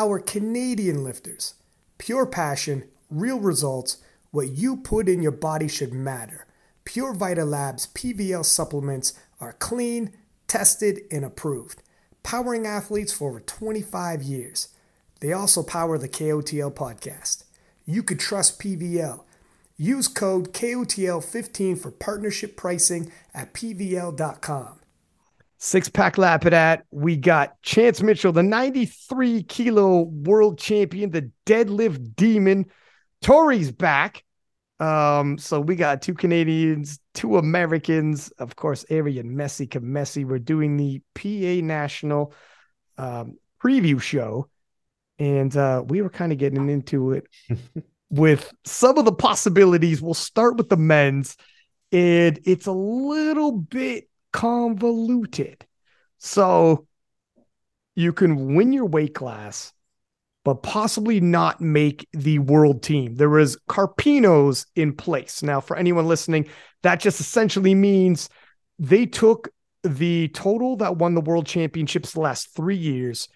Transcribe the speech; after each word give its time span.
Our 0.00 0.20
Canadian 0.20 1.02
lifters, 1.02 1.54
pure 1.98 2.24
passion, 2.24 2.84
real 3.10 3.40
results, 3.40 3.96
what 4.30 4.50
you 4.50 4.76
put 4.76 5.08
in 5.08 5.20
your 5.20 5.32
body 5.32 5.66
should 5.66 5.92
matter. 5.92 6.46
Pure 6.84 7.14
Vita 7.14 7.44
Labs 7.44 7.88
PVL 7.88 8.44
supplements 8.44 9.14
are 9.40 9.54
clean, 9.54 10.12
tested, 10.46 11.00
and 11.10 11.24
approved, 11.24 11.82
powering 12.22 12.64
athletes 12.64 13.12
for 13.12 13.30
over 13.30 13.40
25 13.40 14.22
years. 14.22 14.68
They 15.18 15.32
also 15.32 15.64
power 15.64 15.98
the 15.98 16.08
KOTL 16.08 16.74
podcast. 16.74 17.42
You 17.84 18.04
could 18.04 18.20
trust 18.20 18.60
PVL. 18.60 19.24
Use 19.76 20.06
code 20.06 20.52
KOTL15 20.54 21.76
for 21.76 21.90
partnership 21.90 22.56
pricing 22.56 23.10
at 23.34 23.52
PVL.com. 23.52 24.77
Six 25.58 25.88
pack 25.88 26.18
lap 26.18 26.46
it 26.46 26.52
at. 26.52 26.84
We 26.92 27.16
got 27.16 27.60
Chance 27.62 28.00
Mitchell, 28.02 28.32
the 28.32 28.44
93 28.44 29.42
kilo 29.42 30.02
world 30.02 30.58
champion, 30.58 31.10
the 31.10 31.30
deadlift 31.46 32.14
demon. 32.14 32.66
Tori's 33.22 33.72
back. 33.72 34.24
Um, 34.78 35.38
so 35.38 35.60
we 35.60 35.74
got 35.74 36.02
two 36.02 36.14
Canadians, 36.14 37.00
two 37.12 37.38
Americans, 37.38 38.30
of 38.38 38.54
course, 38.54 38.84
Ari 38.90 39.18
and 39.18 39.36
Messi 39.36 39.68
Messi. 39.68 40.24
We're 40.24 40.38
doing 40.38 40.76
the 40.76 41.02
PA 41.14 41.66
National 41.66 42.32
um, 42.96 43.38
preview 43.60 44.00
show, 44.00 44.48
and 45.18 45.56
uh, 45.56 45.82
we 45.84 46.00
were 46.00 46.10
kind 46.10 46.30
of 46.30 46.38
getting 46.38 46.70
into 46.70 47.12
it 47.12 47.26
with 48.10 48.52
some 48.64 48.98
of 48.98 49.04
the 49.04 49.12
possibilities. 49.12 50.00
We'll 50.00 50.14
start 50.14 50.56
with 50.56 50.68
the 50.68 50.76
men's, 50.76 51.36
and 51.90 52.38
it's 52.44 52.66
a 52.66 52.72
little 52.72 53.50
bit 53.50 54.07
convoluted. 54.32 55.66
So 56.18 56.86
you 57.94 58.12
can 58.12 58.54
win 58.54 58.72
your 58.72 58.86
weight 58.86 59.14
class, 59.14 59.72
but 60.44 60.62
possibly 60.62 61.20
not 61.20 61.60
make 61.60 62.08
the 62.12 62.38
world 62.38 62.82
team. 62.82 63.16
There 63.16 63.28
was 63.28 63.56
Carpinos 63.68 64.66
in 64.76 64.94
place. 64.94 65.42
Now, 65.42 65.60
for 65.60 65.76
anyone 65.76 66.06
listening, 66.06 66.46
that 66.82 67.00
just 67.00 67.20
essentially 67.20 67.74
means 67.74 68.28
they 68.78 69.06
took 69.06 69.48
the 69.82 70.28
total 70.28 70.76
that 70.76 70.96
won 70.96 71.14
the 71.14 71.20
world 71.20 71.46
championships 71.46 72.12
the 72.12 72.20
last 72.20 72.54
three 72.54 72.76
years, 72.76 73.28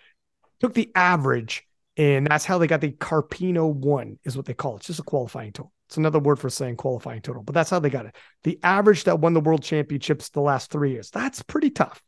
took 0.61 0.75
the 0.75 0.91
average, 0.95 1.67
and 1.97 2.27
that's 2.27 2.45
how 2.45 2.59
they 2.59 2.67
got 2.67 2.81
the 2.81 2.93
Carpino 2.93 3.73
one, 3.73 4.19
is 4.25 4.37
what 4.37 4.47
they 4.47 4.55
call 4.55 4.75
it. 4.75 4.79
It's 4.79 4.87
just 4.87 5.01
a 5.01 5.05
qualifying 5.05 5.53
total. 5.53 5.73
It's 5.93 5.99
another 5.99 6.21
word 6.21 6.39
for 6.39 6.49
saying 6.49 6.77
qualifying 6.77 7.21
total, 7.21 7.43
but 7.43 7.55
that's 7.55 7.69
how 7.69 7.79
they 7.79 7.91
got 7.91 8.07
it. 8.07 8.17
The 8.45 8.59
average 8.63 9.05
that 9.05 9.21
won 9.21 9.35
the 9.35 9.43
world 9.43 9.63
championships 9.63 10.31
the 10.31 10.41
last 10.41 10.71
three 10.71 10.93
years. 10.93 11.11
That's 11.11 11.43
pretty 11.43 11.69
tough, 11.69 12.01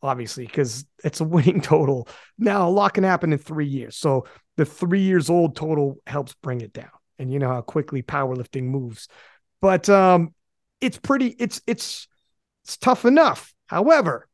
obviously, 0.00 0.46
because 0.46 0.86
it's 1.02 1.18
a 1.18 1.24
winning 1.24 1.60
total. 1.60 2.06
Now, 2.38 2.68
a 2.68 2.70
lot 2.70 2.94
can 2.94 3.02
happen 3.02 3.32
in 3.32 3.40
three 3.40 3.66
years. 3.66 3.96
So 3.96 4.28
the 4.56 4.64
three 4.64 5.00
years 5.00 5.30
old 5.30 5.56
total 5.56 5.96
helps 6.06 6.34
bring 6.42 6.60
it 6.60 6.72
down. 6.72 6.92
And 7.18 7.32
you 7.32 7.40
know 7.40 7.48
how 7.48 7.60
quickly 7.60 8.04
powerlifting 8.04 8.66
moves. 8.66 9.08
But 9.60 9.88
um, 9.88 10.32
it's 10.80 10.98
pretty, 10.98 11.34
it's 11.40 11.60
it's 11.66 12.06
it's 12.62 12.76
tough 12.76 13.04
enough. 13.04 13.52
However, 13.66 14.28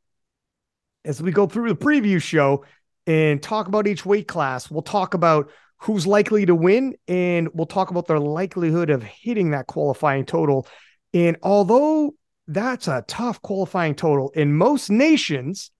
as 1.06 1.22
we 1.22 1.32
go 1.32 1.46
through 1.46 1.70
the 1.70 1.74
preview 1.74 2.20
show, 2.20 2.66
and 3.06 3.42
talk 3.42 3.66
about 3.66 3.86
each 3.86 4.04
weight 4.04 4.28
class. 4.28 4.70
We'll 4.70 4.82
talk 4.82 5.14
about 5.14 5.50
who's 5.80 6.06
likely 6.06 6.46
to 6.46 6.54
win 6.54 6.94
and 7.08 7.48
we'll 7.54 7.66
talk 7.66 7.90
about 7.90 8.06
their 8.06 8.18
likelihood 8.18 8.90
of 8.90 9.02
hitting 9.02 9.50
that 9.50 9.66
qualifying 9.66 10.24
total. 10.24 10.66
And 11.14 11.36
although 11.42 12.14
that's 12.46 12.88
a 12.88 13.04
tough 13.06 13.40
qualifying 13.42 13.94
total 13.94 14.30
in 14.30 14.54
most 14.54 14.90
nations, 14.90 15.70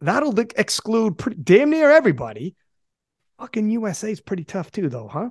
that'll 0.00 0.38
exclude 0.38 1.18
pretty, 1.18 1.38
damn 1.42 1.70
near 1.70 1.90
everybody. 1.90 2.56
Fucking 3.38 3.68
USA 3.70 4.10
is 4.10 4.20
pretty 4.20 4.44
tough 4.44 4.70
too, 4.70 4.88
though, 4.88 5.08
huh? 5.08 5.30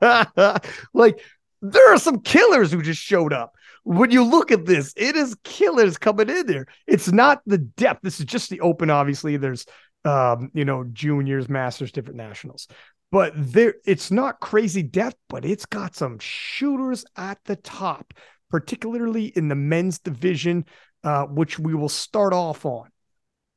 like 0.92 1.20
there 1.62 1.94
are 1.94 1.98
some 1.98 2.20
killers 2.20 2.72
who 2.72 2.82
just 2.82 3.00
showed 3.00 3.32
up 3.32 3.54
when 3.84 4.10
you 4.10 4.24
look 4.24 4.52
at 4.52 4.64
this, 4.66 4.92
it 4.96 5.16
is 5.16 5.36
killers 5.42 5.98
coming 5.98 6.28
in 6.28 6.46
there. 6.46 6.66
It's 6.86 7.10
not 7.10 7.42
the 7.46 7.58
depth. 7.58 8.02
This 8.02 8.20
is 8.20 8.26
just 8.26 8.50
the 8.50 8.60
open. 8.60 8.90
Obviously, 8.90 9.36
there's 9.36 9.66
um, 10.04 10.50
you 10.54 10.64
know, 10.64 10.84
juniors, 10.84 11.48
masters, 11.48 11.92
different 11.92 12.16
nationals. 12.16 12.68
But 13.10 13.32
there 13.36 13.74
it's 13.84 14.10
not 14.10 14.40
crazy 14.40 14.82
depth, 14.82 15.18
but 15.28 15.44
it's 15.44 15.66
got 15.66 15.94
some 15.94 16.18
shooters 16.18 17.04
at 17.16 17.38
the 17.44 17.56
top, 17.56 18.14
particularly 18.50 19.26
in 19.26 19.48
the 19.48 19.54
men's 19.54 19.98
division, 19.98 20.64
uh, 21.04 21.26
which 21.26 21.58
we 21.58 21.74
will 21.74 21.90
start 21.90 22.32
off 22.32 22.64
on. 22.64 22.88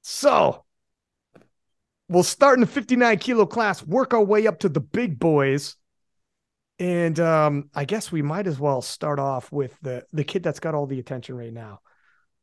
So 0.01 0.65
we'll 2.09 2.23
start 2.23 2.55
in 2.55 2.61
the 2.61 2.67
59 2.67 3.17
kilo 3.19 3.45
class, 3.45 3.81
work 3.81 4.13
our 4.13 4.23
way 4.23 4.45
up 4.45 4.59
to 4.59 4.69
the 4.69 4.81
big 4.81 5.17
boys. 5.19 5.77
And 6.77 7.17
um, 7.21 7.69
I 7.73 7.85
guess 7.85 8.11
we 8.11 8.21
might 8.21 8.47
as 8.47 8.59
well 8.59 8.81
start 8.81 9.19
off 9.19 9.51
with 9.53 9.77
the 9.81 10.03
the 10.11 10.25
kid 10.25 10.43
that's 10.43 10.59
got 10.59 10.75
all 10.75 10.85
the 10.85 10.99
attention 10.99 11.37
right 11.37 11.53
now, 11.53 11.79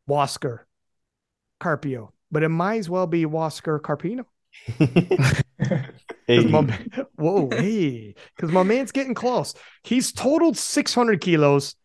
Wasker 0.08 0.60
Carpio, 1.60 2.14
but 2.32 2.42
it 2.42 2.48
might 2.48 2.78
as 2.78 2.90
well 2.90 3.06
be 3.06 3.24
Wasker 3.26 3.78
Carpino. 3.80 4.24
hey. 6.26 6.44
my, 6.46 6.78
whoa, 7.16 7.48
hey, 7.50 8.14
because 8.34 8.50
my 8.50 8.62
man's 8.62 8.90
getting 8.90 9.14
close. 9.14 9.54
He's 9.84 10.10
totaled 10.12 10.56
600 10.56 11.20
kilos. 11.20 11.76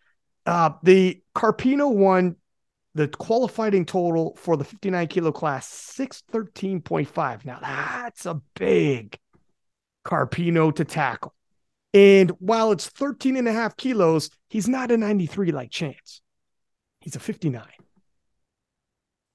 Uh, 0.46 0.72
the 0.82 1.22
Carpino 1.36 1.94
won 1.94 2.38
the 2.96 3.10
qualifying 3.10 3.86
total 3.86 4.36
for 4.38 4.58
the 4.58 4.64
59 4.64 5.08
kilo 5.08 5.32
class 5.32 5.70
613.5. 5.98 7.46
Now 7.46 7.60
that's 7.62 8.26
a 8.26 8.42
big 8.56 9.20
Carpino 10.06 10.74
to 10.76 10.86
tackle. 10.86 11.34
And 11.94 12.32
while 12.40 12.72
it's 12.72 12.88
13 12.88 13.38
and 13.38 13.48
a 13.48 13.54
half 13.54 13.78
kilos, 13.78 14.30
he's 14.50 14.68
not 14.68 14.92
a 14.92 14.98
93 14.98 15.52
like 15.52 15.72
Chance. 15.72 16.22
He's 17.02 17.16
a 17.16 17.20
59. 17.20 17.64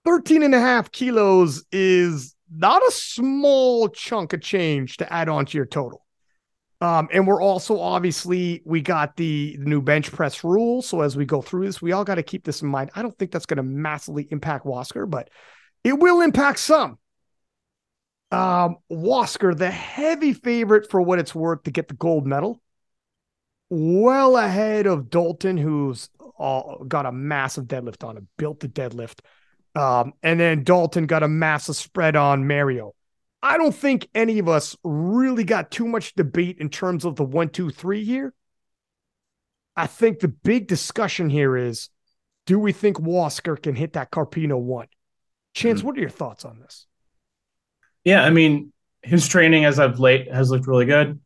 13 0.04 0.42
and 0.42 0.54
a 0.54 0.60
half 0.60 0.90
kilos 0.90 1.64
is 1.70 2.34
not 2.54 2.82
a 2.86 2.90
small 2.90 3.88
chunk 3.88 4.32
of 4.32 4.40
change 4.40 4.98
to 4.98 5.12
add 5.12 5.28
on 5.28 5.46
to 5.46 5.56
your 5.56 5.66
total. 5.66 6.04
Um, 6.80 7.08
and 7.12 7.28
we're 7.28 7.40
also 7.40 7.78
obviously 7.78 8.60
we 8.64 8.80
got 8.80 9.16
the, 9.16 9.56
new 9.60 9.80
bench 9.80 10.10
press 10.10 10.42
rule. 10.42 10.82
So 10.82 11.02
as 11.02 11.16
we 11.16 11.24
go 11.24 11.40
through 11.40 11.66
this, 11.66 11.80
we 11.80 11.92
all 11.92 12.04
got 12.04 12.16
to 12.16 12.24
keep 12.24 12.44
this 12.44 12.60
in 12.60 12.68
mind. 12.68 12.90
I 12.96 13.02
don't 13.02 13.16
think 13.16 13.30
that's 13.30 13.46
going 13.46 13.58
to 13.58 13.62
massively 13.62 14.26
impact 14.32 14.66
Wasker, 14.66 15.08
but 15.08 15.30
it 15.84 15.92
will 15.92 16.22
impact 16.22 16.58
some. 16.58 16.98
Um, 18.32 18.78
Wasker, 18.90 19.56
the 19.56 19.70
heavy 19.70 20.32
favorite 20.32 20.90
for 20.90 21.00
what 21.00 21.20
it's 21.20 21.34
worth 21.34 21.62
to 21.64 21.70
get 21.70 21.86
the 21.86 21.94
gold 21.94 22.26
medal, 22.26 22.60
well 23.70 24.36
ahead 24.36 24.86
of 24.86 25.08
Dalton, 25.08 25.56
who's 25.56 26.08
uh, 26.36 26.78
got 26.88 27.06
a 27.06 27.12
massive 27.12 27.66
deadlift 27.66 28.02
on 28.02 28.16
him, 28.16 28.28
built 28.38 28.58
the 28.58 28.68
deadlift. 28.68 29.20
Um, 29.74 30.12
and 30.22 30.38
then 30.38 30.64
Dalton 30.64 31.06
got 31.06 31.22
a 31.22 31.28
massive 31.28 31.76
spread 31.76 32.16
on 32.16 32.46
Mario. 32.46 32.94
I 33.42 33.58
don't 33.58 33.74
think 33.74 34.08
any 34.14 34.38
of 34.38 34.48
us 34.48 34.76
really 34.84 35.44
got 35.44 35.70
too 35.70 35.88
much 35.88 36.14
debate 36.14 36.58
in 36.58 36.68
terms 36.68 37.04
of 37.04 37.16
the 37.16 37.24
one, 37.24 37.48
two, 37.48 37.70
three 37.70 38.04
here. 38.04 38.34
I 39.74 39.86
think 39.86 40.20
the 40.20 40.28
big 40.28 40.68
discussion 40.68 41.30
here 41.30 41.56
is 41.56 41.88
do 42.46 42.58
we 42.58 42.72
think 42.72 42.98
Wasker 42.98 43.60
can 43.60 43.74
hit 43.74 43.94
that 43.94 44.10
Carpino 44.10 44.58
one? 44.58 44.88
Chance, 45.54 45.78
mm-hmm. 45.78 45.86
what 45.86 45.96
are 45.96 46.00
your 46.00 46.10
thoughts 46.10 46.44
on 46.44 46.60
this? 46.60 46.86
Yeah, 48.04 48.22
I 48.22 48.30
mean, 48.30 48.72
his 49.02 49.26
training 49.28 49.64
as 49.64 49.78
of 49.78 49.98
late 49.98 50.32
has 50.32 50.50
looked 50.50 50.66
really 50.66 50.86
good. 50.86 51.20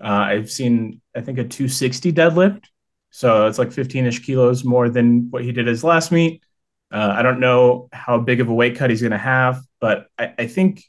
Uh, 0.00 0.06
I've 0.06 0.50
seen, 0.50 1.00
I 1.14 1.20
think, 1.20 1.38
a 1.38 1.44
260 1.44 2.12
deadlift. 2.12 2.64
So 3.10 3.46
it's 3.46 3.58
like 3.58 3.72
15 3.72 4.06
ish 4.06 4.24
kilos 4.24 4.64
more 4.64 4.88
than 4.88 5.30
what 5.30 5.44
he 5.44 5.52
did 5.52 5.66
his 5.66 5.84
last 5.84 6.12
meet. 6.12 6.42
Uh, 6.92 7.14
I 7.16 7.22
don't 7.22 7.40
know 7.40 7.88
how 7.92 8.18
big 8.18 8.40
of 8.40 8.48
a 8.48 8.54
weight 8.54 8.76
cut 8.76 8.90
he's 8.90 9.00
going 9.00 9.12
to 9.12 9.18
have, 9.18 9.62
but 9.80 10.08
I, 10.18 10.34
I, 10.38 10.46
think, 10.46 10.84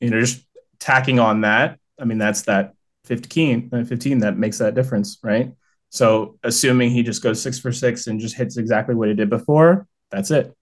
you 0.00 0.10
know, 0.10 0.18
just 0.18 0.42
tacking 0.78 1.18
on 1.18 1.42
that, 1.42 1.78
I 2.00 2.04
mean, 2.04 2.18
that's 2.18 2.42
that 2.42 2.74
15, 3.04 3.84
15 3.84 4.18
that 4.20 4.38
makes 4.38 4.58
that 4.58 4.74
difference, 4.74 5.18
right? 5.22 5.52
So 5.90 6.38
assuming 6.42 6.90
he 6.90 7.02
just 7.02 7.22
goes 7.22 7.42
six 7.42 7.58
for 7.58 7.70
six 7.70 8.06
and 8.06 8.18
just 8.18 8.34
hits 8.34 8.56
exactly 8.56 8.94
what 8.94 9.08
he 9.08 9.14
did 9.14 9.28
before, 9.28 9.86
that's 10.10 10.30
it. 10.30 10.56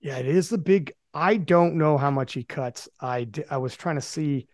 Yeah, 0.00 0.18
it 0.18 0.26
is 0.26 0.48
the 0.48 0.58
big 0.58 0.92
I 1.14 1.36
don't 1.36 1.76
know 1.76 1.96
how 1.96 2.10
much 2.10 2.34
he 2.34 2.42
cuts. 2.42 2.88
I 3.00 3.28
I 3.48 3.56
was 3.58 3.76
trying 3.76 3.94
to 3.94 4.02
see 4.02 4.46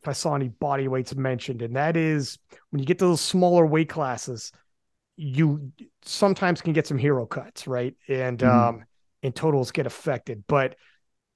if 0.00 0.08
I 0.08 0.12
saw 0.12 0.34
any 0.34 0.48
body 0.48 0.88
weights 0.88 1.14
mentioned, 1.14 1.62
and 1.62 1.76
that 1.76 1.96
is 1.96 2.38
when 2.70 2.80
you 2.80 2.86
get 2.86 2.98
to 2.98 3.06
those 3.06 3.20
smaller 3.20 3.66
weight 3.66 3.88
classes, 3.88 4.50
you 5.18 5.72
sometimes 6.02 6.62
can 6.62 6.72
get 6.72 6.86
some 6.86 6.96
hero 6.96 7.26
cuts, 7.26 7.66
right? 7.66 7.94
And 8.08 8.38
mm-hmm. 8.38 8.78
um 8.78 8.84
and 9.22 9.34
totals 9.34 9.72
get 9.72 9.84
affected, 9.84 10.44
but 10.46 10.76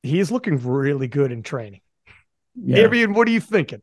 he 0.05 0.21
is 0.21 0.31
looking 0.31 0.57
really 0.65 1.09
good 1.09 1.33
in 1.33 1.43
training. 1.43 1.81
Yeah. 2.55 2.79
Arian, 2.79 3.13
what 3.13 3.27
are 3.27 3.33
you 3.33 3.41
thinking? 3.41 3.83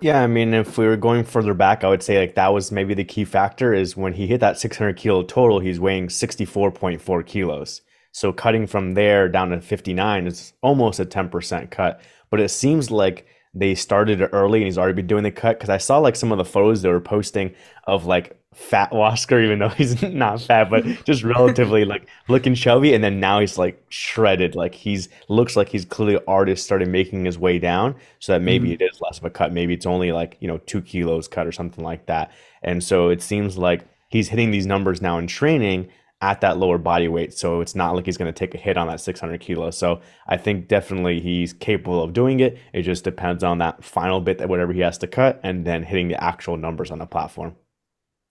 Yeah, 0.00 0.22
I 0.22 0.26
mean, 0.26 0.52
if 0.52 0.76
we 0.76 0.86
were 0.86 0.96
going 0.96 1.24
further 1.24 1.54
back, 1.54 1.84
I 1.84 1.88
would 1.88 2.02
say 2.02 2.18
like 2.18 2.34
that 2.34 2.52
was 2.52 2.72
maybe 2.72 2.92
the 2.92 3.04
key 3.04 3.24
factor 3.24 3.72
is 3.72 3.96
when 3.96 4.12
he 4.12 4.26
hit 4.26 4.40
that 4.40 4.58
600 4.58 4.96
kilo 4.96 5.22
total, 5.22 5.60
he's 5.60 5.80
weighing 5.80 6.08
64.4 6.08 7.24
kilos. 7.24 7.82
So 8.12 8.32
cutting 8.32 8.66
from 8.66 8.94
there 8.94 9.28
down 9.28 9.50
to 9.50 9.60
59 9.60 10.26
is 10.26 10.52
almost 10.60 11.00
a 11.00 11.06
10% 11.06 11.70
cut. 11.70 12.00
But 12.30 12.40
it 12.40 12.48
seems 12.48 12.90
like 12.90 13.26
they 13.58 13.74
started 13.74 14.20
it 14.20 14.30
early 14.32 14.58
and 14.58 14.66
he's 14.66 14.76
already 14.76 14.94
been 14.94 15.06
doing 15.06 15.22
the 15.22 15.30
cut 15.30 15.58
because 15.58 15.70
I 15.70 15.78
saw 15.78 15.98
like 15.98 16.14
some 16.14 16.30
of 16.30 16.36
the 16.36 16.44
photos 16.44 16.82
they 16.82 16.90
were 16.90 17.00
posting 17.00 17.54
of 17.84 18.04
like 18.04 18.38
fat 18.54 18.90
Wasker, 18.90 19.42
even 19.44 19.58
though 19.58 19.70
he's 19.70 20.02
not 20.02 20.42
fat, 20.42 20.68
but 20.68 20.84
just 21.04 21.24
relatively 21.24 21.86
like 21.86 22.06
looking 22.28 22.54
chubby. 22.54 22.92
And 22.92 23.02
then 23.02 23.18
now 23.18 23.40
he's 23.40 23.56
like 23.56 23.82
shredded. 23.88 24.54
Like 24.54 24.74
he's 24.74 25.08
looks 25.28 25.56
like 25.56 25.70
he's 25.70 25.86
clearly 25.86 26.22
artist 26.28 26.64
started 26.64 26.88
making 26.88 27.24
his 27.24 27.38
way 27.38 27.58
down 27.58 27.94
so 28.18 28.32
that 28.32 28.42
maybe 28.42 28.68
mm-hmm. 28.68 28.82
it 28.82 28.90
is 28.92 29.00
less 29.00 29.18
of 29.18 29.24
a 29.24 29.30
cut. 29.30 29.52
Maybe 29.52 29.72
it's 29.72 29.86
only 29.86 30.12
like, 30.12 30.36
you 30.40 30.48
know, 30.48 30.58
two 30.58 30.82
kilos 30.82 31.26
cut 31.26 31.46
or 31.46 31.52
something 31.52 31.82
like 31.82 32.04
that. 32.06 32.32
And 32.62 32.84
so 32.84 33.08
it 33.08 33.22
seems 33.22 33.56
like 33.56 33.86
he's 34.10 34.28
hitting 34.28 34.50
these 34.50 34.66
numbers 34.66 35.00
now 35.00 35.18
in 35.18 35.26
training 35.26 35.88
at 36.20 36.40
that 36.40 36.58
lower 36.58 36.78
body 36.78 37.08
weight. 37.08 37.34
So 37.34 37.60
it's 37.60 37.74
not 37.74 37.94
like 37.94 38.06
he's 38.06 38.16
going 38.16 38.32
to 38.32 38.38
take 38.38 38.54
a 38.54 38.58
hit 38.58 38.76
on 38.76 38.86
that 38.86 39.00
600 39.00 39.40
kilos. 39.40 39.76
So 39.76 40.00
I 40.26 40.36
think 40.36 40.68
definitely 40.68 41.20
he's 41.20 41.52
capable 41.52 42.02
of 42.02 42.12
doing 42.12 42.40
it. 42.40 42.58
It 42.72 42.82
just 42.82 43.04
depends 43.04 43.44
on 43.44 43.58
that 43.58 43.84
final 43.84 44.20
bit 44.20 44.38
that 44.38 44.48
whatever 44.48 44.72
he 44.72 44.80
has 44.80 44.98
to 44.98 45.06
cut 45.06 45.40
and 45.42 45.66
then 45.66 45.82
hitting 45.82 46.08
the 46.08 46.22
actual 46.22 46.56
numbers 46.56 46.90
on 46.90 46.98
the 46.98 47.06
platform. 47.06 47.54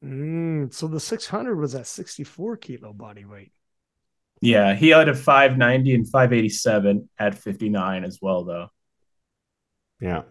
Mm, 0.04 0.74
so 0.74 0.88
the 0.88 1.00
600 1.00 1.56
was 1.56 1.76
at 1.76 1.88
64 1.88 2.58
kilo 2.58 2.94
body 2.94 3.26
weight. 3.26 3.52
Yeah, 4.42 4.76
he 4.76 4.90
had 4.90 5.10
a 5.10 5.16
590 5.16 5.96
and 5.96 6.10
587 6.10 7.10
at 7.18 7.36
59 7.36 8.04
as 8.04 8.20
well, 8.22 8.44
though. 8.44 8.68
Yeah. 10.00 10.24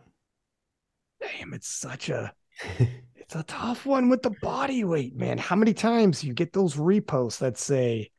Damn, 1.21 1.55
it's 1.55 1.69
such 1.69 2.11
a 2.11 2.33
It's 3.35 3.41
a 3.41 3.53
tough 3.53 3.85
one 3.85 4.11
with 4.11 4.23
the 4.23 4.31
body 4.31 4.85
weight, 4.85 5.17
man. 5.17 5.39
How 5.39 5.57
many 5.57 5.75
times 5.75 6.23
you 6.23 6.33
get 6.33 6.53
those 6.53 6.77
reposts 6.77 7.39
that 7.39 7.59
say 7.59 8.13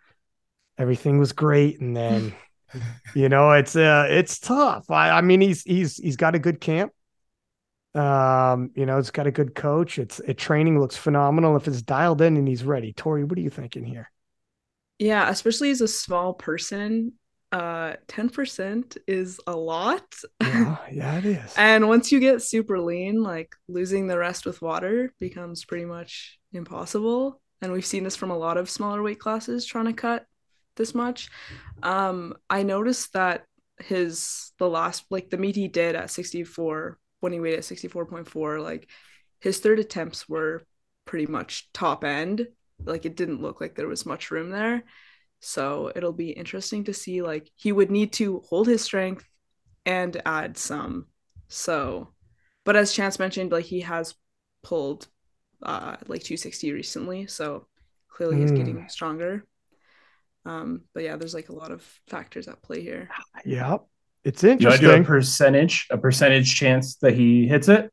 everything 0.77 1.19
was 1.19 1.31
great 1.31 1.79
and 1.79 1.95
then 1.95 2.35
you 3.15 3.29
know 3.29 3.51
it's 3.51 3.77
uh 3.77 4.07
it's 4.09 4.39
tough. 4.39 4.91
I, 4.91 5.11
I 5.11 5.21
mean 5.21 5.39
he's 5.39 5.63
he's 5.63 5.95
he's 5.95 6.17
got 6.17 6.35
a 6.35 6.39
good 6.39 6.59
camp. 6.59 6.91
Um, 7.93 8.71
you 8.75 8.85
know, 8.85 8.97
it's 8.97 9.09
got 9.09 9.25
a 9.25 9.31
good 9.31 9.55
coach. 9.55 9.99
It's 9.99 10.19
it 10.19 10.37
training 10.37 10.81
looks 10.81 10.97
phenomenal 10.97 11.55
if 11.55 11.65
it's 11.69 11.81
dialed 11.81 12.21
in 12.21 12.35
and 12.35 12.45
he's 12.45 12.65
ready. 12.65 12.91
Tori, 12.91 13.23
what 13.23 13.37
are 13.37 13.41
you 13.41 13.49
thinking 13.49 13.85
here? 13.85 14.11
Yeah, 14.99 15.29
especially 15.29 15.71
as 15.71 15.79
a 15.79 15.87
small 15.87 16.33
person, 16.33 17.13
uh 17.55 17.95
10% 18.07 18.97
is 19.07 19.39
a 19.47 19.55
lot. 19.55 20.03
Yeah, 20.41 20.77
yeah 20.91 21.17
it 21.19 21.25
is. 21.25 21.53
And 21.55 21.87
once 21.87 22.11
you 22.11 22.19
get 22.19 22.41
super 22.41 22.81
lean 22.81 23.23
like 23.23 23.55
losing 23.69 24.07
the 24.07 24.17
rest 24.17 24.45
with 24.45 24.61
water 24.61 25.13
becomes 25.21 25.63
pretty 25.63 25.85
much 25.85 26.37
impossible. 26.51 27.39
And 27.61 27.71
we've 27.71 27.85
seen 27.85 28.03
this 28.03 28.17
from 28.17 28.29
a 28.29 28.37
lot 28.37 28.57
of 28.57 28.69
smaller 28.69 29.01
weight 29.01 29.19
classes 29.19 29.65
trying 29.65 29.85
to 29.85 29.93
cut 29.93 30.25
this 30.75 30.93
much. 30.93 31.29
Um 31.81 32.35
i 32.49 32.63
noticed 32.63 33.13
that 33.13 33.45
his 33.79 34.51
the 34.59 34.69
last 34.69 35.05
like 35.09 35.29
the 35.29 35.37
meet 35.37 35.55
he 35.55 35.69
did 35.69 35.95
at 35.95 36.11
64 36.11 36.97
when 37.21 37.31
he 37.31 37.39
weighed 37.39 37.57
at 37.57 37.61
64.4 37.61 38.61
like 38.61 38.89
his 39.39 39.59
third 39.59 39.79
attempts 39.79 40.27
were 40.27 40.65
pretty 41.05 41.27
much 41.27 41.71
top 41.71 42.03
end. 42.03 42.49
Like 42.83 43.05
it 43.05 43.15
didn't 43.15 43.41
look 43.41 43.61
like 43.61 43.75
there 43.75 43.87
was 43.87 44.05
much 44.05 44.29
room 44.29 44.49
there 44.49 44.83
so 45.45 45.91
it'll 45.95 46.11
be 46.11 46.31
interesting 46.31 46.83
to 46.85 46.93
see 46.93 47.21
like 47.21 47.51
he 47.55 47.71
would 47.71 47.91
need 47.91 48.11
to 48.13 48.41
hold 48.49 48.67
his 48.67 48.81
strength 48.81 49.23
and 49.85 50.19
add 50.25 50.57
some. 50.57 51.05
So 51.47 52.09
but 52.63 52.75
as 52.75 52.93
Chance 52.93 53.19
mentioned, 53.19 53.51
like 53.51 53.65
he 53.65 53.81
has 53.81 54.15
pulled 54.63 55.07
uh 55.61 55.97
like 56.07 56.23
260 56.23 56.71
recently, 56.71 57.27
so 57.27 57.67
clearly 58.09 58.41
he's 58.41 58.51
mm. 58.51 58.57
getting 58.57 58.89
stronger. 58.89 59.45
Um, 60.45 60.81
but 60.93 61.03
yeah, 61.03 61.15
there's 61.15 61.33
like 61.35 61.49
a 61.49 61.55
lot 61.55 61.71
of 61.71 61.81
factors 62.07 62.47
at 62.47 62.61
play 62.63 62.81
here. 62.81 63.09
Yeah. 63.45 63.77
It's 64.23 64.43
interesting. 64.43 64.81
Do 64.81 64.93
I 64.93 64.95
do 64.97 65.01
a 65.01 65.05
percentage, 65.05 65.85
a 65.91 65.97
percentage 65.99 66.55
chance 66.55 66.95
that 66.97 67.13
he 67.13 67.47
hits 67.47 67.67
it? 67.67 67.91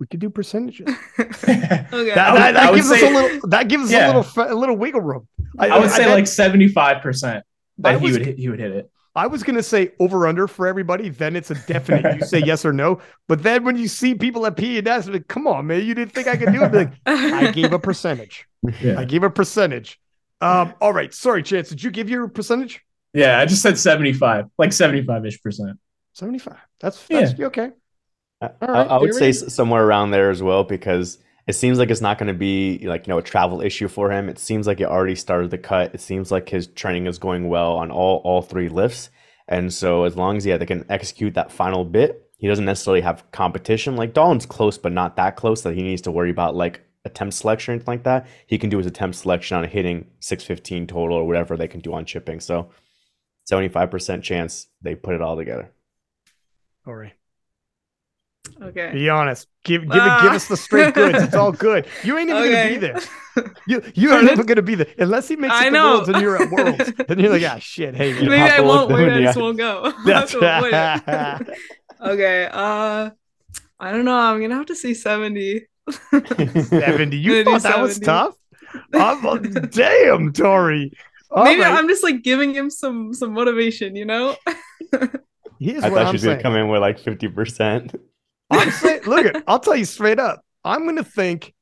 We 0.00 0.06
could 0.06 0.18
do 0.18 0.30
percentages. 0.30 0.88
okay. 1.20 1.36
That, 1.36 1.90
that, 1.92 2.52
that 2.54 2.74
gives 2.74 2.88
say, 2.88 2.96
us 2.96 3.02
a 3.02 3.14
little. 3.14 3.48
That 3.50 3.68
gives 3.68 3.92
yeah. 3.92 4.10
us 4.10 4.34
a 4.34 4.40
little 4.40 4.56
a 4.56 4.58
little 4.58 4.76
wiggle 4.76 5.02
room. 5.02 5.28
I, 5.58 5.68
I 5.68 5.78
would 5.78 5.90
I, 5.90 5.96
say 5.96 6.10
like 6.10 6.26
seventy 6.26 6.68
five 6.68 7.02
percent 7.02 7.44
that 7.78 8.00
was, 8.00 8.10
he 8.10 8.18
would 8.18 8.26
hit, 8.26 8.38
he 8.38 8.48
would 8.48 8.58
hit 8.58 8.72
it. 8.72 8.90
I 9.14 9.26
was 9.26 9.42
gonna 9.42 9.62
say 9.62 9.92
over 10.00 10.26
under 10.26 10.48
for 10.48 10.66
everybody. 10.66 11.10
Then 11.10 11.36
it's 11.36 11.50
a 11.50 11.54
definite. 11.66 12.16
you 12.16 12.26
say 12.26 12.38
yes 12.38 12.64
or 12.64 12.72
no. 12.72 13.00
But 13.28 13.42
then 13.42 13.62
when 13.62 13.76
you 13.76 13.88
see 13.88 14.14
people 14.14 14.46
at 14.46 14.56
P 14.56 14.78
and 14.78 14.88
S, 14.88 15.06
like, 15.06 15.28
come 15.28 15.46
on, 15.46 15.66
man, 15.66 15.84
you 15.84 15.94
didn't 15.94 16.12
think 16.12 16.28
I 16.28 16.36
could 16.36 16.52
do 16.52 16.62
it. 16.62 16.72
Like, 16.72 16.92
I 17.06 17.50
gave 17.50 17.72
a 17.72 17.78
percentage. 17.90 18.46
Yeah. 18.80 18.98
I 18.98 19.04
gave 19.04 19.22
a 19.22 19.30
percentage. 19.30 20.00
Um, 20.40 20.72
all 20.80 20.94
right. 20.94 21.12
Sorry, 21.12 21.42
Chance. 21.42 21.68
Did 21.68 21.82
you 21.82 21.90
give 21.90 22.08
your 22.08 22.28
percentage? 22.28 22.82
Yeah, 23.12 23.38
I 23.38 23.44
just 23.44 23.60
said 23.60 23.78
seventy 23.78 24.12
five, 24.12 24.46
like 24.56 24.72
seventy 24.72 25.02
five 25.02 25.26
ish 25.26 25.42
percent. 25.42 25.78
Seventy 26.14 26.38
five. 26.38 26.58
That's 26.80 27.06
that's 27.08 27.38
yeah. 27.38 27.46
okay. 27.46 27.70
I, 28.40 28.50
I, 28.66 28.98
would 28.98 29.14
say 29.14 29.32
somewhere 29.32 29.84
around 29.84 30.12
there 30.12 30.30
as 30.30 30.42
well 30.42 30.64
because 30.64 31.18
it 31.46 31.54
seems 31.54 31.78
like 31.78 31.90
it's 31.90 32.00
not 32.00 32.16
going 32.18 32.28
to 32.28 32.38
be 32.38 32.78
like 32.86 33.06
you 33.06 33.12
know 33.12 33.18
a 33.18 33.22
travel 33.22 33.60
issue 33.60 33.88
for 33.88 34.10
him. 34.10 34.28
It 34.28 34.38
seems 34.38 34.66
like 34.66 34.80
it 34.80 34.88
already 34.88 35.14
started 35.14 35.50
the 35.50 35.58
cut. 35.58 35.94
It 35.94 36.00
seems 36.00 36.30
like 36.30 36.48
his 36.48 36.66
training 36.68 37.06
is 37.06 37.18
going 37.18 37.48
well 37.48 37.72
on 37.76 37.90
all 37.90 38.22
all 38.24 38.40
three 38.40 38.68
lifts, 38.68 39.10
and 39.48 39.72
so 39.72 40.04
as 40.04 40.16
long 40.16 40.36
as 40.36 40.46
yeah 40.46 40.56
they 40.56 40.66
can 40.66 40.86
execute 40.88 41.34
that 41.34 41.52
final 41.52 41.84
bit, 41.84 42.30
he 42.38 42.48
doesn't 42.48 42.64
necessarily 42.64 43.02
have 43.02 43.30
competition. 43.30 43.96
Like 43.96 44.14
Dalton's 44.14 44.46
close, 44.46 44.78
but 44.78 44.92
not 44.92 45.16
that 45.16 45.36
close 45.36 45.62
that 45.62 45.74
he 45.74 45.82
needs 45.82 46.02
to 46.02 46.10
worry 46.10 46.30
about 46.30 46.56
like 46.56 46.80
attempt 47.04 47.34
selection 47.34 47.72
or 47.72 47.74
anything 47.74 47.92
like 47.92 48.04
that. 48.04 48.26
He 48.46 48.56
can 48.56 48.70
do 48.70 48.78
his 48.78 48.86
attempt 48.86 49.16
selection 49.16 49.56
on 49.56 49.64
hitting 49.64 50.06
six 50.20 50.44
fifteen 50.44 50.86
total 50.86 51.16
or 51.16 51.26
whatever 51.26 51.56
they 51.56 51.68
can 51.68 51.80
do 51.80 51.92
on 51.92 52.06
chipping. 52.06 52.40
So 52.40 52.70
seventy 53.44 53.68
five 53.68 53.90
percent 53.90 54.24
chance 54.24 54.68
they 54.80 54.94
put 54.94 55.14
it 55.14 55.20
all 55.20 55.36
together. 55.36 55.72
All 56.86 56.94
right. 56.94 57.12
Okay. 58.62 58.90
Be 58.92 59.08
honest. 59.08 59.48
Give 59.64 59.82
give 59.82 60.02
it, 60.02 60.22
give 60.22 60.32
us 60.32 60.48
the 60.48 60.56
straight 60.56 60.94
goods. 60.94 61.22
It's 61.22 61.34
all 61.34 61.52
good. 61.66 61.86
You 62.02 62.18
ain't 62.18 62.30
even 62.30 62.42
okay. 62.42 62.52
gonna 62.52 62.68
be 62.68 62.86
there. 62.86 63.00
You 63.66 63.80
you 63.94 64.12
ain't 64.12 64.28
even 64.28 64.44
gonna 64.44 64.60
be 64.60 64.74
there 64.74 64.88
unless 64.98 65.28
he 65.28 65.36
makes 65.36 65.54
it 65.54 65.56
I 65.56 65.64
the 65.66 65.70
know. 65.70 65.92
worlds 65.94 66.08
and 66.08 66.20
you're 66.20 66.42
at 66.42 66.50
worlds. 66.50 66.92
then 67.06 67.20
you're 67.20 67.30
like, 67.30 67.44
ah, 67.44 67.58
shit. 67.60 67.94
Hey, 67.94 68.12
maybe 68.12 68.34
I 68.34 68.60
won't. 68.60 68.90
Maybe 68.90 69.10
I 69.12 69.22
just 69.22 69.38
won't 69.38 69.56
go. 69.56 69.92
okay. 72.02 72.48
Uh, 72.52 73.10
I 73.78 73.92
don't 73.92 74.04
know. 74.04 74.16
I'm 74.16 74.40
gonna 74.40 74.56
have 74.56 74.66
to 74.66 74.74
say 74.74 74.94
seventy. 74.94 75.62
seventy. 76.10 77.18
You 77.18 77.44
thought 77.44 77.62
that 77.62 77.80
was 77.80 78.00
tough? 78.00 78.34
I'm, 78.92 79.42
damn, 79.70 80.32
Tori. 80.32 80.92
All 81.30 81.44
maybe 81.44 81.62
right. 81.62 81.72
I'm 81.72 81.86
just 81.88 82.02
like 82.02 82.22
giving 82.22 82.52
him 82.52 82.68
some 82.68 83.14
some 83.14 83.32
motivation. 83.32 83.94
You 83.94 84.06
know. 84.06 84.36
Here's 85.60 85.84
I 85.84 85.90
thought 85.90 86.08
she 86.08 86.12
was 86.14 86.24
gonna 86.24 86.42
come 86.42 86.56
in 86.56 86.68
with 86.68 86.80
like 86.80 86.98
fifty 86.98 87.28
percent. 87.28 87.94
I'm 88.50 88.70
saying, 88.70 89.02
look 89.06 89.26
at, 89.26 89.42
I'll 89.46 89.60
tell 89.60 89.76
you 89.76 89.84
straight 89.84 90.18
up. 90.18 90.44
I'm 90.64 90.84
going 90.84 90.96
to 90.96 91.04
think 91.04 91.54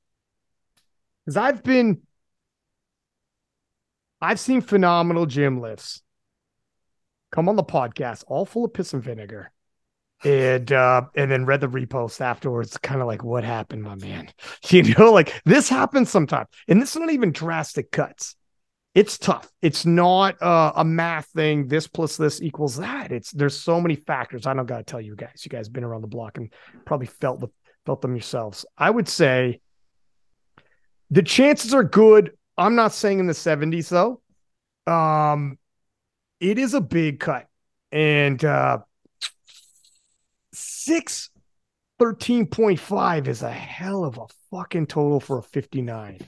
because 1.24 1.36
I've 1.36 1.62
been, 1.62 2.00
I've 4.20 4.40
seen 4.40 4.60
phenomenal 4.60 5.26
gym 5.26 5.60
lifts 5.60 6.02
come 7.30 7.48
on 7.48 7.56
the 7.56 7.64
podcast, 7.64 8.24
all 8.26 8.44
full 8.44 8.64
of 8.64 8.72
piss 8.72 8.94
and 8.94 9.02
vinegar, 9.02 9.52
and 10.24 10.72
uh, 10.72 11.02
and 11.14 11.30
then 11.30 11.46
read 11.46 11.60
the 11.60 11.68
repost 11.68 12.20
afterwards. 12.20 12.76
Kind 12.78 13.00
of 13.00 13.06
like, 13.06 13.22
what 13.22 13.44
happened, 13.44 13.82
my 13.82 13.94
man? 13.94 14.28
You 14.70 14.82
know, 14.94 15.12
like 15.12 15.40
this 15.44 15.68
happens 15.68 16.10
sometimes, 16.10 16.48
and 16.66 16.82
this 16.82 16.90
is 16.90 17.00
not 17.00 17.10
even 17.10 17.30
drastic 17.30 17.90
cuts 17.90 18.34
it's 18.98 19.16
tough. 19.16 19.48
It's 19.62 19.86
not 19.86 20.42
uh, 20.42 20.72
a 20.74 20.84
math 20.84 21.26
thing. 21.26 21.68
This 21.68 21.86
plus 21.86 22.16
this 22.16 22.42
equals 22.42 22.78
that. 22.78 23.12
It's 23.12 23.30
there's 23.30 23.56
so 23.56 23.80
many 23.80 23.94
factors. 23.94 24.44
I 24.44 24.54
don't 24.54 24.66
got 24.66 24.78
to 24.78 24.82
tell 24.82 25.00
you 25.00 25.14
guys. 25.14 25.42
You 25.44 25.50
guys 25.50 25.68
been 25.68 25.84
around 25.84 26.00
the 26.00 26.08
block 26.08 26.36
and 26.36 26.52
probably 26.84 27.06
felt 27.06 27.38
the, 27.38 27.46
felt 27.86 28.00
them 28.00 28.16
yourselves. 28.16 28.66
I 28.76 28.90
would 28.90 29.08
say 29.08 29.60
the 31.10 31.22
chances 31.22 31.72
are 31.72 31.84
good. 31.84 32.32
I'm 32.56 32.74
not 32.74 32.92
saying 32.92 33.20
in 33.20 33.28
the 33.28 33.34
70s 33.34 33.88
though. 33.88 34.20
Um, 34.92 35.60
it 36.40 36.58
is 36.58 36.74
a 36.74 36.80
big 36.80 37.20
cut, 37.20 37.46
and 37.92 38.44
uh, 38.44 38.78
six 40.52 41.30
13.5 42.00 43.28
is 43.28 43.42
a 43.42 43.50
hell 43.50 44.04
of 44.04 44.18
a 44.18 44.26
fucking 44.50 44.88
total 44.88 45.20
for 45.20 45.38
a 45.38 45.42
59 45.42 46.18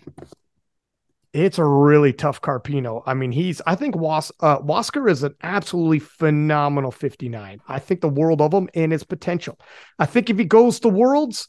it's 1.32 1.58
a 1.58 1.64
really 1.64 2.12
tough 2.12 2.40
Carpino. 2.40 3.02
I 3.06 3.14
mean, 3.14 3.30
he's 3.30 3.60
I 3.66 3.74
think 3.76 3.94
Was 3.96 4.32
uh, 4.40 4.58
Wasker 4.58 5.08
is 5.08 5.22
an 5.22 5.34
absolutely 5.42 6.00
phenomenal 6.00 6.90
59. 6.90 7.60
I 7.68 7.78
think 7.78 8.00
the 8.00 8.08
world 8.08 8.40
of 8.40 8.52
him 8.52 8.68
and 8.74 8.90
his 8.90 9.04
potential. 9.04 9.58
I 9.98 10.06
think 10.06 10.28
if 10.28 10.38
he 10.38 10.44
goes 10.44 10.80
to 10.80 10.88
worlds, 10.88 11.48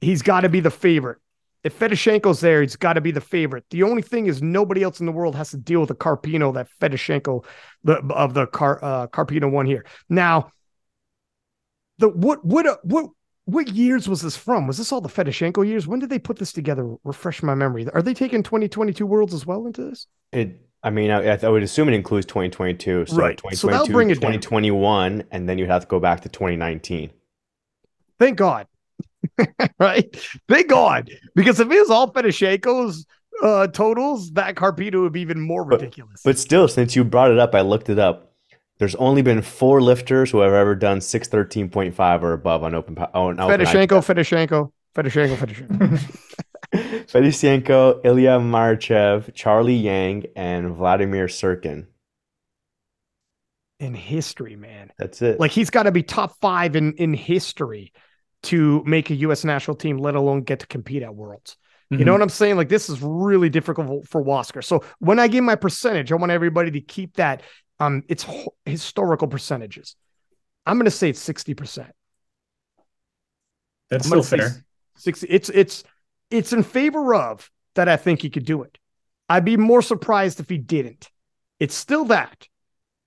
he's 0.00 0.22
got 0.22 0.40
to 0.40 0.48
be 0.48 0.60
the 0.60 0.70
favorite. 0.70 1.18
If 1.64 1.78
Fedosienko's 1.78 2.40
there, 2.40 2.60
he's 2.60 2.74
got 2.74 2.94
to 2.94 3.00
be 3.00 3.12
the 3.12 3.20
favorite. 3.20 3.64
The 3.70 3.84
only 3.84 4.02
thing 4.02 4.26
is 4.26 4.42
nobody 4.42 4.82
else 4.82 4.98
in 4.98 5.06
the 5.06 5.12
world 5.12 5.36
has 5.36 5.50
to 5.50 5.58
deal 5.58 5.80
with 5.80 5.90
the 5.90 5.94
Carpino 5.94 6.52
that 6.54 6.68
Fedosienko 6.80 7.44
the 7.84 7.98
of 8.12 8.34
the 8.34 8.46
Car 8.46 8.80
uh, 8.82 9.06
Carpino 9.08 9.50
one 9.50 9.66
here. 9.66 9.84
Now, 10.08 10.50
the 11.98 12.08
what 12.08 12.44
what 12.44 12.84
what 12.84 13.10
what 13.44 13.68
years 13.68 14.08
was 14.08 14.22
this 14.22 14.36
from? 14.36 14.66
Was 14.66 14.78
this 14.78 14.92
all 14.92 15.00
the 15.00 15.08
Fedosienko 15.08 15.66
years? 15.66 15.86
When 15.86 15.98
did 15.98 16.10
they 16.10 16.18
put 16.18 16.38
this 16.38 16.52
together? 16.52 16.96
Refresh 17.04 17.42
my 17.42 17.54
memory. 17.54 17.88
Are 17.92 18.02
they 18.02 18.14
taking 18.14 18.42
2022 18.42 19.04
Worlds 19.04 19.34
as 19.34 19.46
well 19.46 19.66
into 19.66 19.90
this? 19.90 20.06
It. 20.32 20.60
I 20.84 20.90
mean, 20.90 21.12
I, 21.12 21.36
I 21.36 21.48
would 21.48 21.62
assume 21.62 21.88
it 21.88 21.94
includes 21.94 22.26
2022. 22.26 23.06
So 23.06 23.16
Right. 23.16 23.40
So 23.52 23.68
that'll 23.68 23.86
bring 23.86 24.10
it 24.10 24.20
down. 24.20 24.32
2021, 24.32 25.24
and 25.30 25.48
then 25.48 25.58
you'd 25.58 25.68
have 25.68 25.82
to 25.82 25.88
go 25.88 26.00
back 26.00 26.22
to 26.22 26.28
2019. 26.28 27.10
Thank 28.18 28.36
God. 28.36 28.66
right? 29.78 30.16
Thank 30.48 30.68
God. 30.68 31.10
Because 31.36 31.60
if 31.60 31.70
it 31.70 31.78
was 31.78 31.90
all 31.90 32.12
Fedosienko's 32.12 33.06
uh, 33.44 33.68
totals, 33.68 34.32
that 34.32 34.56
Carpino 34.56 35.02
would 35.02 35.12
be 35.12 35.20
even 35.20 35.40
more 35.40 35.64
But- 35.64 35.80
ridiculous. 35.80 36.22
But 36.24 36.38
still, 36.38 36.66
since 36.66 36.96
you 36.96 37.04
brought 37.04 37.30
it 37.30 37.38
up, 37.38 37.54
I 37.54 37.60
looked 37.60 37.88
it 37.88 37.98
up. 38.00 38.31
There's 38.82 38.96
only 38.96 39.22
been 39.22 39.42
four 39.42 39.80
lifters 39.80 40.32
who 40.32 40.40
have 40.40 40.52
ever 40.52 40.74
done 40.74 40.98
613.5 40.98 42.22
or 42.22 42.32
above 42.32 42.64
on 42.64 42.74
open. 42.74 42.96
po- 42.96 43.08
On 43.14 43.38
open 43.38 43.60
Fedosienko, 43.60 44.02
Fedosienko, 44.02 44.72
Fedosienko, 44.96 45.36
Fedosienko. 45.36 46.00
Fedosienko, 47.06 48.00
Ilya 48.04 48.40
Marchev, 48.40 49.32
Charlie 49.34 49.76
Yang, 49.76 50.26
and 50.34 50.74
Vladimir 50.74 51.26
Sirkin. 51.28 51.86
In 53.78 53.94
history, 53.94 54.56
man. 54.56 54.90
That's 54.98 55.22
it. 55.22 55.38
Like 55.38 55.52
he's 55.52 55.70
got 55.70 55.84
to 55.84 55.92
be 55.92 56.02
top 56.02 56.34
five 56.40 56.74
in 56.74 56.94
in 56.94 57.14
history 57.14 57.92
to 58.44 58.82
make 58.84 59.10
a 59.10 59.14
U.S. 59.14 59.44
national 59.44 59.76
team, 59.76 59.98
let 59.98 60.16
alone 60.16 60.40
get 60.42 60.58
to 60.58 60.66
compete 60.66 61.04
at 61.04 61.14
Worlds. 61.14 61.56
You 61.90 61.98
Mm-hmm. 61.98 62.06
know 62.06 62.12
what 62.14 62.22
I'm 62.22 62.30
saying? 62.30 62.56
Like 62.56 62.68
this 62.70 62.88
is 62.88 63.00
really 63.00 63.48
difficult 63.50 64.08
for 64.08 64.24
Wasker. 64.24 64.64
So 64.64 64.82
when 64.98 65.20
I 65.20 65.28
give 65.28 65.44
my 65.44 65.54
percentage, 65.56 66.10
I 66.10 66.14
want 66.16 66.32
everybody 66.32 66.70
to 66.72 66.80
keep 66.80 67.14
that. 67.16 67.42
Um, 67.82 68.04
it's 68.08 68.26
historical 68.64 69.28
percentages. 69.28 69.96
I'm 70.66 70.76
going 70.76 70.84
to 70.84 70.90
say 70.90 71.08
it's 71.08 71.20
sixty 71.20 71.54
percent. 71.54 71.92
That's 73.90 74.06
still 74.06 74.22
fair. 74.22 74.64
60 74.96 75.26
it's 75.26 75.48
it's 75.48 75.84
it's 76.30 76.52
in 76.52 76.62
favor 76.62 77.14
of 77.14 77.50
that 77.74 77.88
I 77.88 77.96
think 77.96 78.22
he 78.22 78.30
could 78.30 78.44
do 78.44 78.62
it. 78.62 78.78
I'd 79.28 79.44
be 79.44 79.56
more 79.56 79.82
surprised 79.82 80.38
if 80.38 80.48
he 80.48 80.58
didn't. 80.58 81.10
It's 81.58 81.74
still 81.74 82.04
that, 82.06 82.46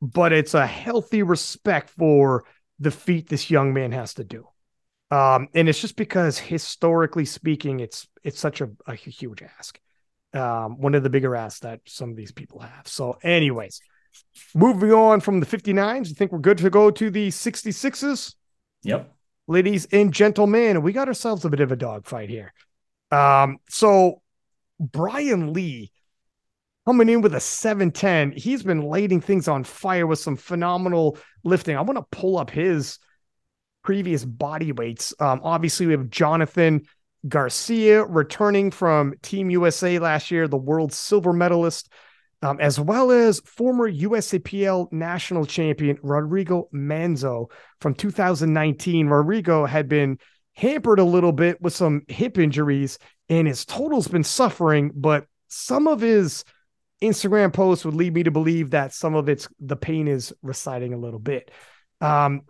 but 0.02 0.34
it's 0.34 0.54
a 0.54 0.66
healthy 0.68 1.24
respect 1.24 1.90
for 1.92 2.44
the 2.80 2.92
feat 2.92 3.30
this 3.30 3.50
young 3.50 3.74
man 3.74 3.92
has 3.92 4.16
to 4.16 4.24
do. 4.24 4.48
Um, 5.12 5.48
and 5.54 5.70
it's 5.70 5.80
just 5.80 5.96
because 5.96 6.38
historically 6.38 7.26
speaking, 7.26 7.80
it's 7.80 8.08
it's 8.24 8.40
such 8.40 8.62
a, 8.62 8.70
a 8.88 8.96
huge 8.96 9.42
ask. 9.42 9.80
Um, 10.34 10.82
one 10.82 10.96
of 10.96 11.04
the 11.04 11.10
bigger 11.10 11.36
asks 11.36 11.62
that 11.62 11.80
some 11.86 12.10
of 12.10 12.18
these 12.18 12.34
people 12.34 12.60
have. 12.60 12.88
So, 12.88 13.18
anyways, 13.24 13.80
moving 14.54 14.92
on 14.92 15.20
from 15.20 15.40
the 15.40 15.46
59s, 15.46 16.10
you 16.10 16.16
think 16.16 16.32
we're 16.32 16.40
good 16.40 16.58
to 16.60 16.70
go 16.70 16.92
to 16.92 17.10
the 17.10 17.30
66s? 17.30 18.36
Yep. 18.84 19.12
ladies 19.48 19.88
and 19.92 20.14
gentlemen, 20.14 20.84
we 20.84 20.94
got 20.94 21.08
ourselves 21.08 21.44
a 21.44 21.50
bit 21.50 21.60
of 21.60 21.72
a 21.72 21.76
dogfight 21.76 22.30
here. 22.30 22.54
Um, 23.12 23.58
so 23.70 24.22
Brian 24.80 25.54
Lee 25.54 25.92
coming 26.86 27.10
in 27.10 27.22
with 27.22 27.34
a 27.34 27.40
710. 27.40 28.34
He's 28.34 28.64
been 28.64 28.82
lighting 28.82 29.22
things 29.22 29.48
on 29.48 29.64
fire 29.64 30.06
with 30.06 30.20
some 30.20 30.36
phenomenal 30.36 31.18
lifting. 31.44 31.76
I 31.76 31.82
want 31.82 31.98
to 31.98 32.18
pull 32.18 32.38
up 32.38 32.52
his 32.52 33.00
previous 33.84 34.24
body 34.24 34.72
weights. 34.72 35.14
Um, 35.20 35.42
obviously, 35.44 35.88
we 35.88 35.94
have 35.94 36.10
Jonathan 36.10 36.84
Garcia 37.28 38.04
returning 38.04 38.72
from 38.72 39.16
Team 39.22 39.50
USA 39.50 40.00
last 40.00 40.30
year, 40.30 40.48
the 40.48 40.58
world 40.58 40.94
silver 40.94 41.34
medalist, 41.34 41.92
um, 42.46 42.60
as 42.60 42.80
well 42.80 43.10
as 43.10 43.40
former 43.40 43.92
USAPL 43.92 44.92
national 44.92 45.48
champion 45.48 45.98
Rodrigo 46.04 46.70
Manzo 46.72 47.50
from 47.82 47.96
2019. 47.96 49.08
Rodrigo 49.08 49.66
had 49.66 49.90
been 49.90 50.20
hampered 50.54 51.00
a 51.00 51.04
little 51.04 51.32
bit 51.32 51.60
with 51.60 51.74
some 51.74 52.04
hip 52.08 52.38
injuries, 52.38 53.00
and 53.30 53.48
his 53.48 53.66
total's 53.66 54.08
been 54.08 54.24
suffering, 54.24 54.92
but 54.94 55.26
some 55.48 55.88
of 55.88 56.02
his 56.02 56.44
Instagram 57.02 57.52
posts 57.52 57.84
would 57.84 57.96
lead 57.96 58.14
me 58.14 58.22
to 58.22 58.32
believe 58.32 58.70
that 58.70 58.94
some 58.94 59.16
of 59.16 59.28
it's 59.28 59.48
the 59.60 59.76
pain 59.76 60.08
is 60.08 60.32
reciting 60.44 60.94
a 60.94 61.00
little 61.00 61.20
bit. 61.20 61.50
Um, 62.00 62.42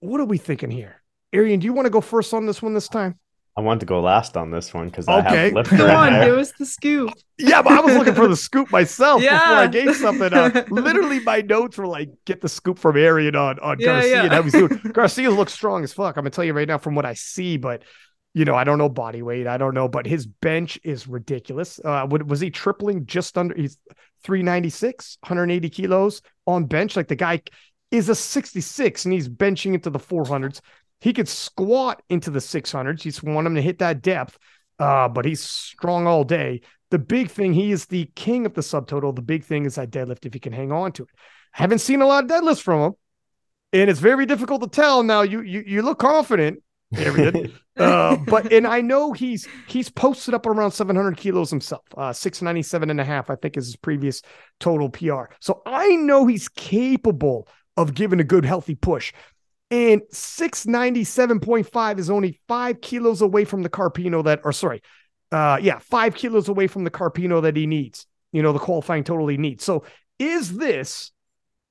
what 0.00 0.22
are 0.22 0.26
we 0.26 0.38
thinking 0.38 0.70
here? 0.70 1.02
Arian, 1.34 1.60
do 1.60 1.66
you 1.66 1.74
want 1.74 1.84
to 1.84 1.90
go 1.90 2.00
first 2.00 2.32
on 2.32 2.46
this 2.46 2.62
one 2.62 2.72
this 2.72 2.88
time? 2.88 3.18
I 3.56 3.60
want 3.60 3.78
to 3.80 3.86
go 3.86 4.00
last 4.00 4.36
on 4.36 4.50
this 4.50 4.74
one 4.74 4.88
because 4.88 5.06
I 5.06 5.20
Okay. 5.20 5.44
have 5.44 5.52
lifter 5.52 5.76
Come 5.76 5.90
on, 5.90 6.12
there. 6.12 6.24
give 6.26 6.38
us 6.38 6.52
the 6.58 6.66
scoop. 6.66 7.12
Yeah, 7.38 7.62
but 7.62 7.72
I 7.72 7.80
was 7.80 7.94
looking 7.96 8.14
for 8.14 8.26
the 8.26 8.34
scoop 8.48 8.70
myself 8.72 9.20
before 9.20 9.36
I 9.36 9.68
gave 9.68 9.94
something 9.96 10.32
up. 10.34 10.54
Literally, 10.70 11.20
my 11.20 11.40
notes 11.40 11.78
were 11.78 11.86
like, 11.86 12.10
"Get 12.24 12.40
the 12.40 12.48
scoop 12.48 12.80
from 12.80 12.96
Arian 12.96 13.36
on 13.36 13.60
on 13.60 13.78
Yeah, 13.78 13.86
Garcia 13.86 14.10
yeah. 14.16 14.22
and 14.24 14.32
how 14.32 14.42
he's 14.42 14.52
doing." 14.52 14.80
Garcia 14.92 15.30
looks 15.30 15.52
strong 15.52 15.84
as 15.84 15.92
fuck. 15.92 16.16
I'm 16.16 16.22
gonna 16.24 16.30
tell 16.30 16.44
you 16.44 16.52
right 16.52 16.66
now 16.66 16.78
from 16.78 16.96
what 16.96 17.06
I 17.06 17.14
see, 17.14 17.56
but 17.56 17.82
you 18.36 18.44
know, 18.44 18.56
I 18.56 18.64
don't 18.64 18.78
know 18.78 18.88
body 18.88 19.22
weight. 19.22 19.46
I 19.46 19.56
don't 19.56 19.74
know, 19.74 19.86
but 19.86 20.06
his 20.06 20.26
bench 20.26 20.80
is 20.82 21.06
ridiculous. 21.06 21.78
Uh, 21.84 22.08
was 22.26 22.40
he 22.40 22.50
tripling 22.50 23.06
just 23.06 23.38
under? 23.38 23.54
He's 23.54 23.78
396, 24.24 25.18
180 25.22 25.70
kilos 25.70 26.22
on 26.46 26.64
bench. 26.64 26.96
Like 26.96 27.06
the 27.06 27.14
guy 27.14 27.42
is 27.92 28.08
a 28.08 28.14
66 28.16 29.04
and 29.04 29.14
he's 29.14 29.28
benching 29.28 29.74
into 29.74 29.90
the 29.90 30.00
400s. 30.00 30.60
He 31.00 31.12
could 31.12 31.28
squat 31.28 32.02
into 32.08 32.30
the 32.30 32.38
600s. 32.38 33.04
You 33.04 33.10
just 33.10 33.22
want 33.22 33.46
him 33.46 33.54
to 33.56 33.62
hit 33.62 33.78
that 33.80 34.02
depth, 34.02 34.38
uh, 34.78 35.08
but 35.08 35.24
he's 35.24 35.42
strong 35.42 36.06
all 36.06 36.24
day. 36.24 36.62
The 36.90 36.98
big 36.98 37.30
thing, 37.30 37.52
he 37.52 37.72
is 37.72 37.86
the 37.86 38.10
king 38.14 38.46
of 38.46 38.54
the 38.54 38.60
subtotal. 38.60 39.14
The 39.14 39.22
big 39.22 39.44
thing 39.44 39.64
is 39.64 39.74
that 39.74 39.90
deadlift 39.90 40.26
if 40.26 40.32
he 40.32 40.40
can 40.40 40.52
hang 40.52 40.72
on 40.72 40.92
to 40.92 41.02
it. 41.02 41.08
I 41.54 41.62
haven't 41.62 41.80
seen 41.80 42.02
a 42.02 42.06
lot 42.06 42.24
of 42.24 42.30
deadlifts 42.30 42.60
from 42.60 42.80
him, 42.80 42.92
and 43.72 43.90
it's 43.90 44.00
very 44.00 44.26
difficult 44.26 44.62
to 44.62 44.68
tell. 44.68 45.02
Now 45.02 45.22
you 45.22 45.42
you 45.42 45.64
you 45.66 45.82
look 45.82 45.98
confident, 45.98 46.62
Arian. 46.96 47.52
uh, 47.76 48.16
but 48.26 48.52
and 48.52 48.66
I 48.66 48.80
know 48.80 49.12
he's 49.12 49.48
he's 49.66 49.90
posted 49.90 50.34
up 50.34 50.46
around 50.46 50.70
700 50.70 51.16
kilos 51.16 51.50
himself. 51.50 51.82
Uh, 51.96 52.12
697 52.12 52.90
and 52.90 53.00
a 53.00 53.04
half, 53.04 53.30
I 53.30 53.36
think, 53.36 53.56
is 53.56 53.66
his 53.66 53.76
previous 53.76 54.22
total 54.60 54.88
PR. 54.88 55.24
So 55.40 55.62
I 55.66 55.96
know 55.96 56.26
he's 56.26 56.48
capable 56.48 57.48
of 57.76 57.94
giving 57.94 58.20
a 58.20 58.24
good 58.24 58.44
healthy 58.44 58.74
push. 58.74 59.12
And 59.74 60.02
697.5 60.12 61.98
is 61.98 62.08
only 62.08 62.38
five 62.46 62.80
kilos 62.80 63.22
away 63.22 63.44
from 63.44 63.64
the 63.64 63.68
Carpino 63.68 64.22
that, 64.22 64.42
or 64.44 64.52
sorry, 64.52 64.82
uh, 65.32 65.58
yeah, 65.60 65.80
five 65.80 66.14
kilos 66.14 66.48
away 66.48 66.68
from 66.68 66.84
the 66.84 66.92
Carpino 66.92 67.42
that 67.42 67.56
he 67.56 67.66
needs, 67.66 68.06
you 68.30 68.40
know, 68.40 68.52
the 68.52 68.60
qualifying 68.60 69.02
total 69.02 69.26
he 69.26 69.36
needs. 69.36 69.64
So 69.64 69.82
is 70.20 70.56
this 70.56 71.10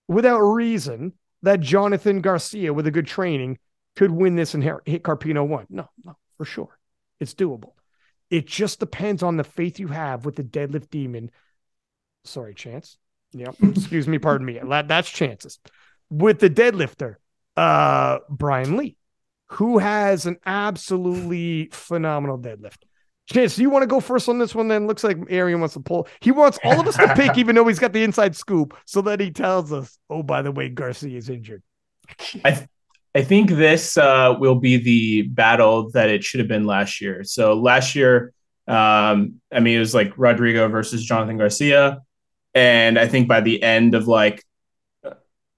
without 0.09 0.41
reason 0.41 1.13
that 1.43 1.61
Jonathan 1.61 2.19
Garcia 2.19 2.73
with 2.73 2.87
a 2.87 2.91
good 2.91 3.07
training 3.07 3.57
could 3.95 4.11
win 4.11 4.35
this 4.35 4.53
and 4.53 4.61
hit 4.61 5.03
Carpino 5.03 5.47
one? 5.47 5.65
No, 5.69 5.87
no, 6.03 6.17
for 6.37 6.43
sure. 6.43 6.77
It's 7.21 7.33
doable. 7.33 7.71
It 8.29 8.47
just 8.47 8.81
depends 8.81 9.23
on 9.23 9.37
the 9.37 9.45
faith 9.45 9.79
you 9.79 9.87
have 9.87 10.25
with 10.25 10.35
the 10.35 10.43
deadlift 10.43 10.89
demon. 10.89 11.31
Sorry, 12.25 12.53
Chance. 12.53 12.97
Yep. 13.31 13.55
Excuse 13.63 14.09
me. 14.09 14.19
Pardon 14.19 14.45
me. 14.45 14.59
That's 14.61 15.09
chances. 15.09 15.57
With 16.09 16.39
the 16.39 16.49
deadlifter, 16.49 17.15
uh, 17.57 18.19
Brian 18.29 18.77
Lee, 18.77 18.97
who 19.47 19.77
has 19.77 20.25
an 20.25 20.37
absolutely 20.45 21.69
phenomenal 21.71 22.37
deadlift. 22.37 22.77
Chance, 23.27 23.55
do 23.55 23.61
you 23.61 23.69
want 23.69 23.83
to 23.83 23.87
go 23.87 24.01
first 24.01 24.27
on 24.27 24.37
this 24.37 24.53
one? 24.53 24.67
Then 24.67 24.85
looks 24.85 25.03
like 25.03 25.17
Arian 25.29 25.61
wants 25.61 25.75
to 25.75 25.79
pull. 25.79 26.07
He 26.19 26.31
wants 26.31 26.59
all 26.63 26.81
of 26.81 26.87
us 26.87 26.97
to 26.97 27.13
pick, 27.15 27.37
even 27.37 27.55
though 27.55 27.67
he's 27.67 27.79
got 27.79 27.93
the 27.93 28.03
inside 28.03 28.35
scoop, 28.35 28.75
so 28.85 29.01
that 29.03 29.21
he 29.21 29.31
tells 29.31 29.71
us, 29.71 29.97
"Oh, 30.09 30.23
by 30.23 30.41
the 30.41 30.51
way, 30.51 30.67
Garcia 30.67 31.17
is 31.17 31.29
injured." 31.29 31.63
I 33.15 33.21
think 33.21 33.51
this 33.51 33.95
uh, 33.97 34.35
will 34.39 34.55
be 34.55 34.77
the 34.77 35.21
battle 35.23 35.91
that 35.91 36.09
it 36.09 36.23
should 36.23 36.39
have 36.39 36.47
been 36.47 36.65
last 36.65 36.99
year. 36.99 37.23
So 37.23 37.53
last 37.53 37.95
year, 37.95 38.33
um, 38.67 39.39
I 39.51 39.59
mean, 39.59 39.77
it 39.77 39.79
was 39.79 39.93
like 39.93 40.17
Rodrigo 40.17 40.67
versus 40.67 41.05
Jonathan 41.05 41.37
Garcia, 41.37 42.01
and 42.55 42.97
I 42.97 43.07
think 43.07 43.27
by 43.27 43.41
the 43.41 43.61
end 43.61 43.93
of 43.93 44.07
like 44.07 44.43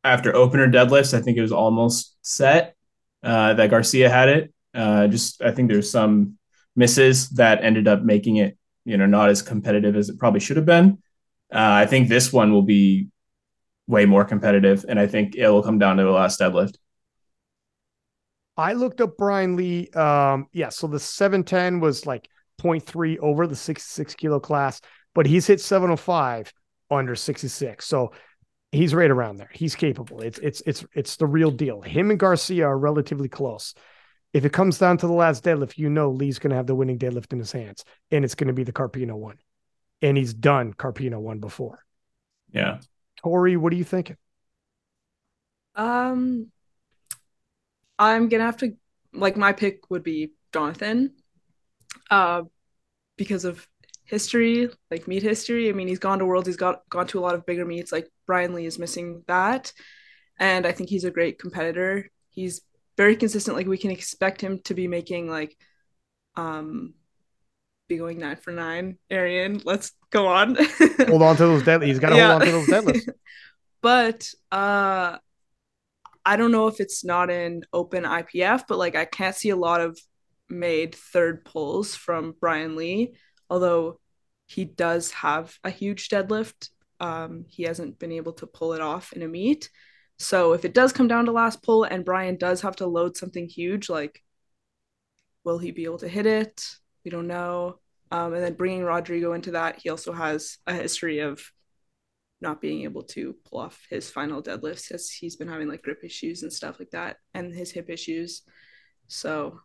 after 0.05 0.35
opener 0.35 0.67
deadlifts, 0.67 1.17
I 1.17 1.21
think 1.21 1.37
it 1.37 1.41
was 1.41 1.51
almost 1.51 2.15
set 2.21 2.75
uh, 3.23 3.55
that 3.55 3.71
Garcia 3.71 4.09
had 4.09 4.29
it. 4.29 4.53
Uh, 4.73 5.07
just 5.07 5.41
I 5.41 5.51
think 5.51 5.69
there's 5.69 5.91
some 5.91 6.37
misses 6.75 7.29
that 7.31 7.63
ended 7.63 7.87
up 7.87 8.03
making 8.03 8.37
it, 8.37 8.57
you 8.85 8.97
know, 8.97 9.07
not 9.07 9.29
as 9.29 9.41
competitive 9.41 9.95
as 9.95 10.09
it 10.09 10.19
probably 10.19 10.39
should 10.39 10.57
have 10.57 10.65
been. 10.65 10.99
Uh, 11.51 11.83
I 11.83 11.85
think 11.87 12.07
this 12.07 12.31
one 12.31 12.53
will 12.53 12.61
be 12.61 13.07
way 13.87 14.05
more 14.05 14.25
competitive, 14.25 14.85
and 14.87 14.99
I 14.99 15.07
think 15.07 15.35
it 15.35 15.49
will 15.49 15.63
come 15.63 15.79
down 15.79 15.97
to 15.97 16.03
the 16.03 16.11
last 16.11 16.39
deadlift. 16.39 16.75
I 18.57 18.73
looked 18.73 19.01
up 19.01 19.17
Brian 19.17 19.55
Lee. 19.55 19.89
Um, 19.89 20.47
yeah, 20.53 20.69
so 20.69 20.87
the 20.87 20.99
710 20.99 21.79
was 21.79 22.05
like 22.05 22.29
0.3 22.61 23.17
over 23.19 23.47
the 23.47 23.55
66 23.55 24.15
kilo 24.15 24.39
class, 24.39 24.81
but 25.13 25.25
he's 25.25 25.47
hit 25.47 25.59
705 25.61 26.53
under 26.91 27.15
66. 27.15 27.85
So 27.85 28.11
he's 28.75 28.93
right 28.93 29.09
around 29.09 29.37
there. 29.37 29.49
He's 29.53 29.75
capable. 29.75 30.21
It's 30.21 30.39
it's 30.39 30.61
it's 30.65 30.85
it's 30.93 31.15
the 31.17 31.27
real 31.27 31.51
deal. 31.51 31.81
Him 31.81 32.09
and 32.09 32.19
Garcia 32.19 32.67
are 32.67 32.77
relatively 32.77 33.29
close. 33.29 33.73
If 34.33 34.43
it 34.45 34.53
comes 34.53 34.77
down 34.77 34.97
to 34.97 35.07
the 35.07 35.13
last 35.13 35.43
deadlift, 35.43 35.77
you 35.77 35.89
know 35.89 36.11
Lee's 36.11 36.39
going 36.39 36.49
to 36.51 36.57
have 36.57 36.67
the 36.67 36.75
winning 36.75 36.99
deadlift 36.99 37.31
in 37.31 37.39
his 37.39 37.51
hands, 37.51 37.85
and 38.11 38.25
it's 38.25 38.35
going 38.35 38.47
to 38.47 38.53
be 38.53 38.63
the 38.63 38.73
Carpino 38.73 39.15
one. 39.15 39.37
And 40.01 40.17
he's 40.17 40.33
done 40.33 40.73
Carpino 40.73 41.19
one 41.19 41.39
before. 41.39 41.79
Yeah. 42.51 42.79
Tori, 43.17 43.55
what 43.55 43.71
are 43.71 43.77
you 43.77 43.85
thinking? 43.85 44.17
Um, 45.75 46.51
I'm 47.97 48.29
gonna 48.29 48.43
have 48.43 48.57
to 48.57 48.75
like 49.13 49.37
my 49.37 49.53
pick 49.53 49.89
would 49.89 50.03
be 50.03 50.31
Jonathan, 50.53 51.13
uh, 52.09 52.43
because 53.17 53.45
of 53.45 53.67
history, 54.05 54.69
like 54.91 55.07
meet 55.07 55.23
history. 55.23 55.69
I 55.69 55.73
mean, 55.73 55.87
he's 55.87 55.99
gone 55.99 56.19
to 56.19 56.25
worlds, 56.25 56.47
he's 56.47 56.57
got 56.57 56.87
gone 56.89 57.07
to 57.07 57.19
a 57.19 57.21
lot 57.21 57.35
of 57.35 57.45
bigger 57.45 57.65
meets. 57.65 57.91
Like 57.91 58.09
Brian 58.25 58.53
Lee 58.53 58.65
is 58.65 58.79
missing 58.79 59.23
that, 59.27 59.71
and 60.39 60.65
I 60.65 60.71
think 60.71 60.89
he's 60.89 61.05
a 61.05 61.11
great 61.11 61.39
competitor. 61.39 62.09
He's 62.29 62.61
very 62.97 63.15
consistent. 63.15 63.57
Like 63.57 63.67
we 63.67 63.77
can 63.77 63.91
expect 63.91 64.41
him 64.41 64.59
to 64.65 64.73
be 64.73 64.87
making 64.87 65.29
like, 65.29 65.57
um, 66.35 66.93
be 67.87 67.97
going 67.97 68.19
nine 68.19 68.37
for 68.37 68.51
nine. 68.51 68.97
Arian, 69.09 69.61
let's 69.63 69.91
go 70.09 70.27
on. 70.27 70.55
hold 71.07 71.21
on 71.21 71.35
to 71.37 71.43
those 71.43 71.63
deadlifts. 71.63 71.85
He's 71.87 71.99
got 71.99 72.09
to 72.09 72.15
yeah. 72.15 72.29
hold 72.29 72.41
on 72.41 72.47
to 72.47 72.51
those 72.53 72.67
deadlifts. 72.67 73.09
but 73.81 74.29
uh, 74.51 75.17
I 76.25 76.35
don't 76.35 76.51
know 76.51 76.67
if 76.67 76.79
it's 76.79 77.03
not 77.03 77.29
in 77.29 77.63
open 77.71 78.03
IPF, 78.03 78.63
but 78.67 78.77
like 78.77 78.95
I 78.95 79.05
can't 79.05 79.35
see 79.35 79.49
a 79.49 79.55
lot 79.55 79.81
of 79.81 79.99
made 80.49 80.95
third 80.95 81.45
pulls 81.45 81.95
from 81.95 82.35
Brian 82.39 82.75
Lee, 82.75 83.13
although 83.49 83.99
he 84.47 84.65
does 84.65 85.11
have 85.11 85.57
a 85.63 85.69
huge 85.69 86.09
deadlift. 86.09 86.69
Um, 86.99 87.45
he 87.47 87.63
hasn't 87.63 87.99
been 87.99 88.11
able 88.11 88.33
to 88.33 88.47
pull 88.47 88.73
it 88.73 88.81
off 88.81 89.13
in 89.13 89.21
a 89.21 89.27
meet. 89.27 89.69
So 90.17 90.53
if 90.53 90.63
it 90.63 90.73
does 90.73 90.93
come 90.93 91.07
down 91.07 91.25
to 91.25 91.31
last 91.31 91.61
pull 91.61 91.83
and 91.83 92.05
Brian 92.05 92.37
does 92.37 92.61
have 92.61 92.77
to 92.77 92.87
load 92.87 93.17
something 93.17 93.47
huge, 93.47 93.89
like 93.89 94.23
will 95.43 95.59
he 95.59 95.71
be 95.71 95.85
able 95.85 95.99
to 95.99 96.07
hit 96.07 96.25
it? 96.25 96.65
We 97.03 97.11
don't 97.11 97.27
know. 97.27 97.79
Um, 98.11 98.33
and 98.33 98.43
then 98.43 98.53
bringing 98.53 98.83
Rodrigo 98.83 99.33
into 99.33 99.51
that, 99.51 99.79
he 99.81 99.89
also 99.89 100.13
has 100.13 100.57
a 100.67 100.73
history 100.73 101.19
of 101.19 101.41
not 102.41 102.61
being 102.61 102.83
able 102.83 103.03
to 103.03 103.35
pull 103.45 103.59
off 103.59 103.85
his 103.89 104.09
final 104.09 104.41
deadlifts 104.41 104.91
as 104.91 105.09
he's 105.09 105.35
been 105.35 105.47
having 105.47 105.67
like 105.67 105.81
grip 105.81 106.03
issues 106.03 106.43
and 106.43 106.51
stuff 106.51 106.79
like 106.79 106.91
that 106.91 107.17
and 107.33 107.53
his 107.53 107.71
hip 107.71 107.89
issues. 107.89 108.41
So 109.07 109.59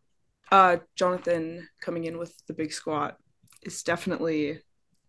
uh, 0.51 0.79
Jonathan 0.97 1.69
coming 1.81 2.05
in 2.05 2.19
with 2.19 2.35
the 2.47 2.55
big 2.55 2.73
squat 2.73 3.17
is 3.63 3.83
definitely 3.83 4.61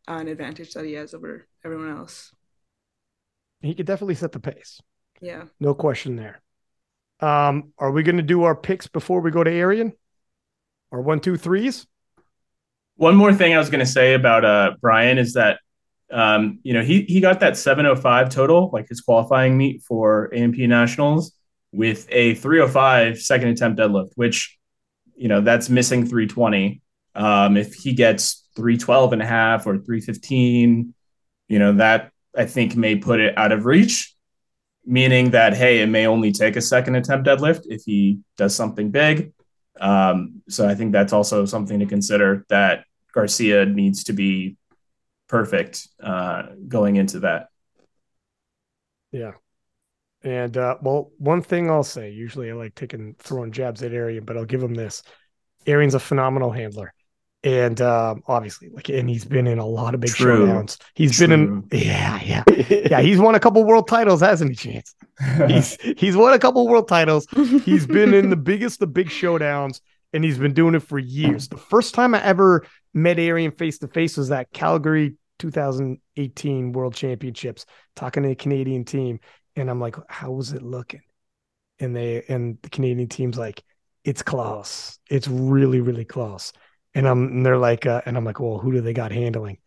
an 0.08 0.27
advantage 0.27 0.74
that 0.74 0.86
he 0.86 0.93
has 0.93 1.13
over 1.13 1.48
everyone 1.63 1.89
else. 1.89 2.34
He 3.62 3.75
could 3.75 3.86
definitely 3.86 4.15
set 4.15 4.31
the 4.31 4.39
pace. 4.39 4.81
Yeah. 5.22 5.46
No 5.60 5.74
question 5.74 6.15
there. 6.15 6.41
Um, 7.20 7.74
are 7.77 7.91
we 7.91 8.03
going 8.03 8.17
to 8.17 8.24
do 8.24 8.43
our 8.43 8.55
picks 8.55 8.88
before 8.88 9.22
we 9.22 9.29
go 9.29 9.43
to 9.43 9.51
Arian? 9.51 9.93
Or 10.89 11.01
one, 11.01 11.20
two, 11.20 11.38
threes? 11.38 11.86
One 12.96 13.15
more 13.15 13.34
thing 13.34 13.53
I 13.53 13.58
was 13.58 13.70
going 13.70 13.79
to 13.79 13.86
say 13.86 14.13
about 14.13 14.43
uh, 14.43 14.74
Brian 14.81 15.17
is 15.17 15.34
that 15.34 15.60
um, 16.12 16.60
you 16.63 16.74
know 16.74 16.81
he 16.81 17.03
he 17.03 17.22
got 17.22 17.39
that 17.39 17.55
705 17.55 18.29
total, 18.29 18.70
like 18.74 18.89
his 18.89 19.00
qualifying 19.00 19.58
meet 19.58 19.81
for 19.84 20.29
AMP 20.36 20.58
Nationals, 20.58 21.31
with 21.72 22.05
a 22.12 22.36
305 22.36 23.20
second 23.22 23.48
attempt 23.48 23.79
deadlift, 23.79 24.12
which 24.15 24.58
you 25.15 25.29
know 25.29 25.39
that's 25.41 25.70
missing 25.70 26.05
320. 26.05 26.81
Um, 27.15 27.55
if 27.58 27.74
he 27.74 27.93
gets 27.93 28.41
312 28.55 29.13
and 29.13 29.22
a 29.22 29.25
half 29.25 29.65
or 29.65 29.77
315, 29.77 30.93
you 31.48 31.60
know 31.60 31.74
that 31.74 32.12
I 32.36 32.46
think 32.46 32.75
may 32.75 32.96
put 32.96 33.20
it 33.20 33.38
out 33.38 33.51
of 33.51 33.65
reach 33.65 34.15
meaning 34.86 35.31
that 35.31 35.53
hey, 35.53 35.81
it 35.81 35.88
may 35.88 36.08
only 36.08 36.31
take 36.31 36.55
a 36.55 36.62
second 36.62 36.96
attempt 36.96 37.27
deadlift 37.27 37.62
if 37.65 37.84
he 37.84 38.20
does 38.38 38.55
something 38.55 38.91
big. 38.91 39.34
Um, 39.79 40.41
so 40.50 40.67
I 40.67 40.75
think 40.75 40.91
that's 40.91 41.13
also 41.13 41.46
something 41.46 41.79
to 41.79 41.86
consider 41.86 42.46
that 42.50 42.86
Garcia 43.13 43.65
needs 43.65 44.05
to 44.05 44.13
be 44.13 44.58
perfect 45.27 45.88
uh, 46.01 46.43
going 46.67 46.98
into 46.98 47.22
that. 47.22 47.48
Yeah. 49.12 49.31
And 50.24 50.55
uh, 50.55 50.77
well, 50.81 51.12
one 51.17 51.41
thing 51.41 51.70
I'll 51.70 51.84
say, 51.84 52.12
usually 52.12 52.51
I 52.51 52.53
like 52.53 52.75
taking 52.75 53.15
throwing 53.17 53.51
jabs 53.51 53.81
at 53.81 53.93
Arian, 53.93 54.24
but 54.24 54.38
I'll 54.38 54.46
give 54.46 54.62
him 54.62 54.75
this. 54.75 55.03
Arian's 55.66 55.96
a 55.96 56.00
phenomenal 56.00 56.51
handler 56.51 56.94
and 57.44 57.82
um, 57.82 58.22
obviously 58.27 58.70
like 58.70 58.90
and 58.90 59.10
he's 59.10 59.25
been 59.25 59.48
in 59.48 59.58
a 59.58 59.66
lot 59.66 59.96
of 59.96 60.00
big 60.00 60.12
True. 60.12 60.46
showdowns. 60.46 60.77
He's 60.94 61.18
True. 61.18 61.27
been 61.27 61.32
in 61.32 61.68
yeah 61.72 62.22
yeah. 62.22 62.44
Yeah 62.70 63.01
he's 63.01 63.20
won 63.20 63.36
a 63.36 63.40
couple 63.40 63.64
world 63.64 63.88
titles 63.88 64.22
hasn't 64.22 64.51
he 64.51 64.56
chance? 64.56 64.94
He's 65.48 65.77
he's 65.98 66.16
won 66.16 66.34
a 66.34 66.40
couple 66.40 66.68
world 66.68 66.88
titles. 66.88 67.27
He's 67.66 67.88
been 67.88 68.14
in 68.14 68.30
the 68.30 68.36
biggest 68.36 68.82
of 68.82 68.94
big 68.94 69.10
showdowns 69.10 69.82
and 70.14 70.24
he's 70.24 70.38
been 70.38 70.54
doing 70.54 70.75
it 70.75 70.84
for 70.84 71.00
years. 71.00 71.48
The 71.48 71.58
first 71.58 71.94
time 71.94 72.14
i 72.14 72.24
ever 72.24 72.66
met 72.94 73.18
arian 73.18 73.51
face 73.51 73.80
to 73.80 73.88
face 73.88 74.18
was 74.18 74.30
that 74.30 74.51
calgary 74.51 75.16
2018 75.40 76.74
world 76.74 76.94
championships 76.94 77.66
talking 77.96 78.24
to 78.24 78.30
the 78.30 78.36
canadian 78.36 78.84
team 78.84 79.20
and 79.56 79.70
i'm 79.70 79.80
like 79.80 79.96
how 80.10 80.32
was 80.32 80.54
it 80.54 80.62
looking? 80.62 81.01
And 81.80 81.96
they 81.96 82.24
and 82.30 82.60
the 82.62 82.70
canadian 82.70 83.10
team's 83.10 83.40
like 83.40 83.64
it's 84.04 84.22
close. 84.22 85.00
It's 85.10 85.27
really 85.27 85.82
really 85.82 86.06
close 86.06 86.54
and 86.94 87.08
I'm 87.08 87.27
and 87.27 87.46
they're 87.46 87.58
like, 87.58 87.86
uh, 87.86 88.01
and 88.06 88.18
I'm 88.18 88.25
like, 88.25 88.40
well, 88.40 88.58
who 88.58 88.72
do 88.72 88.82
they 88.82 88.94
got 88.94 89.12
handling? 89.12 89.58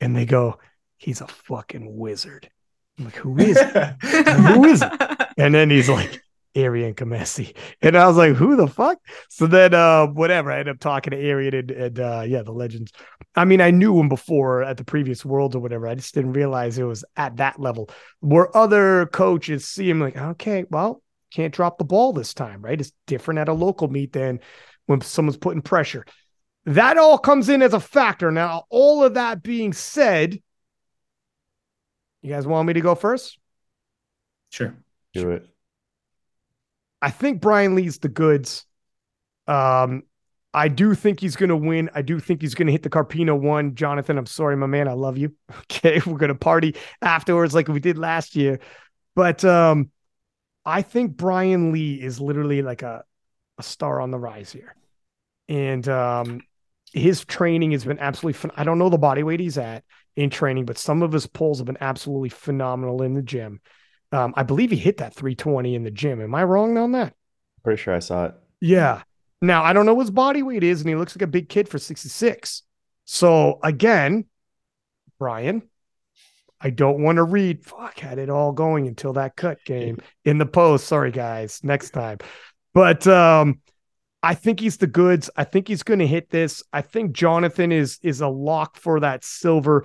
And 0.00 0.16
they 0.16 0.26
go, 0.26 0.58
he's 0.96 1.20
a 1.20 1.26
fucking 1.26 1.96
wizard. 1.96 2.50
I'm 2.98 3.06
like, 3.06 3.16
who 3.16 3.38
is 3.38 3.58
it? 3.58 3.96
who 4.02 4.64
is 4.64 4.82
it? 4.82 4.92
And 5.38 5.54
then 5.54 5.70
he's 5.70 5.88
like, 5.88 6.22
Arian 6.54 6.94
Comessi. 6.94 7.56
And 7.80 7.96
I 7.96 8.06
was 8.06 8.16
like, 8.16 8.34
who 8.34 8.56
the 8.56 8.66
fuck? 8.66 8.98
So 9.28 9.46
then 9.46 9.74
uh 9.74 10.06
whatever. 10.06 10.50
I 10.50 10.58
ended 10.58 10.76
up 10.76 10.80
talking 10.80 11.12
to 11.12 11.18
Arian 11.18 11.54
and, 11.54 11.70
and 11.70 12.00
uh 12.00 12.24
yeah, 12.26 12.42
the 12.42 12.52
legends. 12.52 12.92
I 13.36 13.44
mean, 13.44 13.60
I 13.60 13.70
knew 13.70 13.98
him 13.98 14.08
before 14.08 14.62
at 14.62 14.76
the 14.76 14.84
previous 14.84 15.24
worlds 15.24 15.54
or 15.54 15.60
whatever. 15.60 15.86
I 15.86 15.94
just 15.94 16.14
didn't 16.14 16.32
realize 16.32 16.78
it 16.78 16.84
was 16.84 17.04
at 17.16 17.36
that 17.36 17.60
level. 17.60 17.90
Where 18.20 18.54
other 18.56 19.06
coaches 19.06 19.66
see 19.66 19.88
him 19.88 20.00
like, 20.00 20.16
okay, 20.16 20.64
well, 20.70 21.02
can't 21.30 21.54
drop 21.54 21.78
the 21.78 21.84
ball 21.84 22.12
this 22.12 22.34
time, 22.34 22.62
right? 22.62 22.80
It's 22.80 22.92
different 23.06 23.38
at 23.38 23.48
a 23.48 23.52
local 23.52 23.88
meet 23.88 24.12
than 24.12 24.40
when 24.86 25.00
someone's 25.00 25.36
putting 25.36 25.62
pressure. 25.62 26.04
That 26.66 26.98
all 26.98 27.18
comes 27.18 27.48
in 27.48 27.62
as 27.62 27.72
a 27.72 27.80
factor. 27.80 28.30
Now, 28.30 28.64
all 28.68 29.02
of 29.02 29.14
that 29.14 29.42
being 29.42 29.72
said, 29.72 30.38
you 32.22 32.30
guys 32.30 32.46
want 32.46 32.66
me 32.66 32.74
to 32.74 32.80
go 32.80 32.94
first? 32.94 33.38
Sure. 34.50 34.74
Do 35.14 35.30
it. 35.30 35.46
I 37.00 37.10
think 37.10 37.40
Brian 37.40 37.74
Lee's 37.74 37.98
the 37.98 38.08
goods. 38.08 38.66
Um, 39.46 40.02
I 40.52 40.68
do 40.68 40.94
think 40.94 41.20
he's 41.20 41.36
going 41.36 41.48
to 41.48 41.56
win. 41.56 41.90
I 41.94 42.02
do 42.02 42.18
think 42.18 42.42
he's 42.42 42.54
going 42.54 42.66
to 42.66 42.72
hit 42.72 42.82
the 42.82 42.90
Carpino 42.90 43.38
one. 43.38 43.74
Jonathan, 43.74 44.18
I'm 44.18 44.26
sorry, 44.26 44.56
my 44.56 44.66
man. 44.66 44.88
I 44.88 44.92
love 44.92 45.16
you. 45.18 45.34
Okay. 45.72 46.00
We're 46.04 46.18
going 46.18 46.28
to 46.28 46.34
party 46.34 46.76
afterwards 47.00 47.54
like 47.54 47.68
we 47.68 47.80
did 47.80 47.96
last 47.96 48.36
year. 48.36 48.60
But 49.14 49.44
um, 49.46 49.90
I 50.64 50.82
think 50.82 51.16
Brian 51.16 51.72
Lee 51.72 51.94
is 51.94 52.20
literally 52.20 52.60
like 52.60 52.82
a, 52.82 53.04
a 53.56 53.62
star 53.62 54.00
on 54.00 54.10
the 54.10 54.18
rise 54.18 54.52
here. 54.52 54.74
And 55.48 55.88
um, 55.88 56.42
his 56.92 57.24
training 57.24 57.72
has 57.72 57.84
been 57.84 57.98
absolutely 57.98 58.34
fun. 58.34 58.52
I 58.56 58.64
don't 58.64 58.78
know 58.78 58.88
the 58.88 58.98
body 58.98 59.22
weight 59.22 59.40
he's 59.40 59.58
at 59.58 59.84
in 60.16 60.30
training, 60.30 60.64
but 60.64 60.78
some 60.78 61.02
of 61.02 61.12
his 61.12 61.26
pulls 61.26 61.58
have 61.58 61.66
been 61.66 61.78
absolutely 61.80 62.30
phenomenal 62.30 63.02
in 63.02 63.14
the 63.14 63.22
gym. 63.22 63.60
Um, 64.12 64.34
I 64.36 64.42
believe 64.42 64.70
he 64.70 64.76
hit 64.76 64.98
that 64.98 65.14
320 65.14 65.74
in 65.74 65.84
the 65.84 65.90
gym. 65.90 66.20
Am 66.20 66.34
I 66.34 66.44
wrong 66.44 66.76
on 66.76 66.92
that? 66.92 67.14
Pretty 67.62 67.80
sure 67.80 67.94
I 67.94 68.00
saw 68.00 68.26
it. 68.26 68.34
Yeah. 68.60 69.02
Now 69.40 69.62
I 69.62 69.72
don't 69.72 69.86
know 69.86 69.94
what 69.94 70.02
his 70.02 70.10
body 70.10 70.42
weight 70.42 70.64
is, 70.64 70.80
and 70.80 70.88
he 70.88 70.96
looks 70.96 71.14
like 71.14 71.22
a 71.22 71.28
big 71.28 71.48
kid 71.48 71.68
for 71.68 71.78
66. 71.78 72.62
So 73.04 73.58
again, 73.62 74.26
Brian, 75.18 75.62
I 76.60 76.70
don't 76.70 77.02
want 77.02 77.16
to 77.16 77.22
read. 77.22 77.64
Fuck, 77.64 77.98
had 78.00 78.18
it 78.18 78.28
all 78.28 78.52
going 78.52 78.86
until 78.86 79.14
that 79.14 79.36
cut 79.36 79.58
game 79.64 79.98
in 80.24 80.38
the 80.38 80.46
post. 80.46 80.86
Sorry, 80.86 81.10
guys. 81.10 81.60
Next 81.62 81.90
time. 81.90 82.18
But 82.74 83.06
um, 83.06 83.60
I 84.22 84.34
think 84.34 84.60
he's 84.60 84.76
the 84.76 84.86
goods. 84.86 85.30
I 85.36 85.44
think 85.44 85.68
he's 85.68 85.82
going 85.82 86.00
to 86.00 86.06
hit 86.06 86.30
this. 86.30 86.62
I 86.72 86.82
think 86.82 87.12
Jonathan 87.12 87.72
is 87.72 87.98
is 88.02 88.20
a 88.20 88.28
lock 88.28 88.76
for 88.76 89.00
that 89.00 89.24
silver. 89.24 89.84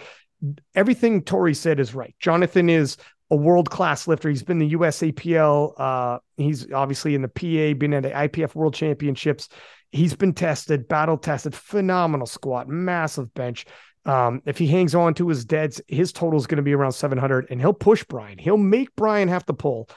Everything 0.75 1.23
Tori 1.23 1.53
said 1.53 1.79
is 1.79 1.95
right. 1.95 2.15
Jonathan 2.19 2.69
is 2.69 2.97
a 3.31 3.35
world 3.35 3.69
class 3.69 4.07
lifter. 4.07 4.29
He's 4.29 4.43
been 4.43 4.59
the 4.59 4.73
USAPL. 4.73 5.73
Uh, 5.77 6.19
he's 6.37 6.71
obviously 6.71 7.15
in 7.15 7.21
the 7.21 7.27
PA, 7.27 7.77
been 7.77 7.93
at 7.93 8.03
the 8.03 8.11
IPF 8.11 8.53
World 8.53 8.73
Championships. 8.73 9.49
He's 9.91 10.13
been 10.13 10.33
tested, 10.33 10.87
battle 10.87 11.17
tested, 11.17 11.55
phenomenal 11.55 12.27
squat, 12.27 12.67
massive 12.67 13.33
bench. 13.33 13.65
Um, 14.05 14.41
if 14.45 14.57
he 14.57 14.67
hangs 14.67 14.93
on 14.93 15.15
to 15.15 15.29
his 15.29 15.45
deads, 15.45 15.81
his 15.87 16.11
total 16.11 16.37
is 16.37 16.45
going 16.45 16.57
to 16.57 16.63
be 16.63 16.73
around 16.73 16.91
700, 16.91 17.47
and 17.49 17.59
he'll 17.59 17.73
push 17.73 18.03
Brian. 18.03 18.37
He'll 18.37 18.57
make 18.57 18.95
Brian 18.95 19.29
have 19.29 19.45
to 19.47 19.53
pull. 19.53 19.89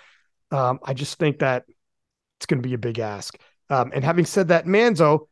Um, 0.51 0.79
I 0.83 0.95
just 0.95 1.19
think 1.19 1.41
that 1.41 1.65
it's 2.39 2.47
going 2.47 2.63
to 2.63 2.67
be 2.67 2.75
a 2.75 2.79
big 2.79 2.99
ask. 2.99 3.37
Um, 3.71 3.93
and 3.95 4.05
having 4.05 4.25
said 4.25 4.49
that, 4.49 4.67
Manzo, 4.67 5.29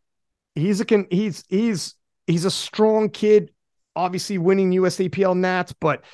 he's 0.55 0.81
a 0.81 1.07
he's 1.11 1.45
he's 1.49 1.95
he's 2.27 2.45
a 2.45 2.51
strong 2.51 3.09
kid, 3.09 3.51
obviously 3.95 4.39
winning 4.39 4.73
USAPL 4.73 5.37
Nats, 5.37 5.73
but 5.81 6.05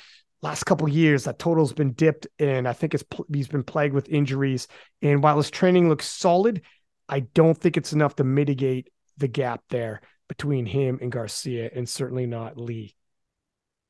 last 0.41 0.65
couple 0.65 0.87
years 0.89 1.23
that 1.23 1.39
total's 1.39 1.73
been 1.73 1.93
dipped, 1.93 2.27
and 2.39 2.67
I 2.67 2.73
think 2.73 2.93
it's 2.93 3.03
he's 3.33 3.47
been 3.47 3.63
plagued 3.63 3.93
with 3.93 4.09
injuries. 4.09 4.67
And 5.01 5.23
while 5.23 5.37
his 5.37 5.49
training 5.51 5.89
looks 5.89 6.07
solid, 6.07 6.61
I 7.09 7.21
don't 7.21 7.57
think 7.57 7.77
it's 7.77 7.93
enough 7.93 8.15
to 8.17 8.23
mitigate 8.23 8.89
the 9.17 9.27
gap 9.27 9.61
there 9.69 10.01
between 10.27 10.65
him 10.65 10.99
and 11.01 11.11
Garcia, 11.11 11.69
and 11.73 11.87
certainly 11.87 12.25
not 12.25 12.57
Lee. 12.57 12.95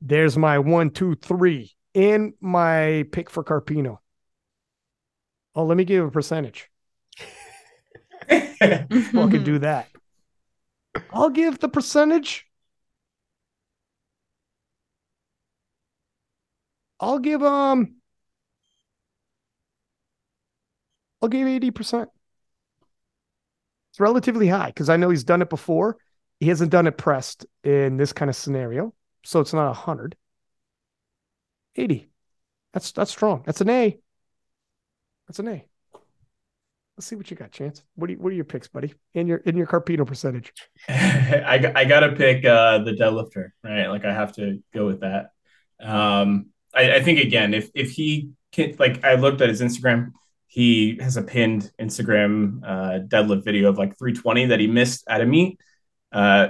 There's 0.02 0.38
my 0.38 0.60
one, 0.60 0.89
two, 0.89 1.15
three, 1.15 1.72
and 1.96 2.34
my 2.41 3.06
pick 3.12 3.30
for 3.30 3.43
Carpino. 3.43 4.00
Oh, 5.56 5.65
let 5.65 5.78
me 5.78 5.86
give 5.86 6.06
a 6.06 6.12
percentage. 6.12 6.69
Fucking 8.29 9.43
do 9.43 9.59
that. 9.59 9.88
I'll 11.12 11.29
give 11.29 11.59
the 11.59 11.69
percentage. 11.69 12.45
I'll 16.99 17.19
give 17.19 17.43
um 17.43 17.95
I'll 21.21 21.29
give 21.29 21.47
80%. 21.47 22.09
It's 23.91 23.99
relatively 23.99 24.47
high 24.47 24.67
because 24.67 24.89
I 24.89 24.97
know 24.97 25.09
he's 25.09 25.23
done 25.23 25.41
it 25.41 25.49
before. 25.49 25.97
He 26.39 26.49
hasn't 26.49 26.71
done 26.71 26.88
it 26.88 26.97
pressed 26.97 27.45
in 27.63 27.97
this 27.97 28.12
kind 28.12 28.29
of 28.29 28.36
scenario. 28.36 28.93
So 29.23 29.39
it's 29.39 29.53
not 29.53 29.69
a 29.69 29.73
hundred. 29.73 30.15
80. 31.75 32.09
That's 32.73 32.91
that's 32.91 33.12
strong. 33.12 33.43
That's 33.45 33.62
an 33.62 33.69
A. 33.69 33.99
That's 35.27 35.39
an 35.39 35.47
A. 35.47 35.65
Let's 36.97 37.08
see 37.08 37.15
what 37.15 37.32
you 37.32 37.38
got, 37.38 37.51
Chance. 37.51 37.84
What 37.95 38.08
do 38.08 38.13
you, 38.13 38.19
what 38.19 38.32
are 38.32 38.36
your 38.36 38.45
picks, 38.45 38.67
buddy? 38.67 38.93
In 39.15 39.25
your 39.25 39.38
in 39.38 39.58
your 39.58 39.65
Carpino 39.65 40.06
percentage. 40.06 40.53
I 40.88 41.71
I 41.75 41.86
gotta 41.86 42.12
pick 42.12 42.45
uh, 42.45 42.79
the 42.79 42.91
deadlifter, 42.91 43.49
right? 43.63 43.88
Like 43.88 44.06
I 44.06 44.13
have 44.13 44.34
to 44.34 44.62
go 44.73 44.86
with 44.86 45.01
that. 45.01 45.32
Um, 45.82 46.47
I, 46.73 46.95
I 46.95 47.01
think 47.01 47.19
again, 47.19 47.53
if 47.53 47.69
if 47.73 47.91
he 47.91 48.32
can, 48.51 48.75
like, 48.77 49.03
I 49.03 49.15
looked 49.15 49.41
at 49.41 49.49
his 49.49 49.62
Instagram. 49.62 50.12
He 50.47 50.99
has 51.01 51.17
a 51.17 51.23
pinned 51.23 51.71
Instagram 51.82 52.62
uh, 52.63 52.99
deadlift 53.08 53.43
video 53.43 53.69
of 53.69 53.79
like 53.79 53.97
320 53.97 54.45
that 54.47 54.60
he 54.60 54.67
missed 54.67 55.03
at 55.10 55.19
a 55.19 55.25
meet. 55.25 55.60
Uh, 56.12 56.49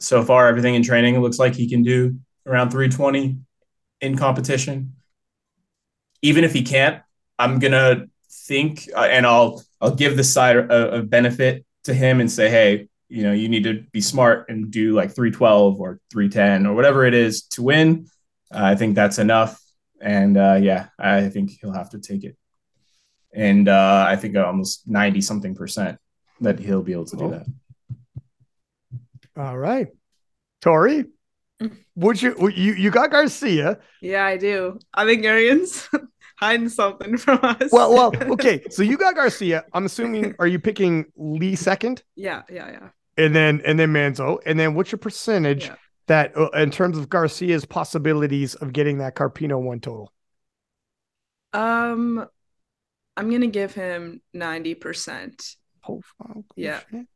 so 0.00 0.22
far, 0.22 0.48
everything 0.48 0.74
in 0.74 0.82
training 0.82 1.20
looks 1.20 1.38
like 1.38 1.54
he 1.54 1.68
can 1.68 1.82
do 1.82 2.18
around 2.46 2.70
320 2.70 3.36
in 4.00 4.16
competition. 4.16 4.94
Even 6.22 6.44
if 6.44 6.54
he 6.54 6.62
can't, 6.62 7.02
I'm 7.38 7.58
gonna 7.58 8.06
think, 8.46 8.88
uh, 8.94 9.00
and 9.00 9.26
I'll 9.26 9.62
I'll 9.80 9.94
give 9.94 10.16
the 10.16 10.24
side 10.24 10.56
a, 10.56 10.96
a 10.96 11.02
benefit 11.02 11.64
to 11.84 11.94
him 11.94 12.20
and 12.20 12.30
say, 12.30 12.50
hey, 12.50 12.88
you 13.08 13.22
know, 13.22 13.32
you 13.32 13.48
need 13.48 13.64
to 13.64 13.84
be 13.92 14.00
smart 14.00 14.48
and 14.48 14.70
do 14.70 14.94
like 14.94 15.14
312 15.14 15.80
or 15.80 16.00
310 16.10 16.66
or 16.66 16.74
whatever 16.74 17.04
it 17.04 17.14
is 17.14 17.42
to 17.42 17.62
win. 17.62 18.06
Uh, 18.52 18.64
I 18.64 18.74
think 18.74 18.94
that's 18.94 19.18
enough. 19.18 19.60
And 20.00 20.36
uh, 20.36 20.58
yeah, 20.60 20.88
I 20.98 21.28
think 21.28 21.52
he'll 21.60 21.72
have 21.72 21.90
to 21.90 21.98
take 21.98 22.24
it. 22.24 22.36
And 23.32 23.68
uh, 23.68 24.04
I 24.08 24.16
think 24.16 24.36
almost 24.36 24.88
90 24.88 25.20
something 25.20 25.54
percent 25.54 25.98
that 26.40 26.58
he'll 26.58 26.82
be 26.82 26.92
able 26.92 27.06
to 27.06 27.16
do 27.16 27.30
that. 27.30 27.46
All 29.36 29.56
right. 29.56 29.88
Tori, 30.62 31.04
would 31.94 32.20
you 32.20 32.48
you 32.48 32.72
you 32.72 32.90
got 32.90 33.10
Garcia? 33.10 33.78
Yeah, 34.00 34.24
I 34.24 34.36
do. 34.36 34.78
I 34.92 35.04
think 35.04 35.24
Arian's 35.24 35.88
hiding 36.36 36.68
something 36.68 37.16
from 37.18 37.38
us. 37.42 37.70
Well, 37.72 37.92
well, 37.92 38.12
okay. 38.32 38.62
So 38.70 38.82
you 38.82 38.96
got 38.96 39.14
Garcia. 39.14 39.64
I'm 39.72 39.86
assuming 39.86 40.34
are 40.38 40.46
you 40.46 40.58
picking 40.58 41.06
Lee 41.16 41.56
second? 41.56 42.02
yeah, 42.14 42.42
yeah, 42.50 42.70
yeah. 42.70 42.88
and 43.24 43.34
then 43.34 43.60
and 43.64 43.78
then 43.78 43.92
Manzo, 43.92 44.38
and 44.46 44.58
then 44.58 44.74
what's 44.74 44.92
your 44.92 44.98
percentage 44.98 45.66
Yeah. 45.66 45.76
that 46.06 46.36
uh, 46.36 46.50
in 46.50 46.70
terms 46.70 46.98
of 46.98 47.08
Garcia's 47.08 47.64
possibilities 47.64 48.54
of 48.56 48.72
getting 48.72 48.98
that 48.98 49.14
Carpino 49.16 49.60
one 49.60 49.80
total? 49.80 50.12
Um, 51.52 52.26
I'm 53.16 53.30
gonna 53.30 53.46
give 53.46 53.72
him 53.74 54.20
ninety 54.34 54.74
percent, 54.74 55.56
Oh, 55.88 56.02
fuck, 56.18 56.44
Yeah. 56.56 56.80
shit. 56.90 57.06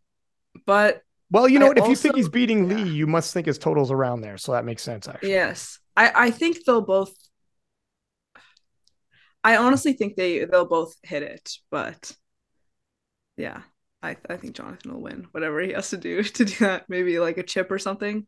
but 0.67 1.03
Well, 1.31 1.49
you 1.49 1.59
know 1.59 1.67
I 1.67 1.69
what? 1.71 1.79
If 1.79 1.89
you 1.89 1.97
think 1.97 2.17
he's 2.17 2.29
beating 2.29 2.71
yeah. 2.71 2.77
Lee, 2.77 2.89
you 2.91 3.07
must 3.07 3.35
think 3.35 3.47
his 3.47 3.59
totals 3.59 3.91
around 3.91 4.23
there. 4.23 4.39
So 4.39 4.53
that 4.53 4.65
makes 4.65 4.83
sense, 4.83 5.09
actually. 5.09 5.31
yes, 5.31 5.79
I 5.97 6.13
I 6.29 6.31
think 6.31 6.65
they'll 6.65 6.81
both. 6.83 7.13
I 9.43 9.57
honestly 9.57 9.93
think 9.95 10.17
they 10.17 10.45
they'll 10.45 10.67
both 10.67 10.95
hit 11.03 11.23
it, 11.23 11.53
but 11.71 12.13
yeah, 13.37 13.63
I 14.03 14.17
I 14.29 14.37
think 14.37 14.55
Jonathan 14.55 14.93
will 14.93 15.03
win 15.03 15.27
whatever 15.33 15.61
he 15.61 15.73
has 15.73 15.91
to 15.91 15.97
do 15.97 16.23
to 16.23 16.45
do 16.45 16.55
that. 16.61 16.85
Maybe 16.89 17.19
like 17.19 17.39
a 17.39 17.43
chip 17.43 17.71
or 17.71 17.79
something. 17.79 18.27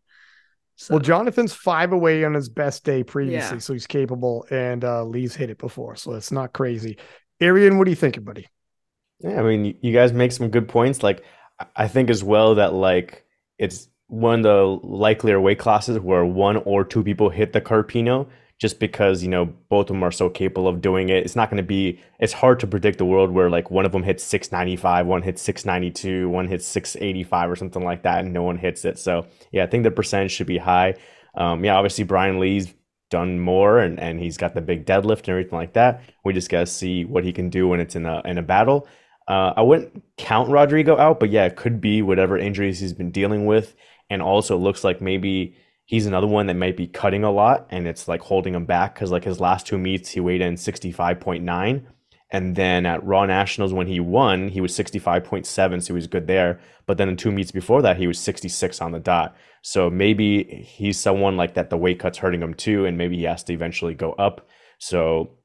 So, 0.77 0.95
Well, 0.95 1.01
Jonathan's 1.01 1.53
five 1.53 1.93
away 1.93 2.25
on 2.25 2.33
his 2.33 2.49
best 2.49 2.83
day 2.83 3.05
previously, 3.05 3.57
Yeah. 3.57 3.61
so 3.61 3.75
he's 3.75 3.87
capable, 3.87 4.47
and 4.51 4.83
uh, 4.85 5.05
Lee's 5.05 5.35
hit 5.35 5.51
it 5.51 5.59
before, 5.59 5.97
so 5.97 6.15
it's 6.15 6.33
not 6.33 6.55
crazy. 6.55 6.97
Arian, 7.41 7.77
what 7.77 7.87
are 7.87 7.91
you 7.91 7.97
thinking, 7.97 8.25
buddy? 8.25 8.49
Yeah, 9.21 9.39
I 9.39 9.43
mean, 9.43 9.77
you 9.83 9.93
guys 9.93 10.15
make 10.15 10.33
some 10.33 10.49
good 10.49 10.69
points. 10.69 11.03
Like, 11.03 11.25
I- 11.61 11.67
I 11.77 11.89
think 11.89 12.09
as 12.09 12.25
well 12.25 12.55
that 12.55 12.73
like 12.73 13.25
it's 13.59 13.89
one 14.09 14.41
of 14.41 14.43
the 14.45 14.87
likelier 14.87 15.41
weight 15.41 15.59
classes 15.59 15.99
where 16.01 16.25
one 16.25 16.57
or 16.57 16.85
two 16.85 17.05
people 17.05 17.29
hit 17.29 17.53
the 17.53 17.61
Carpino, 17.61 18.29
just 18.59 18.79
because 18.79 19.23
you 19.23 19.29
know 19.29 19.47
both 19.69 19.91
of 19.91 19.95
them 19.95 20.03
are 20.03 20.13
so 20.13 20.29
capable 20.29 20.69
of 20.69 20.81
doing 20.81 21.09
it. 21.09 21.25
It's 21.25 21.37
not 21.37 21.51
going 21.51 21.63
to 21.63 21.67
be. 21.67 22.01
It's 22.21 22.33
hard 22.33 22.61
to 22.61 22.67
predict 22.67 22.99
the 22.99 23.05
world 23.05 23.31
where 23.31 23.51
like 23.51 23.71
one 23.71 23.85
of 23.85 23.93
them 23.93 24.03
hits 24.03 24.25
695, 24.25 25.07
one 25.07 25.23
hits 25.23 25.43
692, 25.43 26.29
one 26.29 26.49
hits 26.49 26.67
685 26.67 27.51
or 27.51 27.57
something 27.57 27.85
like 27.85 28.03
that, 28.03 28.25
and 28.25 28.33
no 28.33 28.43
one 28.43 28.59
hits 28.59 28.85
it. 28.85 28.99
So 28.99 29.27
yeah, 29.51 29.65
I 29.65 29.67
think 29.67 29.85
the 29.85 29.91
percentage 29.91 30.33
should 30.33 30.47
be 30.47 30.59
high. 30.59 30.95
Um, 31.35 31.65
yeah, 31.65 31.75
obviously 31.75 32.05
Brian 32.05 32.39
Lee's 32.39 32.73
done 33.13 33.39
more 33.39 33.79
and, 33.79 34.01
and 34.01 34.19
he's 34.19 34.39
got 34.39 34.55
the 34.55 34.61
big 34.63 34.87
deadlift 34.87 35.21
and 35.21 35.29
everything 35.29 35.59
like 35.59 35.75
that. 35.75 36.03
We 36.25 36.33
just 36.33 36.51
gotta 36.51 36.67
see 36.67 37.05
what 37.05 37.25
he 37.25 37.33
can 37.33 37.51
do 37.51 37.69
when 37.69 37.79
it's 37.79 37.95
in 37.95 38.07
a 38.07 38.23
in 38.25 38.39
a 38.39 38.43
battle. 38.43 38.89
Uh, 39.29 39.53
I 39.57 39.63
wouldn't 39.63 40.03
count 40.17 40.51
Rodrigo 40.51 40.99
out, 40.99 41.21
but 41.21 41.31
yeah, 41.31 41.45
it 41.45 41.57
could 41.57 41.81
be 41.81 42.03
whatever 42.03 42.39
injuries 42.39 42.81
he's 42.81 42.95
been 42.95 43.11
dealing 43.13 43.47
with, 43.47 43.75
and 44.11 44.23
also 44.23 44.57
looks 44.57 44.83
like 44.83 45.01
maybe 45.01 45.57
he's 45.85 46.07
another 46.07 46.27
one 46.27 46.47
that 46.47 46.57
might 46.57 46.77
be 46.77 46.87
cutting 46.87 47.25
a 47.25 47.31
lot, 47.31 47.67
and 47.71 47.87
it's 47.87 48.09
like 48.09 48.21
holding 48.21 48.55
him 48.55 48.65
back 48.65 48.95
because 48.95 49.11
like 49.11 49.25
his 49.25 49.41
last 49.41 49.67
two 49.67 49.79
meets 49.79 50.11
he 50.11 50.21
weighed 50.21 50.41
in 50.41 50.57
sixty 50.57 50.93
five 50.93 51.21
point 51.21 51.45
nine, 51.45 51.87
and 52.31 52.57
then 52.57 52.87
at 52.87 53.05
Raw 53.05 53.27
Nationals 53.27 53.73
when 53.73 53.87
he 53.87 54.01
won 54.01 54.49
he 54.49 54.61
was 54.61 54.75
sixty 54.75 54.99
five 54.99 55.25
point 55.25 55.47
seven, 55.47 55.81
so 55.81 55.89
he 55.89 55.93
was 55.95 56.07
good 56.07 56.27
there. 56.27 56.61
But 56.87 56.99
then 56.99 57.09
in 57.09 57.17
two 57.17 57.33
meets 57.33 57.53
before 57.53 57.83
that 57.83 57.97
he 57.97 58.07
was 58.07 58.19
sixty 58.19 58.49
six 58.49 58.81
on 58.81 58.93
the 58.93 59.01
dot. 59.01 59.37
So 59.63 59.89
maybe 59.91 60.45
he's 60.45 60.99
someone 60.99 61.37
like 61.37 61.55
that. 61.55 61.71
The 61.71 61.77
weight 61.77 62.01
cut's 62.01 62.19
hurting 62.19 62.43
him 62.43 62.55
too, 62.55 62.85
and 62.87 62.99
maybe 62.99 63.17
he 63.17 63.25
has 63.25 63.45
to 63.45 63.53
eventually 63.53 63.95
go 63.95 64.13
up. 64.13 64.49
So 64.79 65.39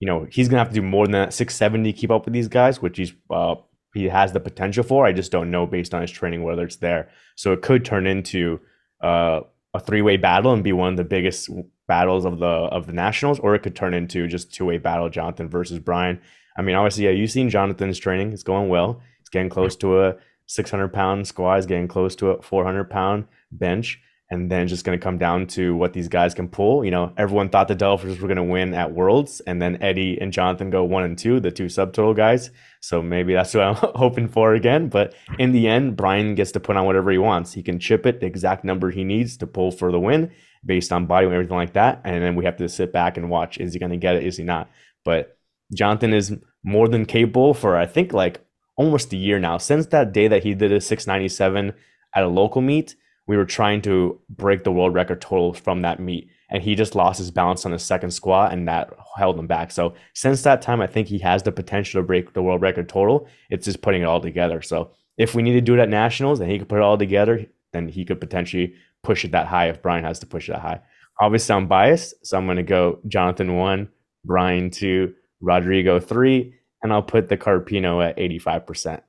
you 0.00 0.06
know 0.06 0.26
he's 0.30 0.48
gonna 0.48 0.58
have 0.58 0.68
to 0.68 0.74
do 0.74 0.82
more 0.82 1.06
than 1.06 1.12
that 1.12 1.32
670 1.32 1.92
to 1.92 1.98
keep 1.98 2.10
up 2.10 2.26
with 2.26 2.34
these 2.34 2.48
guys 2.48 2.82
which 2.82 2.98
he's 2.98 3.14
uh 3.30 3.54
he 3.94 4.04
has 4.04 4.32
the 4.32 4.40
potential 4.40 4.82
for 4.84 5.06
i 5.06 5.12
just 5.12 5.32
don't 5.32 5.50
know 5.50 5.66
based 5.66 5.94
on 5.94 6.02
his 6.02 6.10
training 6.10 6.42
whether 6.42 6.64
it's 6.64 6.76
there 6.76 7.10
so 7.36 7.52
it 7.52 7.62
could 7.62 7.84
turn 7.84 8.06
into 8.06 8.60
uh 9.02 9.40
a 9.74 9.80
three-way 9.80 10.16
battle 10.16 10.52
and 10.52 10.64
be 10.64 10.72
one 10.72 10.92
of 10.92 10.96
the 10.96 11.04
biggest 11.04 11.50
battles 11.86 12.24
of 12.24 12.38
the 12.38 12.46
of 12.46 12.86
the 12.86 12.92
nationals 12.92 13.38
or 13.40 13.54
it 13.54 13.62
could 13.62 13.76
turn 13.76 13.92
into 13.92 14.26
just 14.26 14.54
two-way 14.54 14.78
battle 14.78 15.10
jonathan 15.10 15.48
versus 15.50 15.78
brian 15.78 16.18
i 16.56 16.62
mean 16.62 16.74
obviously 16.74 17.04
yeah 17.04 17.10
you've 17.10 17.30
seen 17.30 17.50
jonathan's 17.50 17.98
training. 17.98 18.32
It's 18.32 18.42
going 18.42 18.68
well. 18.68 19.02
It's 19.20 19.28
getting 19.28 19.50
close 19.50 19.76
to 19.76 20.04
a 20.04 20.16
600 20.46 20.88
pound 20.92 21.26
squat 21.26 21.58
is 21.58 21.66
getting 21.66 21.88
close 21.88 22.14
to 22.16 22.30
a 22.30 22.42
400 22.42 22.90
pound 22.90 23.26
bench 23.50 24.00
and 24.34 24.50
then 24.50 24.66
just 24.66 24.84
going 24.84 24.98
to 24.98 25.02
come 25.02 25.16
down 25.16 25.46
to 25.46 25.76
what 25.76 25.92
these 25.92 26.08
guys 26.08 26.34
can 26.34 26.48
pull. 26.48 26.84
You 26.84 26.90
know, 26.90 27.12
everyone 27.16 27.48
thought 27.48 27.68
the 27.68 27.76
deadlifters 27.76 28.20
were 28.20 28.26
going 28.26 28.36
to 28.36 28.42
win 28.42 28.74
at 28.74 28.92
Worlds, 28.92 29.40
and 29.46 29.62
then 29.62 29.80
Eddie 29.80 30.18
and 30.20 30.32
Jonathan 30.32 30.70
go 30.70 30.82
one 30.82 31.04
and 31.04 31.16
two, 31.16 31.38
the 31.38 31.52
two 31.52 31.66
subtotal 31.66 32.16
guys. 32.16 32.50
So 32.80 33.00
maybe 33.00 33.32
that's 33.32 33.54
what 33.54 33.62
I'm 33.62 33.74
hoping 33.94 34.26
for 34.28 34.54
again. 34.54 34.88
But 34.88 35.14
in 35.38 35.52
the 35.52 35.68
end, 35.68 35.96
Brian 35.96 36.34
gets 36.34 36.50
to 36.52 36.60
put 36.60 36.76
on 36.76 36.84
whatever 36.84 37.12
he 37.12 37.18
wants. 37.18 37.52
He 37.52 37.62
can 37.62 37.78
chip 37.78 38.06
it 38.06 38.18
the 38.18 38.26
exact 38.26 38.64
number 38.64 38.90
he 38.90 39.04
needs 39.04 39.36
to 39.38 39.46
pull 39.46 39.70
for 39.70 39.92
the 39.92 40.00
win 40.00 40.32
based 40.66 40.92
on 40.92 41.06
body 41.06 41.26
and 41.26 41.34
everything 41.34 41.56
like 41.56 41.74
that. 41.74 42.00
And 42.04 42.20
then 42.20 42.34
we 42.34 42.44
have 42.44 42.56
to 42.56 42.68
sit 42.68 42.92
back 42.92 43.16
and 43.16 43.30
watch: 43.30 43.58
is 43.58 43.72
he 43.72 43.78
going 43.78 43.92
to 43.92 43.96
get 43.96 44.16
it? 44.16 44.24
Is 44.24 44.36
he 44.36 44.42
not? 44.42 44.68
But 45.04 45.38
Jonathan 45.72 46.12
is 46.12 46.36
more 46.64 46.88
than 46.88 47.06
capable 47.06 47.54
for 47.54 47.76
I 47.76 47.86
think 47.86 48.12
like 48.12 48.44
almost 48.76 49.12
a 49.12 49.16
year 49.16 49.38
now 49.38 49.58
since 49.58 49.86
that 49.86 50.12
day 50.12 50.26
that 50.26 50.42
he 50.42 50.54
did 50.54 50.72
a 50.72 50.80
697 50.80 51.72
at 52.16 52.24
a 52.24 52.26
local 52.26 52.60
meet 52.60 52.96
we 53.26 53.36
were 53.36 53.44
trying 53.44 53.80
to 53.82 54.20
break 54.28 54.64
the 54.64 54.72
world 54.72 54.94
record 54.94 55.20
total 55.20 55.52
from 55.54 55.82
that 55.82 56.00
meet 56.00 56.28
and 56.50 56.62
he 56.62 56.74
just 56.74 56.94
lost 56.94 57.18
his 57.18 57.30
balance 57.30 57.64
on 57.64 57.72
his 57.72 57.82
second 57.82 58.10
squat 58.10 58.52
and 58.52 58.68
that 58.68 58.92
held 59.16 59.38
him 59.38 59.46
back. 59.46 59.70
So 59.70 59.94
since 60.12 60.42
that 60.42 60.62
time 60.62 60.80
i 60.80 60.86
think 60.86 61.08
he 61.08 61.18
has 61.18 61.42
the 61.42 61.52
potential 61.52 62.00
to 62.00 62.06
break 62.06 62.32
the 62.32 62.42
world 62.42 62.62
record 62.62 62.88
total. 62.88 63.26
It's 63.50 63.64
just 63.64 63.82
putting 63.82 64.02
it 64.02 64.06
all 64.06 64.20
together. 64.20 64.62
So 64.62 64.90
if 65.16 65.34
we 65.34 65.42
need 65.42 65.54
to 65.54 65.60
do 65.60 65.74
it 65.74 65.80
at 65.80 65.88
nationals 65.88 66.40
and 66.40 66.50
he 66.50 66.58
could 66.58 66.68
put 66.68 66.78
it 66.78 66.82
all 66.82 66.98
together 66.98 67.46
then 67.72 67.88
he 67.88 68.04
could 68.04 68.20
potentially 68.20 68.74
push 69.02 69.24
it 69.24 69.32
that 69.32 69.46
high 69.46 69.68
if 69.68 69.82
brian 69.82 70.04
has 70.04 70.18
to 70.20 70.26
push 70.26 70.48
it 70.48 70.52
that 70.52 70.60
high. 70.60 70.80
Obviously 71.20 71.54
i'm 71.54 71.66
biased 71.66 72.14
so 72.26 72.36
i'm 72.36 72.46
going 72.46 72.56
to 72.56 72.62
go 72.62 72.98
jonathan 73.06 73.56
1 73.56 73.88
brian 74.24 74.70
2 74.70 75.14
rodrigo 75.40 76.00
3 76.00 76.54
and 76.82 76.92
i'll 76.92 77.02
put 77.02 77.28
the 77.28 77.36
carpino 77.36 78.04
at 78.04 78.16
85% 78.16 79.02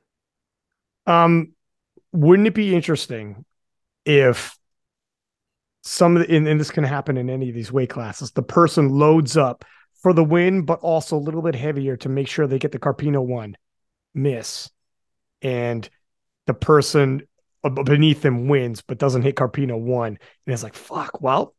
Um, 1.08 1.54
wouldn't 2.12 2.48
it 2.48 2.54
be 2.54 2.76
interesting 2.76 3.46
if 4.06 4.58
some 5.84 6.16
the, 6.16 6.36
and, 6.36 6.48
and 6.48 6.60
this 6.60 6.72
can 6.72 6.84
happen 6.84 7.18
in 7.18 7.30
any 7.30 7.50
of 7.50 7.56
these 7.56 7.72
weight 7.72 7.90
classes, 7.90 8.32
the 8.32 8.44
person 8.44 8.90
loads 8.90 9.38
up 9.38 9.66
for 10.02 10.14
the 10.14 10.24
win, 10.24 10.64
but 10.64 10.80
also 10.80 11.18
a 11.18 11.20
little 11.20 11.42
bit 11.42 11.56
heavier 11.56 11.98
to 11.98 12.10
make 12.10 12.28
sure 12.28 12.48
they 12.48 12.60
get 12.60 12.72
the 12.72 12.80
Carpino 12.80 13.26
one 13.26 13.56
miss, 14.14 14.70
and 15.42 15.90
the 16.48 16.54
person 16.54 17.28
beneath 17.84 18.22
them 18.22 18.48
wins 18.48 18.82
but 18.82 19.00
doesn't 19.00 19.24
hit 19.24 19.36
Carpino 19.36 19.80
one, 19.80 20.18
and 20.46 20.54
it's 20.54 20.64
like 20.64 20.76
fuck. 20.76 21.22
Well, 21.22 21.56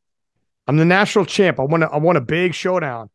I'm 0.67 0.77
the 0.77 0.85
national 0.85 1.27
champ. 1.27 1.61
I 1.61 1.65
want 1.65 1.83
to. 1.83 1.89
I 1.89 1.99
want 1.99 2.19
a 2.19 2.23
big 2.23 2.55
showdown. 2.55 3.11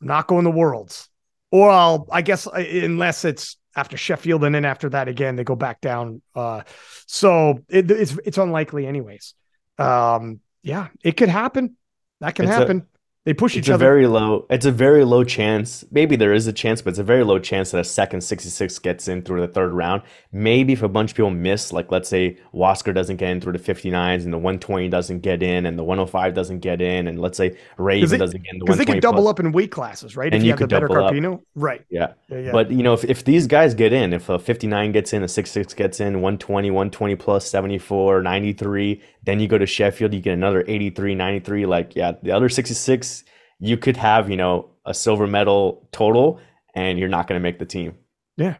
I'm 0.00 0.06
not 0.06 0.26
going 0.26 0.44
to 0.44 0.50
worlds, 0.50 1.08
or 1.50 1.70
I'll. 1.70 2.06
I 2.10 2.22
guess 2.22 2.46
uh, 2.46 2.52
unless 2.52 3.24
it's 3.24 3.56
after 3.76 3.96
Sheffield, 3.96 4.44
and 4.44 4.54
then 4.54 4.64
after 4.64 4.88
that 4.90 5.08
again 5.08 5.36
they 5.36 5.44
go 5.44 5.56
back 5.56 5.80
down. 5.80 6.22
Uh, 6.34 6.62
so 7.06 7.60
it, 7.68 7.90
it's 7.90 8.16
it's 8.24 8.38
unlikely, 8.38 8.86
anyways. 8.86 9.34
Um, 9.78 10.40
yeah, 10.62 10.88
it 11.02 11.16
could 11.16 11.28
happen. 11.28 11.76
That 12.20 12.34
can 12.34 12.44
It's 12.44 12.54
happen. 12.54 12.86
They 13.26 13.34
push 13.34 13.54
It's 13.54 13.66
each 13.66 13.68
a 13.70 13.74
other. 13.74 13.84
very 13.84 14.06
low. 14.06 14.46
It's 14.48 14.64
a 14.64 14.72
very 14.72 15.04
low 15.04 15.24
chance. 15.24 15.84
Maybe 15.90 16.16
there 16.16 16.32
is 16.32 16.46
a 16.46 16.54
chance, 16.54 16.80
but 16.80 16.90
it's 16.90 16.98
a 16.98 17.04
very 17.04 17.22
low 17.22 17.38
chance 17.38 17.70
that 17.72 17.78
a 17.80 17.84
second 17.84 18.22
66 18.22 18.78
gets 18.78 19.08
in 19.08 19.20
through 19.20 19.42
the 19.42 19.46
third 19.48 19.72
round. 19.74 20.00
Maybe 20.32 20.72
if 20.72 20.82
a 20.82 20.88
bunch 20.88 21.10
of 21.10 21.16
people 21.18 21.30
miss, 21.30 21.70
like 21.70 21.90
let's 21.92 22.08
say 22.08 22.38
Wasker 22.54 22.94
doesn't 22.94 23.16
get 23.16 23.30
in 23.30 23.40
through 23.42 23.52
the 23.52 23.58
59s, 23.58 24.24
and 24.24 24.32
the 24.32 24.38
120 24.38 24.88
doesn't 24.88 25.20
get 25.20 25.42
in, 25.42 25.66
and 25.66 25.78
the 25.78 25.84
105 25.84 26.32
doesn't 26.32 26.60
get 26.60 26.80
in, 26.80 27.08
and 27.08 27.20
let's 27.20 27.36
say 27.36 27.56
Raven 27.76 28.18
doesn't 28.18 28.42
get 28.42 28.54
in 28.54 28.58
the 28.58 28.64
because 28.64 28.78
they 28.78 28.84
120 28.84 28.96
could 28.96 29.02
double 29.02 29.22
plus. 29.24 29.32
up 29.32 29.40
in 29.40 29.52
weight 29.52 29.70
classes, 29.70 30.16
right? 30.16 30.32
And 30.32 30.36
if 30.36 30.42
you 30.42 30.46
you 30.46 30.52
have 30.52 30.60
the 30.60 30.66
better 30.66 30.88
double 30.88 31.04
up. 31.04 31.12
Carpino, 31.12 31.42
right? 31.54 31.84
Yeah. 31.90 32.14
Yeah, 32.28 32.38
yeah. 32.38 32.52
But 32.52 32.70
you 32.70 32.82
know, 32.82 32.94
if, 32.94 33.04
if 33.04 33.24
these 33.24 33.46
guys 33.46 33.74
get 33.74 33.92
in, 33.92 34.14
if 34.14 34.30
a 34.30 34.38
59 34.38 34.92
gets 34.92 35.12
in, 35.12 35.22
a 35.22 35.28
66 35.28 35.74
gets 35.74 36.00
in, 36.00 36.22
120, 36.22 36.70
120 36.70 37.16
plus 37.16 37.50
74, 37.50 38.22
93, 38.22 39.02
then 39.24 39.40
you 39.40 39.48
go 39.48 39.58
to 39.58 39.66
Sheffield, 39.66 40.14
you 40.14 40.20
get 40.20 40.34
another 40.34 40.64
83, 40.66 41.14
93. 41.14 41.66
Like, 41.66 41.94
yeah, 41.94 42.12
the 42.22 42.32
other 42.32 42.48
66, 42.48 43.24
you 43.58 43.76
could 43.76 43.96
have, 43.96 44.30
you 44.30 44.36
know, 44.36 44.70
a 44.84 44.94
silver 44.94 45.26
medal 45.26 45.88
total, 45.92 46.40
and 46.74 46.98
you're 46.98 47.08
not 47.08 47.26
going 47.26 47.38
to 47.38 47.42
make 47.42 47.58
the 47.58 47.66
team. 47.66 47.94
Yeah. 48.36 48.56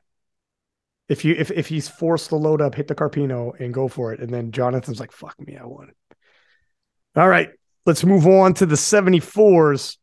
If 1.09 1.25
you 1.25 1.35
if 1.37 1.51
if 1.51 1.66
he's 1.66 1.88
forced 1.88 2.29
to 2.29 2.37
load 2.37 2.61
up, 2.61 2.77
hit 2.77 2.87
the 2.87 2.94
Carpino 2.94 3.59
and 3.59 3.75
go 3.75 3.88
for 3.88 4.12
it, 4.12 4.20
and 4.20 4.33
then 4.33 4.53
Jonathan's 4.53 5.01
like, 5.01 5.11
"Fuck 5.11 5.35
me, 5.40 5.57
I 5.57 5.64
won 5.64 5.88
it." 5.88 5.96
All 7.16 7.29
right, 7.29 7.51
let's 7.85 8.05
move 8.05 8.29
on 8.29 8.55
to 8.55 8.66
the 8.66 8.77
74s. 8.77 9.96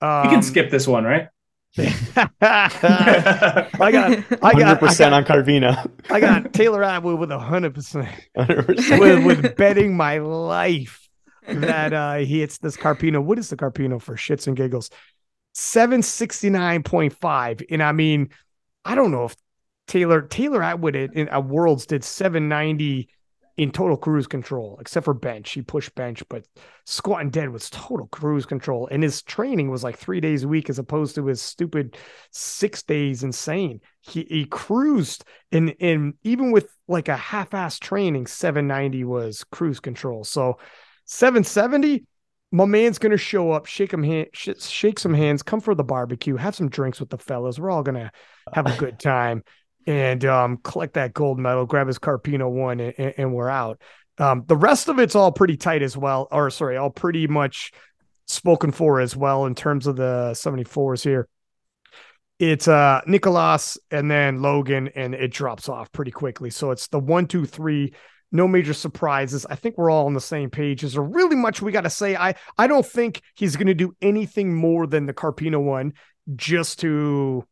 Um, 0.00 0.24
You 0.24 0.30
can 0.30 0.42
skip 0.42 0.68
this 0.70 0.88
one, 0.88 1.04
right? 1.04 1.28
I 1.78 2.30
got, 2.40 3.74
I 3.80 3.92
got, 3.92 4.80
100% 4.80 4.98
got, 4.98 5.12
on 5.12 5.24
Carpino. 5.24 5.88
I 6.10 6.20
got 6.20 6.52
Taylor 6.52 6.82
Atwood 6.82 7.20
with 7.20 7.30
hundred 7.30 7.74
percent 7.74 8.08
100%. 8.36 8.98
with, 8.98 9.24
with 9.24 9.56
betting 9.56 9.96
my 9.96 10.18
life 10.18 11.08
that 11.46 11.92
uh, 11.92 12.16
he 12.16 12.40
hits 12.40 12.58
this 12.58 12.76
Carpino. 12.76 13.22
What 13.22 13.38
is 13.38 13.50
the 13.50 13.56
Carpino 13.56 14.00
for 14.00 14.16
shits 14.16 14.46
and 14.46 14.56
giggles? 14.56 14.90
769.5. 15.54 17.66
And 17.70 17.82
I 17.82 17.92
mean, 17.92 18.30
I 18.84 18.94
don't 18.94 19.10
know 19.10 19.24
if 19.24 19.36
Taylor 19.86 20.22
Taylor 20.22 20.62
Atwood 20.62 20.96
in, 20.96 21.12
in 21.12 21.28
at 21.28 21.44
Worlds 21.44 21.86
did 21.86 22.04
790 22.04 23.08
in 23.58 23.72
total 23.72 23.96
cruise 23.96 24.28
control, 24.28 24.78
except 24.80 25.04
for 25.04 25.12
bench. 25.12 25.50
He 25.50 25.62
pushed 25.62 25.92
bench, 25.96 26.22
but 26.28 26.46
squat 26.86 27.22
and 27.22 27.32
dead 27.32 27.50
was 27.50 27.68
total 27.68 28.06
cruise 28.06 28.46
control. 28.46 28.88
And 28.88 29.02
his 29.02 29.20
training 29.22 29.68
was 29.68 29.82
like 29.82 29.98
three 29.98 30.20
days 30.20 30.44
a 30.44 30.48
week 30.48 30.70
as 30.70 30.78
opposed 30.78 31.16
to 31.16 31.26
his 31.26 31.42
stupid 31.42 31.96
six 32.30 32.84
days 32.84 33.24
insane. 33.24 33.80
He 34.00 34.24
he 34.30 34.44
cruised 34.44 35.24
and 35.50 35.74
and 35.80 36.14
even 36.22 36.52
with 36.52 36.68
like 36.86 37.08
a 37.08 37.16
half-ass 37.16 37.80
training, 37.80 38.28
790 38.28 39.02
was 39.02 39.42
cruise 39.50 39.80
control. 39.80 40.22
So 40.22 40.58
770, 41.06 42.06
my 42.52 42.64
man's 42.64 43.00
gonna 43.00 43.16
show 43.16 43.50
up, 43.50 43.66
shake 43.66 43.92
him 43.92 44.04
hand, 44.04 44.28
sh- 44.32 44.50
shake 44.60 45.00
some 45.00 45.14
hands, 45.14 45.42
come 45.42 45.60
for 45.60 45.74
the 45.74 45.82
barbecue, 45.82 46.36
have 46.36 46.54
some 46.54 46.68
drinks 46.70 47.00
with 47.00 47.10
the 47.10 47.18
fellas. 47.18 47.58
We're 47.58 47.70
all 47.70 47.82
gonna 47.82 48.12
have 48.52 48.66
a 48.66 48.76
good 48.78 49.00
time 49.00 49.42
and 49.88 50.22
um, 50.26 50.58
collect 50.58 50.94
that 50.94 51.14
gold 51.14 51.38
medal, 51.38 51.64
grab 51.64 51.86
his 51.86 51.98
Carpino 51.98 52.50
one, 52.50 52.78
and, 52.78 53.14
and- 53.16 53.32
we're 53.32 53.48
out. 53.48 53.80
Um, 54.18 54.44
the 54.46 54.56
rest 54.56 54.88
of 54.88 54.98
it's 54.98 55.14
all 55.14 55.32
pretty 55.32 55.56
tight 55.56 55.80
as 55.80 55.96
well, 55.96 56.28
or 56.30 56.50
sorry, 56.50 56.76
all 56.76 56.90
pretty 56.90 57.26
much 57.26 57.72
spoken 58.26 58.70
for 58.70 59.00
as 59.00 59.16
well 59.16 59.46
in 59.46 59.54
terms 59.54 59.86
of 59.86 59.96
the 59.96 60.32
74s 60.34 61.02
here. 61.02 61.26
It's 62.38 62.68
uh 62.68 63.00
Nicolas 63.06 63.78
and 63.90 64.10
then 64.10 64.42
Logan, 64.42 64.90
and 64.94 65.14
it 65.14 65.32
drops 65.32 65.68
off 65.68 65.90
pretty 65.90 66.10
quickly. 66.10 66.50
So 66.50 66.70
it's 66.70 66.88
the 66.88 66.98
one, 67.00 67.26
two, 67.26 67.46
three. 67.46 67.94
No 68.30 68.46
major 68.46 68.74
surprises. 68.74 69.46
I 69.48 69.54
think 69.54 69.78
we're 69.78 69.90
all 69.90 70.06
on 70.06 70.14
the 70.14 70.20
same 70.20 70.50
page. 70.50 70.84
Is 70.84 70.92
there 70.92 71.02
really 71.02 71.34
much 71.34 71.62
we 71.62 71.72
got 71.72 71.80
to 71.82 71.90
say? 71.90 72.14
I 72.14 72.34
I 72.56 72.66
don't 72.66 72.86
think 72.86 73.22
he's 73.34 73.56
going 73.56 73.68
to 73.68 73.74
do 73.74 73.96
anything 74.02 74.54
more 74.54 74.86
than 74.86 75.06
the 75.06 75.14
Carpino 75.14 75.60
one, 75.62 75.94
just 76.36 76.80
to 76.80 77.44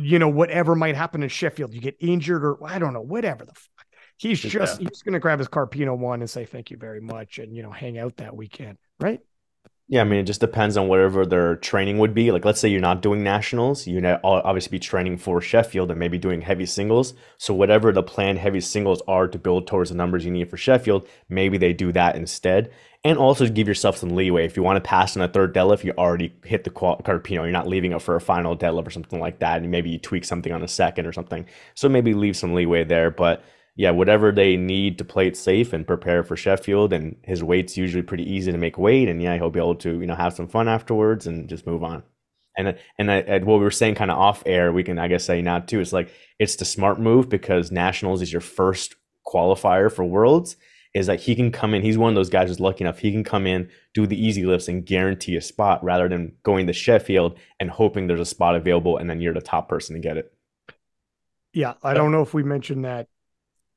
you 0.00 0.18
know, 0.18 0.28
whatever 0.28 0.74
might 0.74 0.96
happen 0.96 1.22
in 1.22 1.28
Sheffield, 1.28 1.74
you 1.74 1.80
get 1.80 1.96
injured 2.00 2.44
or 2.44 2.58
I 2.64 2.78
don't 2.78 2.92
know, 2.92 3.00
whatever 3.00 3.44
the 3.44 3.52
fuck. 3.52 3.86
He's 4.18 4.40
just 4.40 4.80
Yeah. 4.80 4.88
he's 4.88 5.02
gonna 5.02 5.18
grab 5.18 5.38
his 5.38 5.48
Carpino 5.48 5.96
one 5.96 6.20
and 6.20 6.30
say 6.30 6.44
thank 6.44 6.70
you 6.70 6.76
very 6.76 7.00
much 7.00 7.38
and 7.38 7.56
you 7.56 7.62
know 7.62 7.70
hang 7.70 7.98
out 7.98 8.16
that 8.18 8.36
weekend, 8.36 8.78
right? 9.00 9.20
Yeah, 9.88 10.00
I 10.00 10.04
mean, 10.04 10.20
it 10.20 10.24
just 10.24 10.40
depends 10.40 10.78
on 10.78 10.88
whatever 10.88 11.26
their 11.26 11.56
training 11.56 11.98
would 11.98 12.14
be. 12.14 12.30
Like, 12.30 12.46
let's 12.46 12.60
say 12.60 12.68
you're 12.68 12.80
not 12.80 13.02
doing 13.02 13.22
nationals, 13.22 13.86
you 13.86 14.00
know, 14.00 14.18
obviously 14.24 14.70
be 14.70 14.78
training 14.78 15.18
for 15.18 15.40
Sheffield 15.42 15.90
and 15.90 16.00
maybe 16.00 16.16
doing 16.16 16.40
heavy 16.40 16.64
singles. 16.64 17.12
So 17.36 17.52
whatever 17.52 17.92
the 17.92 18.02
planned 18.02 18.38
heavy 18.38 18.60
singles 18.60 19.02
are 19.06 19.28
to 19.28 19.38
build 19.38 19.66
towards 19.66 19.90
the 19.90 19.96
numbers 19.96 20.24
you 20.24 20.30
need 20.30 20.48
for 20.48 20.56
Sheffield, 20.56 21.08
maybe 21.28 21.58
they 21.58 21.74
do 21.74 21.92
that 21.92 22.16
instead. 22.16 22.70
And 23.04 23.18
also 23.18 23.48
give 23.48 23.66
yourself 23.66 23.96
some 23.96 24.10
leeway. 24.10 24.44
If 24.44 24.56
you 24.56 24.62
want 24.62 24.76
to 24.76 24.88
pass 24.88 25.16
on 25.16 25.22
a 25.22 25.28
third 25.28 25.52
deadlift, 25.52 25.82
you 25.82 25.92
already 25.98 26.32
hit 26.44 26.62
the 26.62 26.70
Carpino. 26.70 27.42
You're 27.42 27.50
not 27.50 27.66
leaving 27.66 27.90
it 27.90 28.00
for 28.00 28.14
a 28.14 28.20
final 28.20 28.56
deadlift 28.56 28.86
or 28.86 28.90
something 28.90 29.18
like 29.18 29.40
that. 29.40 29.60
And 29.60 29.70
maybe 29.72 29.90
you 29.90 29.98
tweak 29.98 30.24
something 30.24 30.52
on 30.52 30.62
a 30.62 30.68
second 30.68 31.06
or 31.06 31.12
something. 31.12 31.46
So 31.74 31.88
maybe 31.88 32.14
leave 32.14 32.36
some 32.36 32.54
leeway 32.54 32.84
there. 32.84 33.10
But 33.10 33.42
yeah, 33.74 33.90
whatever 33.90 34.32
they 34.32 34.56
need 34.56 34.98
to 34.98 35.04
play 35.04 35.26
it 35.26 35.36
safe 35.36 35.72
and 35.72 35.86
prepare 35.86 36.22
for 36.22 36.36
Sheffield, 36.36 36.92
and 36.92 37.16
his 37.22 37.42
weight's 37.42 37.76
usually 37.76 38.02
pretty 38.02 38.30
easy 38.30 38.52
to 38.52 38.58
make 38.58 38.76
weight, 38.76 39.08
and 39.08 39.22
yeah, 39.22 39.36
he'll 39.36 39.50
be 39.50 39.60
able 39.60 39.76
to 39.76 40.00
you 40.00 40.06
know 40.06 40.14
have 40.14 40.34
some 40.34 40.48
fun 40.48 40.68
afterwards 40.68 41.26
and 41.26 41.48
just 41.48 41.66
move 41.66 41.82
on. 41.82 42.02
And 42.56 42.76
and, 42.98 43.10
I, 43.10 43.16
and 43.20 43.46
what 43.46 43.58
we 43.58 43.64
were 43.64 43.70
saying 43.70 43.94
kind 43.94 44.10
of 44.10 44.18
off 44.18 44.42
air, 44.44 44.72
we 44.72 44.82
can 44.84 44.98
I 44.98 45.08
guess 45.08 45.24
say 45.24 45.40
now 45.40 45.60
too. 45.60 45.80
It's 45.80 45.92
like 45.92 46.12
it's 46.38 46.56
the 46.56 46.66
smart 46.66 47.00
move 47.00 47.30
because 47.30 47.72
nationals 47.72 48.20
is 48.20 48.30
your 48.30 48.42
first 48.42 48.94
qualifier 49.26 49.90
for 49.90 50.04
worlds. 50.04 50.56
Is 50.94 51.06
that 51.06 51.20
he 51.20 51.34
can 51.34 51.50
come 51.52 51.74
in? 51.74 51.82
He's 51.82 51.96
one 51.96 52.10
of 52.10 52.14
those 52.14 52.28
guys 52.28 52.48
who's 52.48 52.60
lucky 52.60 52.84
enough. 52.84 52.98
He 52.98 53.12
can 53.12 53.24
come 53.24 53.46
in, 53.46 53.70
do 53.94 54.06
the 54.06 54.26
easy 54.26 54.44
lifts, 54.44 54.68
and 54.68 54.84
guarantee 54.84 55.36
a 55.36 55.40
spot 55.40 55.82
rather 55.82 56.08
than 56.08 56.36
going 56.42 56.66
to 56.66 56.72
Sheffield 56.74 57.38
and 57.60 57.70
hoping 57.70 58.06
there's 58.06 58.20
a 58.20 58.26
spot 58.26 58.56
available, 58.56 58.98
and 58.98 59.08
then 59.08 59.20
you're 59.20 59.34
the 59.34 59.40
top 59.40 59.68
person 59.68 59.94
to 59.94 60.00
get 60.00 60.18
it. 60.18 60.32
Yeah, 61.52 61.74
I 61.82 61.94
don't 61.94 62.12
know 62.12 62.22
if 62.22 62.34
we 62.34 62.42
mentioned 62.42 62.84
that. 62.84 63.08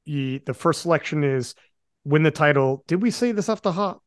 He, 0.03 0.39
the 0.39 0.53
first 0.53 0.81
selection 0.83 1.23
is 1.23 1.55
win 2.03 2.23
the 2.23 2.31
title. 2.31 2.83
Did 2.87 3.01
we 3.01 3.11
say 3.11 3.31
this 3.31 3.49
off 3.49 3.61
the 3.61 3.71
hop? 3.71 4.03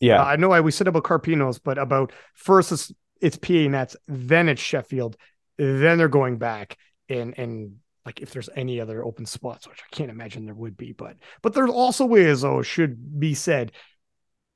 Yeah, 0.00 0.20
Uh, 0.20 0.24
I 0.24 0.36
know 0.36 0.52
I 0.52 0.60
we 0.60 0.70
said 0.72 0.88
about 0.88 1.04
Carpinos, 1.04 1.60
but 1.62 1.78
about 1.78 2.12
first 2.34 2.72
it's, 2.72 2.92
it's 3.20 3.36
PA 3.38 3.68
Nats, 3.68 3.96
then 4.08 4.48
it's 4.48 4.60
Sheffield, 4.62 5.16
then 5.58 5.98
they're 5.98 6.08
going 6.08 6.38
back 6.38 6.78
and 7.08 7.38
and 7.38 7.76
like 8.04 8.20
if 8.20 8.32
there's 8.32 8.48
any 8.56 8.80
other 8.80 9.04
open 9.04 9.26
spots, 9.26 9.68
which 9.68 9.80
I 9.80 9.94
can't 9.94 10.10
imagine 10.10 10.44
there 10.44 10.54
would 10.54 10.76
be, 10.76 10.92
but 10.92 11.16
but 11.42 11.54
there 11.54 11.68
also 11.68 12.14
is, 12.14 12.44
oh, 12.44 12.62
should 12.62 13.18
be 13.20 13.34
said. 13.34 13.72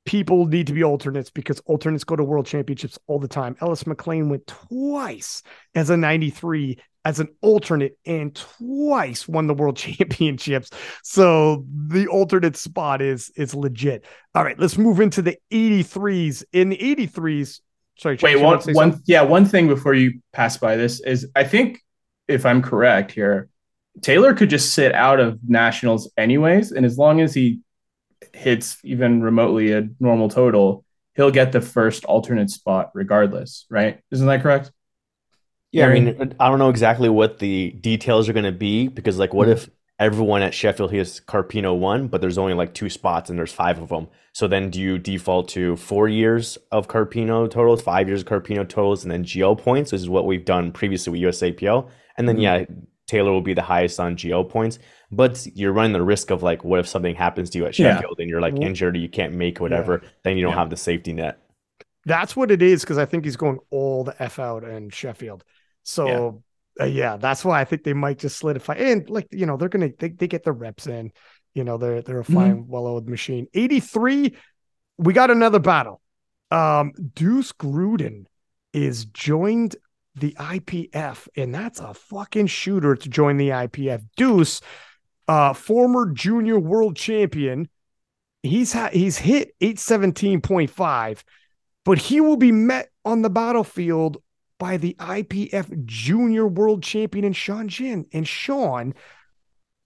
People 0.05 0.45
need 0.45 0.67
to 0.67 0.73
be 0.73 0.85
alternates 0.85 1.29
because 1.29 1.59
alternates 1.61 2.05
go 2.05 2.15
to 2.15 2.23
world 2.23 2.45
championships 2.45 2.97
all 3.07 3.19
the 3.19 3.27
time. 3.27 3.57
Ellis 3.59 3.85
McLean 3.85 4.29
went 4.29 4.47
twice 4.47 5.43
as 5.75 5.89
a 5.89 5.97
93 5.97 6.77
as 7.07 7.21
an 7.21 7.29
alternate 7.41 7.97
and 8.05 8.35
twice 8.35 9.29
won 9.29 9.47
the 9.47 9.53
world 9.53 9.77
championships. 9.77 10.69
So 11.03 11.65
the 11.87 12.07
alternate 12.07 12.57
spot 12.57 13.01
is 13.01 13.31
is 13.37 13.55
legit. 13.55 14.05
All 14.35 14.43
right, 14.43 14.59
let's 14.59 14.77
move 14.77 14.99
into 14.99 15.21
the 15.21 15.37
83s. 15.51 16.43
In 16.51 16.69
the 16.69 16.77
83s, 16.77 17.61
sorry, 17.97 18.17
Chase, 18.17 18.35
Wait, 18.35 18.43
one, 18.43 18.59
one, 18.73 19.01
yeah, 19.05 19.21
one 19.21 19.45
thing 19.45 19.67
before 19.67 19.93
you 19.93 20.19
pass 20.33 20.57
by 20.57 20.75
this 20.75 20.99
is 20.99 21.27
I 21.33 21.45
think 21.45 21.81
if 22.27 22.45
I'm 22.45 22.61
correct 22.61 23.11
here, 23.11 23.49
Taylor 24.01 24.33
could 24.33 24.49
just 24.49 24.73
sit 24.73 24.93
out 24.93 25.19
of 25.19 25.39
nationals 25.47 26.11
anyways, 26.17 26.71
and 26.71 26.85
as 26.85 26.97
long 26.97 27.21
as 27.21 27.33
he 27.33 27.61
hits 28.33 28.77
even 28.83 29.21
remotely 29.21 29.73
a 29.73 29.87
normal 29.99 30.29
total, 30.29 30.85
he'll 31.15 31.31
get 31.31 31.51
the 31.51 31.61
first 31.61 32.05
alternate 32.05 32.49
spot 32.49 32.91
regardless, 32.93 33.65
right? 33.69 33.99
Isn't 34.11 34.27
that 34.27 34.43
correct? 34.43 34.71
Yeah, 35.71 35.87
I 35.87 35.99
mean, 35.99 36.35
I 36.39 36.49
don't 36.49 36.59
know 36.59 36.69
exactly 36.69 37.09
what 37.09 37.39
the 37.39 37.71
details 37.71 38.29
are 38.29 38.33
going 38.33 38.45
to 38.45 38.51
be 38.51 38.87
because, 38.87 39.19
like, 39.19 39.33
what 39.33 39.49
if 39.49 39.69
everyone 39.99 40.41
at 40.41 40.53
Sheffield 40.53 40.93
has 40.93 41.19
Carpino 41.19 41.77
one, 41.77 42.07
but 42.07 42.21
there's 42.21 42.37
only 42.37 42.53
like 42.53 42.73
two 42.73 42.89
spots 42.89 43.29
and 43.29 43.37
there's 43.37 43.51
five 43.51 43.79
of 43.79 43.89
them? 43.89 44.07
So 44.33 44.47
then 44.47 44.69
do 44.69 44.79
you 44.79 44.97
default 44.97 45.49
to 45.49 45.75
four 45.75 46.07
years 46.07 46.57
of 46.71 46.87
Carpino 46.87 47.49
totals, 47.49 47.81
five 47.81 48.07
years 48.07 48.21
of 48.21 48.27
Carpino 48.27 48.67
totals, 48.67 49.03
and 49.03 49.11
then 49.11 49.23
GL 49.25 49.57
points? 49.59 49.91
This 49.91 50.01
is 50.01 50.09
what 50.09 50.25
we've 50.25 50.45
done 50.45 50.71
previously 50.71 51.11
with 51.11 51.35
USAPL. 51.35 51.89
And 52.17 52.27
then, 52.27 52.37
Mm-hmm. 52.37 52.43
yeah, 52.43 52.65
Taylor 53.07 53.31
will 53.31 53.41
be 53.41 53.53
the 53.53 53.61
highest 53.61 53.99
on 53.99 54.17
GL 54.17 54.49
points, 54.49 54.79
but 55.11 55.45
you're 55.55 55.71
running 55.71 55.93
the 55.93 56.01
risk 56.03 56.29
of 56.29 56.43
like, 56.43 56.63
what 56.63 56.79
if 56.79 56.87
something 56.87 57.15
happens 57.15 57.49
to 57.51 57.57
you 57.59 57.65
at 57.65 57.77
Yeah. 57.79 57.95
Sheffield 57.95 58.19
and 58.19 58.29
you're 58.29 58.41
like 58.41 58.59
injured 58.59 58.95
or 58.95 58.99
you 58.99 59.09
can't 59.09 59.33
make 59.33 59.59
whatever? 59.59 60.01
Then 60.23 60.35
you 60.37 60.43
don't 60.43 60.51
Yeah. 60.51 60.59
have 60.59 60.69
the 60.69 60.77
safety 60.77 61.13
net. 61.13 61.39
That's 62.05 62.35
what 62.35 62.51
it 62.51 62.61
is 62.61 62.81
because 62.81 62.97
I 62.97 63.05
think 63.05 63.25
he's 63.25 63.35
going 63.37 63.59
all 63.69 64.03
the 64.03 64.21
f 64.21 64.39
out 64.39 64.63
in 64.63 64.89
Sheffield. 64.89 65.43
So 65.83 66.43
uh, 66.79 66.85
yeah, 66.85 67.17
that's 67.17 67.43
why 67.45 67.59
I 67.61 67.65
think 67.65 67.83
they 67.83 67.93
might 67.93 68.19
just 68.19 68.39
solidify 68.39 68.75
and 68.75 69.09
like 69.09 69.27
you 69.31 69.45
know 69.45 69.57
they're 69.57 69.69
gonna 69.69 69.89
they, 69.97 70.09
they 70.09 70.27
get 70.27 70.43
the 70.43 70.51
reps 70.51 70.87
in. 70.87 71.11
You 71.53 71.63
know 71.63 71.77
they're 71.77 72.01
they're 72.01 72.19
a 72.19 72.25
fine 72.25 72.67
well-oiled 72.67 73.09
machine. 73.09 73.47
Eighty 73.53 73.79
three, 73.79 74.35
we 74.97 75.13
got 75.13 75.31
another 75.31 75.59
battle. 75.59 76.01
Um, 76.51 76.91
Deuce 77.13 77.51
Gruden 77.51 78.25
is 78.73 79.05
joined 79.05 79.75
the 80.19 80.35
IPF, 80.39 81.27
and 81.35 81.53
that's 81.53 81.79
a 81.79 81.93
fucking 81.93 82.47
shooter 82.47 82.95
to 82.95 83.09
join 83.09 83.37
the 83.37 83.49
IPF. 83.49 84.03
Deuce, 84.15 84.61
uh, 85.27 85.53
former 85.53 86.11
junior 86.11 86.59
world 86.59 86.95
champion, 86.95 87.69
he's 88.43 88.73
ha- 88.73 88.89
he's 88.91 89.17
hit 89.17 89.53
817.5, 89.61 91.23
but 91.85 91.97
he 91.97 92.21
will 92.21 92.37
be 92.37 92.51
met 92.51 92.89
on 93.05 93.21
the 93.21 93.29
battlefield 93.29 94.17
by 94.59 94.77
the 94.77 94.95
IPF 94.99 95.85
junior 95.85 96.47
world 96.47 96.81
champion 96.81 97.25
in 97.25 97.33
Sean 97.33 97.67
Jin. 97.67 98.05
And 98.11 98.27
Sean 98.27 98.93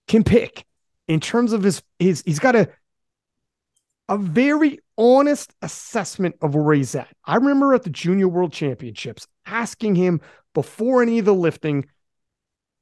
can 0.07 0.23
pick 0.23 0.65
in 1.07 1.19
terms 1.19 1.53
of 1.53 1.63
his 1.63 1.83
his 1.99 2.23
he's 2.25 2.39
got 2.39 2.55
a 2.55 2.69
a 4.07 4.17
very 4.17 4.79
honest 4.97 5.53
assessment 5.61 6.35
of 6.41 6.53
where 6.53 6.75
he's 6.75 6.95
at. 6.95 7.07
I 7.25 7.35
remember 7.35 7.73
at 7.73 7.83
the 7.83 7.89
Junior 7.89 8.27
World 8.27 8.51
Championships 8.51 9.25
asking 9.45 9.95
him 9.95 10.21
before 10.53 11.01
any 11.01 11.19
of 11.19 11.25
the 11.25 11.33
lifting, 11.33 11.87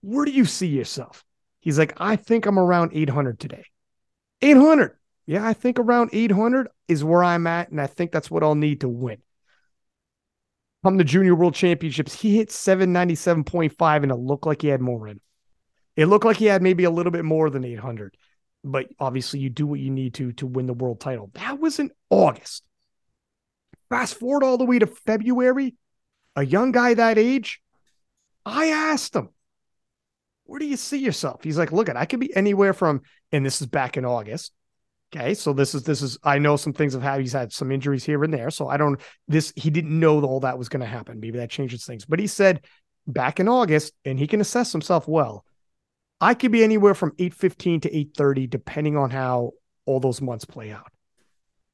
where 0.02 0.26
do 0.26 0.32
you 0.32 0.45
see 0.45 0.67
yourself? 0.67 1.24
He's 1.60 1.78
like, 1.78 1.93
I 1.98 2.15
think 2.15 2.45
I'm 2.45 2.60
around 2.60 2.91
800 2.93 3.39
today. 3.39 3.65
800. 4.41 4.98
Yeah, 5.26 5.45
I 5.45 5.54
think 5.54 5.78
around 5.78 6.10
800 6.13 6.69
is 6.88 7.04
where 7.04 7.24
I'm 7.24 7.45
at. 7.48 7.69
And 7.69 7.82
I 7.82 7.88
think 7.88 8.12
that's 8.12 8.32
what 8.32 8.43
I'll 8.43 8.56
need 8.56 8.82
to 8.82 8.89
win. 8.89 9.17
Come 10.84 10.98
the 10.98 11.04
Junior 11.04 11.36
World 11.36 11.56
Championships, 11.56 12.13
he 12.13 12.38
hit 12.38 12.50
797.5 12.50 14.04
and 14.04 14.12
it 14.12 14.15
looked 14.15 14.45
like 14.45 14.62
he 14.62 14.69
had 14.69 14.80
more 14.80 15.08
in. 15.08 15.19
It 15.98 16.06
looked 16.06 16.24
like 16.24 16.38
he 16.38 16.45
had 16.45 16.62
maybe 16.62 16.86
a 16.86 16.89
little 16.89 17.12
bit 17.12 17.26
more 17.26 17.50
than 17.50 17.65
800 17.65 18.15
but 18.63 18.88
obviously 19.00 19.39
you 19.39 19.50
do 19.50 19.65
what 19.65 19.80
you 19.80 19.89
need 19.89 20.13
to 20.15 20.32
to 20.34 20.48
win 20.48 20.65
the 20.65 20.74
world 20.74 21.00
title. 21.00 21.30
That 21.34 21.60
was 21.60 21.80
in 21.80 21.91
August. 22.10 22.63
Fast 23.89 24.15
forward 24.15 24.43
all 24.43 24.58
the 24.58 24.65
way 24.65 24.80
to 24.80 24.88
February, 24.88 25.76
a 26.35 26.45
young 26.45 26.71
guy 26.71 26.93
that 26.93 27.17
age, 27.17 27.61
I 28.45 28.67
asked 28.67 29.15
him, 29.15 29.29
where 30.45 30.59
do 30.59 30.65
you 30.65 30.77
see 30.77 30.97
yourself? 30.97 31.43
He's 31.43 31.57
like, 31.57 31.71
look, 31.71 31.89
at 31.89 31.97
I 31.97 32.05
could 32.05 32.19
be 32.19 32.35
anywhere 32.35 32.73
from, 32.73 33.01
and 33.31 33.45
this 33.45 33.61
is 33.61 33.67
back 33.67 33.97
in 33.97 34.05
August. 34.05 34.51
Okay. 35.15 35.33
So 35.33 35.53
this 35.53 35.73
is, 35.73 35.83
this 35.83 36.01
is, 36.01 36.17
I 36.23 36.37
know 36.37 36.55
some 36.55 36.73
things 36.73 36.93
have 36.93 37.01
had, 37.01 37.19
he's 37.19 37.33
had 37.33 37.51
some 37.51 37.71
injuries 37.71 38.03
here 38.03 38.23
and 38.23 38.33
there. 38.33 38.51
So 38.51 38.67
I 38.67 38.77
don't, 38.77 39.01
this, 39.27 39.51
he 39.55 39.71
didn't 39.71 39.99
know 39.99 40.23
all 40.23 40.41
that 40.41 40.57
was 40.57 40.69
going 40.69 40.81
to 40.81 40.85
happen. 40.85 41.19
Maybe 41.19 41.39
that 41.39 41.49
changes 41.49 41.85
things. 41.85 42.05
But 42.05 42.19
he 42.19 42.27
said 42.27 42.65
back 43.07 43.39
in 43.39 43.47
August, 43.47 43.93
and 44.05 44.19
he 44.19 44.27
can 44.27 44.39
assess 44.39 44.71
himself 44.71 45.07
well. 45.07 45.45
I 46.21 46.33
could 46.33 46.51
be 46.51 46.63
anywhere 46.63 46.93
from 46.93 47.13
815 47.17 47.81
to 47.81 47.89
830, 47.89 48.47
depending 48.47 48.97
on 48.97 49.09
how 49.09 49.51
all 49.85 49.99
those 49.99 50.21
months 50.21 50.45
play 50.45 50.71
out. 50.71 50.91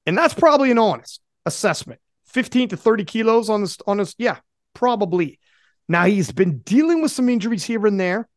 And 0.06 0.18
that's 0.18 0.34
probably 0.34 0.72
an 0.72 0.78
honest 0.78 1.20
assessment. 1.46 2.00
15 2.36 2.68
to 2.68 2.78
30 2.78 3.06
kilos 3.06 3.50
on 3.50 3.62
this, 3.62 3.78
on 3.88 3.96
this. 3.96 4.14
Yeah, 4.18 4.40
probably. 4.74 5.40
Now 5.88 6.04
he's 6.04 6.34
been 6.34 6.58
dealing 6.60 7.02
with 7.02 7.14
some 7.14 7.30
injuries 7.30 7.64
here 7.64 7.88
and 7.88 7.98
there. 7.98 8.28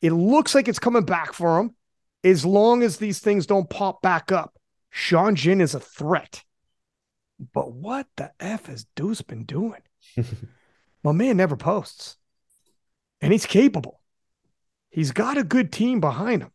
It 0.00 0.12
looks 0.12 0.54
like 0.54 0.68
it's 0.68 0.78
coming 0.78 1.04
back 1.04 1.34
for 1.34 1.60
him. 1.60 1.76
As 2.24 2.46
long 2.46 2.82
as 2.82 2.96
these 2.96 3.18
things 3.18 3.44
don't 3.44 3.68
pop 3.68 4.00
back 4.00 4.32
up, 4.32 4.54
Sean 4.88 5.34
Jin 5.34 5.60
is 5.60 5.74
a 5.74 5.80
threat. 5.80 6.42
But 7.52 7.72
what 7.72 8.06
the 8.16 8.32
F 8.40 8.66
has 8.66 8.86
Deuce 8.96 9.20
been 9.20 9.44
doing? 9.44 9.82
My 11.04 11.12
man 11.12 11.36
never 11.36 11.56
posts. 11.56 12.16
And 13.20 13.32
he's 13.32 13.44
capable. 13.44 14.00
He's 14.88 15.12
got 15.12 15.36
a 15.36 15.44
good 15.44 15.72
team 15.72 16.00
behind 16.00 16.40
him. 16.40 16.52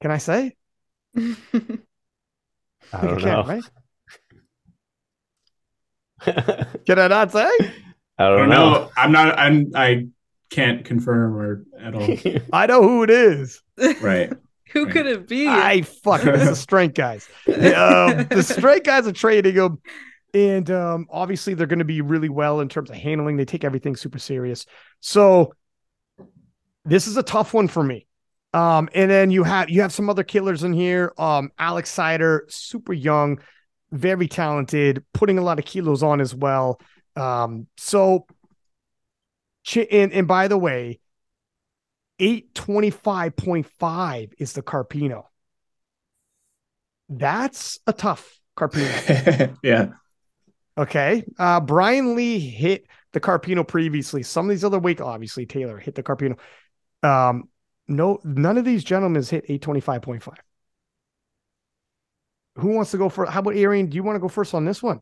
Can 0.00 0.10
I 0.10 0.18
say? 0.18 0.56
I 1.16 1.22
don't 2.92 3.20
can, 3.20 3.28
know. 3.28 3.44
right? 3.44 3.62
Can 6.86 6.98
I 6.98 7.08
not 7.08 7.32
say? 7.32 7.48
I 8.18 8.28
I 8.36 8.40
don't 8.40 8.48
don't 8.48 8.50
know. 8.50 8.72
know. 8.72 8.90
I'm 8.96 9.12
not. 9.12 9.38
I'm. 9.38 9.72
I 9.74 10.06
can't 10.50 10.84
confirm 10.84 11.34
or 11.36 11.64
at 11.78 11.94
all. 11.94 12.22
I 12.52 12.66
know 12.66 12.82
who 12.82 13.02
it 13.02 13.10
is. 13.10 13.62
right. 14.00 14.32
Who 14.72 14.86
Right. 14.86 14.92
could 14.92 15.06
it 15.06 15.28
be? 15.28 15.56
I 15.56 15.82
fuck 15.82 16.26
it's 16.26 16.48
the 16.48 16.56
strength 16.56 16.94
guys. 16.94 17.28
Um, 17.46 18.26
the 18.32 18.42
strength 18.42 18.84
guys 18.84 19.06
are 19.06 19.12
trading 19.12 19.54
him, 19.54 19.78
and 20.32 20.68
um, 20.70 21.06
obviously 21.10 21.54
they're 21.54 21.68
going 21.68 21.78
to 21.80 21.84
be 21.84 22.00
really 22.00 22.28
well 22.28 22.60
in 22.60 22.68
terms 22.68 22.90
of 22.90 22.96
handling. 22.96 23.36
They 23.36 23.44
take 23.44 23.64
everything 23.64 23.94
super 23.94 24.18
serious. 24.18 24.66
So 25.00 25.52
this 26.84 27.06
is 27.06 27.16
a 27.16 27.22
tough 27.22 27.54
one 27.54 27.68
for 27.68 27.82
me. 27.82 28.06
Um, 28.52 28.88
and 28.94 29.10
then 29.10 29.30
you 29.30 29.42
have 29.42 29.68
you 29.68 29.82
have 29.82 29.92
some 29.92 30.08
other 30.08 30.22
killers 30.22 30.62
in 30.62 30.72
here. 30.72 31.12
Um, 31.18 31.50
Alex 31.58 31.90
Sider, 31.90 32.46
super 32.48 32.92
young, 32.92 33.40
very 33.94 34.28
talented, 34.28 35.02
putting 35.14 35.38
a 35.38 35.42
lot 35.42 35.58
of 35.58 35.64
kilos 35.64 36.02
on 36.02 36.20
as 36.20 36.34
well. 36.34 36.78
Um, 37.16 37.68
so 37.76 38.26
and 39.90 40.12
and 40.12 40.28
by 40.28 40.48
the 40.48 40.58
way, 40.58 41.00
825.5 42.20 44.32
is 44.38 44.52
the 44.52 44.62
Carpino. 44.62 45.24
That's 47.08 47.78
a 47.86 47.92
tough 47.92 48.40
Carpino. 48.56 49.56
yeah. 49.62 49.88
Okay. 50.76 51.24
Uh, 51.38 51.60
Brian 51.60 52.16
Lee 52.16 52.38
hit 52.38 52.86
the 53.12 53.20
Carpino 53.20 53.66
previously. 53.66 54.22
Some 54.22 54.46
of 54.46 54.50
these 54.50 54.64
other 54.64 54.78
weight, 54.78 55.00
obviously, 55.00 55.46
Taylor 55.46 55.78
hit 55.78 55.94
the 55.94 56.02
Carpino. 56.02 56.38
Um, 57.02 57.48
no, 57.86 58.18
none 58.24 58.58
of 58.58 58.64
these 58.64 58.82
gentlemen 58.82 59.16
has 59.16 59.30
hit 59.30 59.46
825.5. 59.48 60.34
Who 62.56 62.68
wants 62.68 62.90
to 62.92 62.98
go 62.98 63.08
for 63.08 63.26
how 63.26 63.40
about 63.40 63.56
Arian? 63.56 63.86
Do 63.86 63.96
you 63.96 64.02
want 64.02 64.16
to 64.16 64.20
go 64.20 64.28
first 64.28 64.54
on 64.54 64.64
this 64.64 64.82
one? 64.82 65.00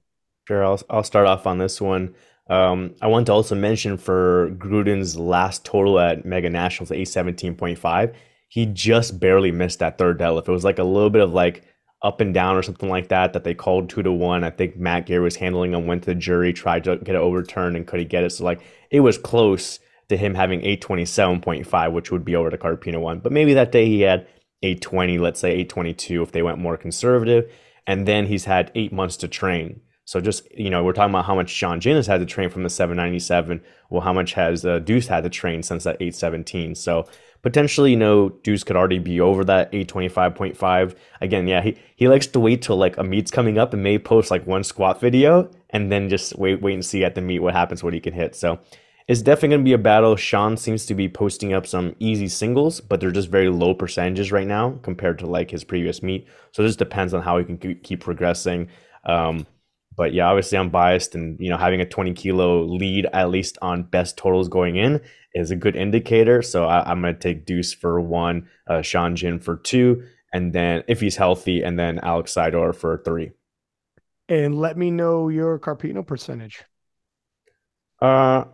Sure, 0.48 0.64
I'll 0.64 0.80
I'll 0.90 1.04
start 1.04 1.26
off 1.26 1.46
on 1.46 1.58
this 1.58 1.80
one. 1.80 2.14
Um, 2.50 2.94
I 3.00 3.06
want 3.06 3.26
to 3.26 3.32
also 3.32 3.54
mention 3.54 3.96
for 3.96 4.50
Gruden's 4.58 5.16
last 5.16 5.64
total 5.64 6.00
at 6.00 6.24
Mega 6.24 6.50
Nationals, 6.50 6.90
eight 6.90 7.08
seventeen 7.08 7.54
point 7.54 7.78
five. 7.78 8.14
He 8.48 8.66
just 8.66 9.20
barely 9.20 9.52
missed 9.52 9.78
that 9.78 9.98
third 9.98 10.18
deadlift. 10.18 10.48
It 10.48 10.52
was 10.52 10.64
like 10.64 10.78
a 10.78 10.84
little 10.84 11.10
bit 11.10 11.22
of 11.22 11.32
like 11.32 11.64
up 12.02 12.20
and 12.20 12.34
down 12.34 12.56
or 12.56 12.62
something 12.62 12.88
like 12.88 13.08
that 13.08 13.32
that 13.32 13.44
they 13.44 13.54
called 13.54 13.88
two 13.88 14.02
to 14.02 14.12
one. 14.12 14.44
I 14.44 14.50
think 14.50 14.76
Matt 14.76 15.06
Gary 15.06 15.22
was 15.22 15.36
handling 15.36 15.72
him, 15.72 15.86
went 15.86 16.02
to 16.02 16.10
the 16.10 16.14
jury, 16.16 16.52
tried 16.52 16.84
to 16.84 16.96
get 16.96 17.14
it 17.14 17.20
overturned 17.20 17.76
and 17.76 17.86
couldn't 17.86 18.08
get 18.08 18.24
it. 18.24 18.30
So 18.30 18.44
like 18.44 18.60
it 18.90 19.00
was 19.00 19.16
close 19.18 19.78
to 20.08 20.16
him 20.16 20.34
having 20.34 20.64
eight 20.64 20.80
twenty 20.80 21.04
seven 21.04 21.40
point 21.40 21.66
five, 21.66 21.92
which 21.92 22.10
would 22.10 22.24
be 22.24 22.34
over 22.34 22.50
the 22.50 22.58
Carpino 22.58 23.00
one. 23.00 23.20
But 23.20 23.32
maybe 23.32 23.54
that 23.54 23.72
day 23.72 23.86
he 23.86 24.00
had 24.00 24.26
eight 24.62 24.80
twenty, 24.80 25.18
let's 25.18 25.40
say 25.40 25.52
eight 25.52 25.68
twenty 25.68 25.94
two 25.94 26.22
if 26.22 26.32
they 26.32 26.42
went 26.42 26.58
more 26.58 26.76
conservative. 26.76 27.52
And 27.86 28.06
then 28.06 28.26
he's 28.26 28.44
had 28.44 28.70
eight 28.74 28.92
months 28.92 29.16
to 29.18 29.28
train. 29.28 29.80
So 30.04 30.20
just 30.20 30.50
you 30.56 30.70
know, 30.70 30.82
we're 30.84 30.92
talking 30.92 31.14
about 31.14 31.24
how 31.24 31.34
much 31.34 31.50
Sean 31.50 31.80
Jin 31.80 31.96
has 31.96 32.06
had 32.06 32.20
to 32.20 32.26
train 32.26 32.50
from 32.50 32.64
the 32.64 32.70
797. 32.70 33.60
Well, 33.90 34.02
how 34.02 34.12
much 34.12 34.34
has 34.34 34.64
uh, 34.64 34.78
Deuce 34.80 35.06
had 35.06 35.24
to 35.24 35.30
train 35.30 35.62
since 35.62 35.84
that 35.84 35.96
817? 36.00 36.74
So 36.74 37.06
potentially, 37.42 37.90
you 37.92 37.96
know, 37.96 38.30
Deuce 38.42 38.64
could 38.64 38.76
already 38.76 38.98
be 38.98 39.20
over 39.20 39.44
that 39.44 39.70
825.5. 39.72 40.96
Again, 41.20 41.46
yeah, 41.46 41.60
he 41.60 41.76
he 41.96 42.08
likes 42.08 42.26
to 42.28 42.40
wait 42.40 42.62
till 42.62 42.76
like 42.76 42.96
a 42.98 43.04
meet's 43.04 43.30
coming 43.30 43.58
up 43.58 43.72
and 43.72 43.82
may 43.82 43.98
post 43.98 44.30
like 44.30 44.46
one 44.46 44.64
squat 44.64 45.00
video 45.00 45.50
and 45.70 45.90
then 45.90 46.08
just 46.08 46.36
wait 46.36 46.60
wait 46.60 46.74
and 46.74 46.84
see 46.84 47.04
at 47.04 47.14
the 47.14 47.20
meet 47.20 47.38
what 47.38 47.54
happens, 47.54 47.82
what 47.82 47.94
he 47.94 48.00
can 48.00 48.12
hit. 48.12 48.34
So 48.34 48.58
it's 49.08 49.22
definitely 49.22 49.48
going 49.50 49.60
to 49.60 49.64
be 49.64 49.72
a 49.72 49.78
battle. 49.78 50.16
Sean 50.16 50.56
seems 50.56 50.86
to 50.86 50.94
be 50.94 51.08
posting 51.08 51.52
up 51.52 51.66
some 51.66 51.94
easy 51.98 52.28
singles, 52.28 52.80
but 52.80 53.00
they're 53.00 53.10
just 53.10 53.28
very 53.28 53.48
low 53.48 53.74
percentages 53.74 54.30
right 54.30 54.46
now 54.46 54.78
compared 54.82 55.18
to 55.18 55.26
like 55.26 55.50
his 55.50 55.64
previous 55.64 56.02
meet. 56.02 56.26
So 56.52 56.62
it 56.62 56.66
just 56.66 56.78
depends 56.78 57.12
on 57.14 57.22
how 57.22 57.38
he 57.38 57.44
can 57.44 57.58
keep- 57.58 58.00
progressing. 58.00 58.68
Um, 59.04 59.46
but 59.96 60.14
yeah, 60.14 60.26
obviously 60.26 60.56
I'm 60.56 60.70
biased, 60.70 61.14
and 61.14 61.38
you 61.38 61.50
know 61.50 61.56
having 61.56 61.80
a 61.80 61.84
20 61.84 62.14
kilo 62.14 62.62
lead 62.64 63.06
at 63.12 63.30
least 63.30 63.58
on 63.60 63.82
best 63.82 64.16
totals 64.16 64.48
going 64.48 64.76
in 64.76 65.00
is 65.34 65.50
a 65.50 65.56
good 65.56 65.76
indicator. 65.76 66.40
So 66.40 66.64
I, 66.64 66.90
I'm 66.90 67.02
gonna 67.02 67.14
take 67.14 67.44
Deuce 67.44 67.74
for 67.74 68.00
one, 68.00 68.48
uh, 68.68 68.82
Sean 68.82 69.16
Jin 69.16 69.38
for 69.38 69.56
two, 69.56 70.04
and 70.32 70.52
then 70.52 70.82
if 70.88 71.00
he's 71.00 71.16
healthy, 71.16 71.62
and 71.62 71.78
then 71.78 71.98
Alex 71.98 72.34
Sidor 72.34 72.74
for 72.74 73.02
three. 73.04 73.32
And 74.28 74.58
let 74.58 74.78
me 74.78 74.90
know 74.90 75.28
your 75.28 75.58
Carpino 75.58 76.06
percentage. 76.06 76.64
Uh, 78.00 78.44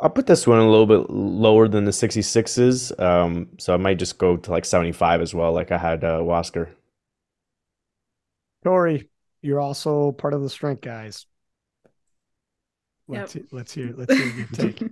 I'll 0.00 0.10
put 0.10 0.26
this 0.26 0.46
one 0.46 0.60
a 0.60 0.70
little 0.70 0.86
bit 0.86 1.10
lower 1.10 1.66
than 1.66 1.84
the 1.84 1.90
66s. 1.90 3.00
Um, 3.00 3.48
so 3.58 3.74
I 3.74 3.78
might 3.78 3.98
just 3.98 4.18
go 4.18 4.36
to 4.36 4.50
like 4.50 4.64
75 4.64 5.20
as 5.20 5.34
well, 5.34 5.52
like 5.52 5.72
I 5.72 5.78
had 5.78 6.04
uh, 6.04 6.18
Wasker. 6.18 6.70
Tori, 8.62 9.08
you're 9.42 9.60
also 9.60 10.12
part 10.12 10.34
of 10.34 10.42
the 10.42 10.50
strength 10.50 10.82
guys. 10.82 11.26
Let's 13.08 13.36
let's 13.50 13.72
hear 13.72 13.94
let's 13.96 14.14
hear 14.14 14.26
your 14.26 14.46
take. 14.52 14.82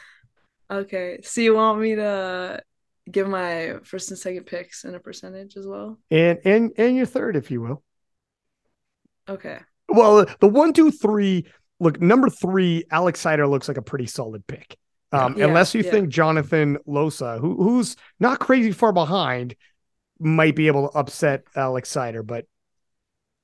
okay. 0.70 1.20
So 1.22 1.40
you 1.40 1.54
want 1.54 1.80
me 1.80 1.94
to 1.94 2.62
give 3.10 3.26
my 3.26 3.76
first 3.84 4.10
and 4.10 4.18
second 4.18 4.44
picks 4.44 4.84
in 4.84 4.94
a 4.94 5.00
percentage 5.00 5.56
as 5.56 5.66
well? 5.66 5.98
and 6.10 6.38
and 6.44 6.72
and 6.76 6.96
your 6.96 7.06
third, 7.06 7.36
if 7.36 7.50
you 7.50 7.62
will. 7.62 7.82
Okay. 9.28 9.58
Well, 9.88 10.26
the 10.40 10.48
one, 10.48 10.74
two, 10.74 10.90
three. 10.90 11.46
Look, 11.80 12.00
number 12.00 12.28
three, 12.28 12.84
Alex 12.90 13.20
Sider 13.20 13.46
looks 13.46 13.68
like 13.68 13.76
a 13.76 13.82
pretty 13.82 14.06
solid 14.06 14.46
pick. 14.46 14.76
Um, 15.12 15.36
Yeah, 15.36 15.46
unless 15.46 15.74
you 15.74 15.82
yeah. 15.82 15.90
think 15.90 16.08
Jonathan 16.10 16.78
Losa, 16.86 17.40
who 17.40 17.56
who's 17.56 17.96
not 18.20 18.40
crazy 18.40 18.72
far 18.72 18.92
behind, 18.92 19.54
might 20.18 20.56
be 20.56 20.66
able 20.66 20.88
to 20.88 20.98
upset 20.98 21.44
Alex 21.56 21.88
Sider. 21.88 22.22
But 22.22 22.46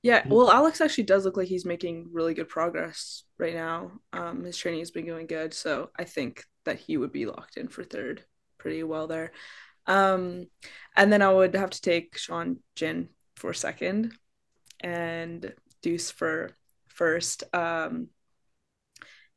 Yeah, 0.02 0.26
well, 0.28 0.50
Alex 0.50 0.80
actually 0.80 1.04
does 1.04 1.24
look 1.24 1.36
like 1.36 1.48
he's 1.48 1.64
making 1.64 2.10
really 2.12 2.34
good 2.34 2.48
progress 2.48 3.24
right 3.38 3.54
now. 3.54 3.92
Um, 4.12 4.44
his 4.44 4.56
training 4.56 4.80
has 4.80 4.90
been 4.90 5.06
going 5.06 5.26
good, 5.26 5.54
so 5.54 5.90
I 5.98 6.04
think 6.04 6.44
that 6.64 6.78
he 6.78 6.96
would 6.98 7.12
be 7.12 7.24
locked 7.26 7.56
in 7.56 7.68
for 7.68 7.84
third 7.84 8.22
pretty 8.58 8.82
well 8.82 9.06
there. 9.06 9.32
Um, 9.86 10.46
and 10.96 11.12
then 11.12 11.22
I 11.22 11.32
would 11.32 11.54
have 11.54 11.70
to 11.70 11.80
take 11.80 12.18
Sean 12.18 12.58
Jin 12.74 13.08
for 13.36 13.54
second, 13.54 14.12
and 14.80 15.54
Deuce 15.82 16.10
for 16.10 16.50
first. 16.88 17.44
Um, 17.54 18.08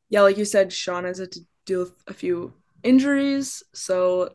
yeah, 0.08 0.22
like 0.22 0.38
you 0.38 0.44
said, 0.44 0.72
Sean 0.72 1.04
has 1.04 1.18
had 1.18 1.32
to 1.32 1.40
deal 1.66 1.80
with 1.80 1.92
a 2.06 2.14
few 2.14 2.54
injuries, 2.82 3.62
so 3.74 4.30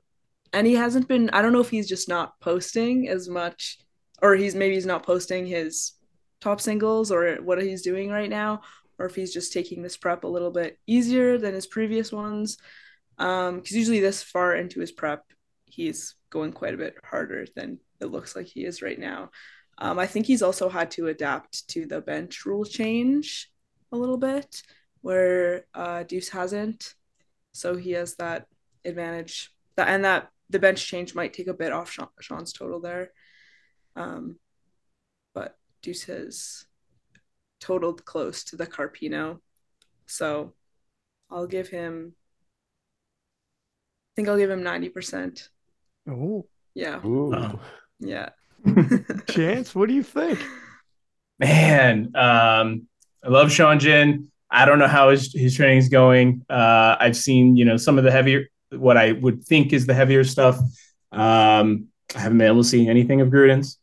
and 0.52 0.68
he 0.68 0.74
hasn't 0.74 1.08
been. 1.08 1.30
I 1.32 1.42
don't 1.42 1.54
know 1.54 1.62
if 1.62 1.70
he's 1.70 1.90
just 1.90 2.08
not 2.08 2.40
posting 2.40 3.10
as 3.10 3.28
much, 3.28 3.80
or 4.22 4.36
he's 4.36 4.56
maybe 4.56 4.76
he's 4.76 4.86
not 4.86 5.04
posting 5.04 5.46
his 5.46 5.94
top 6.42 6.62
singles 6.62 7.12
or 7.12 7.36
what 7.38 7.62
he's 7.62 7.82
doing 7.82 8.10
right 8.10 8.30
now, 8.30 8.62
or 9.00 9.06
if 9.06 9.16
he's 9.16 9.34
just 9.34 9.54
taking 9.54 9.82
this 9.82 9.98
prep 9.98 10.24
a 10.24 10.28
little 10.28 10.52
bit 10.52 10.78
easier 10.86 11.38
than 11.38 11.54
his 11.54 11.68
previous 11.68 12.12
ones. 12.12 12.58
Because 13.18 13.50
um, 13.50 13.62
usually 13.66 14.00
this 14.00 14.24
far 14.24 14.56
into 14.56 14.80
his 14.80 14.92
prep, 14.92 15.24
he's 15.66 16.16
going 16.30 16.52
quite 16.52 16.74
a 16.74 16.78
bit 16.78 16.96
harder 17.04 17.46
than 17.56 17.80
it 18.00 18.08
looks 18.08 18.36
like 18.36 18.48
he 18.48 18.66
is 18.66 18.82
right 18.82 19.00
now. 19.00 19.30
Um, 19.78 19.98
I 19.98 20.06
think 20.06 20.26
he's 20.26 20.42
also 20.42 20.70
had 20.70 20.92
to 20.92 21.08
adapt 21.08 21.68
to 21.70 21.86
the 21.86 22.02
bench 22.02 22.46
rule 22.46 22.66
change 22.66 23.50
a 23.92 23.98
little 23.98 24.18
bit, 24.18 24.62
where 25.04 25.66
uh, 25.76 26.02
Deuce 26.04 26.30
hasn't. 26.30 26.96
So 27.52 27.76
he 27.76 27.92
has 27.92 28.16
that 28.16 28.48
advantage, 28.84 29.52
that 29.76 29.90
and 29.90 30.04
that 30.06 30.30
the 30.50 30.60
bench 30.60 30.88
change 30.88 31.14
might 31.14 31.34
take 31.34 31.48
a 31.48 31.54
bit 31.54 31.72
off 31.72 31.92
Sean, 31.92 32.08
Sean's 32.20 32.54
total 32.54 32.80
there. 32.80 33.12
Um, 33.96 34.40
but 35.36 35.56
Deuce 35.84 36.04
has 36.06 36.66
totaled 37.60 38.06
close 38.06 38.46
to 38.46 38.56
the 38.56 38.66
Carpino. 38.66 39.40
So 40.08 40.54
I'll 41.30 41.48
give 41.48 41.68
him, 41.68 42.16
I 44.08 44.12
think 44.16 44.30
I'll 44.30 44.38
give 44.38 44.50
him 44.50 44.64
90%. 44.64 45.50
Oh, 46.10 46.48
Yeah. 46.74 47.06
Ooh. 47.06 47.36
Oh. 47.36 47.60
Yeah. 48.00 48.30
Chance, 49.30 49.76
what 49.76 49.90
do 49.90 49.96
you 49.96 50.04
think? 50.04 50.40
Man, 51.40 52.12
um, 52.16 52.88
I 53.24 53.28
love 53.28 53.52
Sean 53.52 53.80
Jin. 53.80 54.32
I 54.54 54.66
don't 54.66 54.78
know 54.78 54.88
how 54.88 55.10
his, 55.10 55.34
his 55.34 55.56
training 55.56 55.80
is 55.80 55.90
going. 55.90 56.46
Uh, 56.48 56.96
I've 57.00 57.18
seen, 57.18 57.56
you 57.56 57.66
know, 57.66 57.76
some 57.76 57.98
of 57.98 58.04
the 58.04 58.12
heavier, 58.12 58.46
what 58.70 58.98
I 58.98 59.14
would 59.14 59.44
think 59.44 59.74
is 59.74 59.88
the 59.88 59.96
heavier 59.96 60.24
stuff. 60.24 60.60
Um, 61.12 61.88
I 62.16 62.20
haven't 62.20 62.38
been 62.38 62.48
able 62.48 62.62
to 62.62 62.68
see 62.68 62.88
anything 62.88 63.20
of 63.22 63.30
Gruden's. 63.30 63.80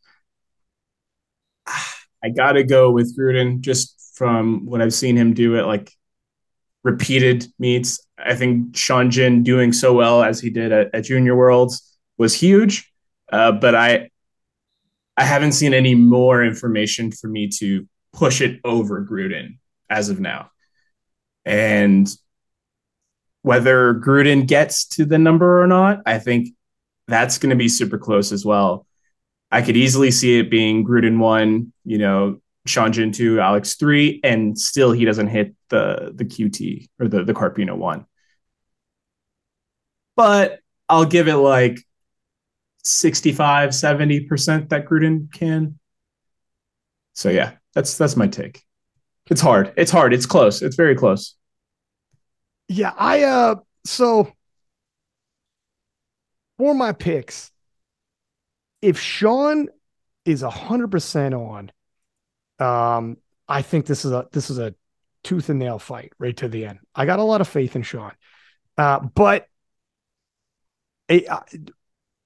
I 2.23 2.29
got 2.29 2.53
to 2.53 2.63
go 2.63 2.91
with 2.91 3.17
Gruden 3.17 3.59
just 3.59 4.13
from 4.15 4.65
what 4.65 4.81
I've 4.81 4.93
seen 4.93 5.17
him 5.17 5.33
do 5.33 5.57
at 5.57 5.65
like 5.65 5.91
repeated 6.83 7.47
meets. 7.59 8.05
I 8.17 8.35
think 8.35 8.77
Sean 8.77 9.11
Jin 9.11 9.43
doing 9.43 9.73
so 9.73 9.93
well 9.93 10.23
as 10.23 10.39
he 10.39 10.49
did 10.51 10.71
at, 10.71 10.93
at 10.93 11.03
Junior 11.03 11.35
Worlds 11.35 11.97
was 12.17 12.33
huge. 12.33 12.91
Uh, 13.31 13.51
but 13.51 13.75
I, 13.75 14.09
I 15.17 15.23
haven't 15.23 15.53
seen 15.53 15.73
any 15.73 15.95
more 15.95 16.43
information 16.43 17.11
for 17.11 17.27
me 17.27 17.49
to 17.59 17.87
push 18.13 18.39
it 18.39 18.59
over 18.63 19.03
Gruden 19.05 19.57
as 19.89 20.09
of 20.09 20.19
now. 20.19 20.50
And 21.45 22.07
whether 23.41 23.93
Gruden 23.93 24.47
gets 24.47 24.85
to 24.89 25.05
the 25.05 25.17
number 25.17 25.61
or 25.61 25.67
not, 25.67 26.01
I 26.05 26.19
think 26.19 26.49
that's 27.07 27.37
going 27.37 27.49
to 27.49 27.55
be 27.55 27.69
super 27.69 27.97
close 27.97 28.31
as 28.31 28.45
well. 28.45 28.85
I 29.51 29.61
could 29.61 29.75
easily 29.75 30.11
see 30.11 30.39
it 30.39 30.49
being 30.49 30.85
Gruden 30.85 31.17
one, 31.17 31.73
you 31.83 31.97
know, 31.97 32.39
Sean 32.65 32.93
Jin 32.93 33.11
two, 33.11 33.39
Alex 33.39 33.75
three, 33.75 34.19
and 34.23 34.57
still 34.57 34.91
he 34.91 35.03
doesn't 35.03 35.27
hit 35.27 35.55
the 35.69 36.11
the 36.13 36.25
QT 36.25 36.87
or 36.99 37.07
the 37.07 37.23
the 37.23 37.33
Carpino 37.33 37.75
one. 37.75 38.05
But 40.15 40.59
I'll 40.87 41.05
give 41.05 41.27
it 41.27 41.37
like 41.37 41.79
65, 42.83 43.71
70% 43.71 44.69
that 44.69 44.85
Gruden 44.85 45.31
can. 45.31 45.79
So 47.13 47.29
yeah, 47.29 47.53
that's 47.73 47.97
that's 47.97 48.15
my 48.15 48.27
take. 48.27 48.61
It's 49.29 49.41
hard. 49.41 49.73
It's 49.77 49.91
hard. 49.91 50.13
It's 50.13 50.25
close. 50.25 50.61
It's 50.61 50.75
very 50.75 50.95
close. 50.95 51.35
Yeah, 52.67 52.93
I 52.97 53.23
uh 53.23 53.55
so 53.85 54.31
for 56.57 56.73
my 56.73 56.91
picks, 56.91 57.51
if 58.81 58.99
Sean 58.99 59.67
is 60.25 60.43
a 60.43 60.49
hundred 60.49 60.91
percent 60.91 61.33
on, 61.33 61.71
um, 62.59 63.17
I 63.47 63.61
think 63.61 63.85
this 63.85 64.05
is 64.05 64.11
a 64.11 64.27
this 64.31 64.49
is 64.49 64.59
a 64.59 64.75
tooth 65.23 65.49
and 65.49 65.59
nail 65.59 65.79
fight 65.79 66.13
right 66.19 66.35
to 66.37 66.47
the 66.47 66.65
end. 66.65 66.79
I 66.95 67.05
got 67.05 67.19
a 67.19 67.23
lot 67.23 67.41
of 67.41 67.47
faith 67.47 67.75
in 67.75 67.83
Sean, 67.83 68.11
uh, 68.77 68.99
but 68.99 69.47
it, 71.07 71.29
uh, 71.29 71.41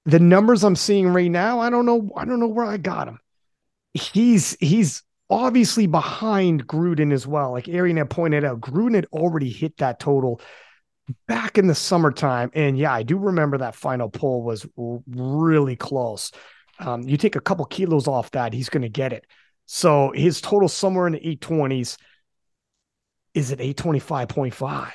the 0.04 0.20
numbers 0.20 0.62
I'm 0.64 0.76
seeing 0.76 1.08
right 1.08 1.30
now, 1.30 1.60
I 1.60 1.70
don't 1.70 1.86
know. 1.86 2.10
I 2.16 2.24
don't 2.24 2.40
know 2.40 2.46
where 2.46 2.66
I 2.66 2.76
got 2.76 3.08
him. 3.08 3.18
He's 3.94 4.56
he's 4.60 5.02
obviously 5.28 5.86
behind 5.86 6.66
Gruden 6.66 7.12
as 7.12 7.26
well. 7.26 7.52
Like 7.52 7.68
Arian 7.68 7.96
had 7.96 8.10
pointed 8.10 8.44
out, 8.44 8.60
Gruden 8.60 8.94
had 8.94 9.06
already 9.12 9.50
hit 9.50 9.78
that 9.78 9.98
total 9.98 10.40
back 11.26 11.58
in 11.58 11.66
the 11.66 11.74
summertime. 11.74 12.50
And 12.54 12.78
yeah, 12.78 12.92
I 12.92 13.02
do 13.02 13.16
remember 13.16 13.58
that 13.58 13.74
final 13.74 14.08
pull 14.08 14.42
was 14.42 14.66
really 14.76 15.76
close. 15.76 16.32
Um, 16.78 17.02
you 17.02 17.16
take 17.16 17.36
a 17.36 17.40
couple 17.40 17.64
kilos 17.64 18.06
off 18.06 18.30
that, 18.32 18.52
he's 18.52 18.68
going 18.68 18.82
to 18.82 18.88
get 18.88 19.12
it. 19.12 19.24
So 19.66 20.12
his 20.14 20.40
total 20.40 20.68
somewhere 20.68 21.06
in 21.06 21.14
the 21.14 21.36
820s. 21.36 21.96
Is 23.34 23.50
it 23.50 23.58
825.5? 23.58 24.92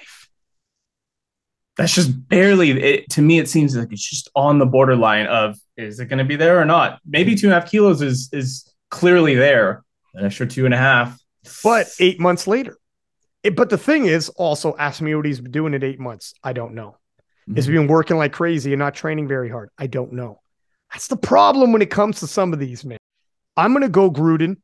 That's 1.78 1.94
just 1.94 2.28
barely 2.28 2.72
it, 2.72 3.10
to 3.12 3.22
me. 3.22 3.38
It 3.40 3.50
seems 3.50 3.76
like 3.76 3.92
it's 3.92 4.08
just 4.08 4.30
on 4.36 4.60
the 4.60 4.66
borderline 4.66 5.28
of 5.28 5.58
is 5.78 6.00
it 6.00 6.08
going 6.08 6.20
to 6.20 6.26
be 6.26 6.36
there 6.36 6.60
or 6.60 6.66
not? 6.66 7.00
Maybe 7.06 7.36
two 7.36 7.48
and 7.48 7.54
a 7.54 7.60
half 7.60 7.70
kilos 7.70 8.02
is 8.02 8.30
is 8.34 8.72
clearly 8.90 9.36
there. 9.36 9.84
An 10.14 10.26
extra 10.26 10.48
two 10.48 10.66
and 10.66 10.74
a 10.74 10.78
half. 10.78 11.20
But 11.64 11.88
eight 12.00 12.20
months 12.20 12.48
later. 12.48 12.78
It, 13.44 13.56
but 13.56 13.70
the 13.70 13.78
thing 13.78 14.06
is, 14.06 14.30
also 14.30 14.76
ask 14.78 15.02
me 15.02 15.16
what 15.16 15.26
he's 15.26 15.42
been 15.42 15.52
doing 15.52 15.74
in 15.74 15.84
eight 15.84 16.00
months. 16.00 16.34
I 16.44 16.54
don't 16.54 16.76
know. 16.76 16.98
Has 17.56 17.66
he 17.66 17.74
been 17.74 17.88
working 17.88 18.18
like 18.18 18.34
crazy 18.34 18.72
and 18.72 18.80
not 18.80 18.94
training 18.94 19.28
very 19.28 19.50
hard? 19.50 19.70
I 19.78 19.88
don't 19.88 20.14
know. 20.14 20.40
That's 20.92 21.08
the 21.08 21.18
problem 21.18 21.74
when 21.74 21.82
it 21.82 21.90
comes 21.90 22.20
to 22.20 22.28
some 22.28 22.54
of 22.54 22.60
these, 22.60 22.86
men. 22.86 23.00
I'm 23.58 23.74
gonna 23.74 23.90
go 23.90 24.12
Gruden 24.12 24.58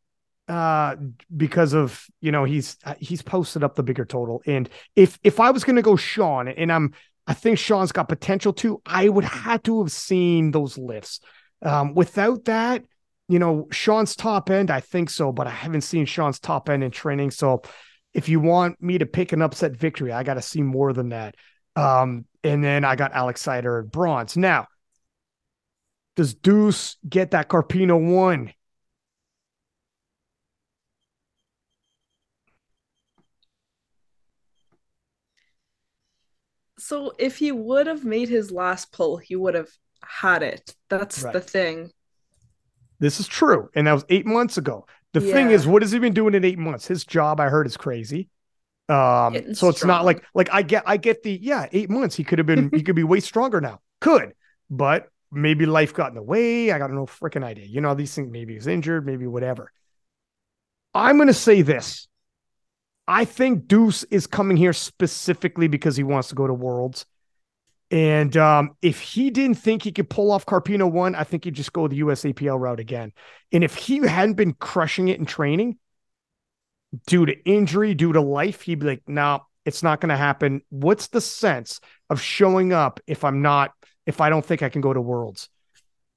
uh 0.47 0.95
because 1.35 1.73
of 1.73 2.05
you 2.21 2.31
know 2.31 2.45
he's 2.45 2.77
he's 2.99 3.21
posted 3.21 3.63
up 3.63 3.75
the 3.75 3.83
bigger 3.83 4.05
total 4.05 4.41
and 4.45 4.69
if 4.95 5.19
if 5.21 5.41
i 5.41 5.51
was 5.51 5.65
going 5.65 5.75
to 5.75 5.81
go 5.81 5.97
sean 5.97 6.47
and 6.47 6.71
i'm 6.71 6.93
i 7.27 7.33
think 7.33 7.59
sean's 7.59 7.91
got 7.91 8.07
potential 8.07 8.53
too 8.53 8.81
i 8.85 9.09
would 9.09 9.25
have 9.25 9.61
to 9.61 9.81
have 9.81 9.91
seen 9.91 10.51
those 10.51 10.77
lifts 10.77 11.19
um 11.63 11.93
without 11.95 12.45
that 12.45 12.85
you 13.27 13.39
know 13.39 13.67
sean's 13.71 14.15
top 14.15 14.49
end 14.49 14.71
i 14.71 14.79
think 14.79 15.09
so 15.09 15.31
but 15.31 15.47
i 15.47 15.49
haven't 15.49 15.81
seen 15.81 16.05
sean's 16.05 16.39
top 16.39 16.69
end 16.69 16.83
in 16.83 16.91
training 16.91 17.31
so 17.31 17.61
if 18.13 18.29
you 18.29 18.39
want 18.39 18.81
me 18.81 18.97
to 18.97 19.05
pick 19.05 19.31
an 19.31 19.41
upset 19.41 19.75
victory 19.75 20.11
i 20.11 20.23
got 20.23 20.35
to 20.35 20.41
see 20.41 20.61
more 20.61 20.93
than 20.93 21.09
that 21.09 21.35
um 21.75 22.25
and 22.43 22.63
then 22.63 22.83
i 22.83 22.95
got 22.95 23.13
alex 23.13 23.41
sider 23.41 23.79
at 23.79 23.91
bronze 23.91 24.37
now 24.37 24.65
does 26.15 26.33
deuce 26.33 26.97
get 27.07 27.31
that 27.31 27.49
carpino 27.49 27.99
one 28.15 28.51
So 36.79 37.13
if 37.17 37.37
he 37.37 37.51
would 37.51 37.87
have 37.87 38.05
made 38.05 38.29
his 38.29 38.51
last 38.51 38.91
pull, 38.91 39.17
he 39.17 39.35
would 39.35 39.55
have 39.55 39.69
had 40.03 40.43
it. 40.43 40.75
That's 40.89 41.23
Right. 41.23 41.33
the 41.33 41.41
thing. 41.41 41.91
This 42.99 43.19
is 43.19 43.27
true. 43.27 43.69
And 43.75 43.87
that 43.87 43.93
was 43.93 44.05
eight 44.09 44.25
months 44.25 44.57
ago. 44.57 44.85
The 45.13 45.21
thing 45.21 45.51
is, 45.51 45.65
what 45.65 45.81
has 45.81 45.91
he 45.91 45.99
been 45.99 46.13
doing 46.13 46.35
in 46.35 46.43
eight 46.43 46.59
months? 46.59 46.87
His 46.87 47.03
job, 47.03 47.39
I 47.39 47.49
heard, 47.49 47.65
is 47.65 47.77
crazy. 47.77 48.29
Um, 48.89 49.33
Getting 49.33 49.53
so 49.55 49.67
it's 49.67 49.83
not 49.83 50.05
like 50.05 50.23
like 50.33 50.49
I 50.51 50.61
get 50.61 50.83
I 50.85 50.97
get 50.97 51.23
the 51.23 51.37
yeah, 51.41 51.67
eight 51.71 51.89
months. 51.89 52.15
He 52.15 52.23
could 52.23 52.39
have 52.39 52.45
been 52.45 52.69
he 52.73 52.83
could 52.83 52.95
be 52.95 53.03
way 53.03 53.19
stronger 53.19 53.59
now. 53.59 53.81
Could, 53.99 54.33
but 54.69 55.09
maybe 55.31 55.65
life 55.65 55.93
got 55.93 56.09
in 56.09 56.15
the 56.15 56.23
way. 56.23 56.71
I 56.71 56.77
got 56.77 56.91
no 56.91 57.05
freaking 57.05 57.43
idea. 57.43 57.65
You 57.65 57.81
know, 57.81 57.95
these 57.95 58.13
things 58.13 58.31
maybe 58.31 58.53
he's 58.53 58.67
injured, 58.67 59.05
maybe 59.05 59.27
whatever. 59.27 59.71
I'm 60.93 61.17
gonna 61.17 61.33
say 61.33 61.63
this. 61.63 62.07
I 63.07 63.25
think 63.25 63.67
Deuce 63.67 64.03
is 64.05 64.27
coming 64.27 64.57
here 64.57 64.73
specifically 64.73 65.67
because 65.67 65.97
he 65.97 66.03
wants 66.03 66.29
to 66.29 66.35
go 66.35 66.47
to 66.47 66.53
Worlds. 66.53 67.05
And 67.89 68.35
um, 68.35 68.71
if 68.81 68.99
he 68.99 69.29
didn't 69.29 69.55
think 69.55 69.83
he 69.83 69.91
could 69.91 70.09
pull 70.09 70.31
off 70.31 70.45
Carpino 70.45 70.91
one, 70.91 71.15
I 71.15 71.23
think 71.23 71.45
he'd 71.45 71.53
just 71.53 71.71
go 71.71 71.87
the 71.87 72.01
USAPL 72.01 72.59
route 72.59 72.79
again. 72.79 73.13
And 73.53 73.63
if 73.63 73.75
he 73.75 74.05
hadn't 74.05 74.35
been 74.35 74.53
crushing 74.53 75.07
it 75.07 75.19
in 75.19 75.25
training 75.25 75.77
due 77.07 77.25
to 77.25 77.43
injury, 77.45 77.93
due 77.93 78.11
to 78.13 78.21
life, 78.21 78.61
he'd 78.61 78.79
be 78.79 78.87
like, 78.87 79.03
no, 79.07 79.21
nah, 79.21 79.39
it's 79.65 79.83
not 79.83 80.01
going 80.01 80.09
to 80.09 80.17
happen. 80.17 80.61
What's 80.69 81.07
the 81.07 81.21
sense 81.21 81.79
of 82.09 82.21
showing 82.21 82.73
up 82.73 82.99
if 83.07 83.23
I'm 83.23 83.41
not, 83.41 83.71
if 84.05 84.19
I 84.19 84.29
don't 84.29 84.45
think 84.45 84.63
I 84.63 84.69
can 84.69 84.81
go 84.81 84.93
to 84.93 85.01
Worlds? 85.01 85.49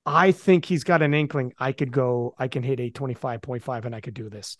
I 0.04 0.32
think 0.32 0.64
he's 0.64 0.82
got 0.82 1.02
an 1.02 1.14
inkling. 1.14 1.52
I 1.58 1.72
could 1.72 1.92
go, 1.92 2.34
I 2.38 2.48
can 2.48 2.62
hit 2.62 2.80
a 2.80 2.90
25.5 2.90 3.84
and 3.84 3.94
I 3.94 4.00
could 4.00 4.14
do 4.14 4.28
this. 4.28 4.56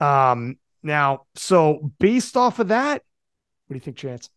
Um, 0.00 0.58
now, 0.82 1.26
so 1.34 1.92
based 1.98 2.36
off 2.36 2.58
of 2.58 2.68
that, 2.68 3.02
what 3.66 3.74
do 3.74 3.76
you 3.76 3.80
think, 3.80 3.96
Chance? 3.96 4.30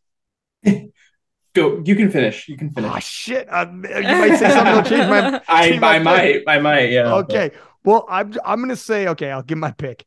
Go. 1.54 1.82
You 1.86 1.96
can 1.96 2.10
finish. 2.10 2.50
You 2.50 2.58
can 2.58 2.72
finish. 2.72 2.92
Oh 2.92 3.00
shit! 3.00 3.48
You 3.48 3.54
might 3.54 4.38
say 4.38 4.50
something. 4.50 4.84
Change 4.86 5.10
my. 5.10 5.42
I, 5.48 5.78
my 5.78 5.96
I 5.96 6.00
might. 6.00 6.44
I 6.48 6.60
might. 6.60 6.90
Yeah. 6.90 7.14
Okay. 7.16 7.52
Well, 7.84 8.06
I'm 8.10 8.34
I'm 8.44 8.60
gonna 8.60 8.76
say 8.76 9.08
okay. 9.10 9.30
I'll 9.30 9.44
give 9.44 9.58
my 9.58 9.72
pick. 9.72 10.06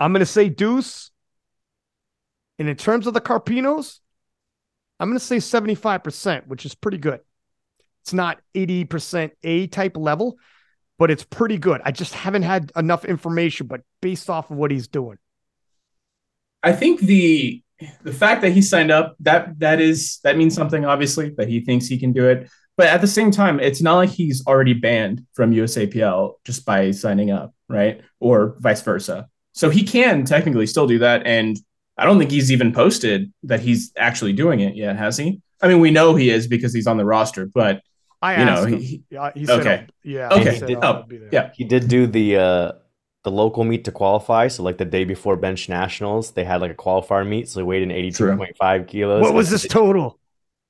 I'm 0.00 0.12
gonna 0.12 0.26
say 0.26 0.48
Deuce. 0.48 1.10
And 2.58 2.68
in 2.68 2.76
terms 2.76 3.06
of 3.06 3.14
the 3.14 3.20
Carpinos, 3.20 4.00
I'm 4.98 5.08
gonna 5.08 5.20
say 5.20 5.36
75%, 5.36 6.48
which 6.48 6.66
is 6.66 6.74
pretty 6.74 6.98
good. 6.98 7.20
It's 8.02 8.12
not 8.12 8.40
80% 8.54 9.30
A 9.44 9.66
type 9.68 9.96
level, 9.96 10.38
but 10.98 11.10
it's 11.10 11.24
pretty 11.24 11.58
good. 11.58 11.80
I 11.84 11.92
just 11.92 12.14
haven't 12.14 12.42
had 12.42 12.72
enough 12.74 13.04
information, 13.04 13.66
but 13.66 13.82
based 14.00 14.28
off 14.28 14.50
of 14.50 14.56
what 14.56 14.70
he's 14.70 14.88
doing. 14.88 15.18
I 16.62 16.72
think 16.72 17.00
the 17.00 17.62
the 18.02 18.12
fact 18.12 18.42
that 18.42 18.50
he 18.50 18.62
signed 18.62 18.90
up 18.90 19.14
that 19.20 19.58
that 19.60 19.80
is 19.80 20.18
that 20.24 20.36
means 20.36 20.54
something 20.54 20.84
obviously 20.84 21.30
that 21.36 21.48
he 21.48 21.60
thinks 21.60 21.86
he 21.86 21.98
can 21.98 22.12
do 22.12 22.28
it 22.28 22.50
but 22.76 22.86
at 22.88 23.00
the 23.00 23.06
same 23.06 23.30
time 23.30 23.60
it's 23.60 23.80
not 23.80 23.96
like 23.96 24.10
he's 24.10 24.44
already 24.46 24.72
banned 24.74 25.24
from 25.34 25.52
USAPL 25.52 26.34
just 26.44 26.64
by 26.66 26.90
signing 26.90 27.30
up 27.30 27.54
right 27.68 28.00
or 28.20 28.56
vice 28.58 28.82
versa 28.82 29.28
so 29.52 29.70
he 29.70 29.82
can 29.84 30.24
technically 30.24 30.66
still 30.66 30.86
do 30.86 30.98
that 30.98 31.26
and 31.26 31.56
I 31.96 32.04
don't 32.04 32.18
think 32.18 32.30
he's 32.30 32.50
even 32.52 32.72
posted 32.72 33.32
that 33.44 33.60
he's 33.60 33.92
actually 33.96 34.32
doing 34.32 34.60
it 34.60 34.74
yet 34.74 34.96
has 34.96 35.16
he 35.16 35.40
I 35.62 35.68
mean 35.68 35.80
we 35.80 35.90
know 35.90 36.14
he 36.16 36.30
is 36.30 36.46
because 36.48 36.72
he's 36.74 36.86
on 36.86 36.96
the 36.96 37.04
roster 37.04 37.46
but 37.46 37.82
I 38.20 38.40
you 38.40 38.44
know 38.44 38.64
him. 38.64 38.80
he, 38.80 39.02
Yeah, 39.10 39.30
he 39.34 39.46
said, 39.46 39.60
okay. 39.60 39.86
Yeah, 40.02 40.28
Okay. 40.32 40.50
he 40.54 40.58
said, 40.58 40.68
Did- 40.68 40.78
oh, 40.82 41.04
yeah. 41.30 41.52
He 41.54 41.62
did 41.62 41.86
do 41.86 42.08
the 42.08 42.36
uh 42.36 42.72
the 43.28 43.36
local 43.36 43.64
meet 43.64 43.84
to 43.84 43.92
qualify. 43.92 44.48
So 44.48 44.62
like 44.62 44.78
the 44.78 44.84
day 44.84 45.04
before 45.04 45.36
bench 45.36 45.68
nationals, 45.68 46.32
they 46.32 46.44
had 46.44 46.60
like 46.60 46.70
a 46.70 46.74
qualifier 46.74 47.26
meet. 47.26 47.48
So 47.48 47.60
he 47.60 47.64
weighed 47.64 47.82
in 47.82 47.90
eighty 47.90 48.10
two 48.10 48.34
point 48.36 48.56
five 48.56 48.86
kilos. 48.86 49.22
What 49.22 49.34
was 49.34 49.50
this 49.50 49.66
total? 49.68 50.18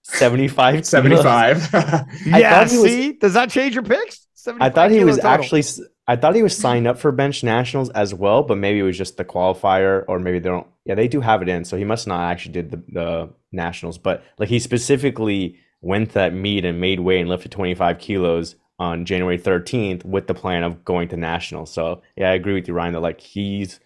Seventy 0.03 0.49
five. 0.49 0.87
75 0.87 1.69
yeah, 2.27 2.63
was- 2.63 2.71
see, 2.73 3.13
does 3.13 3.35
that 3.35 3.51
change 3.51 3.75
your 3.75 3.85
picks? 3.85 4.27
I 4.61 4.71
thought 4.71 4.91
he 4.91 5.05
was 5.05 5.17
total. 5.17 5.31
actually. 5.31 5.63
i 6.07 6.17
thought 6.17 6.35
he 6.35 6.43
was 6.43 6.57
signed 6.57 6.87
up 6.87 6.99
for 6.99 7.13
bench 7.13 7.45
nationals 7.45 7.91
as 7.91 8.15
well, 8.15 8.43
but 8.43 8.57
maybe 8.57 8.79
it 8.79 8.85
was 8.85 8.97
just 8.97 9.19
the 9.19 9.25
qualifier, 9.25 10.05
or 10.09 10.19
maybe 10.19 10.39
they 10.39 10.49
don't. 10.49 10.67
Yeah, 10.87 10.95
they 10.95 11.09
do 11.09 11.21
have 11.21 11.43
it 11.43 11.49
in, 11.51 11.65
so 11.65 11.77
he 11.77 11.85
must 11.85 12.07
not 12.07 12.31
actually 12.31 12.53
did 12.53 12.71
the, 12.71 12.83
the 12.89 13.31
nationals. 13.53 13.99
But 13.99 14.25
like 14.39 14.49
he 14.49 14.59
specifically 14.59 15.59
went 15.83 16.09
to 16.11 16.15
that 16.15 16.33
meet 16.33 16.65
and 16.65 16.81
made 16.81 17.01
weight 17.01 17.21
and 17.21 17.29
lifted 17.29 17.53
twenty 17.53 17.75
five 17.75 17.99
kilos 17.99 18.57
on 18.79 19.05
January 19.05 19.39
thirteenth 19.39 20.05
with 20.05 20.27
the 20.27 20.35
plan 20.35 20.63
of 20.63 20.85
going 20.85 21.09
to 21.09 21.17
nationals. 21.17 21.73
So 21.73 22.03
yeah, 22.17 22.31
I 22.31 22.35
agree 22.35 22.55
with 22.55 22.69
you, 22.69 22.75
Ryan. 22.75 22.95
That 22.95 23.01
like 23.01 23.21
he's 23.21 23.81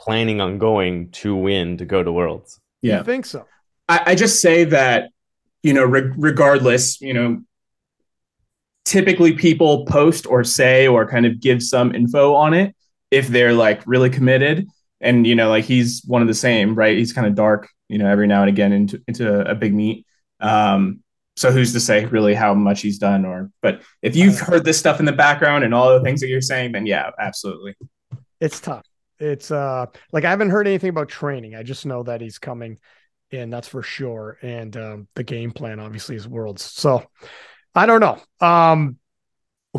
planning 0.00 0.40
on 0.40 0.58
going 0.58 1.10
to 1.10 1.34
win 1.34 1.76
to 1.78 1.84
go 1.84 2.02
to 2.02 2.12
worlds. 2.12 2.60
yeah 2.82 2.98
You 2.98 3.04
think 3.04 3.26
so? 3.26 3.46
I, 3.88 4.02
I 4.06 4.14
just 4.14 4.40
say 4.40 4.64
that 4.64 5.10
you 5.62 5.72
know 5.72 5.84
re- 5.84 6.12
regardless 6.16 7.00
you 7.00 7.14
know 7.14 7.42
typically 8.84 9.32
people 9.32 9.84
post 9.86 10.26
or 10.26 10.44
say 10.44 10.86
or 10.86 11.08
kind 11.08 11.26
of 11.26 11.40
give 11.40 11.62
some 11.62 11.94
info 11.94 12.34
on 12.34 12.54
it 12.54 12.74
if 13.10 13.28
they're 13.28 13.52
like 13.52 13.82
really 13.86 14.08
committed 14.08 14.68
and 15.00 15.26
you 15.26 15.34
know 15.34 15.48
like 15.48 15.64
he's 15.64 16.02
one 16.06 16.22
of 16.22 16.28
the 16.28 16.34
same 16.34 16.74
right 16.74 16.96
he's 16.96 17.12
kind 17.12 17.26
of 17.26 17.34
dark 17.34 17.68
you 17.88 17.98
know 17.98 18.08
every 18.08 18.26
now 18.26 18.42
and 18.42 18.48
again 18.48 18.72
into 18.72 19.02
into 19.08 19.48
a 19.50 19.54
big 19.54 19.74
meet 19.74 20.06
um 20.40 21.00
so 21.36 21.50
who's 21.52 21.72
to 21.72 21.80
say 21.80 22.04
really 22.06 22.34
how 22.34 22.54
much 22.54 22.80
he's 22.82 22.98
done 22.98 23.24
or 23.24 23.50
but 23.62 23.82
if 24.02 24.16
you've 24.16 24.38
heard 24.40 24.64
this 24.64 24.78
stuff 24.78 25.00
in 25.00 25.06
the 25.06 25.12
background 25.12 25.64
and 25.64 25.74
all 25.74 25.92
the 25.92 26.02
things 26.04 26.20
that 26.20 26.28
you're 26.28 26.40
saying 26.40 26.72
then 26.72 26.86
yeah 26.86 27.10
absolutely 27.18 27.74
It's 28.40 28.60
tough. 28.60 28.84
It's 29.18 29.50
uh 29.50 29.86
like 30.12 30.24
I 30.24 30.30
haven't 30.30 30.50
heard 30.50 30.66
anything 30.66 30.90
about 30.90 31.08
training. 31.08 31.54
I 31.54 31.62
just 31.62 31.86
know 31.86 32.02
that 32.02 32.20
he's 32.20 32.38
coming, 32.38 32.78
and 33.32 33.52
that's 33.52 33.68
for 33.68 33.82
sure. 33.82 34.38
And 34.42 34.76
um, 34.76 35.08
the 35.14 35.24
game 35.24 35.52
plan 35.52 35.80
obviously 35.80 36.16
is 36.16 36.28
worlds. 36.28 36.62
So 36.62 37.02
I 37.74 37.86
don't 37.86 38.00
know. 38.00 38.20
Um, 38.46 38.98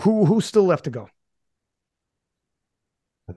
who 0.01 0.25
who's 0.25 0.45
still 0.45 0.65
left 0.65 0.85
to 0.85 0.91
go? 0.91 1.09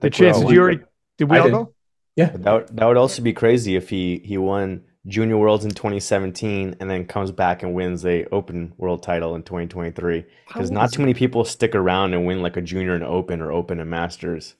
The 0.01 0.09
think 0.09 0.17
we're 0.17 0.27
chance 0.27 0.39
did 0.39 0.49
you 0.49 0.61
already 0.61 0.81
did 1.17 1.29
we 1.29 1.37
I 1.37 1.39
all 1.39 1.49
did. 1.49 1.51
go? 1.51 1.73
yeah 2.15 2.31
That 2.37 2.51
would, 2.53 2.77
that 2.77 2.85
would 2.85 2.97
also 2.97 3.21
be 3.21 3.33
crazy 3.33 3.75
if 3.75 3.89
he 3.89 4.21
he 4.23 4.37
won 4.37 4.85
Junior 5.07 5.37
Worlds 5.37 5.65
in 5.65 5.71
2017 5.71 6.75
and 6.79 6.89
then 6.89 7.05
comes 7.05 7.31
back 7.31 7.63
and 7.63 7.73
wins 7.73 8.05
a 8.05 8.25
Open 8.25 8.73
World 8.77 9.01
title 9.01 9.35
in 9.35 9.41
2023. 9.43 10.25
Because 10.47 10.69
not 10.69 10.85
is 10.85 10.91
too 10.91 11.01
many 11.01 11.13
people 11.15 11.43
stick 11.43 11.73
around 11.73 12.13
and 12.13 12.25
win 12.27 12.41
like 12.41 12.55
a 12.57 12.61
Junior 12.61 12.93
and 12.93 13.03
Open 13.03 13.41
or 13.41 13.51
Open 13.51 13.79
and 13.79 13.89
Masters. 13.89 14.55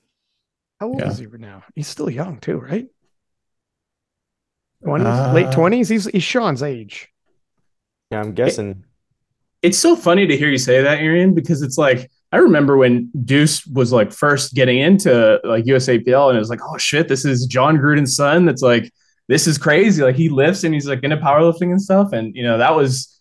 How 0.80 0.88
old 0.88 0.98
Yeah. 0.98 1.08
is 1.10 1.18
he 1.18 1.26
right 1.26 1.40
now? 1.40 1.62
He's 1.76 1.86
still 1.86 2.10
young 2.10 2.38
too, 2.40 2.58
right? 2.58 2.86
20s, 4.84 5.06
Uh, 5.06 5.32
late 5.32 5.52
twenties. 5.52 5.88
He's 5.88 6.06
he's 6.06 6.24
Sean's 6.24 6.62
age. 6.62 7.08
Yeah, 8.10 8.20
I'm 8.20 8.32
guessing. 8.34 8.84
it's 9.62 9.78
so 9.78 9.94
funny 9.94 10.26
to 10.26 10.36
hear 10.36 10.48
you 10.48 10.58
say 10.58 10.82
that, 10.82 10.98
Arian, 10.98 11.34
because 11.34 11.62
it's 11.62 11.78
like 11.78 12.10
I 12.32 12.38
remember 12.38 12.76
when 12.76 13.10
Deuce 13.24 13.64
was 13.66 13.92
like 13.92 14.10
first 14.10 14.54
getting 14.54 14.78
into 14.80 15.38
like 15.44 15.64
USAPL, 15.66 16.28
and 16.30 16.36
it 16.36 16.40
was 16.40 16.50
like, 16.50 16.60
oh 16.64 16.78
shit, 16.78 17.06
this 17.06 17.24
is 17.24 17.46
John 17.46 17.76
Gruden's 17.78 18.16
son. 18.16 18.44
That's 18.44 18.62
like 18.62 18.90
this 19.32 19.46
is 19.46 19.56
crazy. 19.56 20.02
Like 20.02 20.14
he 20.14 20.28
lifts 20.28 20.62
and 20.62 20.74
he's 20.74 20.86
like 20.86 21.02
into 21.02 21.16
powerlifting 21.16 21.70
and 21.70 21.80
stuff, 21.80 22.12
and 22.12 22.36
you 22.36 22.42
know 22.42 22.58
that 22.58 22.76
was, 22.76 23.18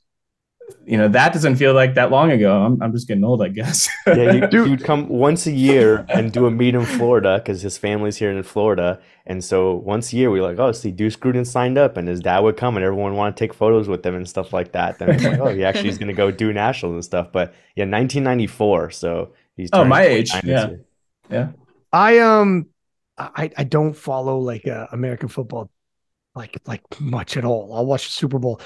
you 0.85 0.97
know, 0.97 1.07
that 1.07 1.31
doesn't 1.31 1.55
feel 1.55 1.73
like 1.73 1.93
that 1.93 2.11
long 2.11 2.31
ago. 2.31 2.53
I'm 2.65 2.83
I'm 2.83 2.91
just 2.91 3.07
getting 3.07 3.23
old, 3.23 3.41
I 3.41 3.47
guess. 3.47 3.87
Yeah, 4.07 4.33
he, 4.33 4.39
he 4.63 4.69
would 4.71 4.83
come 4.83 5.07
once 5.07 5.47
a 5.47 5.53
year 5.53 6.05
and 6.09 6.33
do 6.33 6.47
a 6.47 6.51
meet 6.51 6.75
in 6.75 6.85
Florida 6.85 7.37
because 7.37 7.61
his 7.61 7.77
family's 7.77 8.17
here 8.17 8.29
in 8.29 8.43
Florida. 8.43 8.99
And 9.25 9.41
so 9.41 9.75
once 9.75 10.11
a 10.11 10.17
year, 10.17 10.29
we 10.29 10.41
were 10.41 10.47
like, 10.49 10.59
oh, 10.59 10.73
see, 10.73 10.91
Deuce 10.91 11.15
Gruden 11.15 11.47
signed 11.47 11.77
up, 11.77 11.95
and 11.95 12.09
his 12.09 12.19
dad 12.19 12.39
would 12.39 12.57
come, 12.57 12.75
and 12.75 12.83
everyone 12.83 13.15
wanted 13.15 13.37
to 13.37 13.39
take 13.45 13.53
photos 13.53 13.87
with 13.87 14.05
him 14.05 14.15
and 14.15 14.27
stuff 14.27 14.51
like 14.51 14.73
that. 14.73 14.99
Then 14.99 15.11
it's 15.11 15.23
like, 15.23 15.39
oh, 15.39 15.53
he 15.53 15.63
actually 15.63 15.89
is 15.89 15.97
going 15.97 16.09
to 16.09 16.13
go 16.13 16.29
do 16.29 16.51
nationals 16.51 16.95
and 16.95 17.05
stuff. 17.05 17.31
But 17.31 17.53
yeah, 17.77 17.85
1994, 17.85 18.91
so 18.91 19.31
he's 19.55 19.69
Oh, 19.71 19.85
my 19.85 20.01
age, 20.01 20.33
yeah. 20.43 20.71
yeah. 21.29 21.51
I 21.93 22.19
um 22.19 22.67
I 23.17 23.49
I 23.55 23.63
don't 23.63 23.93
follow 23.93 24.39
like 24.39 24.67
uh, 24.67 24.87
American 24.91 25.29
football 25.29 25.69
like 26.35 26.57
like 26.65 26.83
much 26.99 27.37
at 27.37 27.45
all. 27.45 27.73
I'll 27.73 27.85
watch 27.85 28.05
the 28.05 28.11
Super 28.11 28.39
Bowl. 28.39 28.61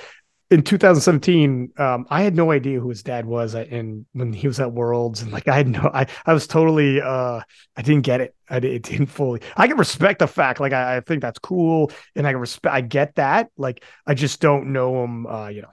In 0.51 0.61
2017, 0.61 1.71
um, 1.77 2.05
I 2.11 2.21
had 2.21 2.35
no 2.35 2.51
idea 2.51 2.79
who 2.79 2.89
his 2.89 3.01
dad 3.01 3.25
was, 3.25 3.55
uh, 3.55 3.65
and 3.71 4.05
when 4.13 4.31
he 4.31 4.47
was 4.47 4.59
at 4.59 4.71
Worlds, 4.71 5.21
and 5.23 5.31
like 5.31 5.47
I 5.47 5.55
had 5.55 5.67
no, 5.67 5.89
I 5.93 6.05
I 6.25 6.33
was 6.33 6.45
totally, 6.45 7.01
uh, 7.01 7.41
I 7.75 7.81
didn't 7.81 8.03
get 8.03 8.21
it. 8.21 8.35
I 8.47 8.59
di- 8.59 8.75
it 8.75 8.83
didn't 8.83 9.07
fully. 9.07 9.41
I 9.57 9.67
can 9.67 9.77
respect 9.77 10.19
the 10.19 10.27
fact, 10.27 10.59
like 10.59 10.71
I, 10.73 10.97
I 10.97 10.99
think 10.99 11.21
that's 11.21 11.39
cool, 11.39 11.91
and 12.15 12.27
I 12.27 12.31
can 12.31 12.39
respect, 12.39 12.75
I 12.75 12.81
get 12.81 13.15
that. 13.15 13.49
Like 13.57 13.83
I 14.05 14.13
just 14.13 14.39
don't 14.39 14.71
know 14.71 15.03
him, 15.03 15.25
uh, 15.25 15.47
you 15.47 15.63
know. 15.63 15.71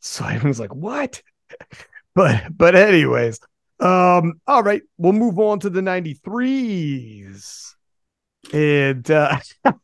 So 0.00 0.24
I 0.24 0.38
was 0.38 0.58
like, 0.58 0.74
what? 0.74 1.22
but 2.14 2.44
but 2.56 2.74
anyways, 2.74 3.40
um, 3.80 4.40
all 4.46 4.62
right, 4.62 4.82
we'll 4.96 5.12
move 5.12 5.38
on 5.38 5.60
to 5.60 5.70
the 5.70 5.82
93s. 5.82 7.74
And 8.52 9.10
uh 9.10 9.38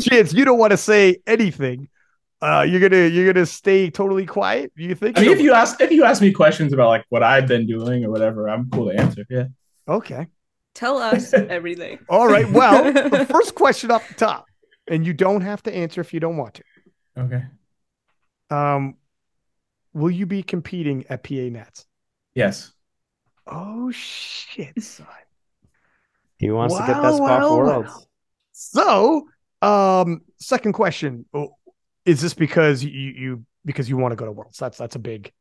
Chance, 0.00 0.32
you 0.32 0.44
don't 0.44 0.58
want 0.58 0.70
to 0.72 0.76
say 0.76 1.16
anything. 1.26 1.88
Uh 2.40 2.64
you're 2.68 2.80
gonna 2.80 3.08
you're 3.08 3.32
gonna 3.32 3.46
stay 3.46 3.90
totally 3.90 4.26
quiet. 4.26 4.72
Do 4.76 4.82
you 4.84 4.94
think? 4.94 5.18
I 5.18 5.22
mean, 5.22 5.30
if 5.30 5.40
you 5.40 5.52
ask 5.52 5.80
if 5.80 5.90
you 5.90 6.04
ask 6.04 6.22
me 6.22 6.32
questions 6.32 6.72
about 6.72 6.88
like 6.88 7.04
what 7.08 7.22
I've 7.22 7.46
been 7.48 7.66
doing 7.66 8.04
or 8.04 8.10
whatever, 8.10 8.48
I'm 8.48 8.70
cool 8.70 8.90
to 8.90 8.98
answer. 8.98 9.24
Yeah. 9.28 9.46
okay. 9.88 10.28
Tell 10.74 10.98
us 10.98 11.32
everything. 11.32 11.98
All 12.08 12.28
right. 12.28 12.48
Well, 12.50 12.92
the 12.92 13.26
first 13.30 13.54
question 13.54 13.90
off 13.90 14.06
the 14.08 14.14
top, 14.14 14.44
and 14.86 15.06
you 15.06 15.14
don't 15.14 15.40
have 15.40 15.62
to 15.62 15.74
answer 15.74 16.02
if 16.02 16.12
you 16.12 16.20
don't 16.20 16.36
want 16.36 16.54
to. 16.54 16.62
Okay. 17.18 17.42
Um, 18.50 18.96
will 19.94 20.10
you 20.10 20.26
be 20.26 20.42
competing 20.42 21.06
at 21.08 21.24
PA 21.24 21.48
Nats? 21.50 21.86
Yes. 22.34 22.72
Oh 23.46 23.90
shit, 23.90 24.82
son. 24.82 25.06
He 26.38 26.50
wants 26.50 26.76
to 26.76 26.82
get 26.82 27.00
that 27.02 27.14
Wow, 27.14 27.16
spot 27.16 27.40
wow, 27.40 27.48
for 27.48 27.64
wow. 27.64 27.64
Worlds. 27.64 28.06
So, 28.52 29.28
um, 29.62 30.22
second 30.38 30.72
question: 30.72 31.26
Oh, 31.34 31.56
Is 32.04 32.20
this 32.20 32.34
because 32.34 32.84
you 32.84 32.90
you 32.90 33.46
because 33.64 33.88
you 33.88 33.96
want 33.96 34.12
to 34.12 34.16
go 34.16 34.24
to 34.26 34.32
Worlds? 34.32 34.58
That's 34.58 34.78
that's 34.78 34.96
a 34.96 35.00
big. 35.00 35.32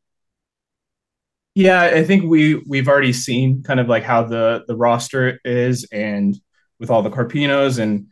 Yeah, 1.54 1.82
I 1.84 2.04
think 2.04 2.26
we 2.26 2.56
we've 2.68 2.88
already 2.88 3.14
seen 3.14 3.64
kind 3.64 3.80
of 3.80 3.88
like 3.88 4.04
how 4.04 4.24
the 4.24 4.64
the 4.68 4.76
roster 4.76 5.40
is, 5.46 5.86
and 5.92 6.36
with 6.80 6.90
all 6.90 7.02
the 7.02 7.10
Carpinos 7.10 7.80
and 7.80 8.08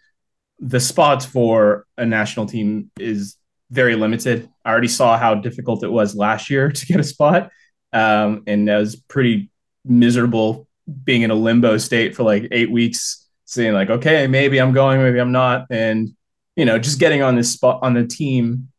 the 0.60 0.80
spots 0.80 1.26
for 1.26 1.86
a 1.98 2.06
national 2.06 2.46
team 2.48 2.92
is 3.00 3.38
very 3.72 3.96
limited. 3.96 4.50
I 4.66 4.72
already 4.72 4.88
saw 4.88 5.18
how 5.18 5.36
difficult 5.36 5.84
it 5.84 5.92
was 5.92 6.16
last 6.16 6.50
year 6.50 6.72
to 6.74 6.86
get 6.86 7.00
a 7.00 7.04
spot, 7.04 7.52
um, 7.94 8.44
and 8.48 8.68
that 8.68 8.78
was 8.78 8.96
pretty 8.96 9.52
miserable 9.86 10.68
being 11.04 11.22
in 11.22 11.32
a 11.32 11.36
limbo 11.36 11.78
state 11.78 12.16
for 12.16 12.24
like 12.24 12.48
eight 12.52 12.72
weeks, 12.72 13.28
saying 13.46 13.74
like, 13.74 13.90
okay, 13.90 14.28
maybe 14.28 14.60
I'm 14.60 14.74
going, 14.74 15.02
maybe 15.02 15.20
I'm 15.20 15.32
not, 15.32 15.68
and 15.70 16.10
you 16.56 16.66
know, 16.66 16.78
just 16.78 17.00
getting 17.00 17.22
on 17.22 17.36
this 17.36 17.52
spot 17.52 17.80
on 17.82 17.94
the 17.94 18.06
team 18.06 18.70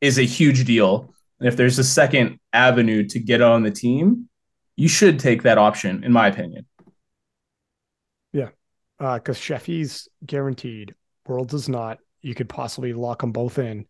is 0.00 0.18
a 0.18 0.22
huge 0.22 0.64
deal. 0.64 1.12
And 1.40 1.48
if 1.48 1.56
there's 1.56 1.78
a 1.78 1.84
second 1.84 2.38
avenue 2.52 3.06
to 3.08 3.18
get 3.18 3.42
on 3.42 3.62
the 3.62 3.70
team, 3.70 4.28
you 4.76 4.88
should 4.88 5.18
take 5.18 5.42
that 5.42 5.58
option, 5.58 6.04
in 6.04 6.12
my 6.12 6.28
opinion. 6.28 6.66
Yeah. 8.32 8.50
Because 8.98 9.36
uh, 9.36 9.40
Sheffy's 9.40 10.08
guaranteed, 10.24 10.94
Worlds 11.26 11.54
is 11.54 11.68
not. 11.68 11.98
You 12.22 12.34
could 12.34 12.48
possibly 12.48 12.92
lock 12.92 13.20
them 13.20 13.32
both 13.32 13.58
in. 13.58 13.86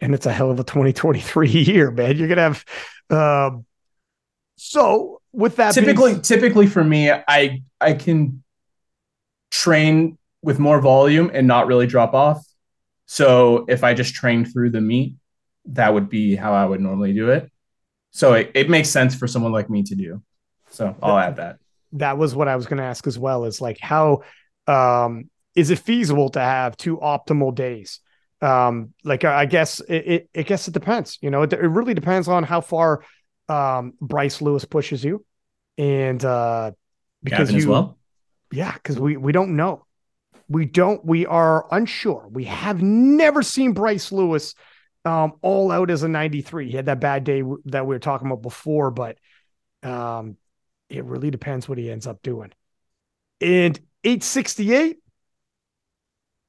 And 0.00 0.14
it's 0.14 0.26
a 0.26 0.32
hell 0.32 0.50
of 0.50 0.58
a 0.58 0.64
2023 0.64 1.48
year, 1.50 1.90
man. 1.90 2.16
You're 2.16 2.28
going 2.28 2.36
to 2.36 2.42
have. 2.42 2.64
Um, 3.10 3.66
so 4.56 5.20
with 5.34 5.56
that 5.56 5.74
typically 5.74 6.12
being... 6.12 6.22
typically 6.22 6.66
for 6.66 6.84
me 6.84 7.10
i 7.10 7.60
i 7.80 7.92
can 7.92 8.42
train 9.54 10.18
with 10.42 10.58
more 10.58 10.80
volume 10.80 11.30
and 11.32 11.46
not 11.46 11.66
really 11.66 11.86
drop 11.86 12.12
off. 12.12 12.44
So 13.06 13.64
if 13.68 13.84
i 13.84 13.94
just 13.94 14.14
train 14.14 14.44
through 14.44 14.70
the 14.70 14.80
meet 14.80 15.16
that 15.66 15.94
would 15.94 16.08
be 16.08 16.36
how 16.36 16.52
i 16.52 16.64
would 16.64 16.80
normally 16.80 17.14
do 17.14 17.30
it. 17.30 17.50
So 18.10 18.34
it, 18.34 18.50
it 18.54 18.68
makes 18.68 18.90
sense 18.90 19.14
for 19.14 19.26
someone 19.26 19.52
like 19.52 19.70
me 19.70 19.82
to 19.84 19.94
do. 19.94 20.22
So 20.70 20.94
i'll 21.02 21.18
add 21.18 21.36
that. 21.36 21.58
That 21.92 22.18
was 22.18 22.34
what 22.34 22.48
i 22.48 22.56
was 22.56 22.66
going 22.66 22.78
to 22.78 22.84
ask 22.84 23.06
as 23.06 23.18
well 23.18 23.44
is 23.44 23.60
like 23.60 23.78
how 23.78 24.22
um 24.66 25.30
is 25.54 25.70
it 25.70 25.78
feasible 25.78 26.30
to 26.30 26.40
have 26.40 26.76
two 26.76 26.96
optimal 26.96 27.54
days? 27.54 28.00
Um 28.42 28.92
like 29.04 29.24
i 29.24 29.46
guess 29.46 29.80
it, 29.80 29.94
it, 29.94 30.30
it 30.34 30.46
guess 30.46 30.66
it 30.68 30.74
depends 30.74 31.18
you 31.22 31.30
know 31.30 31.42
it, 31.42 31.52
it 31.52 31.58
really 31.58 31.94
depends 31.94 32.26
on 32.28 32.42
how 32.42 32.60
far 32.60 33.04
um, 33.48 33.94
Bryce 34.00 34.40
Lewis 34.40 34.64
pushes 34.64 35.04
you, 35.04 35.24
and 35.78 36.24
uh, 36.24 36.72
because 37.22 37.48
Gavin 37.48 37.54
you, 37.54 37.60
as 37.60 37.66
well. 37.66 37.98
yeah, 38.52 38.72
because 38.72 38.98
we 38.98 39.16
we 39.16 39.32
don't 39.32 39.56
know, 39.56 39.84
we 40.48 40.66
don't, 40.66 41.04
we 41.04 41.26
are 41.26 41.66
unsure. 41.74 42.28
We 42.30 42.44
have 42.44 42.82
never 42.82 43.42
seen 43.42 43.72
Bryce 43.72 44.12
Lewis 44.12 44.54
um, 45.04 45.34
all 45.42 45.70
out 45.70 45.90
as 45.90 46.02
a 46.02 46.08
93. 46.08 46.70
He 46.70 46.76
had 46.76 46.86
that 46.86 47.00
bad 47.00 47.24
day 47.24 47.42
that 47.66 47.86
we 47.86 47.94
were 47.94 48.00
talking 48.00 48.26
about 48.26 48.42
before, 48.42 48.90
but 48.90 49.18
um, 49.82 50.36
it 50.88 51.04
really 51.04 51.30
depends 51.30 51.68
what 51.68 51.78
he 51.78 51.90
ends 51.90 52.06
up 52.06 52.22
doing. 52.22 52.52
And 53.40 53.78
868, 54.04 54.98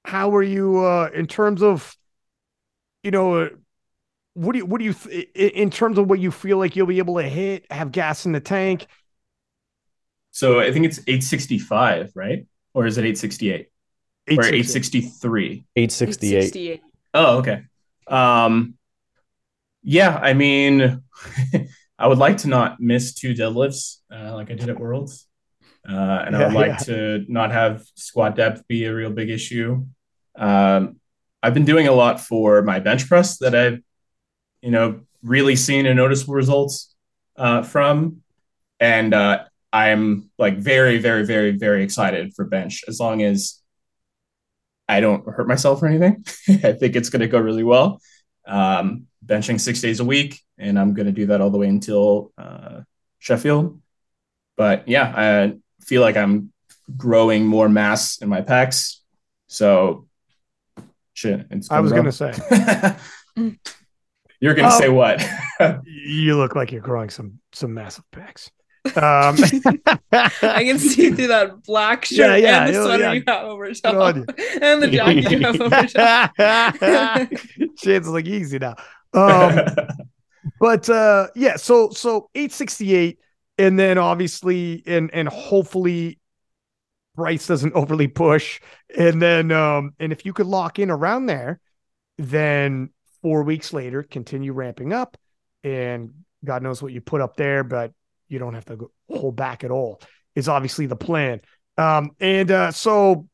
how 0.04 0.36
are 0.36 0.44
you 0.44 0.84
uh, 0.86 1.10
in 1.14 1.28
terms 1.28 1.64
of, 1.64 1.96
you 3.02 3.12
know, 3.12 3.50
what 4.36 4.52
do 4.52 4.60
you 4.60 4.66
what 4.66 4.80
do 4.80 4.86
you 4.86 4.96
in 5.34 5.70
terms 5.70 5.98
of 5.98 6.10
what 6.10 6.20
you 6.20 6.30
feel 6.30 6.58
like 6.58 6.76
you'll 6.76 6.86
be 6.86 7.00
able 7.00 7.16
to 7.16 7.24
hit 7.24 7.66
have 7.72 7.92
gas 7.92 8.26
in 8.26 8.34
the 8.34 8.40
tank? 8.40 8.86
So 10.32 10.60
i 10.60 10.72
think 10.72 10.86
it's 10.86 11.00
865 11.00 12.12
right? 12.16 12.46
Or 12.74 12.86
is 12.86 12.98
it 12.98 13.02
868 13.02 13.70
or 14.32 14.44
863 14.44 15.66
868 15.76 16.82
oh 17.14 17.38
okay. 17.38 17.64
Um 18.08 18.76
yeah 19.82 20.20
i 20.22 20.34
mean 20.34 21.02
i 22.00 22.08
would 22.08 22.18
like 22.18 22.38
to 22.40 22.50
not 22.50 22.80
miss 22.80 23.14
two 23.14 23.34
deadlifts 23.34 24.00
uh, 24.14 24.34
like 24.34 24.52
i 24.52 24.54
did 24.54 24.70
at 24.70 24.80
worlds. 24.80 25.28
Uh, 25.88 26.24
and 26.26 26.36
i 26.36 26.46
would 26.46 26.54
like 26.54 26.68
yeah. 26.68 26.78
to 26.78 27.26
not 27.30 27.52
have 27.52 27.86
squat 27.96 28.36
depth 28.36 28.68
be 28.68 28.84
a 28.84 28.94
real 28.94 29.12
big 29.12 29.30
issue. 29.30 29.86
Um, 30.36 31.00
i've 31.42 31.54
been 31.54 31.64
doing 31.64 31.88
a 31.88 31.94
lot 31.94 32.20
for 32.20 32.62
my 32.64 32.82
bench 32.82 33.08
press 33.08 33.38
that 33.38 33.56
i've 33.56 33.80
you 34.66 34.72
know, 34.72 35.02
really 35.22 35.56
seen 35.56 35.86
a 35.86 35.94
noticeable 35.94 36.34
results 36.34 36.96
uh, 37.38 37.62
from. 37.62 38.24
And 38.80 39.14
uh, 39.14 39.44
I'm 39.72 40.32
like 40.40 40.58
very, 40.58 40.98
very, 40.98 41.24
very, 41.24 41.52
very 41.52 41.84
excited 41.84 42.34
for 42.34 42.46
bench 42.46 42.84
as 42.88 43.00
long 43.00 43.22
as 43.22 43.62
I 44.90 45.02
don't 45.02 45.24
hurt 45.28 45.48
myself 45.48 45.84
or 45.84 45.88
anything. 45.88 46.26
I 46.64 46.74
think 46.74 46.96
it's 46.96 47.10
going 47.10 47.22
to 47.22 47.28
go 47.28 47.40
really 47.40 47.64
well. 47.64 48.02
Um, 48.48 49.06
benching 49.24 49.60
six 49.62 49.82
days 49.82 50.00
a 50.00 50.06
week, 50.06 50.42
and 50.58 50.80
I'm 50.80 50.96
going 50.96 51.08
to 51.08 51.12
do 51.12 51.28
that 51.28 51.42
all 51.42 51.52
the 51.52 51.60
way 51.60 51.68
until 51.68 52.32
uh, 52.36 52.82
Sheffield. 53.20 53.80
But 54.58 54.88
yeah, 54.88 55.14
I 55.16 55.54
feel 55.82 56.02
like 56.02 56.18
I'm 56.18 56.52
growing 56.98 57.46
more 57.46 57.70
mass 57.70 58.18
in 58.18 58.30
my 58.30 58.42
pecs. 58.42 58.98
So, 59.46 60.08
shit. 61.14 61.46
I 61.70 61.80
was 61.82 61.92
going 61.92 62.06
to 62.06 62.12
say. 62.12 62.34
You're 64.46 64.54
going 64.54 64.70
to 64.70 64.76
oh, 64.76 64.80
say 64.80 64.90
what? 64.90 65.28
you 65.88 66.38
look 66.38 66.56
like 66.56 66.72
you're 66.72 66.80
growing 66.80 67.10
some 67.10 67.40
some 67.52 67.74
massive 67.74 68.06
pecs. 68.12 68.52
Um, 68.86 69.36
I 70.12 70.64
can 70.64 70.78
see 70.78 71.10
through 71.10 71.30
that 71.30 71.64
black 71.64 72.06
shirt 72.06 72.18
yeah, 72.18 72.36
yeah, 72.36 72.66
and 72.66 72.76
the 72.76 72.84
sweater 72.84 73.04
yeah. 73.04 73.14
you 73.14 73.24
have 73.28 73.46
over 73.46 73.74
top, 73.74 74.16
and 74.62 74.84
the 74.84 74.88
jacket 74.88 75.32
you 75.32 75.40
have 75.40 75.60
over 75.60 75.88
top. 75.88 77.28
Shit's 77.80 78.08
like 78.08 78.28
easy 78.28 78.60
now. 78.60 78.76
Um, 79.16 79.60
but 80.60 80.88
uh, 80.88 81.30
yeah, 81.34 81.56
so 81.56 81.90
so 81.90 82.30
868, 82.36 83.18
and 83.58 83.80
then 83.80 83.98
obviously, 83.98 84.84
and 84.86 85.10
and 85.16 85.30
hopefully, 85.30 86.20
Bryce 87.16 87.48
doesn't 87.48 87.74
overly 87.74 88.08
push, 88.08 88.62
and 88.96 89.20
then 89.20 89.52
um, 89.52 89.96
and 90.00 90.12
if 90.12 90.28
you 90.28 90.34
could 90.34 90.46
lock 90.46 90.78
in 90.78 90.92
around 90.92 91.26
there, 91.26 91.60
then 92.20 92.92
four 93.26 93.42
weeks 93.42 93.74
later, 93.74 94.04
continue 94.04 94.54
ramping 94.54 94.94
up, 94.94 95.18
and 95.64 96.14
God 96.44 96.62
knows 96.62 96.80
what 96.80 96.94
you 96.94 97.02
put 97.02 97.22
up 97.22 97.36
there, 97.36 97.64
but 97.64 97.92
you 98.30 98.38
don't 98.38 98.54
have 98.54 98.66
to 98.66 98.92
hold 99.10 99.36
back 99.36 99.64
at 99.64 99.72
all. 99.72 100.00
Is 100.36 100.48
obviously 100.48 100.86
the 100.86 100.96
plan. 100.96 101.42
Um, 101.76 102.12
and 102.20 102.52
uh, 102.52 102.72
so, 102.72 103.28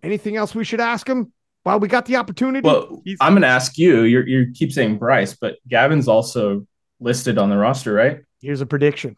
anything 0.00 0.36
else 0.36 0.54
we 0.54 0.62
should 0.62 0.78
ask 0.78 1.08
him? 1.08 1.32
Well, 1.64 1.80
we 1.80 1.88
got 1.88 2.06
the 2.06 2.14
opportunity. 2.14 2.64
Well, 2.64 3.02
He's- 3.04 3.18
I'm 3.20 3.32
going 3.32 3.42
to 3.42 3.48
ask 3.48 3.76
you. 3.78 4.02
You 4.02 4.22
you 4.22 4.52
keep 4.54 4.70
saying 4.70 4.98
Bryce, 4.98 5.34
but 5.34 5.56
Gavin's 5.66 6.06
also 6.06 6.64
listed 7.00 7.38
on 7.38 7.50
the 7.50 7.56
roster, 7.56 7.92
right? 7.92 8.20
Here's 8.40 8.60
a 8.60 8.66
prediction. 8.66 9.16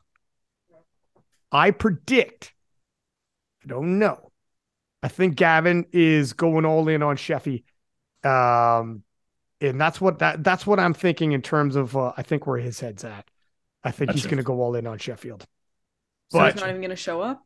I 1.52 1.70
predict. 1.70 2.54
I 3.62 3.66
don't 3.66 3.98
know. 3.98 4.30
I 5.02 5.08
think 5.08 5.36
Gavin 5.36 5.84
is 5.92 6.32
going 6.32 6.64
all 6.64 6.88
in 6.88 7.02
on 7.02 7.16
Sheffy. 7.18 7.64
Um, 8.24 9.02
and 9.68 9.80
that's 9.80 10.00
what 10.00 10.18
that 10.20 10.42
that's 10.44 10.66
what 10.66 10.78
I'm 10.78 10.94
thinking 10.94 11.32
in 11.32 11.42
terms 11.42 11.76
of 11.76 11.96
uh, 11.96 12.12
I 12.16 12.22
think 12.22 12.46
where 12.46 12.58
his 12.58 12.80
head's 12.80 13.04
at. 13.04 13.26
I 13.82 13.90
think 13.90 14.12
he's 14.12 14.24
going 14.24 14.38
to 14.38 14.42
go 14.42 14.60
all 14.62 14.74
in 14.76 14.86
on 14.86 14.98
Sheffield. 14.98 15.46
So 16.30 16.38
but 16.38 16.52
he's 16.52 16.60
not 16.60 16.70
even 16.70 16.80
going 16.80 16.90
to 16.90 16.96
show 16.96 17.20
up. 17.20 17.44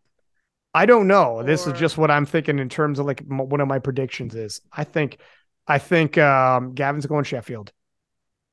I 0.73 0.87
don't 0.87 1.09
know. 1.09 1.39
Or... 1.39 1.45
This 1.45 1.67
is 1.67 1.79
just 1.79 1.99
what 1.99 2.11
I'm 2.11 2.27
thinking 2.27 2.59
in 2.59 2.69
terms 2.69 2.99
of 2.99 3.07
like 3.07 3.23
m- 3.23 3.49
one 3.49 3.61
of 3.61 3.69
my 3.69 3.79
predictions 3.79 4.35
is. 4.35 4.61
I 4.73 4.85
think, 4.85 5.19
I 5.67 5.79
think 5.79 6.17
um, 6.19 6.75
Gavin's 6.75 7.07
going 7.07 7.25
Sheffield, 7.25 7.73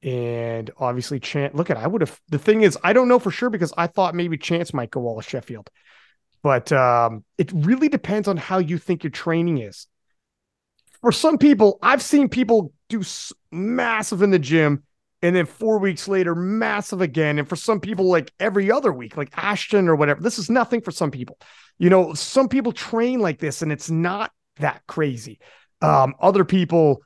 and 0.02 0.72
obviously 0.78 1.20
Chance. 1.20 1.54
Look 1.54 1.70
at 1.70 1.78
I 1.78 1.88
would 1.88 2.02
have. 2.02 2.20
The 2.30 2.40
thing 2.40 2.62
is, 2.62 2.78
I 2.84 2.94
don't 2.94 3.08
know 3.08 3.20
for 3.20 3.32
sure 3.32 3.50
because 3.50 3.74
I 3.78 3.88
thought 3.88 4.16
maybe 4.16 4.38
Chance 4.38 4.74
might 4.74 4.90
go 4.90 5.08
all 5.08 5.22
Sheffield, 5.22 5.70
but 6.42 6.72
um, 6.72 7.24
it 7.38 7.52
really 7.54 7.90
depends 7.90 8.28
on 8.28 8.38
how 8.38 8.58
you 8.58 8.78
think 8.78 9.04
your 9.04 9.12
training 9.12 9.60
is. 9.60 9.88
For 11.02 11.12
some 11.12 11.38
people, 11.38 11.78
I've 11.84 12.02
seen 12.02 12.30
people 12.30 12.74
do 13.00 13.34
massive 13.52 14.22
in 14.22 14.32
the 14.32 14.40
gym 14.40 14.84
and 15.22 15.36
then 15.36 15.46
four 15.46 15.80
weeks 15.80 16.08
later, 16.08 16.36
massive 16.36 17.02
again. 17.02 17.40
And 17.40 17.48
for 17.48 17.56
some 17.56 17.80
people, 17.80 18.06
like 18.06 18.32
every 18.40 18.72
other 18.72 18.94
week, 18.94 19.18
like 19.18 19.36
Ashton 19.36 19.88
or 19.88 19.96
whatever, 19.96 20.22
this 20.22 20.38
is 20.38 20.50
nothing 20.50 20.82
for 20.82 20.92
some 20.92 21.10
people. 21.10 21.40
You 21.80 21.90
know, 21.90 22.14
some 22.14 22.48
people 22.48 22.72
train 22.72 23.20
like 23.20 23.40
this 23.40 23.62
and 23.62 23.72
it's 23.72 23.90
not 23.90 24.32
that 24.58 24.84
crazy. 24.88 25.40
Um, 25.82 26.14
other 26.20 26.46
people 26.46 27.02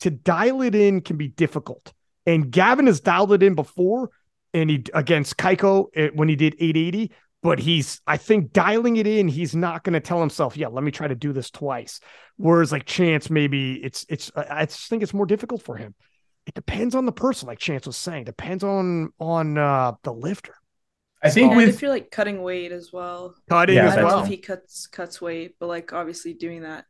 to 0.00 0.10
dial 0.10 0.62
it 0.62 0.74
in 0.74 1.00
can 1.00 1.16
be 1.16 1.28
difficult. 1.28 1.92
And 2.26 2.50
Gavin 2.50 2.86
has 2.86 3.00
dialed 3.00 3.32
it 3.32 3.42
in 3.42 3.54
before 3.54 4.10
and 4.52 4.68
he 4.68 4.84
against 4.92 5.36
Kaiko 5.36 5.86
eh, 5.94 6.10
when 6.14 6.28
he 6.28 6.36
did 6.36 6.54
880 6.58 7.12
but 7.44 7.58
he's 7.58 8.00
I 8.06 8.16
think 8.16 8.54
dialing 8.54 8.96
it 8.96 9.06
in, 9.06 9.28
he's 9.28 9.54
not 9.54 9.84
going 9.84 9.92
to 9.92 10.00
tell 10.00 10.18
himself, 10.18 10.56
"Yeah, 10.56 10.68
let 10.68 10.82
me 10.82 10.90
try 10.90 11.06
to 11.06 11.14
do 11.14 11.34
this 11.34 11.50
twice." 11.50 12.00
Whereas 12.38 12.72
like 12.72 12.86
Chance, 12.86 13.28
maybe 13.28 13.74
it's 13.84 14.06
it's 14.08 14.32
I 14.34 14.64
just 14.64 14.88
think 14.88 15.02
it's 15.02 15.12
more 15.12 15.26
difficult 15.26 15.62
for 15.62 15.76
him. 15.76 15.94
It 16.46 16.54
depends 16.54 16.94
on 16.94 17.04
the 17.04 17.12
person, 17.12 17.46
like 17.46 17.58
Chance 17.58 17.86
was 17.86 17.98
saying. 17.98 18.24
Depends 18.24 18.64
on 18.64 19.10
on 19.20 19.58
uh, 19.58 19.92
the 20.02 20.12
lifter. 20.12 20.54
I 21.22 21.28
think 21.28 21.50
yeah, 21.50 21.56
with 21.58 21.68
if 21.68 21.82
you're 21.82 21.90
like 21.90 22.10
cutting 22.10 22.40
weight 22.40 22.72
as 22.72 22.94
well. 22.94 23.34
Cutting 23.50 23.76
yeah, 23.76 23.88
as 23.88 23.92
I 23.92 23.96
don't 23.96 24.04
well. 24.06 24.16
know 24.16 24.22
if 24.24 24.30
he 24.30 24.38
cuts 24.38 24.86
cuts 24.86 25.20
weight, 25.20 25.56
but 25.60 25.66
like 25.66 25.92
obviously 25.92 26.32
doing 26.32 26.62
that 26.62 26.86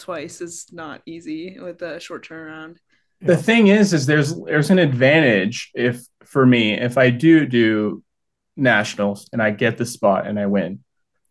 twice 0.00 0.40
is 0.40 0.66
not 0.72 1.02
easy 1.06 1.60
with 1.60 1.78
the 1.78 2.00
short 2.00 2.26
turnaround. 2.26 2.78
The 3.20 3.36
thing 3.36 3.68
is, 3.68 3.92
is 3.92 4.06
there's 4.06 4.34
there's 4.34 4.70
an 4.70 4.80
advantage 4.80 5.70
if 5.74 6.04
for 6.24 6.44
me 6.44 6.72
if 6.72 6.98
I 6.98 7.10
do 7.10 7.46
do 7.46 8.02
nationals 8.56 9.28
and 9.32 9.42
I 9.42 9.50
get 9.50 9.78
the 9.78 9.86
spot 9.86 10.26
and 10.26 10.38
I 10.38 10.46
win, 10.46 10.80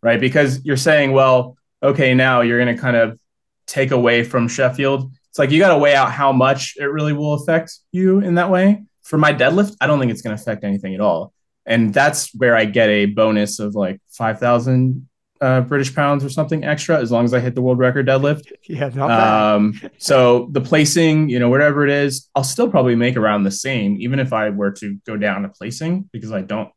right? 0.02 0.20
Because 0.20 0.64
you're 0.66 0.78
saying, 0.78 1.12
well, 1.12 1.58
okay, 1.84 2.14
now 2.14 2.42
you're 2.42 2.64
going 2.64 2.76
to 2.76 2.82
kind 2.82 2.96
of 2.96 3.20
take 3.68 3.92
away 3.92 4.24
from 4.24 4.48
Sheffield. 4.48 5.12
It's 5.30 5.40
like 5.40 5.52
you 5.52 5.60
got 5.60 5.74
to 5.74 5.78
weigh 5.78 5.96
out 5.96 6.12
how 6.12 6.32
much 6.32 6.76
it 6.78 6.86
really 6.86 7.14
will 7.14 7.34
affect 7.34 7.72
you 7.92 8.20
in 8.20 8.36
that 8.36 8.50
way. 8.50 8.84
For 9.04 9.18
my 9.18 9.34
deadlift, 9.34 9.76
I 9.82 9.88
don't 9.88 10.00
think 10.00 10.12
it's 10.12 10.22
going 10.22 10.36
to 10.36 10.42
affect 10.42 10.64
anything 10.64 10.94
at 10.94 11.02
all. 11.02 11.34
And 11.66 11.94
that's 11.94 12.34
where 12.36 12.56
I 12.56 12.66
get 12.66 12.90
a 12.90 13.06
bonus 13.06 13.60
of 13.60 13.76
like 13.76 14.02
5,000 14.10 15.08
uh, 15.42 15.62
British 15.62 15.94
pounds 15.94 16.24
or 16.24 16.30
something 16.30 16.64
extra 16.64 17.00
as 17.00 17.12
long 17.12 17.26
as 17.26 17.34
I 17.34 17.40
hit 17.40 17.56
the 17.56 17.62
world 17.62 17.80
record 17.80 18.08
deadlift. 18.08 18.52
Yeah, 18.68 18.90
not 18.90 19.08
bad. 19.08 19.56
Um, 19.56 19.82
so 19.98 20.50
the 20.52 20.62
placing, 20.62 21.30
you 21.30 21.40
know, 21.40 21.50
whatever 21.50 21.84
it 21.84 21.90
is, 21.90 22.30
I'll 22.36 22.44
still 22.44 22.70
probably 22.70 22.96
make 22.96 23.18
around 23.18 23.44
the 23.44 23.52
same, 23.52 23.98
even 24.00 24.20
if 24.20 24.34
I 24.34 24.50
were 24.50 24.72
to 24.74 24.98
go 25.06 25.18
down 25.18 25.42
to 25.44 25.50
placing 25.50 26.10
because 26.12 26.32
I 26.32 26.42
don't 26.42 26.70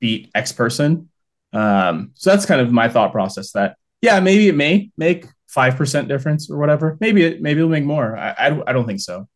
beat 0.00 0.30
X 0.34 0.52
person. 0.52 1.08
Um, 1.52 2.12
so 2.14 2.30
that's 2.30 2.46
kind 2.46 2.60
of 2.60 2.72
my 2.72 2.88
thought 2.88 3.12
process 3.12 3.52
that, 3.52 3.76
yeah, 4.02 4.20
maybe 4.20 4.48
it 4.48 4.54
may 4.54 4.90
make 4.96 5.26
5% 5.54 6.08
difference 6.08 6.50
or 6.50 6.58
whatever. 6.58 6.96
Maybe 7.00 7.24
it, 7.24 7.40
maybe 7.40 7.60
it'll 7.60 7.70
make 7.70 7.84
more. 7.84 8.16
I, 8.16 8.30
I, 8.30 8.70
I 8.70 8.72
don't 8.72 8.86
think 8.86 9.00
so, 9.00 9.28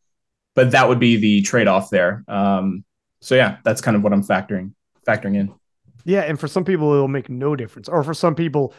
but 0.55 0.73
that 0.73 0.89
would 0.89 1.01
be 1.01 1.17
the 1.17 1.43
trade-off 1.43 1.91
there. 1.91 2.25
Um, 2.29 2.85
so 3.21 3.35
yeah, 3.35 3.59
that's 3.65 3.81
kind 3.81 3.97
of 3.97 4.03
what 4.03 4.13
I'm 4.13 4.23
factoring, 4.23 4.73
factoring 5.07 5.37
in. 5.37 5.55
Yeah, 6.05 6.23
and 6.23 6.41
for 6.41 6.49
some 6.49 6.65
people 6.65 6.93
it'll 6.93 7.09
make 7.09 7.29
no 7.29 7.55
difference, 7.57 7.89
or 7.89 8.03
for 8.03 8.15
some 8.15 8.35
people 8.35 8.75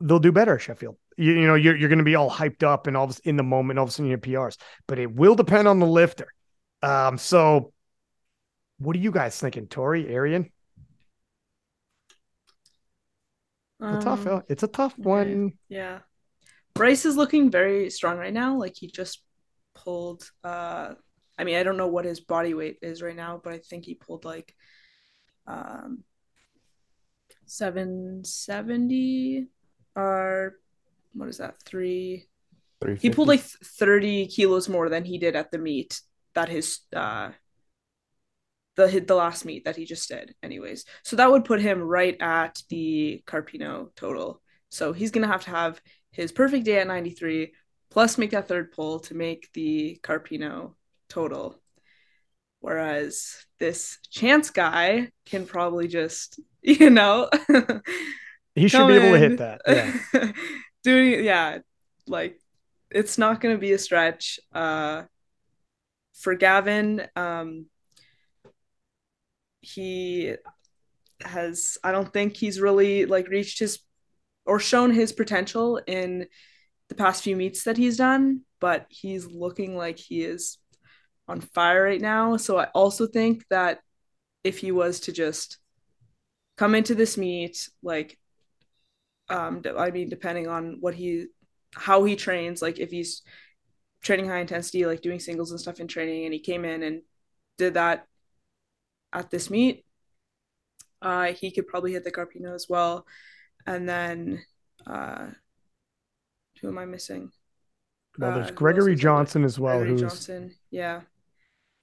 they'll 0.00 0.18
do 0.18 0.32
better 0.32 0.56
at 0.56 0.60
Sheffield. 0.60 0.96
You, 1.16 1.32
you 1.32 1.46
know, 1.46 1.54
you're 1.54 1.76
you're 1.76 1.88
going 1.88 1.98
to 1.98 2.04
be 2.04 2.16
all 2.16 2.30
hyped 2.30 2.62
up 2.62 2.86
and 2.86 2.96
all 2.96 3.04
of, 3.04 3.20
in 3.24 3.36
the 3.36 3.42
moment, 3.44 3.78
all 3.78 3.84
of 3.84 3.90
a 3.90 3.92
sudden 3.92 4.06
you 4.06 4.12
have 4.12 4.20
PRs, 4.20 4.56
but 4.88 4.98
it 4.98 5.12
will 5.12 5.34
depend 5.34 5.68
on 5.68 5.78
the 5.78 5.86
lifter. 5.86 6.26
Um, 6.82 7.16
so 7.18 7.72
what 8.78 8.96
are 8.96 8.98
you 8.98 9.12
guys 9.12 9.38
thinking, 9.38 9.66
Tori, 9.66 10.12
Arian? 10.12 10.50
Um, 13.84 13.96
It's 13.96 14.04
a 14.04 14.08
tough, 14.08 14.44
it's 14.48 14.62
a 14.62 14.68
tough 14.68 14.94
okay. 14.94 15.08
one. 15.08 15.52
Yeah. 15.68 16.00
Bryce 16.74 17.04
is 17.04 17.16
looking 17.16 17.50
very 17.50 17.90
strong 17.90 18.18
right 18.18 18.32
now. 18.32 18.58
Like 18.58 18.74
he 18.76 18.88
just 18.88 19.22
pulled 19.74 20.28
uh 20.42 20.94
I 21.36 21.44
mean, 21.44 21.56
I 21.56 21.64
don't 21.64 21.76
know 21.76 21.88
what 21.88 22.04
his 22.04 22.20
body 22.20 22.54
weight 22.54 22.78
is 22.80 23.02
right 23.02 23.16
now, 23.16 23.40
but 23.42 23.52
I 23.52 23.58
think 23.58 23.84
he 23.84 23.94
pulled 23.94 24.24
like 24.24 24.54
um 25.46 26.04
770 27.46 29.46
or 29.94 30.58
what 31.12 31.28
is 31.28 31.38
that? 31.38 31.62
3 31.64 32.24
he 32.98 33.10
pulled 33.10 33.28
like 33.28 33.40
30 33.40 34.26
kilos 34.26 34.68
more 34.68 34.88
than 34.88 35.04
he 35.04 35.18
did 35.18 35.36
at 35.36 35.50
the 35.50 35.58
meet 35.58 36.00
that 36.34 36.48
his 36.48 36.80
uh 36.94 37.30
the 38.76 39.04
the 39.06 39.14
last 39.14 39.44
meet 39.44 39.64
that 39.64 39.76
he 39.76 39.84
just 39.84 40.08
did 40.08 40.34
anyways. 40.42 40.84
So 41.02 41.16
that 41.16 41.30
would 41.30 41.44
put 41.44 41.60
him 41.60 41.80
right 41.80 42.16
at 42.20 42.62
the 42.68 43.22
carpino 43.26 43.94
total. 43.96 44.40
So 44.70 44.92
he's 44.92 45.10
gonna 45.10 45.28
have 45.28 45.44
to 45.44 45.50
have 45.50 45.80
his 46.10 46.32
perfect 46.32 46.64
day 46.64 46.78
at 46.78 46.86
93 46.86 47.52
plus 47.90 48.18
make 48.18 48.30
that 48.30 48.48
third 48.48 48.72
pull 48.72 49.00
to 49.00 49.14
make 49.14 49.52
the 49.52 49.98
carpino 50.02 50.74
total. 51.08 51.60
Whereas 52.60 53.44
this 53.58 53.98
chance 54.10 54.50
guy 54.50 55.10
can 55.26 55.46
probably 55.46 55.86
just 55.88 56.40
you 56.62 56.90
know? 56.90 57.28
He 58.56 58.68
should 58.68 58.86
be 58.86 58.94
able 58.94 59.12
to 59.12 59.18
hit 59.18 59.38
that. 59.38 59.62
Yeah. 59.66 60.32
doing 60.84 61.24
yeah 61.24 61.58
like 62.06 62.38
it's 62.90 63.18
not 63.18 63.40
going 63.40 63.54
to 63.54 63.60
be 63.60 63.72
a 63.72 63.78
stretch. 63.78 64.38
Uh 64.52 65.04
for 66.14 66.36
gavin 66.36 67.04
um 67.16 67.66
he 69.64 70.34
has 71.22 71.78
i 71.84 71.92
don't 71.92 72.12
think 72.12 72.36
he's 72.36 72.60
really 72.60 73.06
like 73.06 73.28
reached 73.28 73.58
his 73.58 73.78
or 74.46 74.58
shown 74.58 74.90
his 74.90 75.12
potential 75.12 75.80
in 75.86 76.26
the 76.88 76.94
past 76.94 77.22
few 77.22 77.36
meets 77.36 77.64
that 77.64 77.76
he's 77.76 77.96
done 77.96 78.40
but 78.60 78.86
he's 78.88 79.26
looking 79.26 79.76
like 79.76 79.98
he 79.98 80.22
is 80.22 80.58
on 81.28 81.40
fire 81.40 81.82
right 81.82 82.00
now. 82.00 82.36
So 82.36 82.58
i 82.58 82.64
also 82.74 83.06
think 83.06 83.44
that 83.50 83.80
if 84.42 84.58
he 84.58 84.72
was 84.72 85.00
to 85.00 85.12
just 85.12 85.58
come 86.56 86.74
into 86.74 86.94
this 86.94 87.16
meet 87.16 87.68
like 87.82 88.18
um 89.28 89.62
i 89.78 89.90
mean 89.90 90.08
depending 90.08 90.46
on 90.46 90.76
what 90.80 90.94
he 90.94 91.26
how 91.74 92.04
he 92.04 92.14
trains 92.14 92.62
like 92.62 92.78
if 92.78 92.90
he's 92.90 93.22
training 94.02 94.28
high 94.28 94.40
intensity 94.40 94.84
like 94.84 95.00
doing 95.00 95.18
singles 95.18 95.50
and 95.50 95.60
stuff 95.60 95.80
in 95.80 95.88
training 95.88 96.24
and 96.24 96.34
he 96.34 96.40
came 96.40 96.64
in 96.64 96.82
and 96.82 97.02
did 97.56 97.74
that 97.74 98.06
at 99.14 99.30
this 99.30 99.50
meet 99.50 99.84
uh 101.02 101.26
he 101.32 101.50
could 101.50 101.66
probably 101.66 101.92
hit 101.92 102.04
the 102.04 102.10
carpino 102.12 102.54
as 102.54 102.66
well 102.68 103.06
and 103.66 103.88
then 103.88 104.42
uh 104.86 105.26
who 106.60 106.68
am 106.68 106.78
i 106.78 106.84
missing 106.84 107.30
Well, 108.18 108.30
Uh, 108.30 108.34
there's 108.34 108.46
who 108.46 108.50
else 108.50 108.58
Gregory? 108.58 108.94
Johnson 108.96 109.44
as 109.44 109.58
well, 109.58 109.78
Gregory 109.78 109.92
who's 109.92 110.00
johnson 110.00 110.54
yeah 110.70 111.02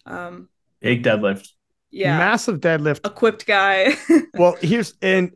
um 0.05 0.49
Big 0.81 1.03
deadlift. 1.03 1.47
yeah 1.91 2.17
massive 2.17 2.59
deadlift. 2.59 3.05
equipped 3.05 3.45
guy 3.45 3.95
well, 4.33 4.55
here's 4.61 4.93
and 5.01 5.31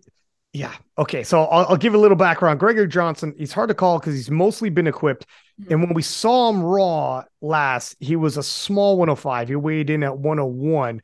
yeah, 0.53 0.73
okay. 0.97 1.21
So 1.23 1.43
I'll, 1.43 1.65
I'll 1.67 1.75
give 1.77 1.95
a 1.95 1.97
little 1.97 2.15
background. 2.15 2.61
Gregory 2.61 2.87
Johnson, 2.87 3.35
he's 3.37 3.51
hard 3.51 3.67
to 3.67 3.75
call 3.75 3.99
because 3.99 4.13
he's 4.15 4.31
mostly 4.31 4.69
been 4.69 4.87
equipped. 4.87 5.25
And 5.69 5.81
when 5.83 5.93
we 5.93 6.01
saw 6.01 6.49
him 6.49 6.63
raw 6.63 7.25
last, 7.41 7.97
he 7.99 8.15
was 8.15 8.37
a 8.37 8.43
small 8.43 8.97
105. 8.97 9.49
He 9.49 9.55
weighed 9.57 9.89
in 9.89 10.01
at 10.01 10.17
101. 10.17 11.01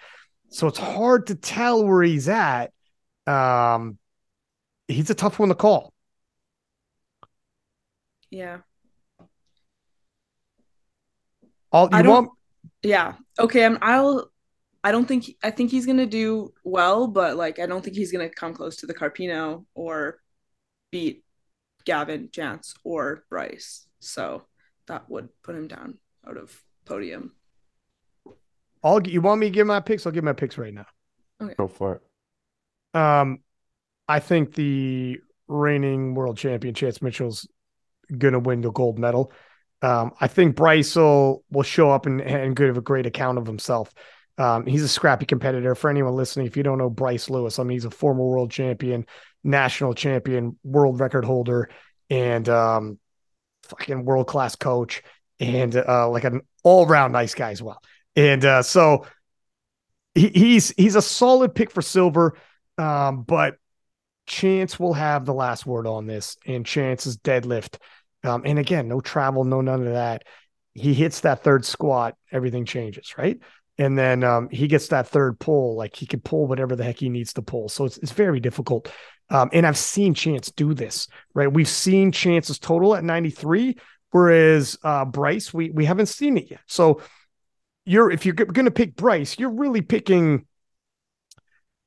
So 0.52 0.68
it's 0.68 0.78
hard 0.78 1.28
to 1.28 1.36
tell 1.36 1.86
where 1.86 2.04
he's 2.04 2.28
at. 2.30 2.72
Um, 3.26 3.98
he's 4.88 5.10
a 5.10 5.16
tough 5.16 5.40
one 5.40 5.50
to 5.50 5.56
call. 5.56 5.94
yeah 8.30 8.60
All 11.72 11.90
I 11.92 11.98
you 11.98 12.04
don't- 12.04 12.14
want 12.14 12.30
yeah 12.84 13.14
okay 13.40 13.64
I'm, 13.66 13.78
i'll 13.82 14.32
i 14.84 14.92
don't 14.92 15.06
think 15.08 15.26
i 15.44 15.52
think 15.52 15.70
he's 15.70 15.86
gonna 15.86 16.06
do 16.08 16.54
well 16.64 17.08
but 17.08 17.36
like 17.38 17.60
i 17.60 17.66
don't 17.66 17.84
think 17.84 17.96
he's 17.96 18.12
gonna 18.12 18.30
come 18.30 18.54
close 18.54 18.78
to 18.78 18.88
the 18.88 18.94
carpino 18.94 19.66
or 19.76 20.20
beat 20.92 21.24
gavin 21.86 22.30
chance 22.32 22.74
or 22.84 23.24
bryce 23.30 23.86
so 24.00 24.44
that 24.88 25.10
would 25.10 25.30
put 25.44 25.56
him 25.56 25.68
down 25.68 25.98
out 26.28 26.38
of 26.38 26.60
podium 26.86 27.34
all 28.84 29.06
you 29.06 29.22
want 29.22 29.40
me 29.40 29.48
to 29.48 29.52
give 29.52 29.68
my 29.68 29.80
picks? 29.80 30.06
I'll 30.06 30.12
give 30.12 30.24
my 30.24 30.34
picks 30.34 30.58
right 30.58 30.74
now. 30.74 30.86
Go 31.58 31.68
for 31.68 31.96
it. 31.96 33.00
Um, 33.00 33.40
I 34.08 34.20
think 34.20 34.54
the 34.56 35.20
reigning 35.48 36.14
world 36.14 36.38
champion 36.38 36.74
Chance 36.74 37.02
Mitchell's 37.02 37.48
gonna 38.18 38.40
win 38.40 38.62
the 38.62 38.72
gold 38.72 39.00
medal. 39.00 39.32
Um, 39.82 40.12
I 40.20 40.28
think 40.28 40.56
Bryce 40.56 40.96
will 40.96 41.44
will 41.52 41.64
show 41.64 41.92
up 41.92 42.06
and 42.06 42.22
and 42.22 42.56
give 42.56 42.78
a 42.78 42.82
great 42.82 43.06
account 43.06 43.38
of 43.38 43.48
himself. 43.48 43.94
Um, 44.38 44.66
he's 44.66 44.84
a 44.84 44.88
scrappy 44.88 45.26
competitor. 45.26 45.76
For 45.76 45.90
anyone 45.90 46.16
listening, 46.16 46.48
if 46.48 46.58
you 46.58 46.64
don't 46.64 46.78
know 46.78 46.90
Bryce 46.90 47.30
Lewis, 47.30 47.60
I 47.60 47.64
mean 47.64 47.76
he's 47.76 47.86
a 47.86 47.92
former 47.92 48.24
world 48.24 48.52
champion, 48.52 49.06
national 49.44 49.94
champion, 49.94 50.58
world 50.64 51.00
record 51.00 51.26
holder, 51.26 51.70
and 52.10 52.48
um, 52.50 53.00
fucking 53.64 54.06
world 54.06 54.28
class 54.28 54.56
coach, 54.56 55.04
and 55.40 55.76
uh, 55.76 56.10
like 56.10 56.24
an 56.24 56.42
all 56.64 56.86
round 56.86 57.14
nice 57.14 57.34
guy 57.34 57.52
as 57.52 57.62
well. 57.62 57.82
And 58.16 58.44
uh, 58.44 58.64
so 58.64 59.06
he, 60.14 60.30
he's 60.30 60.70
he's 60.72 60.96
a 60.96 61.02
solid 61.02 61.56
pick 61.56 61.72
for 61.72 61.82
silver, 61.82 62.38
um, 62.78 63.24
but 63.24 63.56
Chance 64.28 64.80
will 64.80 64.94
have 64.94 65.26
the 65.26 65.34
last 65.34 65.66
word 65.66 65.88
on 65.88 66.08
this, 66.08 66.38
and 66.46 66.66
Chance's 66.66 67.18
deadlift. 67.18 67.78
Um, 68.24 68.44
and 68.46 68.60
again, 68.60 68.88
no 68.88 69.02
travel, 69.02 69.44
no 69.44 69.62
none 69.62 69.86
of 69.86 69.94
that. 69.94 70.24
He 70.74 70.94
hits 70.94 71.22
that 71.22 71.44
third 71.44 71.66
squat, 71.66 72.16
everything 72.32 72.66
changes, 72.66 73.18
right? 73.18 73.40
And 73.78 73.98
then 73.98 74.24
um, 74.24 74.48
he 74.50 74.68
gets 74.68 74.90
that 74.90 75.08
third 75.08 75.40
pull, 75.40 75.76
like 75.76 75.96
he 75.96 76.06
can 76.06 76.20
pull 76.20 76.46
whatever 76.46 76.76
the 76.76 76.84
heck 76.84 77.00
he 77.00 77.10
needs 77.10 77.34
to 77.34 77.42
pull. 77.42 77.68
So 77.68 77.86
it's 77.86 77.98
it's 77.98 78.12
very 78.12 78.40
difficult. 78.40 78.92
Um, 79.30 79.50
and 79.54 79.66
I've 79.66 79.78
seen 79.78 80.14
Chance 80.14 80.52
do 80.52 80.74
this, 80.74 81.08
right? 81.34 81.52
We've 81.52 81.68
seen 81.68 82.12
Chance's 82.12 82.60
total 82.60 82.96
at 82.96 83.04
93, 83.04 83.78
whereas 84.12 84.78
uh, 84.84 85.06
Bryce, 85.06 85.54
we 85.54 85.72
we 85.72 85.86
haven't 85.86 86.08
seen 86.08 86.38
it 86.38 86.52
yet. 86.52 86.62
So 86.68 87.02
you're 87.86 88.12
if 88.12 88.26
you're 88.26 88.36
going 88.36 88.66
to 88.66 88.72
pick 88.72 88.96
Bryce, 88.96 89.38
you're 89.40 89.52
really 89.52 89.82
picking. 89.82 90.46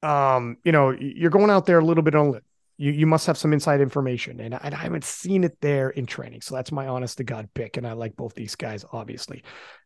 Um, 0.03 0.59
you 0.65 0.73
know, 0.73 0.91
you're 0.91 1.31
going 1.31 1.51
out 1.51 1.65
there 1.67 1.79
a 1.79 1.85
little 1.85 2.03
bit 2.03 2.15
on 2.15 2.41
you. 2.77 2.93
You 2.93 3.07
must 3.07 3.27
have 3.27 3.39
some 3.39 3.53
inside 3.53 3.81
information, 3.81 4.41
and 4.41 4.55
I, 4.55 4.61
and 4.65 4.75
I 4.75 4.79
haven't 4.79 5.05
seen 5.05 5.45
it 5.45 5.57
there 5.61 5.91
in 5.91 6.07
training. 6.07 6.43
So 6.43 6.55
that's 6.55 6.73
my 6.73 6.89
honest 6.89 7.19
to 7.19 7.25
god 7.25 7.49
pick, 7.55 7.77
and 7.77 7.87
I 7.87 7.93
like 7.93 8.17
both 8.17 8.35
these 8.35 8.55
guys, 8.55 8.85
obviously. 8.93 9.43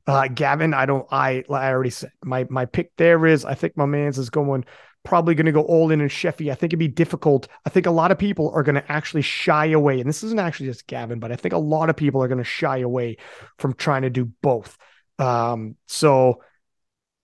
Uh, 0.07 0.27
Gavin, 0.29 0.75
I 0.75 0.87
don't. 0.87 1.07
I 1.13 1.45
I 1.51 1.71
already 1.71 1.91
said 1.91 2.11
my 2.25 2.47
my 2.51 2.65
pick 2.65 2.93
there 2.97 3.27
is. 3.27 3.45
I 3.45 3.55
think 3.55 3.77
my 3.77 3.87
man's 3.87 4.19
is 4.19 4.31
going 4.31 4.65
probably 5.05 5.35
going 5.35 5.47
to 5.47 5.53
go 5.53 5.63
all 5.63 5.91
in 5.91 6.01
and 6.01 6.11
Sheffy. 6.11 6.51
I 6.51 6.55
think 6.55 6.71
it'd 6.71 6.79
be 6.79 6.89
difficult. 6.89 7.49
I 7.65 7.71
think 7.71 7.87
a 7.87 7.91
lot 7.91 8.11
of 8.11 8.19
people 8.19 8.51
are 8.55 8.63
going 8.63 8.75
to 8.75 8.93
actually 8.93 9.23
shy 9.23 9.67
away, 9.67 10.01
and 10.01 10.09
this 10.09 10.23
isn't 10.23 10.39
actually 10.39 10.67
just 10.67 10.87
Gavin, 10.87 11.19
but 11.19 11.33
I 11.33 11.37
think 11.37 11.55
a 11.55 11.59
lot 11.59 11.89
of 11.89 11.97
people 11.97 12.23
are 12.23 12.29
going 12.29 12.39
to 12.39 12.45
shy 12.45 12.79
away 12.79 13.17
from 13.59 13.73
trying 13.75 14.03
to 14.03 14.11
do 14.11 14.27
both. 14.43 14.77
Um, 15.19 15.77
so 15.87 16.43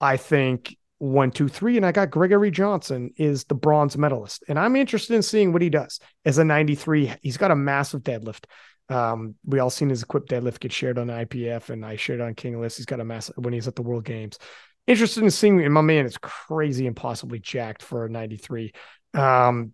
I 0.00 0.16
think 0.16 0.76
one, 0.98 1.30
two, 1.30 1.48
three, 1.48 1.76
and 1.76 1.84
I 1.84 1.92
got 1.92 2.10
Gregory 2.10 2.50
Johnson 2.50 3.10
is 3.16 3.44
the 3.44 3.54
bronze 3.54 3.96
medalist, 3.96 4.44
and 4.48 4.58
I'm 4.58 4.76
interested 4.76 5.14
in 5.14 5.22
seeing 5.22 5.52
what 5.52 5.62
he 5.62 5.70
does 5.70 6.00
as 6.24 6.38
a 6.38 6.44
93. 6.44 7.12
He's 7.22 7.36
got 7.36 7.50
a 7.50 7.56
massive 7.56 8.02
deadlift. 8.02 8.44
Um, 8.88 9.34
we 9.44 9.58
all 9.58 9.70
seen 9.70 9.88
his 9.88 10.02
equipped 10.02 10.30
deadlift 10.30 10.60
get 10.60 10.72
shared 10.72 10.98
on 10.98 11.08
IPF, 11.08 11.70
and 11.70 11.84
I 11.84 11.96
shared 11.96 12.20
on 12.20 12.34
King 12.34 12.60
List. 12.60 12.76
He's 12.76 12.86
got 12.86 13.00
a 13.00 13.04
massive 13.04 13.36
when 13.38 13.52
he's 13.54 13.68
at 13.68 13.76
the 13.76 13.82
World 13.82 14.04
Games. 14.04 14.38
Interested 14.86 15.22
in 15.22 15.30
seeing, 15.30 15.62
and 15.62 15.72
my 15.72 15.80
man 15.80 16.04
is 16.04 16.18
crazy 16.18 16.86
and 16.86 16.94
possibly 16.94 17.38
jacked 17.38 17.82
for 17.82 18.04
a 18.04 18.10
93. 18.10 18.72
Um, 19.14 19.72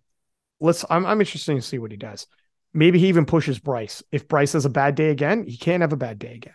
let's. 0.60 0.84
I'm 0.88 1.04
I'm 1.04 1.20
interested 1.20 1.54
to 1.54 1.62
see 1.62 1.78
what 1.78 1.90
he 1.90 1.96
does. 1.96 2.26
maybe 2.72 2.98
he 2.98 3.08
even 3.08 3.26
pushes 3.26 3.58
Bryce. 3.58 4.02
If 4.12 4.28
Bryce 4.28 4.52
has 4.52 4.64
a 4.64 4.70
bad 4.70 4.94
day 4.94 5.10
again, 5.10 5.46
he 5.46 5.56
can't 5.56 5.80
have 5.80 5.92
a 5.92 5.96
bad 5.96 6.18
day 6.18 6.34
again 6.34 6.54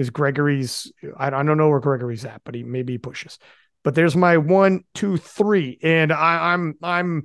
because 0.00 0.08
Gregory's. 0.08 0.90
I, 1.18 1.26
I 1.26 1.42
don't 1.42 1.58
know 1.58 1.68
where 1.68 1.78
Gregory's 1.78 2.24
at, 2.24 2.40
but 2.42 2.54
he 2.54 2.62
maybe 2.62 2.94
he 2.94 2.98
pushes. 2.98 3.38
But 3.82 3.94
there's 3.94 4.16
my 4.16 4.38
one, 4.38 4.84
two, 4.94 5.18
three, 5.18 5.78
and 5.82 6.10
I, 6.10 6.54
I'm 6.54 6.74
I'm 6.82 7.24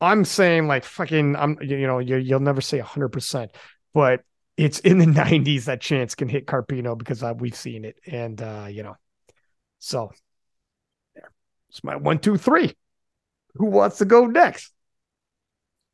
I'm 0.00 0.24
saying 0.24 0.68
like 0.68 0.84
fucking 0.84 1.34
I'm 1.34 1.58
you 1.60 1.88
know 1.88 1.98
you, 1.98 2.14
you'll 2.14 2.38
never 2.38 2.60
say 2.60 2.78
hundred 2.78 3.08
percent, 3.08 3.50
but 3.94 4.20
it's 4.56 4.78
in 4.78 4.98
the 4.98 5.06
90s 5.22 5.64
that 5.64 5.80
chance 5.80 6.14
can 6.14 6.28
hit 6.28 6.46
Carpino 6.46 6.96
because 6.96 7.20
uh, 7.24 7.34
we've 7.36 7.56
seen 7.56 7.84
it, 7.84 7.96
and 8.06 8.40
uh, 8.40 8.68
you 8.70 8.84
know, 8.84 8.96
so 9.80 10.12
there. 11.16 11.32
It's 11.70 11.82
my 11.82 11.96
one, 11.96 12.20
two, 12.20 12.36
three. 12.36 12.76
Who 13.56 13.66
wants 13.66 13.98
to 13.98 14.04
go 14.04 14.26
next? 14.26 14.72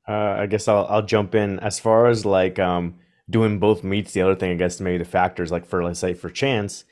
Uh, 0.06 0.36
I 0.40 0.46
guess 0.46 0.68
I'll 0.68 0.84
I'll 0.84 1.06
jump 1.06 1.34
in 1.34 1.60
as 1.60 1.80
far 1.80 2.08
as 2.08 2.26
like 2.26 2.58
um 2.58 2.96
doing 3.30 3.58
both 3.58 3.84
meets. 3.84 4.12
The 4.12 4.22
other 4.22 4.34
thing 4.34 4.50
I 4.50 4.56
guess 4.56 4.80
maybe 4.80 4.98
the 4.98 5.04
factors 5.04 5.50
like 5.50 5.64
for 5.64 5.82
let's 5.82 6.00
say 6.00 6.14
for 6.14 6.28
chance, 6.28 6.84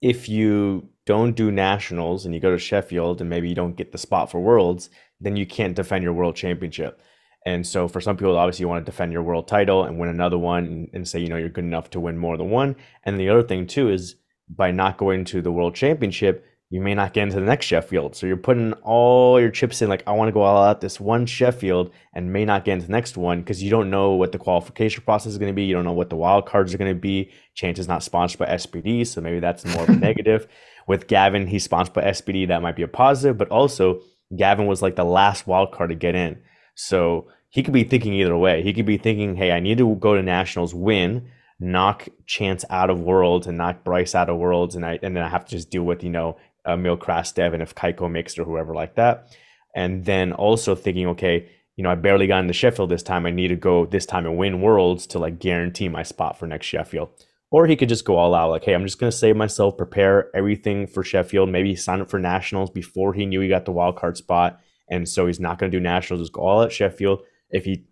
if 0.00 0.28
you 0.28 0.88
don't 1.04 1.36
do 1.36 1.50
nationals 1.50 2.24
and 2.24 2.34
you 2.34 2.40
go 2.40 2.50
to 2.50 2.58
Sheffield 2.58 3.20
and 3.20 3.28
maybe 3.28 3.48
you 3.48 3.54
don't 3.54 3.76
get 3.76 3.92
the 3.92 3.98
spot 3.98 4.30
for 4.30 4.40
worlds, 4.40 4.90
then 5.20 5.36
you 5.36 5.46
can't 5.46 5.76
defend 5.76 6.04
your 6.04 6.12
world 6.12 6.36
championship. 6.36 7.00
And 7.44 7.64
so 7.64 7.86
for 7.86 8.00
some 8.00 8.16
people, 8.16 8.36
obviously 8.36 8.64
you 8.64 8.68
want 8.68 8.84
to 8.84 8.90
defend 8.90 9.12
your 9.12 9.22
world 9.22 9.46
title 9.46 9.84
and 9.84 9.98
win 9.98 10.08
another 10.08 10.36
one 10.36 10.64
and, 10.64 10.90
and, 10.92 11.08
say, 11.08 11.20
you 11.20 11.28
know, 11.28 11.36
you're 11.36 11.48
good 11.48 11.64
enough 11.64 11.90
to 11.90 12.00
win 12.00 12.18
more 12.18 12.36
than 12.36 12.50
one. 12.50 12.74
And 13.04 13.20
the 13.20 13.28
other 13.28 13.44
thing 13.44 13.68
too 13.68 13.88
is 13.88 14.16
by 14.48 14.72
not 14.72 14.98
going 14.98 15.24
to 15.26 15.40
the 15.40 15.52
world 15.52 15.74
championship, 15.74 16.44
you 16.68 16.80
may 16.80 16.94
not 16.94 17.12
get 17.12 17.22
into 17.22 17.36
the 17.36 17.46
next 17.46 17.66
Sheffield. 17.66 18.16
So 18.16 18.26
you're 18.26 18.36
putting 18.36 18.72
all 18.74 19.40
your 19.40 19.50
chips 19.50 19.82
in, 19.82 19.88
like, 19.88 20.02
I 20.06 20.12
want 20.12 20.28
to 20.28 20.32
go 20.32 20.42
all 20.42 20.64
out 20.64 20.80
this 20.80 20.98
one 20.98 21.24
Sheffield 21.24 21.92
and 22.12 22.32
may 22.32 22.44
not 22.44 22.64
get 22.64 22.72
into 22.72 22.86
the 22.86 22.92
next 22.92 23.16
one 23.16 23.40
because 23.40 23.62
you 23.62 23.70
don't 23.70 23.88
know 23.88 24.12
what 24.12 24.32
the 24.32 24.38
qualification 24.38 25.04
process 25.04 25.32
is 25.32 25.38
going 25.38 25.52
to 25.52 25.54
be. 25.54 25.64
You 25.64 25.74
don't 25.74 25.84
know 25.84 25.92
what 25.92 26.10
the 26.10 26.16
wild 26.16 26.46
cards 26.46 26.74
are 26.74 26.78
going 26.78 26.92
to 26.92 27.00
be. 27.00 27.30
Chance 27.54 27.78
is 27.78 27.86
not 27.86 28.02
sponsored 28.02 28.40
by 28.40 28.46
SBD, 28.46 29.06
so 29.06 29.20
maybe 29.20 29.38
that's 29.38 29.64
more 29.64 29.84
of 29.84 29.90
a 29.90 29.92
negative. 29.96 30.48
With 30.88 31.06
Gavin, 31.06 31.46
he's 31.46 31.64
sponsored 31.64 31.94
by 31.94 32.02
SBD. 32.02 32.48
That 32.48 32.62
might 32.62 32.76
be 32.76 32.82
a 32.82 32.88
positive, 32.88 33.38
but 33.38 33.48
also 33.48 34.00
Gavin 34.36 34.66
was 34.66 34.82
like 34.82 34.96
the 34.96 35.04
last 35.04 35.46
wild 35.46 35.70
card 35.72 35.90
to 35.90 35.96
get 35.96 36.16
in. 36.16 36.42
So 36.74 37.28
he 37.48 37.62
could 37.62 37.74
be 37.74 37.84
thinking 37.84 38.12
either 38.12 38.36
way. 38.36 38.62
He 38.62 38.72
could 38.72 38.86
be 38.86 38.98
thinking, 38.98 39.36
hey, 39.36 39.52
I 39.52 39.60
need 39.60 39.78
to 39.78 39.94
go 39.96 40.16
to 40.16 40.22
nationals, 40.22 40.74
win, 40.74 41.30
knock 41.58 42.08
Chance 42.26 42.64
out 42.70 42.90
of 42.90 43.00
worlds 43.00 43.46
and 43.46 43.56
knock 43.56 43.84
Bryce 43.84 44.14
out 44.14 44.28
of 44.28 44.36
worlds, 44.36 44.74
and 44.74 44.84
I 44.84 44.98
and 45.02 45.16
then 45.16 45.22
I 45.22 45.28
have 45.28 45.44
to 45.44 45.50
just 45.52 45.70
deal 45.70 45.84
with, 45.84 46.02
you 46.02 46.10
know, 46.10 46.36
Uh, 46.66 46.72
Emil 46.72 46.96
Krastev 46.96 47.54
and 47.54 47.62
if 47.62 47.74
Kaiko 47.74 48.14
it 48.16 48.38
or 48.38 48.44
whoever 48.44 48.74
like 48.74 48.94
that. 48.96 49.36
And 49.74 50.04
then 50.04 50.32
also 50.32 50.74
thinking, 50.74 51.06
okay, 51.08 51.48
you 51.76 51.84
know, 51.84 51.90
I 51.90 51.94
barely 51.94 52.26
got 52.26 52.40
into 52.40 52.54
Sheffield 52.54 52.90
this 52.90 53.02
time. 53.02 53.26
I 53.26 53.30
need 53.30 53.48
to 53.48 53.56
go 53.56 53.84
this 53.84 54.06
time 54.06 54.24
and 54.24 54.38
win 54.38 54.62
worlds 54.62 55.06
to 55.08 55.18
like 55.18 55.38
guarantee 55.38 55.88
my 55.88 56.02
spot 56.02 56.38
for 56.38 56.46
next 56.46 56.66
Sheffield. 56.66 57.10
Or 57.50 57.66
he 57.66 57.76
could 57.76 57.88
just 57.88 58.04
go 58.04 58.16
all 58.16 58.34
out, 58.34 58.50
like, 58.50 58.64
hey, 58.64 58.74
I'm 58.74 58.84
just 58.84 58.98
gonna 58.98 59.12
save 59.12 59.36
myself, 59.36 59.76
prepare 59.76 60.34
everything 60.34 60.86
for 60.86 61.04
Sheffield, 61.04 61.48
maybe 61.48 61.76
sign 61.76 62.00
up 62.00 62.10
for 62.10 62.18
nationals 62.18 62.70
before 62.70 63.12
he 63.12 63.26
knew 63.26 63.40
he 63.40 63.48
got 63.48 63.66
the 63.66 63.72
wild 63.72 63.96
card 63.96 64.16
spot. 64.16 64.60
And 64.90 65.08
so 65.08 65.26
he's 65.26 65.38
not 65.38 65.58
gonna 65.58 65.70
do 65.70 65.80
nationals, 65.80 66.22
just 66.22 66.32
go 66.32 66.40
all 66.40 66.62
at 66.62 66.72
Sheffield. 66.72 67.22
If 67.50 67.64
he 67.64 67.84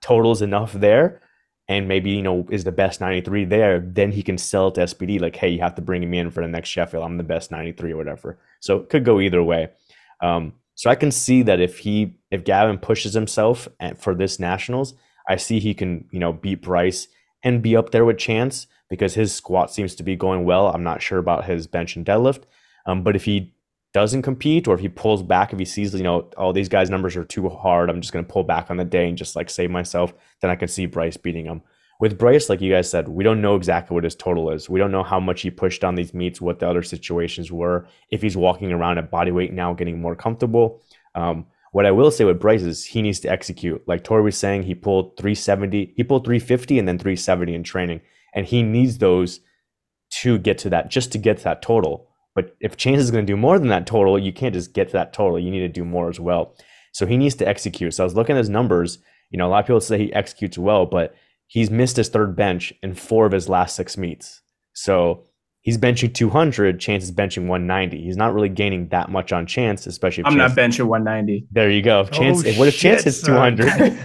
totals 0.00 0.42
enough 0.42 0.72
there, 0.72 1.22
and 1.68 1.88
maybe 1.88 2.10
you 2.10 2.22
know 2.22 2.46
is 2.50 2.64
the 2.64 2.72
best 2.72 3.00
93 3.00 3.44
there 3.44 3.80
then 3.80 4.12
he 4.12 4.22
can 4.22 4.36
sell 4.36 4.70
to 4.72 4.80
sbd 4.80 5.20
like 5.20 5.36
hey 5.36 5.48
you 5.48 5.60
have 5.60 5.74
to 5.76 5.82
bring 5.82 6.08
me 6.10 6.18
in 6.18 6.30
for 6.30 6.42
the 6.42 6.48
next 6.48 6.68
sheffield. 6.68 7.04
I'm 7.04 7.16
the 7.16 7.22
best 7.22 7.50
93 7.50 7.92
or 7.92 7.96
whatever. 7.96 8.38
So 8.60 8.78
it 8.78 8.90
could 8.90 9.04
go 9.04 9.20
either 9.20 9.42
way. 9.42 9.70
Um, 10.20 10.54
so 10.74 10.90
i 10.90 10.94
can 10.94 11.10
see 11.10 11.42
that 11.42 11.60
if 11.60 11.80
he 11.80 12.14
if 12.30 12.44
gavin 12.44 12.78
pushes 12.78 13.12
himself 13.12 13.68
for 13.98 14.14
this 14.14 14.40
nationals 14.40 14.94
i 15.28 15.36
see 15.36 15.60
he 15.60 15.74
can 15.74 16.08
you 16.10 16.18
know 16.18 16.32
beat 16.32 16.62
bryce 16.62 17.08
and 17.42 17.62
be 17.62 17.76
up 17.76 17.90
there 17.90 18.04
with 18.04 18.18
chance 18.18 18.66
because 18.92 19.14
his 19.14 19.34
squat 19.34 19.72
seems 19.72 19.94
to 19.94 20.02
be 20.02 20.16
going 20.16 20.44
well. 20.44 20.68
I'm 20.68 20.82
not 20.82 21.00
sure 21.00 21.18
about 21.18 21.46
his 21.46 21.66
bench 21.66 21.96
and 21.96 22.04
deadlift. 22.04 22.42
Um, 22.84 23.02
but 23.02 23.16
if 23.16 23.24
he 23.24 23.54
doesn't 23.92 24.22
compete 24.22 24.66
or 24.66 24.74
if 24.74 24.80
he 24.80 24.88
pulls 24.88 25.22
back 25.22 25.52
if 25.52 25.58
he 25.58 25.64
sees 25.64 25.94
you 25.94 26.02
know 26.02 26.20
all 26.36 26.48
oh, 26.48 26.52
these 26.52 26.68
guys 26.68 26.88
numbers 26.88 27.16
are 27.16 27.24
too 27.24 27.48
hard 27.48 27.90
i'm 27.90 28.00
just 28.00 28.12
going 28.12 28.24
to 28.24 28.32
pull 28.32 28.42
back 28.42 28.70
on 28.70 28.76
the 28.76 28.84
day 28.84 29.08
and 29.08 29.18
just 29.18 29.36
like 29.36 29.50
save 29.50 29.70
myself 29.70 30.14
then 30.40 30.50
i 30.50 30.56
can 30.56 30.68
see 30.68 30.86
bryce 30.86 31.16
beating 31.16 31.46
him. 31.46 31.62
With 32.00 32.18
bryce 32.18 32.48
like 32.48 32.60
you 32.60 32.72
guys 32.72 32.90
said 32.90 33.06
we 33.06 33.22
don't 33.22 33.40
know 33.40 33.54
exactly 33.54 33.94
what 33.94 34.02
his 34.02 34.16
total 34.16 34.50
is. 34.50 34.68
We 34.68 34.80
don't 34.80 34.90
know 34.90 35.04
how 35.04 35.20
much 35.20 35.42
he 35.42 35.50
pushed 35.50 35.84
on 35.84 35.94
these 35.94 36.12
meets 36.12 36.40
what 36.40 36.58
the 36.58 36.68
other 36.68 36.82
situations 36.82 37.52
were 37.52 37.86
if 38.10 38.22
he's 38.22 38.36
walking 38.36 38.72
around 38.72 38.98
at 38.98 39.10
body 39.10 39.30
weight 39.30 39.52
now 39.52 39.72
getting 39.72 40.00
more 40.00 40.16
comfortable. 40.16 40.82
Um, 41.14 41.46
what 41.70 41.86
i 41.86 41.90
will 41.90 42.10
say 42.10 42.24
with 42.24 42.40
bryce 42.40 42.62
is 42.62 42.84
he 42.84 43.02
needs 43.02 43.20
to 43.20 43.30
execute. 43.30 43.86
Like 43.86 44.02
tori 44.02 44.22
was 44.22 44.36
saying 44.36 44.64
he 44.64 44.74
pulled 44.74 45.16
370 45.16 45.94
he 45.96 46.02
pulled 46.02 46.24
350 46.24 46.78
and 46.78 46.88
then 46.88 46.98
370 46.98 47.54
in 47.54 47.62
training 47.62 48.00
and 48.34 48.46
he 48.46 48.62
needs 48.62 48.98
those 48.98 49.40
to 50.22 50.38
get 50.38 50.58
to 50.58 50.70
that 50.70 50.90
just 50.90 51.12
to 51.12 51.18
get 51.18 51.38
to 51.38 51.44
that 51.44 51.62
total 51.62 52.08
but 52.34 52.56
if 52.60 52.76
Chance 52.76 53.00
is 53.00 53.10
going 53.10 53.26
to 53.26 53.32
do 53.32 53.36
more 53.36 53.58
than 53.58 53.68
that 53.68 53.86
total, 53.86 54.18
you 54.18 54.32
can't 54.32 54.54
just 54.54 54.72
get 54.72 54.88
to 54.88 54.92
that 54.94 55.12
total. 55.12 55.38
You 55.38 55.50
need 55.50 55.60
to 55.60 55.68
do 55.68 55.84
more 55.84 56.08
as 56.08 56.18
well. 56.18 56.54
So 56.92 57.06
he 57.06 57.16
needs 57.16 57.34
to 57.36 57.48
execute. 57.48 57.94
So 57.94 58.04
I 58.04 58.06
was 58.06 58.14
looking 58.14 58.36
at 58.36 58.38
his 58.38 58.48
numbers. 58.48 58.98
You 59.30 59.38
know, 59.38 59.48
a 59.48 59.50
lot 59.50 59.60
of 59.60 59.66
people 59.66 59.80
say 59.80 59.98
he 59.98 60.12
executes 60.12 60.58
well, 60.58 60.86
but 60.86 61.14
he's 61.46 61.70
missed 61.70 61.96
his 61.96 62.08
third 62.08 62.36
bench 62.36 62.72
in 62.82 62.94
four 62.94 63.26
of 63.26 63.32
his 63.32 63.48
last 63.48 63.76
six 63.76 63.96
meets. 63.96 64.42
So 64.72 65.24
he's 65.60 65.78
benching 65.78 66.14
200. 66.14 66.80
Chance 66.80 67.04
is 67.04 67.12
benching 67.12 67.46
190. 67.46 68.02
He's 68.02 68.16
not 68.16 68.34
really 68.34 68.48
gaining 68.48 68.88
that 68.88 69.10
much 69.10 69.32
on 69.32 69.46
Chance, 69.46 69.86
especially. 69.86 70.24
I'm 70.24 70.36
chance, 70.36 70.56
not 70.56 70.62
benching 70.62 70.86
190. 70.86 71.48
There 71.50 71.70
you 71.70 71.82
go. 71.82 72.04
Chance. 72.04 72.46
Oh, 72.46 72.52
what 72.52 72.68
if 72.68 72.78
Chance 72.78 73.04
hits 73.04 73.22
200? 73.22 73.98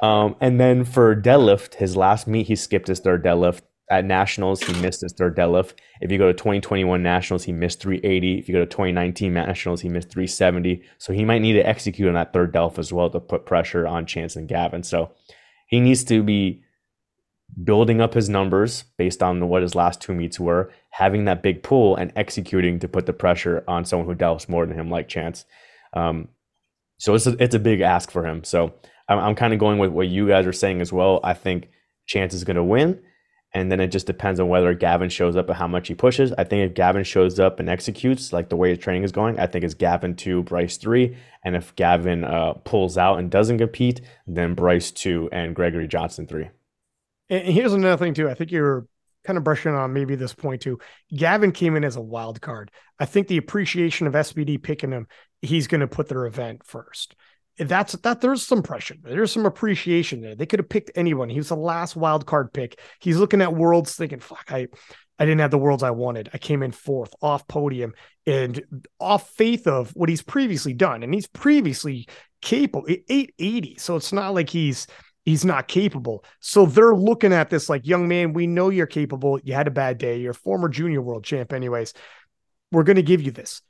um, 0.02 0.36
and 0.40 0.58
then 0.60 0.84
for 0.84 1.14
deadlift, 1.14 1.74
his 1.74 1.96
last 1.96 2.26
meet, 2.26 2.46
he 2.46 2.56
skipped 2.56 2.88
his 2.88 3.00
third 3.00 3.24
deadlift 3.24 3.60
at 3.92 4.06
nationals, 4.06 4.62
he 4.62 4.72
missed 4.80 5.02
his 5.02 5.12
third 5.12 5.36
deadlift. 5.36 5.74
If 6.00 6.10
you 6.10 6.16
go 6.16 6.26
to 6.26 6.32
2021 6.32 7.02
nationals, 7.02 7.44
he 7.44 7.52
missed 7.52 7.82
380. 7.82 8.38
If 8.38 8.48
you 8.48 8.54
go 8.54 8.60
to 8.60 8.66
2019 8.66 9.34
nationals, 9.34 9.82
he 9.82 9.90
missed 9.90 10.10
370. 10.10 10.82
So 10.96 11.12
he 11.12 11.26
might 11.26 11.42
need 11.42 11.52
to 11.52 11.68
execute 11.68 12.08
on 12.08 12.14
that 12.14 12.32
third 12.32 12.54
deadlift 12.54 12.78
as 12.78 12.90
well 12.90 13.10
to 13.10 13.20
put 13.20 13.44
pressure 13.44 13.86
on 13.86 14.06
Chance 14.06 14.36
and 14.36 14.48
Gavin. 14.48 14.82
So 14.82 15.12
he 15.66 15.78
needs 15.78 16.04
to 16.04 16.22
be 16.22 16.62
building 17.62 18.00
up 18.00 18.14
his 18.14 18.30
numbers 18.30 18.84
based 18.96 19.22
on 19.22 19.46
what 19.46 19.60
his 19.60 19.74
last 19.74 20.00
two 20.00 20.14
meets 20.14 20.40
were, 20.40 20.72
having 20.88 21.26
that 21.26 21.42
big 21.42 21.62
pull 21.62 21.94
and 21.94 22.14
executing 22.16 22.78
to 22.78 22.88
put 22.88 23.04
the 23.04 23.12
pressure 23.12 23.62
on 23.68 23.84
someone 23.84 24.08
who 24.08 24.14
develops 24.14 24.48
more 24.48 24.64
than 24.64 24.78
him, 24.78 24.88
like 24.88 25.06
Chance. 25.06 25.44
Um, 25.92 26.28
so 26.98 27.14
it's 27.14 27.26
a, 27.26 27.36
it's 27.42 27.54
a 27.54 27.58
big 27.58 27.82
ask 27.82 28.10
for 28.10 28.26
him. 28.26 28.42
So 28.42 28.72
I'm, 29.06 29.18
I'm 29.18 29.34
kind 29.34 29.52
of 29.52 29.58
going 29.58 29.78
with 29.78 29.90
what 29.90 30.08
you 30.08 30.28
guys 30.28 30.46
are 30.46 30.52
saying 30.52 30.80
as 30.80 30.94
well. 30.94 31.20
I 31.22 31.34
think 31.34 31.68
Chance 32.06 32.32
is 32.32 32.44
going 32.44 32.56
to 32.56 32.64
win 32.64 33.02
and 33.54 33.70
then 33.70 33.80
it 33.80 33.88
just 33.88 34.06
depends 34.06 34.40
on 34.40 34.48
whether 34.48 34.72
Gavin 34.74 35.10
shows 35.10 35.36
up 35.36 35.48
and 35.48 35.56
how 35.56 35.66
much 35.66 35.88
he 35.88 35.94
pushes. 35.94 36.32
I 36.32 36.44
think 36.44 36.70
if 36.70 36.74
Gavin 36.74 37.04
shows 37.04 37.38
up 37.38 37.60
and 37.60 37.68
executes 37.68 38.32
like 38.32 38.48
the 38.48 38.56
way 38.56 38.70
his 38.70 38.78
training 38.78 39.02
is 39.02 39.12
going, 39.12 39.38
I 39.38 39.46
think 39.46 39.64
it's 39.64 39.74
Gavin 39.74 40.14
two, 40.14 40.42
Bryce 40.42 40.76
three, 40.78 41.16
and 41.44 41.54
if 41.54 41.74
Gavin 41.76 42.24
uh, 42.24 42.54
pulls 42.64 42.96
out 42.96 43.18
and 43.18 43.30
doesn't 43.30 43.58
compete, 43.58 44.00
then 44.26 44.54
Bryce 44.54 44.90
two 44.90 45.28
and 45.32 45.54
Gregory 45.54 45.86
Johnson 45.86 46.26
three. 46.26 46.48
And 47.28 47.46
here's 47.46 47.72
another 47.72 48.02
thing 48.02 48.14
too. 48.14 48.28
I 48.28 48.34
think 48.34 48.50
you're 48.50 48.86
kind 49.24 49.36
of 49.36 49.44
brushing 49.44 49.74
on 49.74 49.92
maybe 49.92 50.14
this 50.14 50.34
point 50.34 50.62
too. 50.62 50.78
Gavin 51.14 51.52
came 51.52 51.76
in 51.76 51.84
as 51.84 51.96
a 51.96 52.00
wild 52.00 52.40
card. 52.40 52.70
I 52.98 53.04
think 53.04 53.28
the 53.28 53.36
appreciation 53.36 54.06
of 54.06 54.14
SBD 54.14 54.62
picking 54.62 54.92
him, 54.92 55.06
he's 55.42 55.66
going 55.66 55.80
to 55.80 55.86
put 55.86 56.08
their 56.08 56.26
event 56.26 56.64
first 56.64 57.14
that's 57.58 57.92
that 57.92 58.20
there's 58.20 58.46
some 58.46 58.62
pressure. 58.62 58.94
There's 59.02 59.32
some 59.32 59.46
appreciation 59.46 60.20
there. 60.20 60.34
They 60.34 60.46
could 60.46 60.58
have 60.58 60.68
picked 60.68 60.90
anyone. 60.94 61.28
He 61.28 61.38
was 61.38 61.48
the 61.48 61.56
last 61.56 61.96
wild 61.96 62.26
card 62.26 62.52
pick. 62.52 62.78
He's 63.00 63.18
looking 63.18 63.42
at 63.42 63.54
worlds 63.54 63.94
thinking, 63.94 64.20
fuck, 64.20 64.50
I 64.50 64.68
I 65.18 65.24
didn't 65.24 65.40
have 65.40 65.50
the 65.50 65.58
worlds 65.58 65.82
I 65.82 65.90
wanted. 65.90 66.30
I 66.32 66.38
came 66.38 66.62
in 66.62 66.72
fourth 66.72 67.14
off 67.22 67.46
podium 67.46 67.92
and 68.26 68.62
off 68.98 69.30
faith 69.30 69.66
of 69.66 69.90
what 69.90 70.08
he's 70.08 70.22
previously 70.22 70.72
done. 70.72 71.02
And 71.02 71.14
he's 71.14 71.26
previously 71.26 72.08
capable 72.40 72.88
880. 72.88 73.76
So 73.78 73.96
it's 73.96 74.12
not 74.12 74.34
like 74.34 74.50
he's 74.50 74.86
he's 75.24 75.44
not 75.44 75.68
capable. 75.68 76.24
So 76.40 76.66
they're 76.66 76.94
looking 76.94 77.32
at 77.32 77.50
this 77.50 77.68
like, 77.68 77.86
young 77.86 78.08
man, 78.08 78.32
we 78.32 78.46
know 78.46 78.70
you're 78.70 78.86
capable. 78.86 79.38
You 79.44 79.54
had 79.54 79.68
a 79.68 79.72
bad 79.72 79.98
day. 79.98 80.18
You're 80.18 80.32
a 80.32 80.34
former 80.34 80.68
junior 80.68 81.00
world 81.00 81.24
champ, 81.24 81.52
anyways. 81.52 81.94
We're 82.72 82.82
going 82.82 82.96
to 82.96 83.02
give 83.02 83.22
you 83.22 83.30
this. 83.30 83.62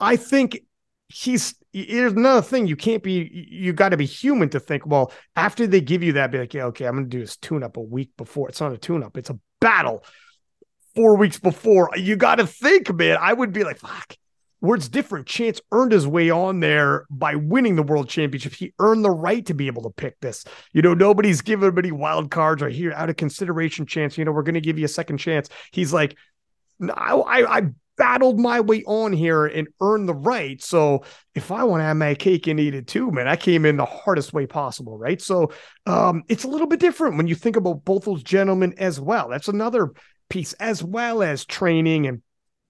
I 0.00 0.16
think 0.16 0.60
he's 1.08 1.54
here's 1.72 2.12
another 2.12 2.42
thing 2.42 2.66
you 2.66 2.76
can't 2.76 3.02
be 3.02 3.46
you 3.50 3.72
got 3.72 3.90
to 3.90 3.96
be 3.96 4.04
human 4.04 4.48
to 4.48 4.60
think 4.60 4.86
well 4.86 5.12
after 5.36 5.66
they 5.66 5.80
give 5.80 6.02
you 6.02 6.12
that 6.12 6.30
be 6.30 6.38
like 6.38 6.52
yeah 6.52 6.64
okay 6.64 6.86
i'm 6.86 6.94
gonna 6.94 7.06
do 7.06 7.20
this 7.20 7.36
tune 7.36 7.62
up 7.62 7.76
a 7.76 7.80
week 7.80 8.10
before 8.16 8.48
it's 8.48 8.60
not 8.60 8.72
a 8.72 8.78
tune 8.78 9.02
up 9.02 9.16
it's 9.16 9.30
a 9.30 9.38
battle. 9.60 10.04
Four 10.94 11.16
weeks 11.16 11.38
before 11.38 11.90
you 11.96 12.16
got 12.16 12.36
to 12.36 12.46
think 12.46 12.92
man 12.92 13.18
i 13.20 13.32
would 13.32 13.52
be 13.52 13.64
like 13.64 13.78
fuck. 13.78 14.16
It's 14.60 14.88
different. 14.88 15.26
Chance 15.26 15.60
earned 15.70 15.92
his 15.92 16.04
way 16.04 16.30
on 16.30 16.58
there 16.58 17.06
by 17.10 17.36
winning 17.36 17.76
the 17.76 17.82
world 17.84 18.08
championship. 18.08 18.52
He 18.52 18.74
earned 18.80 19.04
the 19.04 19.10
right 19.10 19.46
to 19.46 19.54
be 19.54 19.68
able 19.68 19.82
to 19.82 19.90
pick 19.90 20.18
this. 20.18 20.44
You 20.72 20.82
know 20.82 20.94
nobody's 20.94 21.42
giving 21.42 21.68
him 21.68 21.78
any 21.78 21.92
wild 21.92 22.32
cards 22.32 22.60
or 22.60 22.68
here 22.68 22.92
out 22.92 23.08
of 23.08 23.16
consideration 23.16 23.86
chance. 23.86 24.18
You 24.18 24.24
know 24.24 24.32
we're 24.32 24.42
to 24.42 24.60
give 24.60 24.78
you 24.78 24.84
a 24.84 24.88
second 24.88 25.18
chance. 25.18 25.48
He's 25.70 25.92
like 25.92 26.16
No, 26.80 26.92
I, 26.92 27.58
I 27.58 27.62
battled 27.98 28.40
my 28.40 28.60
way 28.60 28.82
on 28.86 29.12
here 29.12 29.44
and 29.44 29.68
earned 29.80 30.08
the 30.08 30.14
right. 30.14 30.62
So 30.62 31.04
if 31.34 31.50
I 31.50 31.64
want 31.64 31.80
to 31.80 31.84
have 31.84 31.96
my 31.96 32.14
cake 32.14 32.46
and 32.46 32.58
eat 32.58 32.74
it 32.74 32.86
too, 32.86 33.10
man, 33.10 33.28
I 33.28 33.36
came 33.36 33.66
in 33.66 33.76
the 33.76 33.84
hardest 33.84 34.32
way 34.32 34.46
possible, 34.46 34.96
right? 34.96 35.20
So 35.20 35.52
um, 35.86 36.22
it's 36.28 36.44
a 36.44 36.48
little 36.48 36.66
bit 36.66 36.80
different 36.80 37.16
when 37.16 37.26
you 37.26 37.34
think 37.34 37.56
about 37.56 37.84
both 37.84 38.04
those 38.04 38.22
gentlemen 38.22 38.74
as 38.78 38.98
well. 39.00 39.28
That's 39.28 39.48
another 39.48 39.90
piece, 40.30 40.54
as 40.54 40.82
well 40.82 41.22
as 41.22 41.44
training 41.44 42.06
and 42.06 42.22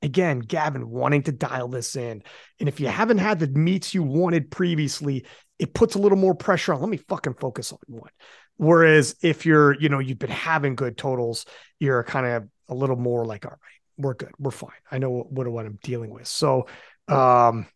again, 0.02 0.38
Gavin 0.38 0.88
wanting 0.88 1.24
to 1.24 1.32
dial 1.32 1.68
this 1.68 1.96
in. 1.96 2.22
And 2.60 2.68
if 2.68 2.80
you 2.80 2.86
haven't 2.86 3.18
had 3.18 3.38
the 3.40 3.48
meets 3.48 3.94
you 3.94 4.02
wanted 4.02 4.50
previously, 4.50 5.26
it 5.58 5.74
puts 5.74 5.94
a 5.94 5.98
little 5.98 6.18
more 6.18 6.34
pressure 6.34 6.72
on. 6.72 6.80
Let 6.80 6.88
me 6.88 6.98
fucking 6.98 7.34
focus 7.34 7.72
on 7.72 7.78
one. 7.88 8.10
Whereas 8.56 9.16
if 9.22 9.46
you're, 9.46 9.74
you 9.80 9.88
know, 9.88 9.98
you've 9.98 10.18
been 10.18 10.30
having 10.30 10.74
good 10.74 10.96
totals, 10.96 11.46
you're 11.78 12.02
kind 12.04 12.26
of 12.26 12.48
a 12.68 12.74
little 12.74 12.96
more 12.96 13.24
like, 13.24 13.44
all 13.44 13.52
right, 13.52 13.77
we're 13.98 14.14
good, 14.14 14.32
we're 14.38 14.50
fine. 14.50 14.70
I 14.90 14.98
know 14.98 15.10
what, 15.10 15.48
what 15.48 15.66
I'm 15.66 15.78
dealing 15.82 16.10
with. 16.10 16.26
So, 16.26 16.66
um, 17.08 17.66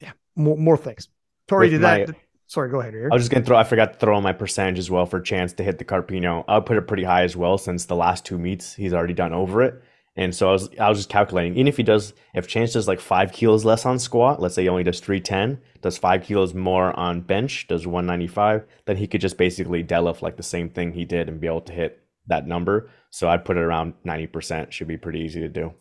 yeah, 0.00 0.12
more 0.36 0.56
more 0.56 0.76
things. 0.76 1.08
Tori, 1.48 1.70
did 1.70 1.80
my, 1.80 2.04
that? 2.04 2.16
Sorry, 2.46 2.70
go 2.70 2.80
ahead. 2.80 2.92
Here. 2.92 3.08
I 3.10 3.14
was 3.14 3.22
just 3.22 3.32
gonna 3.32 3.44
throw. 3.44 3.56
I 3.56 3.64
forgot 3.64 3.94
to 3.94 3.98
throw 3.98 4.16
on 4.16 4.22
my 4.22 4.32
percentage 4.32 4.78
as 4.78 4.90
well 4.90 5.06
for 5.06 5.20
chance 5.20 5.54
to 5.54 5.64
hit 5.64 5.78
the 5.78 5.84
Carpino. 5.84 6.44
I'll 6.46 6.62
put 6.62 6.76
it 6.76 6.86
pretty 6.86 7.04
high 7.04 7.22
as 7.22 7.34
well 7.36 7.58
since 7.58 7.86
the 7.86 7.96
last 7.96 8.24
two 8.24 8.38
meets 8.38 8.74
he's 8.74 8.92
already 8.92 9.14
done 9.14 9.32
over 9.32 9.62
it. 9.62 9.82
And 10.16 10.32
so 10.32 10.48
I 10.48 10.52
was 10.52 10.70
I 10.78 10.88
was 10.88 10.98
just 10.98 11.08
calculating, 11.08 11.54
even 11.54 11.66
if 11.66 11.76
he 11.76 11.82
does, 11.82 12.14
if 12.34 12.46
Chance 12.46 12.74
does 12.74 12.86
like 12.86 13.00
five 13.00 13.32
kilos 13.32 13.64
less 13.64 13.84
on 13.84 13.98
squat, 13.98 14.40
let's 14.40 14.54
say 14.54 14.62
he 14.62 14.68
only 14.68 14.84
does 14.84 15.00
three 15.00 15.20
ten, 15.20 15.58
does 15.82 15.98
five 15.98 16.22
kilos 16.22 16.54
more 16.54 16.96
on 16.98 17.20
bench, 17.20 17.66
does 17.66 17.86
one 17.86 18.06
ninety 18.06 18.28
five, 18.28 18.64
then 18.84 18.96
he 18.96 19.08
could 19.08 19.20
just 19.20 19.36
basically 19.36 19.82
deadlift 19.82 20.22
like 20.22 20.36
the 20.36 20.42
same 20.42 20.68
thing 20.68 20.92
he 20.92 21.04
did 21.04 21.28
and 21.28 21.40
be 21.40 21.48
able 21.48 21.62
to 21.62 21.72
hit 21.72 22.03
that 22.26 22.46
number. 22.46 22.90
So 23.10 23.28
I'd 23.28 23.44
put 23.44 23.56
it 23.56 23.62
around 23.62 23.94
ninety 24.04 24.26
percent. 24.26 24.72
Should 24.72 24.88
be 24.88 24.96
pretty 24.96 25.20
easy 25.20 25.40
to 25.40 25.48
do. 25.48 25.72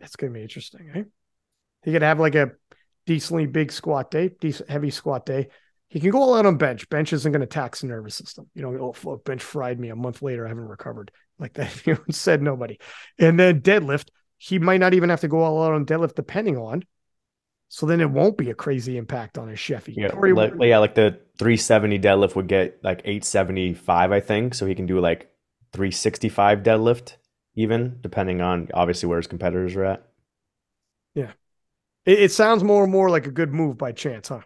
That's 0.00 0.16
gonna 0.16 0.32
be 0.32 0.42
interesting, 0.42 0.90
eh? 0.94 1.02
He 1.84 1.92
could 1.92 2.02
have 2.02 2.20
like 2.20 2.34
a 2.34 2.52
decently 3.06 3.46
big 3.46 3.72
squat 3.72 4.10
day, 4.10 4.30
decent 4.40 4.68
heavy 4.68 4.90
squat 4.90 5.24
day. 5.24 5.48
He 5.88 6.00
can 6.00 6.10
go 6.10 6.20
all 6.20 6.34
out 6.34 6.44
on 6.44 6.58
bench. 6.58 6.88
Bench 6.90 7.14
isn't 7.14 7.32
going 7.32 7.40
to 7.40 7.46
tax 7.46 7.80
the 7.80 7.86
nervous 7.86 8.14
system. 8.14 8.50
You 8.54 8.60
know, 8.60 8.94
oh, 9.06 9.16
bench 9.24 9.42
fried 9.42 9.80
me 9.80 9.88
a 9.88 9.96
month 9.96 10.20
later. 10.20 10.44
I 10.44 10.48
haven't 10.48 10.68
recovered 10.68 11.10
like 11.38 11.54
that. 11.54 11.74
You 11.86 11.98
said 12.10 12.42
nobody. 12.42 12.78
And 13.18 13.40
then 13.40 13.62
deadlift, 13.62 14.08
he 14.36 14.58
might 14.58 14.80
not 14.80 14.92
even 14.92 15.08
have 15.08 15.22
to 15.22 15.28
go 15.28 15.40
all 15.40 15.64
out 15.64 15.72
on 15.72 15.86
deadlift, 15.86 16.14
depending 16.14 16.58
on. 16.58 16.84
So 17.68 17.86
then 17.86 18.00
it 18.00 18.10
won't 18.10 18.38
be 18.38 18.50
a 18.50 18.54
crazy 18.54 18.96
impact 18.96 19.36
on 19.36 19.48
his 19.48 19.58
Sheffy. 19.58 19.94
Yeah, 19.96 20.08
like, 20.32 20.54
yeah, 20.60 20.78
like 20.78 20.94
the 20.94 21.20
370 21.38 21.98
deadlift 21.98 22.34
would 22.34 22.48
get 22.48 22.82
like 22.82 23.00
875, 23.00 24.10
I 24.10 24.20
think. 24.20 24.54
So 24.54 24.66
he 24.66 24.74
can 24.74 24.86
do 24.86 25.00
like 25.00 25.30
365 25.72 26.62
deadlift, 26.62 27.16
even 27.54 27.98
depending 28.00 28.40
on 28.40 28.68
obviously 28.72 29.08
where 29.08 29.18
his 29.18 29.26
competitors 29.26 29.76
are 29.76 29.84
at. 29.84 30.08
Yeah, 31.14 31.32
it, 32.06 32.20
it 32.20 32.32
sounds 32.32 32.64
more 32.64 32.84
and 32.84 32.92
more 32.92 33.10
like 33.10 33.26
a 33.26 33.30
good 33.30 33.52
move 33.52 33.76
by 33.76 33.92
chance, 33.92 34.28
huh? 34.28 34.40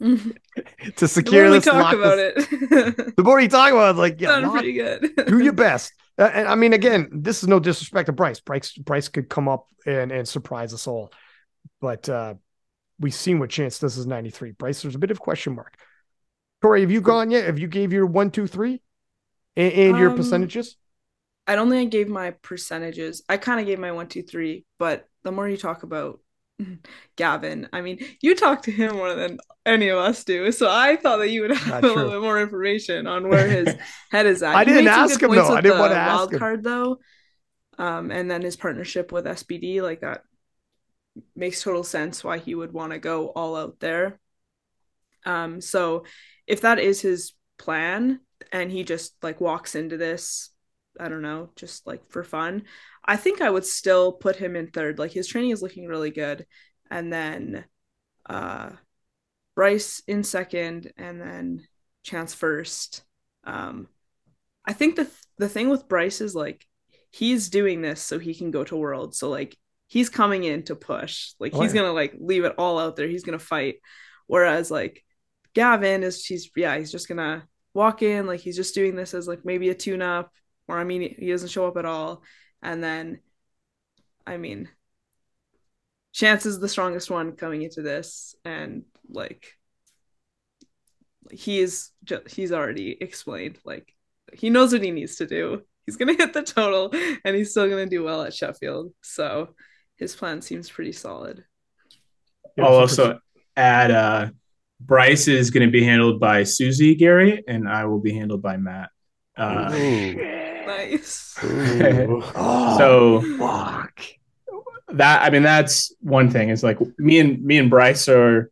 to 0.00 1.08
secure 1.08 1.48
the 1.48 1.56
this. 1.56 1.64
talk 1.64 1.94
about 1.94 2.16
this, 2.16 2.46
it. 2.50 3.16
the 3.16 3.22
more 3.22 3.40
you 3.40 3.48
talk 3.48 3.72
about 3.72 3.94
it, 3.94 3.98
like, 3.98 4.20
yeah, 4.20 4.36
lock, 4.36 4.52
pretty 4.52 4.74
good. 4.74 5.12
do 5.26 5.38
your 5.38 5.52
best. 5.54 5.92
Uh, 6.18 6.30
and 6.32 6.46
I 6.46 6.54
mean, 6.54 6.72
again, 6.72 7.08
this 7.12 7.42
is 7.42 7.48
no 7.48 7.58
disrespect 7.58 8.06
to 8.06 8.12
Bryce. 8.12 8.40
Bryce, 8.40 8.72
Bryce 8.72 9.08
could 9.08 9.28
come 9.28 9.48
up 9.48 9.66
and, 9.86 10.12
and 10.12 10.28
surprise 10.28 10.72
us 10.72 10.86
all, 10.86 11.12
but 11.80 12.08
uh, 12.08 12.34
we've 12.98 13.14
seen 13.14 13.38
what 13.38 13.50
Chance 13.50 13.78
does 13.78 13.96
is 13.96 14.06
93. 14.06 14.52
Bryce, 14.52 14.82
there's 14.82 14.94
a 14.94 14.98
bit 14.98 15.10
of 15.10 15.20
question 15.20 15.54
mark. 15.54 15.76
Tori, 16.62 16.80
have 16.80 16.90
you 16.90 17.00
gone 17.00 17.30
yet? 17.30 17.44
Have 17.44 17.58
you 17.58 17.68
gave 17.68 17.92
your 17.92 18.06
one, 18.06 18.30
two, 18.30 18.46
three, 18.46 18.80
and, 19.56 19.72
and 19.72 19.94
um, 19.94 20.00
your 20.00 20.10
percentages? 20.12 20.76
I 21.46 21.56
don't 21.56 21.68
think 21.68 21.88
I 21.88 21.90
gave 21.90 22.08
my 22.08 22.30
percentages. 22.30 23.22
I 23.28 23.36
kind 23.36 23.60
of 23.60 23.66
gave 23.66 23.78
my 23.78 23.92
one, 23.92 24.08
two, 24.08 24.22
three, 24.22 24.64
but 24.78 25.06
the 25.24 25.32
more 25.32 25.48
you 25.48 25.58
talk 25.58 25.82
about 25.82 26.20
Gavin. 27.16 27.68
I 27.72 27.80
mean, 27.80 27.98
you 28.20 28.34
talk 28.34 28.62
to 28.62 28.70
him 28.70 28.96
more 28.96 29.14
than 29.14 29.38
any 29.66 29.88
of 29.88 29.98
us 29.98 30.24
do, 30.24 30.52
so 30.52 30.68
I 30.70 30.96
thought 30.96 31.18
that 31.18 31.30
you 31.30 31.42
would 31.42 31.50
have 31.56 31.68
Not 31.68 31.78
a 31.84 31.92
true. 31.92 31.96
little 31.96 32.10
bit 32.12 32.22
more 32.22 32.40
information 32.40 33.06
on 33.06 33.28
where 33.28 33.48
his 33.48 33.74
head 34.10 34.26
is 34.26 34.42
at. 34.42 34.54
I 34.54 34.64
didn't 34.64 34.88
ask 34.88 35.22
him 35.22 35.34
though. 35.34 35.54
I 35.54 35.60
didn't 35.60 35.78
want 35.78 35.92
to 35.92 35.98
ask 35.98 36.16
wild 36.16 36.32
him. 36.32 36.38
card 36.38 36.64
though, 36.64 36.98
um, 37.78 38.10
and 38.10 38.30
then 38.30 38.42
his 38.42 38.56
partnership 38.56 39.12
with 39.12 39.24
SBD, 39.26 39.82
like 39.82 40.00
that, 40.00 40.22
makes 41.34 41.62
total 41.62 41.84
sense 41.84 42.24
why 42.24 42.38
he 42.38 42.54
would 42.54 42.72
want 42.72 42.92
to 42.92 42.98
go 42.98 43.28
all 43.28 43.56
out 43.56 43.80
there. 43.80 44.20
Um, 45.24 45.60
so 45.60 46.04
if 46.46 46.60
that 46.62 46.78
is 46.78 47.00
his 47.00 47.32
plan, 47.58 48.20
and 48.52 48.70
he 48.70 48.84
just 48.84 49.14
like 49.22 49.40
walks 49.40 49.74
into 49.74 49.96
this, 49.96 50.50
I 51.00 51.08
don't 51.08 51.22
know, 51.22 51.50
just 51.56 51.86
like 51.86 52.10
for 52.10 52.22
fun, 52.22 52.64
I 53.04 53.16
think 53.16 53.40
I 53.40 53.50
would 53.50 53.64
still 53.64 54.12
put 54.12 54.36
him 54.36 54.54
in 54.56 54.68
third. 54.68 54.98
Like 54.98 55.12
his 55.12 55.26
training 55.26 55.50
is 55.50 55.62
looking 55.62 55.86
really 55.86 56.10
good. 56.10 56.46
And 56.90 57.12
then 57.12 57.64
uh 58.28 58.70
Bryce 59.54 60.02
in 60.06 60.24
second 60.24 60.92
and 60.96 61.20
then 61.20 61.66
Chance 62.02 62.34
first. 62.34 63.04
Um 63.44 63.88
I 64.64 64.72
think 64.72 64.96
the 64.96 65.04
th- 65.04 65.16
the 65.38 65.48
thing 65.48 65.68
with 65.68 65.88
Bryce 65.88 66.20
is 66.20 66.34
like 66.34 66.66
he's 67.10 67.48
doing 67.48 67.80
this 67.82 68.02
so 68.02 68.18
he 68.18 68.34
can 68.34 68.50
go 68.50 68.64
to 68.64 68.76
world. 68.76 69.14
So 69.14 69.30
like 69.30 69.56
he's 69.86 70.08
coming 70.08 70.44
in 70.44 70.62
to 70.64 70.76
push. 70.76 71.32
Like 71.38 71.54
oh, 71.54 71.60
he's 71.60 71.74
yeah. 71.74 71.82
gonna 71.82 71.92
like 71.92 72.14
leave 72.18 72.44
it 72.44 72.54
all 72.58 72.78
out 72.78 72.96
there. 72.96 73.08
He's 73.08 73.24
gonna 73.24 73.38
fight. 73.38 73.76
Whereas 74.26 74.70
like 74.70 75.04
Gavin 75.54 76.02
is 76.02 76.24
he's 76.24 76.50
yeah, 76.56 76.76
he's 76.78 76.92
just 76.92 77.08
gonna 77.08 77.46
walk 77.72 78.02
in, 78.02 78.26
like 78.26 78.40
he's 78.40 78.56
just 78.56 78.74
doing 78.74 78.96
this 78.96 79.14
as 79.14 79.28
like 79.28 79.44
maybe 79.44 79.70
a 79.70 79.74
tune 79.74 80.02
up, 80.02 80.30
or 80.68 80.78
I 80.78 80.84
mean 80.84 81.14
he 81.18 81.30
doesn't 81.30 81.50
show 81.50 81.66
up 81.66 81.76
at 81.76 81.84
all 81.84 82.22
and 82.64 82.82
then, 82.82 83.20
I 84.26 84.38
mean, 84.38 84.68
Chance 86.12 86.46
is 86.46 86.58
the 86.58 86.68
strongest 86.68 87.10
one 87.10 87.32
coming 87.32 87.62
into 87.62 87.82
this, 87.82 88.34
and 88.44 88.84
like 89.08 89.52
he 91.30 91.60
is 91.60 91.90
just 92.04 92.28
he's 92.28 92.52
already 92.52 92.96
explained 93.00 93.58
like 93.64 93.92
he 94.32 94.48
knows 94.48 94.72
what 94.72 94.82
he 94.82 94.92
needs 94.92 95.16
to 95.16 95.26
do. 95.26 95.62
He's 95.84 95.96
gonna 95.96 96.14
hit 96.18 96.32
the 96.32 96.42
total, 96.42 96.90
and 97.24 97.36
he's 97.36 97.50
still 97.50 97.68
gonna 97.68 97.86
do 97.86 98.02
well 98.02 98.22
at 98.22 98.32
Sheffield. 98.32 98.92
So 99.02 99.54
his 99.96 100.14
plan 100.14 100.42
seems 100.42 100.70
pretty 100.70 100.92
solid. 100.92 101.44
I'll 102.58 102.74
also 102.74 103.18
add 103.56 103.90
uh, 103.90 104.30
Bryce 104.80 105.28
is 105.28 105.50
going 105.50 105.66
to 105.66 105.72
be 105.72 105.84
handled 105.84 106.20
by 106.20 106.44
Susie 106.44 106.94
Gary, 106.94 107.42
and 107.48 107.68
I 107.68 107.86
will 107.86 108.00
be 108.00 108.12
handled 108.12 108.42
by 108.42 108.56
Matt. 108.56 108.90
Uh, 109.36 109.70
nice. 109.70 111.36
oh, 111.42 112.78
so 112.78 113.38
fuck. 113.38 114.00
That 114.88 115.22
I 115.22 115.30
mean, 115.30 115.42
that's 115.42 115.94
one 116.00 116.30
thing. 116.30 116.50
Is 116.50 116.62
like 116.62 116.78
me 116.98 117.18
and 117.18 117.42
me 117.42 117.58
and 117.58 117.70
Bryce 117.70 118.08
are 118.08 118.50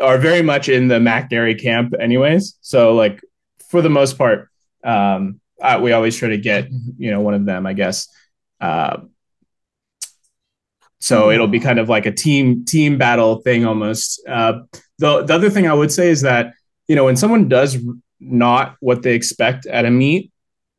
are 0.00 0.18
very 0.18 0.42
much 0.42 0.68
in 0.68 0.88
the 0.88 1.00
Matt 1.00 1.28
Gary 1.28 1.54
camp, 1.54 1.94
anyways. 1.98 2.56
So 2.60 2.94
like 2.94 3.20
for 3.68 3.82
the 3.82 3.90
most 3.90 4.16
part, 4.16 4.48
um, 4.84 5.40
I, 5.62 5.78
we 5.78 5.92
always 5.92 6.16
try 6.16 6.28
to 6.28 6.38
get 6.38 6.68
you 6.96 7.10
know 7.10 7.20
one 7.20 7.34
of 7.34 7.44
them, 7.44 7.66
I 7.66 7.74
guess. 7.74 8.08
Uh, 8.60 9.00
so 11.04 11.30
it'll 11.30 11.46
be 11.46 11.60
kind 11.60 11.78
of 11.78 11.90
like 11.90 12.06
a 12.06 12.10
team 12.10 12.64
team 12.64 12.96
battle 12.96 13.42
thing 13.42 13.66
almost. 13.66 14.26
Uh, 14.26 14.60
the 14.98 15.22
the 15.22 15.34
other 15.34 15.50
thing 15.50 15.66
I 15.66 15.74
would 15.74 15.92
say 15.92 16.08
is 16.08 16.22
that 16.22 16.54
you 16.88 16.96
know 16.96 17.04
when 17.04 17.14
someone 17.16 17.46
does 17.46 17.76
not 18.20 18.76
what 18.80 19.02
they 19.02 19.14
expect 19.14 19.66
at 19.66 19.84
a 19.84 19.90
meet, 19.90 20.32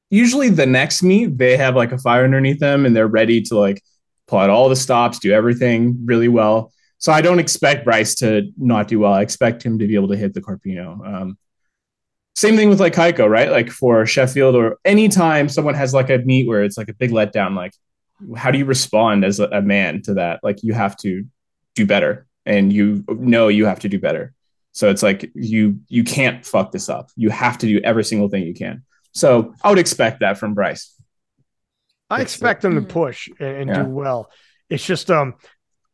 usually 0.10 0.50
the 0.50 0.66
next 0.66 1.04
meet 1.04 1.38
they 1.38 1.56
have 1.58 1.76
like 1.76 1.92
a 1.92 2.00
fire 2.00 2.24
underneath 2.24 2.60
them 2.60 2.88
and 2.88 2.96
they're 2.96 3.06
ready 3.06 3.40
to 3.44 3.56
like 3.56 3.84
pull 4.28 4.40
out 4.40 4.50
all 4.50 4.68
the 4.68 4.76
stops, 4.76 5.20
do 5.20 5.32
everything 5.32 6.00
really 6.06 6.28
well. 6.28 6.72
So 6.98 7.12
I 7.12 7.22
don't 7.22 7.38
expect 7.38 7.86
Bryce 7.86 8.16
to 8.16 8.52
not 8.58 8.88
do 8.88 8.98
well. 9.02 9.14
I 9.14 9.22
expect 9.22 9.62
him 9.62 9.78
to 9.78 9.86
be 9.86 9.94
able 9.94 10.08
to 10.08 10.18
hit 10.18 10.34
the 10.34 10.42
Carpino. 10.42 11.06
Um, 11.06 11.38
same 12.36 12.56
thing 12.56 12.70
with 12.70 12.80
like 12.80 12.96
Kaiko, 12.96 13.30
right? 13.30 13.52
Like 13.52 13.70
for 13.70 14.08
Sheffield 14.08 14.56
or 14.56 14.80
anytime 14.86 15.50
someone 15.50 15.76
has 15.76 15.94
like 15.94 16.10
a 16.10 16.18
meet 16.18 16.48
where 16.48 16.64
it's 16.64 16.80
like 16.80 16.90
a 16.90 16.96
big 16.96 17.12
letdown, 17.12 17.56
like 17.56 17.74
how 18.36 18.52
do 18.52 18.58
you 18.58 18.66
respond 18.66 19.26
as 19.26 19.40
a, 19.40 19.46
a 19.46 19.62
man 19.62 20.02
to 20.04 20.16
that? 20.16 20.40
Like 20.44 20.64
you 20.64 20.74
have 20.74 20.96
to 20.98 21.26
do 21.76 21.86
better 21.86 22.26
and 22.46 22.72
you 22.72 23.04
know 23.08 23.48
you 23.48 23.66
have 23.66 23.80
to 23.82 23.90
do 23.90 24.00
better. 24.00 24.34
So 24.72 24.90
it's 24.90 25.04
like 25.04 25.32
you 25.34 25.80
you 25.88 26.04
can't 26.04 26.46
fuck 26.46 26.72
this 26.72 26.90
up. 26.90 27.10
You 27.16 27.30
have 27.30 27.58
to 27.60 27.68
do 27.68 27.80
every 27.84 28.04
single 28.04 28.30
thing 28.30 28.44
you 28.44 28.54
can. 28.54 28.84
So 29.14 29.54
I 29.64 29.70
would 29.70 29.80
expect 29.80 30.20
that 30.20 30.38
from 30.38 30.54
Bryce. 30.54 30.94
I 32.10 32.22
expect 32.22 32.62
them 32.62 32.76
to 32.76 32.82
mm-hmm. 32.82 32.90
push 32.90 33.30
and, 33.40 33.70
yeah. 33.70 33.84
do 33.84 33.90
well. 33.90 34.30
It's 34.70 34.86
just 34.86 35.10
um 35.10 35.36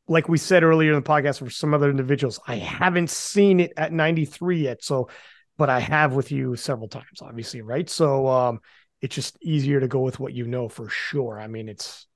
like 0.08 0.28
we 0.28 0.38
said 0.38 0.64
earlier 0.64 0.94
in 0.94 0.96
the 0.96 1.08
podcast 1.08 1.40
for 1.40 1.50
some 1.50 1.74
other 1.74 1.90
individuals, 1.90 2.40
I 2.46 2.56
haven't 2.56 3.10
seen 3.10 3.60
it 3.60 3.72
at 3.78 3.94
93 3.94 4.64
yet. 4.64 4.84
So, 4.84 5.10
but 5.58 5.70
I 5.70 5.80
have 5.80 6.14
with 6.14 6.32
you 6.32 6.56
several 6.56 6.90
times, 6.90 7.22
obviously, 7.22 7.62
right? 7.62 7.90
So 7.90 8.28
um 8.28 8.60
it's 9.02 9.16
just 9.16 9.38
easier 9.42 9.80
to 9.80 9.88
go 9.88 10.00
with 10.00 10.20
what 10.20 10.34
you 10.34 10.46
know 10.48 10.70
for 10.70 10.90
sure. 10.90 11.40
I 11.40 11.48
mean, 11.48 11.70
it's 11.70 12.08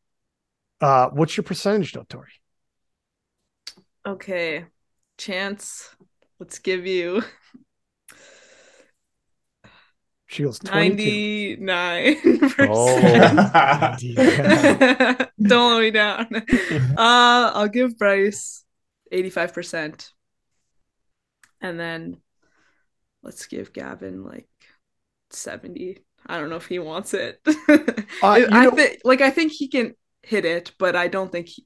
uh 0.82 1.10
what's 1.10 1.38
your 1.38 1.44
percentage 1.44 1.94
though, 1.94 2.06
Tori? 2.08 2.30
Okay. 4.06 4.66
Chance, 5.18 5.90
let's 6.40 6.60
give 6.60 6.86
you 6.86 7.24
She 10.28 10.44
goes 10.44 10.60
22. 10.60 11.58
99%. 11.62 12.68
Oh. 12.70 13.00
Don't 15.42 15.74
let 15.76 15.82
me 15.82 15.92
down. 15.92 16.28
Uh, 16.98 17.52
I'll 17.54 17.68
give 17.70 17.98
Bryce 17.98 18.66
85%. 19.14 20.10
And 21.62 21.80
then 21.80 22.18
let's 23.24 23.46
give 23.46 23.72
Gavin 23.72 24.24
like 24.24 24.50
70. 25.30 26.00
I 26.28 26.40
don't 26.40 26.50
know 26.50 26.56
if 26.58 26.66
he 26.68 26.80
wants 26.80 27.14
it. 27.14 27.40
Uh, 27.48 27.54
I 28.24 28.66
know- 28.66 28.72
think 28.72 29.02
like 29.06 29.22
I 29.22 29.30
think 29.30 29.52
he 29.52 29.68
can 29.68 29.94
hit 30.26 30.46
it, 30.46 30.72
but 30.80 30.96
I 30.96 31.08
don't 31.08 31.32
think 31.32 31.48
he, 31.50 31.66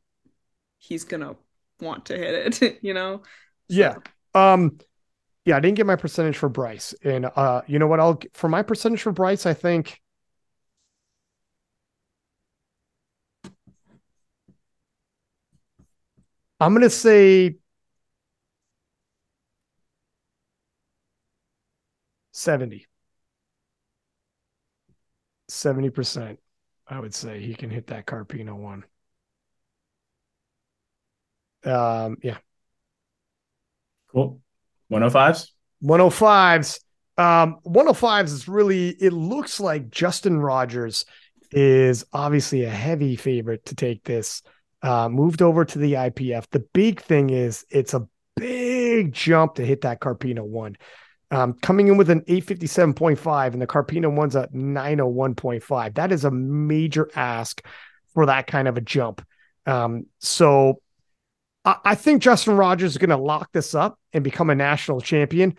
he's 0.77 1.03
gonna 1.03 1.35
want 1.79 2.05
to 2.07 2.17
hit 2.17 2.61
it, 2.61 2.79
you 2.83 2.93
know? 2.93 3.23
Yeah. 3.67 3.95
Um 4.33 4.79
yeah, 5.45 5.57
I 5.57 5.59
didn't 5.61 5.77
get 5.77 5.85
my 5.85 5.95
percentage 5.95 6.37
for 6.37 6.49
Bryce. 6.49 6.93
And 7.03 7.25
uh 7.25 7.61
you 7.67 7.79
know 7.79 7.87
what 7.87 7.99
I'll 7.99 8.19
for 8.33 8.49
my 8.49 8.61
percentage 8.63 9.01
for 9.01 9.11
Bryce, 9.11 9.45
I 9.45 9.53
think 9.53 10.01
I'm 16.59 16.73
going 16.73 16.83
to 16.83 16.89
say 16.89 17.57
70. 22.31 22.87
70%. 25.47 26.39
I 26.89 26.99
would 26.99 27.13
say 27.13 27.39
he 27.39 27.53
can 27.53 27.69
hit 27.69 27.87
that 27.87 28.05
Carpino 28.05 28.55
one. 28.55 28.83
Um 31.63 32.17
yeah. 32.21 32.37
Cool. 34.11 34.41
105s? 34.91 35.49
105s. 35.83 36.79
Um, 37.17 37.57
105s 37.65 38.25
is 38.25 38.47
really, 38.47 38.89
it 38.89 39.13
looks 39.13 39.59
like 39.59 39.89
Justin 39.89 40.39
Rogers 40.39 41.05
is 41.51 42.05
obviously 42.13 42.63
a 42.63 42.69
heavy 42.69 43.15
favorite 43.15 43.65
to 43.65 43.75
take 43.75 44.03
this. 44.03 44.41
Uh, 44.81 45.09
moved 45.09 45.41
over 45.41 45.65
to 45.65 45.77
the 45.77 45.93
IPF. 45.93 46.45
The 46.51 46.65
big 46.73 47.01
thing 47.01 47.29
is 47.29 47.65
it's 47.69 47.93
a 47.93 48.07
big 48.37 49.11
jump 49.11 49.55
to 49.55 49.65
hit 49.65 49.81
that 49.81 49.99
Carpino 49.99 50.43
one. 50.43 50.77
Um, 51.31 51.53
coming 51.61 51.87
in 51.87 51.97
with 51.97 52.09
an 52.09 52.21
857.5 52.21 53.53
and 53.53 53.61
the 53.61 53.67
Carpino 53.67 54.11
one's 54.11 54.35
at 54.35 54.51
901.5. 54.51 55.93
That 55.93 56.11
is 56.11 56.25
a 56.25 56.31
major 56.31 57.09
ask 57.15 57.63
for 58.13 58.25
that 58.25 58.47
kind 58.47 58.67
of 58.67 58.77
a 58.77 58.81
jump. 58.81 59.25
Um, 59.65 60.07
so 60.19 60.81
I, 61.63 61.75
I 61.85 61.95
think 61.95 62.21
Justin 62.21 62.55
Rogers 62.55 62.91
is 62.91 62.97
going 62.97 63.11
to 63.11 63.17
lock 63.17 63.51
this 63.51 63.75
up 63.75 63.99
and 64.13 64.23
become 64.23 64.49
a 64.49 64.55
national 64.55 65.01
champion. 65.01 65.55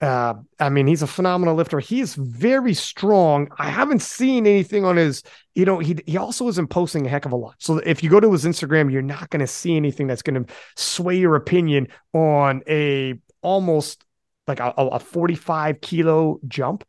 Uh, 0.00 0.34
I 0.60 0.68
mean, 0.68 0.86
he's 0.86 1.00
a 1.00 1.06
phenomenal 1.06 1.54
lifter. 1.54 1.80
He 1.80 2.00
is 2.00 2.14
very 2.14 2.74
strong. 2.74 3.48
I 3.58 3.70
haven't 3.70 4.02
seen 4.02 4.46
anything 4.46 4.84
on 4.84 4.96
his, 4.96 5.22
you 5.54 5.64
know, 5.64 5.78
he 5.78 5.96
he 6.04 6.18
also 6.18 6.46
isn't 6.48 6.68
posting 6.68 7.06
a 7.06 7.08
heck 7.08 7.24
of 7.24 7.32
a 7.32 7.36
lot. 7.36 7.54
So 7.58 7.78
if 7.78 8.02
you 8.02 8.10
go 8.10 8.20
to 8.20 8.30
his 8.30 8.44
Instagram, 8.44 8.92
you're 8.92 9.00
not 9.00 9.30
going 9.30 9.40
to 9.40 9.46
see 9.46 9.76
anything 9.76 10.06
that's 10.06 10.20
going 10.20 10.44
to 10.44 10.52
sway 10.76 11.16
your 11.16 11.36
opinion 11.36 11.88
on 12.12 12.62
a 12.68 13.14
almost 13.40 14.04
like 14.46 14.60
a, 14.60 14.72
a 14.76 14.98
45 14.98 15.80
kilo 15.80 16.40
jump. 16.46 16.84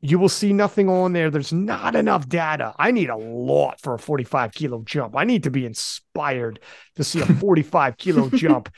You 0.00 0.18
will 0.18 0.28
see 0.28 0.52
nothing 0.52 0.88
on 0.88 1.12
there. 1.12 1.30
There's 1.30 1.52
not 1.52 1.94
enough 1.94 2.28
data. 2.28 2.74
I 2.78 2.90
need 2.90 3.08
a 3.08 3.16
lot 3.16 3.80
for 3.80 3.94
a 3.94 3.98
45 3.98 4.52
kilo 4.52 4.82
jump. 4.82 5.16
I 5.16 5.24
need 5.24 5.44
to 5.44 5.50
be 5.50 5.64
inspired 5.64 6.60
to 6.96 7.04
see 7.04 7.20
a 7.20 7.26
45 7.40 7.96
kilo 7.96 8.28
jump. 8.30 8.68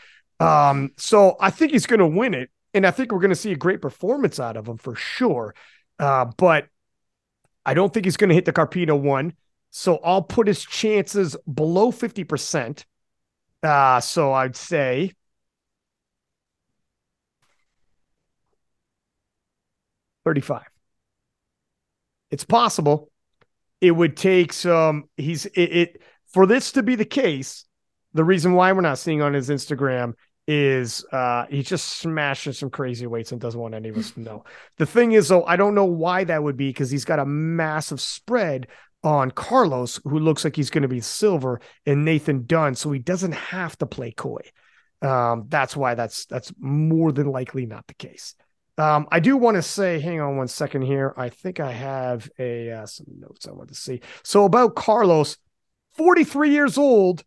Um, 0.40 0.92
so 0.98 1.36
I 1.40 1.50
think 1.50 1.72
he's 1.72 1.86
going 1.86 2.00
to 2.00 2.06
win 2.06 2.34
it. 2.34 2.50
And 2.74 2.86
I 2.86 2.90
think 2.90 3.12
we're 3.12 3.20
going 3.20 3.30
to 3.30 3.36
see 3.36 3.52
a 3.52 3.56
great 3.56 3.80
performance 3.80 4.40
out 4.40 4.56
of 4.56 4.68
him 4.68 4.76
for 4.76 4.96
sure. 4.96 5.54
Uh, 5.98 6.26
but 6.36 6.66
I 7.64 7.72
don't 7.74 7.92
think 7.92 8.04
he's 8.04 8.16
going 8.16 8.28
to 8.28 8.34
hit 8.34 8.44
the 8.44 8.52
Carpino 8.52 9.00
one. 9.00 9.34
So 9.70 9.98
I'll 10.04 10.22
put 10.22 10.46
his 10.46 10.64
chances 10.64 11.36
below 11.52 11.90
50%. 11.90 12.84
Uh, 13.62 14.00
so 14.00 14.32
I'd 14.32 14.56
say 14.56 15.12
thirty-five. 20.24 20.66
It's 22.30 22.44
possible. 22.44 23.10
It 23.80 23.92
would 23.92 24.16
take 24.16 24.52
some. 24.52 25.04
He's 25.16 25.46
it, 25.46 25.60
it 25.60 26.02
for 26.32 26.46
this 26.46 26.72
to 26.72 26.82
be 26.82 26.96
the 26.96 27.04
case. 27.04 27.64
The 28.12 28.24
reason 28.24 28.54
why 28.54 28.72
we're 28.72 28.80
not 28.80 28.98
seeing 28.98 29.22
on 29.22 29.34
his 29.34 29.50
Instagram 29.50 30.14
is 30.46 31.04
uh 31.10 31.46
he's 31.48 31.66
just 31.66 31.88
smashing 31.88 32.52
some 32.52 32.68
crazy 32.68 33.06
weights 33.06 33.32
and 33.32 33.40
doesn't 33.40 33.60
want 33.60 33.74
any 33.74 33.88
of 33.88 33.96
us 33.96 34.10
to 34.10 34.20
know. 34.20 34.44
The 34.76 34.86
thing 34.86 35.12
is 35.12 35.28
though, 35.28 35.44
I 35.44 35.56
don't 35.56 35.74
know 35.74 35.86
why 35.86 36.24
that 36.24 36.42
would 36.42 36.56
be 36.56 36.68
because 36.68 36.90
he's 36.90 37.06
got 37.06 37.18
a 37.18 37.24
massive 37.24 38.00
spread 38.00 38.68
on 39.04 39.30
Carlos, 39.30 40.00
who 40.04 40.18
looks 40.18 40.44
like 40.44 40.56
he's 40.56 40.70
going 40.70 40.82
to 40.82 40.88
be 40.88 41.00
silver, 41.00 41.60
and 41.86 42.04
Nathan 42.04 42.46
Dunn, 42.46 42.74
so 42.74 42.90
he 42.90 42.98
doesn't 42.98 43.32
have 43.32 43.76
to 43.78 43.86
play 43.86 44.10
coy. 44.10 44.40
Um, 45.02 45.44
that's 45.48 45.76
why 45.76 45.94
that's 45.94 46.24
that's 46.26 46.52
more 46.58 47.12
than 47.12 47.26
likely 47.28 47.66
not 47.66 47.86
the 47.86 47.94
case. 47.94 48.34
Um, 48.76 49.06
I 49.12 49.20
do 49.20 49.36
want 49.36 49.56
to 49.56 49.62
say, 49.62 50.00
hang 50.00 50.20
on 50.20 50.36
one 50.36 50.48
second 50.48 50.82
here. 50.82 51.14
I 51.16 51.28
think 51.28 51.60
I 51.60 51.70
have 51.70 52.28
a 52.38 52.70
uh, 52.72 52.86
some 52.86 53.06
notes 53.18 53.46
I 53.46 53.52
want 53.52 53.68
to 53.68 53.74
see. 53.74 54.00
So 54.24 54.44
about 54.44 54.74
Carlos, 54.74 55.36
43 55.96 56.50
years 56.50 56.76
old, 56.76 57.24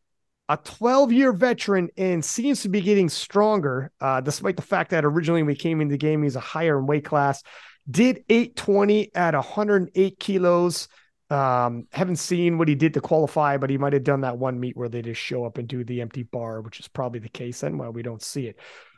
a 0.50 0.58
12 0.58 1.12
year 1.14 1.32
veteran, 1.32 1.89
and 1.98 2.24
seems 2.24 2.62
to 2.62 2.70
be 2.70 2.82
getting 2.82 3.10
stronger, 3.10 3.91
uh, 4.02 4.22
despite 4.22 4.58
the 4.58 4.62
fact 4.62 4.91
that 4.91 5.06
originally 5.06 5.43
he 5.45 5.56
came 5.56 5.80
into 5.80 5.93
the 5.93 5.98
game, 5.98 6.24
he's 6.24 6.36
a 6.36 6.41
higher 6.41 6.80
in 6.80 6.86
weight 6.86 7.06
class. 7.06 7.43
Did 7.89 8.24
820 8.28 9.16
at 9.16 9.34
108 9.34 10.20
kilos. 10.20 10.89
Um, 11.30 11.88
haven't 11.91 12.18
seen 12.18 12.58
what 12.58 12.70
he 12.70 12.76
did 12.76 12.93
to 12.93 13.02
qualify, 13.02 13.58
but 13.58 13.70
he 13.70 13.78
might 13.78 13.91
have 13.91 14.04
done 14.04 14.22
that 14.22 14.38
one 14.38 14.60
meet 14.60 14.78
where 14.78 14.88
they 14.88 15.02
just 15.02 15.20
show 15.20 15.43
up 15.43 15.58
and 15.58 15.68
do 15.68 15.84
the 15.84 16.02
empty 16.02 16.24
bar, 16.24 16.62
which 16.62 16.80
is 16.80 16.88
probably 16.88 17.20
the 17.20 17.30
case 17.30 17.62
then. 17.62 17.78
Well, 17.78 17.91
we 17.91 18.02
don't 18.02 18.22
see 18.22 18.48
it. 18.48 18.58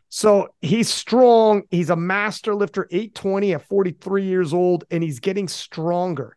So 0.10 0.50
he's 0.62 0.90
strong. 0.90 1.64
He's 1.70 1.92
a 1.92 1.96
master 1.96 2.56
lifter, 2.56 2.88
820 2.92 3.54
at 3.54 3.68
43 3.68 4.26
years 4.26 4.54
old, 4.54 4.84
and 4.90 5.04
he's 5.04 5.20
getting 5.20 5.48
stronger 5.48 6.36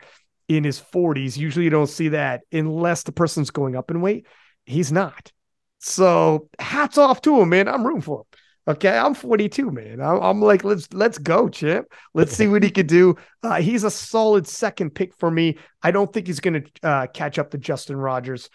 in 0.49 0.63
his 0.63 0.81
40s. 0.81 1.37
Usually 1.37 1.65
you 1.65 1.71
don't 1.71 1.89
see 1.89 2.09
that 2.09 2.43
unless 2.53 3.03
the 3.03 3.13
person's 3.13 3.51
going 3.51 3.75
up 3.75 3.91
in 3.91 4.03
weight. 4.03 4.27
He's 4.67 4.93
not. 4.93 5.33
So 5.79 6.49
hats 6.59 6.99
off 6.99 7.23
to 7.23 7.41
him, 7.41 7.49
man. 7.49 7.67
I'm 7.67 7.85
rooting 7.87 8.03
for 8.03 8.21
him. 8.21 8.27
Okay, 8.69 8.97
I'm 8.97 9.15
42, 9.15 9.73
man. 9.73 10.01
I'm, 10.01 10.41
like, 10.41 10.63
let's 10.63 10.87
let's 10.93 11.19
go, 11.19 11.49
champ. 11.49 11.89
Let's 12.15 12.33
see 12.33 12.47
what 12.47 12.63
he 12.63 12.71
could 12.71 12.87
do. 12.87 13.17
Uh, 13.43 13.61
he's 13.61 13.83
a 13.83 13.91
solid 13.91 14.47
second 14.47 14.95
pick 14.95 15.17
for 15.17 15.29
me. 15.29 15.59
I 15.83 15.91
don't 15.91 16.13
think 16.13 16.29
he's 16.29 16.39
going 16.39 16.63
to 16.63 16.89
uh, 16.89 17.07
catch 17.09 17.41
up 17.41 17.51
to 17.51 17.59
Justin 17.59 17.97
Rogers. 17.97 18.51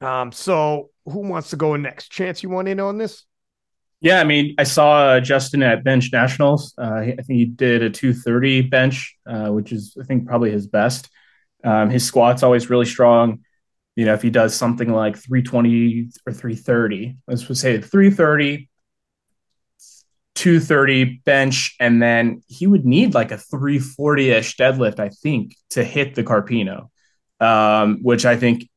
Um, 0.00 0.30
so 0.30 0.90
who 1.04 1.28
wants 1.28 1.50
to 1.50 1.56
go 1.56 1.74
next? 1.74 2.12
Chance, 2.12 2.44
you 2.44 2.48
want 2.50 2.68
in 2.68 2.78
on 2.78 2.96
this? 2.96 3.24
Yeah, 4.00 4.20
I 4.20 4.24
mean, 4.24 4.54
I 4.58 4.62
saw 4.64 5.08
uh, 5.08 5.20
Justin 5.20 5.62
at 5.62 5.82
Bench 5.82 6.10
Nationals. 6.12 6.72
Uh, 6.78 6.94
I 6.98 7.04
think 7.16 7.26
he 7.26 7.44
did 7.46 7.82
a 7.82 7.90
230 7.90 8.62
bench, 8.62 9.16
uh, 9.26 9.48
which 9.48 9.72
is, 9.72 9.96
I 10.00 10.04
think, 10.04 10.26
probably 10.26 10.52
his 10.52 10.68
best. 10.68 11.08
Um, 11.64 11.90
his 11.90 12.04
squat's 12.04 12.44
always 12.44 12.70
really 12.70 12.86
strong. 12.86 13.40
You 13.96 14.04
know, 14.04 14.14
if 14.14 14.22
he 14.22 14.30
does 14.30 14.54
something 14.54 14.92
like 14.92 15.16
320 15.16 16.10
or 16.24 16.32
330, 16.32 17.16
let's 17.26 17.60
say 17.60 17.80
330, 17.80 18.68
230 20.36 21.20
bench, 21.24 21.74
and 21.80 22.00
then 22.00 22.42
he 22.46 22.68
would 22.68 22.86
need 22.86 23.14
like 23.14 23.32
a 23.32 23.38
340 23.38 24.30
ish 24.30 24.56
deadlift, 24.56 25.00
I 25.00 25.08
think, 25.08 25.56
to 25.70 25.82
hit 25.82 26.14
the 26.14 26.22
Carpino, 26.22 26.90
um, 27.40 27.98
which 28.02 28.24
I 28.24 28.36
think, 28.36 28.68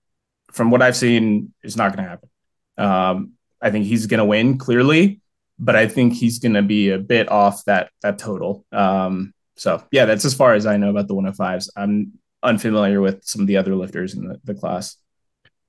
from 0.52 0.72
what 0.72 0.82
I've 0.82 0.98
seen, 0.98 1.54
is 1.64 1.78
not 1.78 1.96
going 1.96 2.04
to 2.06 2.10
happen. 2.10 2.30
Um, 2.78 3.34
I 3.62 3.70
think 3.72 3.86
he's 3.86 4.08
going 4.08 4.20
to 4.20 4.26
win 4.26 4.58
clearly, 4.58 5.22
but 5.60 5.76
I 5.76 5.88
think 5.88 6.14
he's 6.14 6.40
going 6.40 6.54
to 6.56 6.62
be 6.62 6.90
a 6.90 6.98
bit 6.98 7.30
off 7.30 7.64
that 7.66 7.92
that 8.02 8.18
total. 8.18 8.66
Um, 8.72 9.34
so 9.56 9.84
yeah, 9.92 10.06
that's 10.06 10.26
as 10.26 10.34
far 10.34 10.54
as 10.54 10.66
I 10.66 10.78
know 10.78 10.90
about 10.90 11.08
the 11.08 11.16
105s. 11.16 11.70
I'm 11.76 12.14
unfamiliar 12.44 13.02
with 13.02 13.24
some 13.24 13.42
of 13.42 13.48
the 13.48 13.58
other 13.58 13.76
lifters 13.76 14.16
in 14.16 14.28
the, 14.28 14.40
the 14.44 14.56
class. 14.56 14.98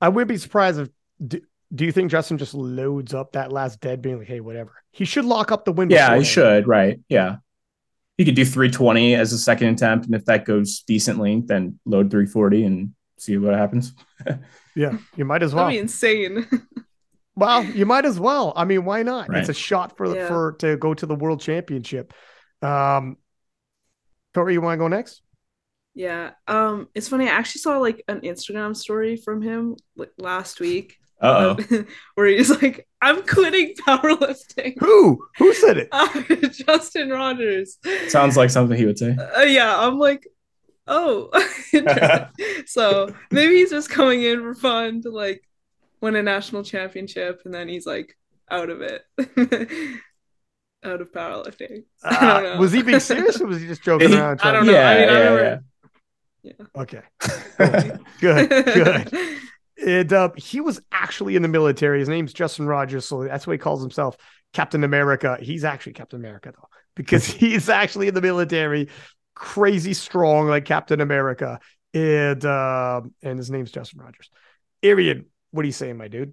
I 0.00 0.08
would 0.08 0.28
be 0.28 0.38
surprised 0.38 0.80
if. 0.80 0.88
Do, 1.24 1.40
do 1.74 1.86
you 1.86 1.92
think 1.92 2.10
Justin 2.10 2.36
just 2.36 2.52
loads 2.52 3.14
up 3.14 3.32
that 3.32 3.50
last 3.50 3.80
dead, 3.80 4.02
being 4.02 4.18
like, 4.18 4.26
"Hey, 4.26 4.40
whatever"? 4.40 4.72
He 4.90 5.04
should 5.04 5.24
lock 5.24 5.52
up 5.52 5.64
the 5.64 5.72
win. 5.72 5.88
Yeah, 5.88 6.16
he 6.18 6.24
should. 6.24 6.66
Right. 6.66 7.00
Yeah. 7.08 7.36
He 8.18 8.26
could 8.26 8.34
do 8.34 8.44
320 8.44 9.14
as 9.14 9.32
a 9.32 9.38
second 9.38 9.68
attempt, 9.68 10.04
and 10.04 10.14
if 10.14 10.26
that 10.26 10.44
goes 10.44 10.82
decently, 10.86 11.42
then 11.46 11.78
load 11.86 12.10
340 12.10 12.64
and 12.64 12.94
see 13.18 13.38
what 13.38 13.54
happens. 13.54 13.92
Yeah, 14.74 14.96
you 15.16 15.26
might 15.26 15.42
as 15.42 15.54
well. 15.54 15.66
That'd 15.66 15.76
be 15.76 15.82
insane. 15.82 16.48
Well, 17.34 17.64
you 17.64 17.86
might 17.86 18.04
as 18.04 18.20
well. 18.20 18.52
I 18.56 18.64
mean, 18.64 18.84
why 18.84 19.02
not? 19.02 19.28
Right. 19.28 19.38
It's 19.38 19.48
a 19.48 19.54
shot 19.54 19.96
for 19.96 20.14
Yeah. 20.14 20.28
for 20.28 20.52
to 20.58 20.76
go 20.76 20.92
to 20.94 21.06
the 21.06 21.14
world 21.14 21.40
championship. 21.40 22.12
Um, 22.60 23.16
Tori, 24.34 24.54
you 24.54 24.60
want 24.60 24.74
to 24.74 24.78
go 24.78 24.88
next? 24.88 25.22
Yeah. 25.94 26.30
Um, 26.46 26.88
it's 26.94 27.08
funny. 27.08 27.26
I 27.28 27.32
actually 27.32 27.60
saw 27.60 27.78
like 27.78 28.02
an 28.08 28.20
Instagram 28.20 28.76
story 28.76 29.16
from 29.16 29.42
him 29.42 29.76
like 29.96 30.12
last 30.18 30.60
week. 30.60 30.96
Uh 31.20 31.54
where 32.16 32.26
he's 32.26 32.50
like, 32.50 32.88
"I'm 33.00 33.22
quitting 33.24 33.74
powerlifting." 33.86 34.74
Who? 34.80 35.24
Who 35.38 35.52
said 35.54 35.76
it? 35.78 35.88
Uh, 35.92 36.08
Justin 36.48 37.10
Rogers. 37.10 37.78
oh. 37.86 38.08
Sounds 38.08 38.36
like 38.36 38.50
something 38.50 38.76
he 38.76 38.86
would 38.86 38.98
say. 38.98 39.16
Uh, 39.16 39.42
yeah, 39.42 39.72
I'm 39.78 39.98
like, 40.00 40.26
oh. 40.88 41.30
so 42.66 43.14
maybe 43.30 43.54
he's 43.54 43.70
just 43.70 43.88
coming 43.88 44.22
in 44.24 44.40
for 44.40 44.54
fun 44.54 45.02
to 45.02 45.10
like 45.10 45.44
win 46.02 46.16
a 46.16 46.22
national 46.22 46.64
championship, 46.64 47.42
and 47.44 47.54
then 47.54 47.68
he's 47.68 47.86
like 47.86 48.16
out 48.50 48.68
of 48.68 48.82
it, 48.82 49.02
out 50.84 51.00
of 51.00 51.12
powerlifting. 51.12 51.84
Uh, 52.04 52.56
was 52.58 52.72
he 52.72 52.82
being 52.82 53.00
serious 53.00 53.40
or 53.40 53.46
was 53.46 53.60
he 53.60 53.66
just 53.66 53.82
joking 53.82 54.10
He- 54.10 54.16
around? 54.18 54.40
I 54.42 54.52
don't 54.52 54.66
know. 54.66 54.72
Yeah, 54.72 54.88
I 54.90 54.98
mean, 54.98 55.08
I 55.08 55.12
yeah, 55.12 55.30
remember. 55.30 55.64
Okay. 56.76 57.02
Good. 58.20 58.48
Good. 58.48 59.38
And 59.86 60.12
uh, 60.12 60.30
he 60.36 60.60
was 60.60 60.80
actually 60.90 61.36
in 61.36 61.42
the 61.42 61.48
military. 61.48 62.00
His 62.00 62.08
name's 62.08 62.32
Justin 62.32 62.66
Rogers, 62.66 63.04
so 63.04 63.24
that's 63.24 63.46
what 63.46 63.52
he 63.52 63.58
calls 63.58 63.80
himself, 63.80 64.16
Captain 64.52 64.84
America. 64.84 65.38
He's 65.40 65.64
actually 65.64 65.92
Captain 65.94 66.18
America 66.20 66.52
though, 66.54 66.68
because 66.96 67.24
he's 67.26 67.68
actually 67.68 68.08
in 68.08 68.14
the 68.14 68.20
military, 68.20 68.88
crazy 69.34 69.94
strong 69.94 70.48
like 70.48 70.64
Captain 70.64 71.00
America. 71.00 71.60
And 71.94 72.44
uh, 72.44 73.02
and 73.22 73.38
his 73.38 73.50
name's 73.50 73.70
Justin 73.70 74.00
Rogers. 74.00 74.30
Arian, 74.82 75.26
what 75.52 75.62
are 75.62 75.66
you 75.66 75.72
saying, 75.72 75.96
my 75.96 76.08
dude? 76.08 76.32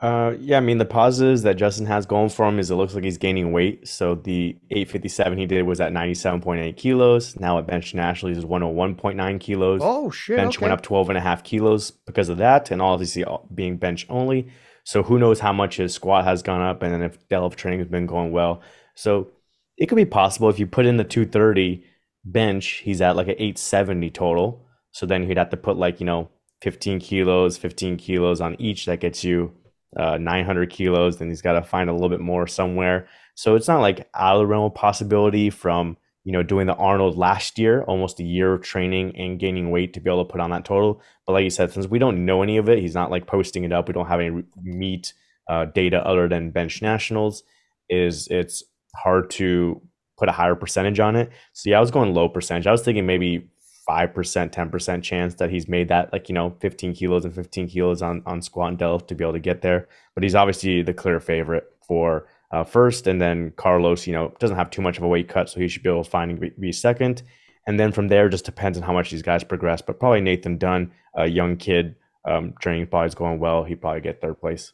Uh, 0.00 0.34
yeah, 0.38 0.58
I 0.58 0.60
mean 0.60 0.78
the 0.78 0.84
positives 0.84 1.42
that 1.42 1.56
Justin 1.56 1.86
has 1.86 2.06
going 2.06 2.28
for 2.28 2.46
him 2.46 2.60
is 2.60 2.70
it 2.70 2.76
looks 2.76 2.94
like 2.94 3.02
he's 3.02 3.18
gaining 3.18 3.50
weight. 3.50 3.88
So 3.88 4.14
the 4.14 4.56
857 4.70 5.38
he 5.38 5.46
did 5.46 5.62
was 5.66 5.80
at 5.80 5.92
97.8 5.92 6.76
kilos. 6.76 7.38
Now 7.40 7.58
at 7.58 7.66
bench 7.66 7.94
nationally 7.94 8.34
he's 8.34 8.44
101.9 8.44 9.40
kilos. 9.40 9.80
Oh 9.82 10.10
shit! 10.10 10.36
bench 10.36 10.56
okay. 10.56 10.66
went 10.66 10.72
up 10.72 10.82
12 10.82 11.08
and 11.08 11.18
a 11.18 11.20
half 11.20 11.42
kilos 11.42 11.90
because 11.90 12.28
of 12.28 12.38
that, 12.38 12.70
and 12.70 12.80
obviously 12.80 13.24
being 13.52 13.76
bench 13.76 14.06
only. 14.08 14.48
So 14.84 15.02
who 15.02 15.18
knows 15.18 15.40
how 15.40 15.52
much 15.52 15.78
his 15.78 15.94
squat 15.94 16.24
has 16.24 16.42
gone 16.42 16.62
up, 16.62 16.82
and 16.82 16.94
then 16.94 17.02
if 17.02 17.28
delve 17.28 17.56
training 17.56 17.80
has 17.80 17.88
been 17.88 18.06
going 18.06 18.30
well. 18.30 18.62
So 18.94 19.32
it 19.76 19.86
could 19.86 19.96
be 19.96 20.04
possible 20.04 20.48
if 20.48 20.58
you 20.58 20.66
put 20.66 20.86
in 20.86 20.96
the 20.96 21.04
230 21.04 21.84
bench, 22.24 22.82
he's 22.84 23.00
at 23.00 23.16
like 23.16 23.28
an 23.28 23.34
870 23.34 24.10
total. 24.10 24.64
So 24.92 25.06
then 25.06 25.24
he'd 25.24 25.38
have 25.38 25.50
to 25.50 25.56
put 25.56 25.76
like 25.76 25.98
you 25.98 26.06
know 26.06 26.28
15 26.62 27.00
kilos, 27.00 27.56
15 27.56 27.96
kilos 27.96 28.40
on 28.40 28.60
each. 28.60 28.86
That 28.86 29.00
gets 29.00 29.24
you 29.24 29.52
uh, 29.96 30.18
900 30.18 30.70
kilos. 30.70 31.18
Then 31.18 31.28
he's 31.28 31.42
got 31.42 31.52
to 31.52 31.62
find 31.62 31.88
a 31.88 31.92
little 31.92 32.08
bit 32.08 32.20
more 32.20 32.46
somewhere. 32.46 33.08
So 33.34 33.54
it's 33.54 33.68
not 33.68 33.80
like 33.80 34.08
out 34.14 34.36
of 34.36 34.40
the 34.40 34.46
realm 34.46 34.64
of 34.64 34.74
possibility 34.74 35.50
from 35.50 35.96
you 36.24 36.32
know 36.32 36.42
doing 36.42 36.66
the 36.66 36.74
Arnold 36.74 37.16
last 37.16 37.58
year, 37.58 37.82
almost 37.84 38.20
a 38.20 38.24
year 38.24 38.52
of 38.52 38.62
training 38.62 39.16
and 39.16 39.38
gaining 39.38 39.70
weight 39.70 39.94
to 39.94 40.00
be 40.00 40.10
able 40.10 40.24
to 40.24 40.30
put 40.30 40.40
on 40.40 40.50
that 40.50 40.64
total. 40.64 41.00
But 41.26 41.32
like 41.32 41.44
you 41.44 41.50
said, 41.50 41.72
since 41.72 41.86
we 41.86 41.98
don't 41.98 42.26
know 42.26 42.42
any 42.42 42.56
of 42.56 42.68
it, 42.68 42.80
he's 42.80 42.94
not 42.94 43.10
like 43.10 43.26
posting 43.26 43.64
it 43.64 43.72
up. 43.72 43.88
We 43.88 43.94
don't 43.94 44.08
have 44.08 44.20
any 44.20 44.42
meet 44.62 45.14
uh, 45.48 45.66
data 45.66 46.04
other 46.06 46.28
than 46.28 46.50
bench 46.50 46.82
nationals. 46.82 47.44
Is 47.88 48.28
it's 48.28 48.62
hard 48.94 49.30
to 49.30 49.80
put 50.18 50.28
a 50.28 50.32
higher 50.32 50.56
percentage 50.56 51.00
on 51.00 51.16
it. 51.16 51.30
So 51.52 51.70
yeah, 51.70 51.78
I 51.78 51.80
was 51.80 51.90
going 51.90 52.12
low 52.12 52.28
percentage. 52.28 52.66
I 52.66 52.72
was 52.72 52.82
thinking 52.82 53.06
maybe 53.06 53.48
five 53.88 54.14
percent, 54.14 54.52
ten 54.52 54.68
percent 54.70 55.02
chance 55.02 55.34
that 55.36 55.50
he's 55.50 55.66
made 55.66 55.88
that 55.88 56.12
like 56.12 56.28
you 56.28 56.34
know 56.34 56.54
15 56.60 56.94
kilos 56.94 57.24
and 57.24 57.34
15 57.34 57.68
kilos 57.68 58.02
on 58.02 58.22
on 58.26 58.40
squat 58.42 58.68
and 58.68 58.78
delve 58.78 59.06
to 59.08 59.14
be 59.14 59.24
able 59.24 59.32
to 59.32 59.40
get 59.40 59.62
there. 59.62 59.88
But 60.14 60.22
he's 60.22 60.34
obviously 60.36 60.82
the 60.82 60.94
clear 60.94 61.18
favorite 61.18 61.64
for 61.86 62.26
uh, 62.52 62.64
first, 62.64 63.06
and 63.06 63.20
then 63.20 63.52
Carlos, 63.56 64.06
you 64.06 64.12
know, 64.12 64.32
doesn't 64.38 64.56
have 64.56 64.70
too 64.70 64.82
much 64.82 64.96
of 64.98 65.02
a 65.02 65.08
weight 65.08 65.28
cut, 65.28 65.48
so 65.50 65.58
he 65.58 65.68
should 65.68 65.82
be 65.82 65.88
able 65.88 66.04
to 66.04 66.10
find 66.10 66.30
and 66.30 66.40
be- 66.40 66.52
be 66.60 66.72
second. 66.72 67.22
And 67.66 67.78
then 67.78 67.92
from 67.92 68.08
there, 68.08 68.28
just 68.30 68.46
depends 68.46 68.78
on 68.78 68.84
how 68.84 68.92
much 68.94 69.10
these 69.10 69.22
guys 69.22 69.44
progress. 69.44 69.82
But 69.82 69.98
probably 70.00 70.22
Nathan 70.22 70.56
Dunn, 70.56 70.92
a 71.14 71.26
young 71.26 71.56
kid, 71.58 71.96
um, 72.24 72.54
training 72.62 72.86
probably 72.86 73.08
is 73.08 73.14
going 73.14 73.38
well. 73.40 73.64
He 73.64 73.74
probably 73.74 74.00
get 74.00 74.20
third 74.22 74.40
place. 74.40 74.72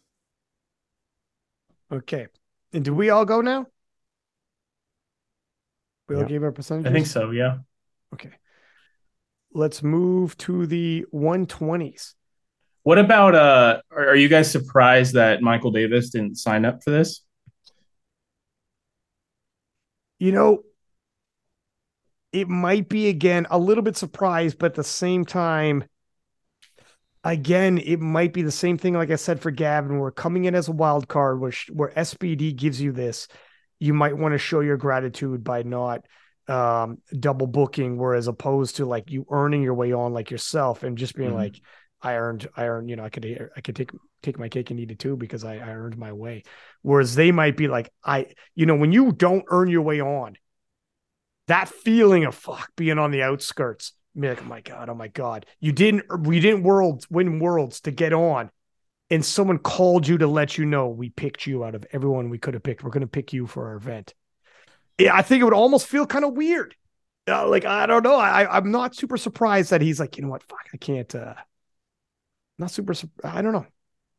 Okay. 1.93 2.29
And 2.73 2.85
do 2.85 2.95
we 2.95 3.11
all 3.11 3.25
go 3.25 3.41
now? 3.41 3.67
We 6.09 6.15
all 6.17 6.23
Yeah. 6.23 6.29
gave 6.29 6.43
our 6.45 6.53
percentages. 6.53 6.91
I 6.91 6.95
think 6.95 7.07
so. 7.07 7.31
Yeah. 7.33 7.59
Okay. 8.13 8.31
Let's 9.55 9.85
move 9.85 10.37
to 10.39 10.67
the 10.67 11.07
120s. 11.15 12.15
What 12.83 12.99
about 12.99 13.35
uh? 13.35 13.81
Are, 13.91 14.17
you 14.17 14.29
guys 14.29 14.51
surprised 14.51 15.15
that 15.15 15.41
Michael 15.41 15.71
Davis 15.71 16.11
didn't 16.11 16.37
sign 16.37 16.65
up 16.65 16.83
for 16.83 16.91
this? 16.91 17.23
You 20.19 20.33
know, 20.33 20.65
it 22.33 22.49
might 22.49 22.89
be 22.89 23.09
again 23.09 23.47
a 23.49 23.59
little 23.59 23.83
bit 23.83 23.97
surprised, 23.97 24.59
but 24.59 24.73
at 24.73 24.75
the 24.75 24.85
same 24.85 25.25
time, 25.25 25.85
again, 27.23 27.79
it 27.79 28.01
might 28.01 28.33
be 28.35 28.43
the 28.43 28.51
same 28.51 28.77
thing. 28.77 28.95
Like 28.95 29.11
I 29.11 29.17
said 29.17 29.41
for 29.41 29.51
Gavin, 29.51 29.99
we're 29.99 30.11
coming 30.11 30.45
in 30.45 30.55
as 30.55 30.69
a 30.69 30.73
wild 30.73 31.09
card, 31.09 31.41
where 31.41 31.53
sh- 31.53 31.71
where 31.73 31.91
SBD 31.91 32.57
gives 32.57 32.81
you 32.81 32.93
this. 32.93 33.29
You 33.79 33.95
might 33.95 34.19
want 34.19 34.33
to 34.33 34.39
show 34.39 34.61
your 34.61 34.77
gratitude 34.77 35.43
by 35.43 35.63
not 35.63 36.05
um 36.49 36.99
double 37.19 37.47
booking, 37.47 37.97
whereas 37.97 38.29
opposed 38.29 38.77
to 38.77 38.87
like 38.87 39.11
you 39.11 39.27
earning 39.31 39.63
your 39.63 39.75
way 39.75 39.93
on 39.93 40.13
like 40.13 40.31
yourself 40.31 40.83
and 40.83 40.99
just 40.99 41.15
being 41.17 41.31
Mhm. 41.31 41.35
like, 41.35 41.61
I 42.03 42.17
earned, 42.17 42.47
I 42.57 42.67
earned, 42.67 42.91
you 42.91 42.97
know, 42.97 43.05
I 43.05 43.09
could 43.09 43.25
I 43.57 43.61
could 43.61 43.77
take 43.77 43.93
take 44.23 44.39
my 44.39 44.49
cake 44.49 44.71
and 44.71 44.81
eat 44.81 44.91
it 44.91 44.99
too 44.99 45.17
because 45.17 45.45
I, 45.45 45.57
I 45.57 45.71
earned 45.71 45.97
my 45.99 46.13
way. 46.13 46.43
Whereas 46.83 47.15
they 47.15 47.33
might 47.33 47.57
be 47.57 47.69
like, 47.69 47.91
I, 48.05 48.27
you 48.55 48.67
know, 48.67 48.77
when 48.77 48.93
you 48.93 49.13
don't 49.13 49.45
earn 49.49 49.69
your 49.71 49.83
way 49.83 50.01
on, 50.01 50.37
that 51.49 51.69
feeling 51.69 52.25
of 52.25 52.35
fuck 52.35 52.71
being 52.77 52.99
on 52.99 53.11
the 53.11 53.23
outskirts, 53.23 53.93
be 54.19 54.29
like, 54.29 54.43
oh 54.43 54.47
my 54.47 54.61
god, 54.61 54.89
oh 54.89 54.95
my 54.95 55.09
god, 55.09 55.47
you 55.61 55.73
didn't, 55.73 56.05
we 56.27 56.41
didn't 56.41 56.63
worlds 56.63 57.11
win 57.11 57.39
worlds 57.39 57.81
to 57.83 57.91
get 57.91 58.13
on, 58.13 58.51
and 59.11 59.25
someone 59.25 59.59
called 59.59 60.07
you 60.07 60.19
to 60.19 60.27
let 60.27 60.57
you 60.57 60.65
know 60.65 60.89
we 60.89 61.11
picked 61.11 61.47
you 61.47 61.65
out 61.65 61.75
of 61.75 61.85
everyone 61.93 62.31
we 62.31 62.39
could 62.39 62.55
have 62.55 62.63
picked. 62.63 62.83
We're 62.85 62.91
going 62.91 63.01
to 63.03 63.07
pick 63.07 63.33
you 63.33 63.47
for 63.47 63.69
our 63.69 63.77
event. 63.77 64.15
Yeah, 64.99 65.15
I 65.15 65.23
think 65.23 65.41
it 65.41 65.45
would 65.45 65.53
almost 65.55 65.87
feel 65.87 66.07
kind 66.07 66.25
of 66.25 66.35
weird. 66.35 66.75
Uh, 67.27 67.49
like 67.49 67.65
I 67.65 67.87
don't 67.87 68.03
know, 68.03 68.17
I 68.17 68.57
I'm 68.57 68.71
not 68.71 68.95
super 68.95 69.17
surprised 69.17 69.71
that 69.71 69.81
he's 69.81 69.99
like, 69.99 70.17
you 70.17 70.23
know 70.23 70.29
what, 70.31 70.43
fuck, 70.43 70.67
I 70.73 70.77
can't. 70.77 71.13
uh 71.15 71.35
Not 72.59 72.71
super. 72.71 72.95
I 73.25 73.43
don't 73.43 73.53
know. 73.53 73.67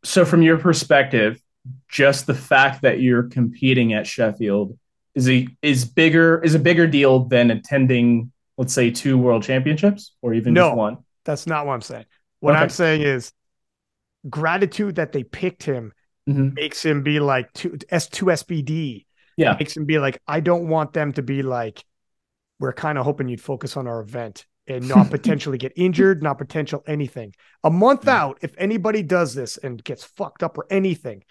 So, 0.04 0.26
from 0.26 0.42
your 0.42 0.58
perspective, 0.58 1.42
just 1.88 2.28
the 2.28 2.34
fact 2.34 2.82
that 2.82 3.00
you're 3.00 3.24
competing 3.24 3.94
at 3.94 4.06
Sheffield 4.08 4.78
is 5.14 5.30
a 5.30 5.48
is 5.62 5.86
bigger 5.86 6.42
is 6.44 6.56
a 6.56 6.60
bigger 6.60 6.88
deal 6.88 7.26
than 7.26 7.52
attending, 7.52 8.32
let's 8.58 8.74
say, 8.74 8.92
two 8.92 9.18
World 9.18 9.44
Championships 9.44 10.14
or 10.22 10.34
even 10.34 10.54
No. 10.54 10.70
just 10.70 10.78
one. 10.78 10.98
That's 11.24 11.48
not 11.48 11.66
what 11.66 11.74
I'm 11.74 11.82
saying. 11.82 12.06
What 12.40 12.54
Okay. 12.56 12.64
I'm 12.64 12.70
saying 12.70 13.02
is 13.02 13.32
gratitude 14.30 14.96
that 14.96 15.12
they 15.12 15.24
picked 15.24 15.64
him 15.64 15.94
Mhm. 16.28 16.54
makes 16.56 16.84
him 16.84 17.04
be 17.04 17.20
like 17.20 17.54
two 17.54 17.78
S 17.90 18.08
two 18.08 18.26
SBD. 18.32 19.05
Yeah. 19.38 19.56
Makes 19.60 19.76
him 19.76 19.86
be 19.86 20.00
like, 20.00 20.22
I 20.28 20.40
don't 20.40 20.68
want 20.68 20.94
them 20.94 21.14
to 21.14 21.22
be 21.22 21.42
like, 21.44 21.84
we're 22.60 22.74
kind 22.74 22.98
of 22.98 23.04
hoping 23.06 23.28
you'd 23.28 23.42
focus 23.42 23.76
on 23.76 23.88
our 23.88 24.00
event 24.02 24.46
and 24.68 24.88
not 24.88 25.10
potentially 25.12 25.58
get 25.58 25.74
injured, 25.76 26.24
not 26.24 26.38
potential 26.38 26.84
anything. 26.88 27.34
A 27.64 27.70
month 27.70 28.06
Yeah. 28.06 28.24
out, 28.24 28.38
if 28.42 28.54
anybody 28.58 29.04
does 29.04 29.34
this 29.36 29.58
and 29.58 29.84
gets 29.84 30.04
fucked 30.04 30.42
up 30.44 30.58
or 30.58 30.66
anything, 30.70 31.24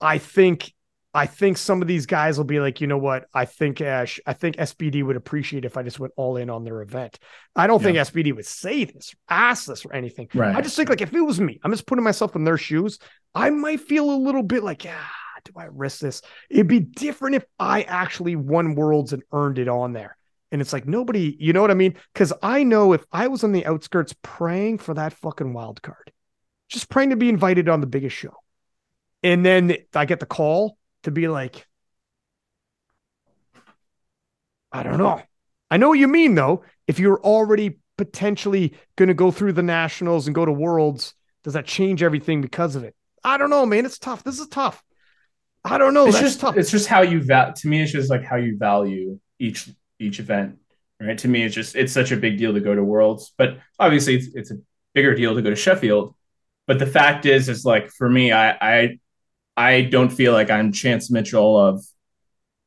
I 0.00 0.18
think 0.18 0.72
I 1.14 1.26
think 1.26 1.56
some 1.56 1.80
of 1.80 1.88
these 1.88 2.04
guys 2.04 2.36
will 2.36 2.44
be 2.44 2.60
like, 2.60 2.80
you 2.82 2.86
know 2.86 2.98
what? 2.98 3.24
I 3.34 3.46
think 3.46 3.80
Ash, 3.80 4.20
I 4.26 4.34
think 4.34 4.56
SBD 4.56 5.02
would 5.02 5.16
appreciate 5.16 5.64
if 5.64 5.76
I 5.78 5.82
just 5.82 5.98
went 5.98 6.12
all 6.16 6.36
in 6.36 6.50
on 6.50 6.64
their 6.64 6.82
event. 6.82 7.18
I 7.56 7.66
don't 7.66 7.82
think 7.82 7.96
SBD 7.96 8.36
would 8.36 8.44
say 8.46 8.84
this, 8.84 9.14
ask 9.28 9.66
this, 9.66 9.86
or 9.86 9.94
anything. 9.94 10.28
Right. 10.34 10.54
I 10.54 10.60
just 10.60 10.76
think 10.76 10.90
like 10.90 11.00
if 11.00 11.12
it 11.12 11.20
was 11.20 11.40
me, 11.40 11.58
I'm 11.64 11.72
just 11.72 11.86
putting 11.86 12.04
myself 12.04 12.36
in 12.36 12.44
their 12.44 12.58
shoes. 12.58 12.98
I 13.34 13.48
might 13.50 13.80
feel 13.80 14.08
a 14.10 14.14
little 14.16 14.42
bit 14.42 14.62
like, 14.62 14.84
ah, 14.86 15.10
do 15.48 15.60
I 15.60 15.64
risk 15.64 16.00
this? 16.00 16.22
It'd 16.50 16.68
be 16.68 16.80
different 16.80 17.36
if 17.36 17.44
I 17.58 17.82
actually 17.82 18.36
won 18.36 18.74
worlds 18.74 19.12
and 19.12 19.22
earned 19.32 19.58
it 19.58 19.68
on 19.68 19.92
there. 19.92 20.16
And 20.50 20.60
it's 20.60 20.72
like 20.72 20.86
nobody, 20.86 21.36
you 21.38 21.52
know 21.52 21.60
what 21.60 21.70
I 21.70 21.74
mean? 21.74 21.94
Because 22.12 22.32
I 22.42 22.62
know 22.62 22.92
if 22.92 23.04
I 23.12 23.28
was 23.28 23.44
on 23.44 23.52
the 23.52 23.66
outskirts 23.66 24.14
praying 24.22 24.78
for 24.78 24.94
that 24.94 25.12
fucking 25.12 25.52
wild 25.52 25.82
card, 25.82 26.12
just 26.68 26.88
praying 26.88 27.10
to 27.10 27.16
be 27.16 27.28
invited 27.28 27.68
on 27.68 27.80
the 27.80 27.86
biggest 27.86 28.16
show, 28.16 28.34
and 29.22 29.44
then 29.44 29.76
I 29.94 30.04
get 30.04 30.20
the 30.20 30.26
call 30.26 30.78
to 31.02 31.10
be 31.10 31.28
like, 31.28 31.66
I 34.72 34.82
don't 34.82 34.98
know. 34.98 35.20
I 35.70 35.76
know 35.76 35.88
what 35.88 35.98
you 35.98 36.08
mean 36.08 36.34
though. 36.34 36.64
If 36.86 36.98
you're 36.98 37.20
already 37.20 37.78
potentially 37.98 38.74
going 38.96 39.08
to 39.08 39.14
go 39.14 39.30
through 39.30 39.52
the 39.52 39.62
nationals 39.62 40.26
and 40.26 40.34
go 40.34 40.44
to 40.44 40.52
worlds, 40.52 41.14
does 41.44 41.54
that 41.54 41.66
change 41.66 42.02
everything 42.02 42.40
because 42.40 42.74
of 42.76 42.84
it? 42.84 42.94
I 43.24 43.36
don't 43.36 43.50
know, 43.50 43.66
man. 43.66 43.84
It's 43.84 43.98
tough. 43.98 44.24
This 44.24 44.38
is 44.38 44.48
tough. 44.48 44.82
I 45.64 45.78
don't 45.78 45.94
know. 45.94 46.06
it's 46.06 46.16
That's 46.16 46.26
just 46.26 46.40
tough. 46.40 46.56
it's 46.56 46.70
just 46.70 46.86
how 46.86 47.02
you 47.02 47.22
val 47.22 47.52
to 47.52 47.68
me 47.68 47.82
it's 47.82 47.92
just 47.92 48.10
like 48.10 48.24
how 48.24 48.36
you 48.36 48.56
value 48.56 49.18
each 49.38 49.68
each 49.98 50.20
event 50.20 50.58
right 51.00 51.18
to 51.18 51.28
me 51.28 51.42
it's 51.42 51.54
just 51.54 51.76
it's 51.76 51.92
such 51.92 52.10
a 52.12 52.16
big 52.16 52.38
deal 52.38 52.52
to 52.54 52.60
go 52.60 52.74
to 52.74 52.82
worlds 52.82 53.32
but 53.36 53.58
obviously 53.78 54.16
it's, 54.16 54.28
it's 54.34 54.50
a 54.50 54.56
bigger 54.94 55.14
deal 55.14 55.34
to 55.34 55.42
go 55.42 55.50
to 55.50 55.56
sheffield 55.56 56.14
but 56.66 56.78
the 56.78 56.86
fact 56.86 57.26
is 57.26 57.48
is 57.48 57.64
like 57.64 57.88
for 57.90 58.08
me 58.08 58.32
i 58.32 58.50
i 58.60 58.98
i 59.56 59.82
don't 59.82 60.10
feel 60.10 60.32
like 60.32 60.50
i'm 60.50 60.72
chance 60.72 61.10
mitchell 61.10 61.56
of 61.58 61.84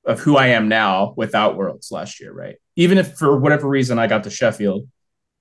of 0.05 0.19
who 0.19 0.37
i 0.37 0.47
am 0.47 0.67
now 0.69 1.13
without 1.17 1.57
worlds 1.57 1.91
last 1.91 2.19
year 2.19 2.31
right 2.31 2.55
even 2.75 2.97
if 2.97 3.17
for 3.17 3.37
whatever 3.37 3.67
reason 3.67 3.99
i 3.99 4.07
got 4.07 4.23
to 4.23 4.29
sheffield 4.29 4.87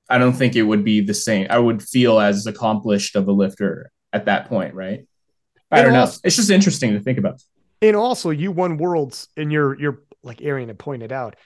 i 0.08 0.18
don't 0.18 0.34
think 0.34 0.56
it 0.56 0.62
would 0.62 0.84
be 0.84 1.00
the 1.00 1.14
same 1.14 1.46
i 1.50 1.58
would 1.58 1.82
feel 1.82 2.18
as 2.18 2.46
accomplished 2.46 3.14
of 3.16 3.28
a 3.28 3.32
lifter 3.32 3.90
at 4.12 4.24
that 4.24 4.48
point, 4.48 4.74
right? 4.74 5.06
I 5.70 5.82
don't 5.82 5.92
know. 5.92 6.10
it's 6.24 6.36
just 6.36 6.50
interesting 6.50 6.92
to 6.92 7.00
think 7.00 7.18
about. 7.18 7.42
And 7.82 7.96
also, 7.96 8.30
you 8.30 8.52
won 8.52 8.76
worlds, 8.76 9.28
and 9.36 9.50
you're 9.52 9.78
you're 9.80 10.02
like 10.22 10.42
Arian 10.42 10.68
had 10.68 10.78
pointed 10.78 11.12
out. 11.12 11.36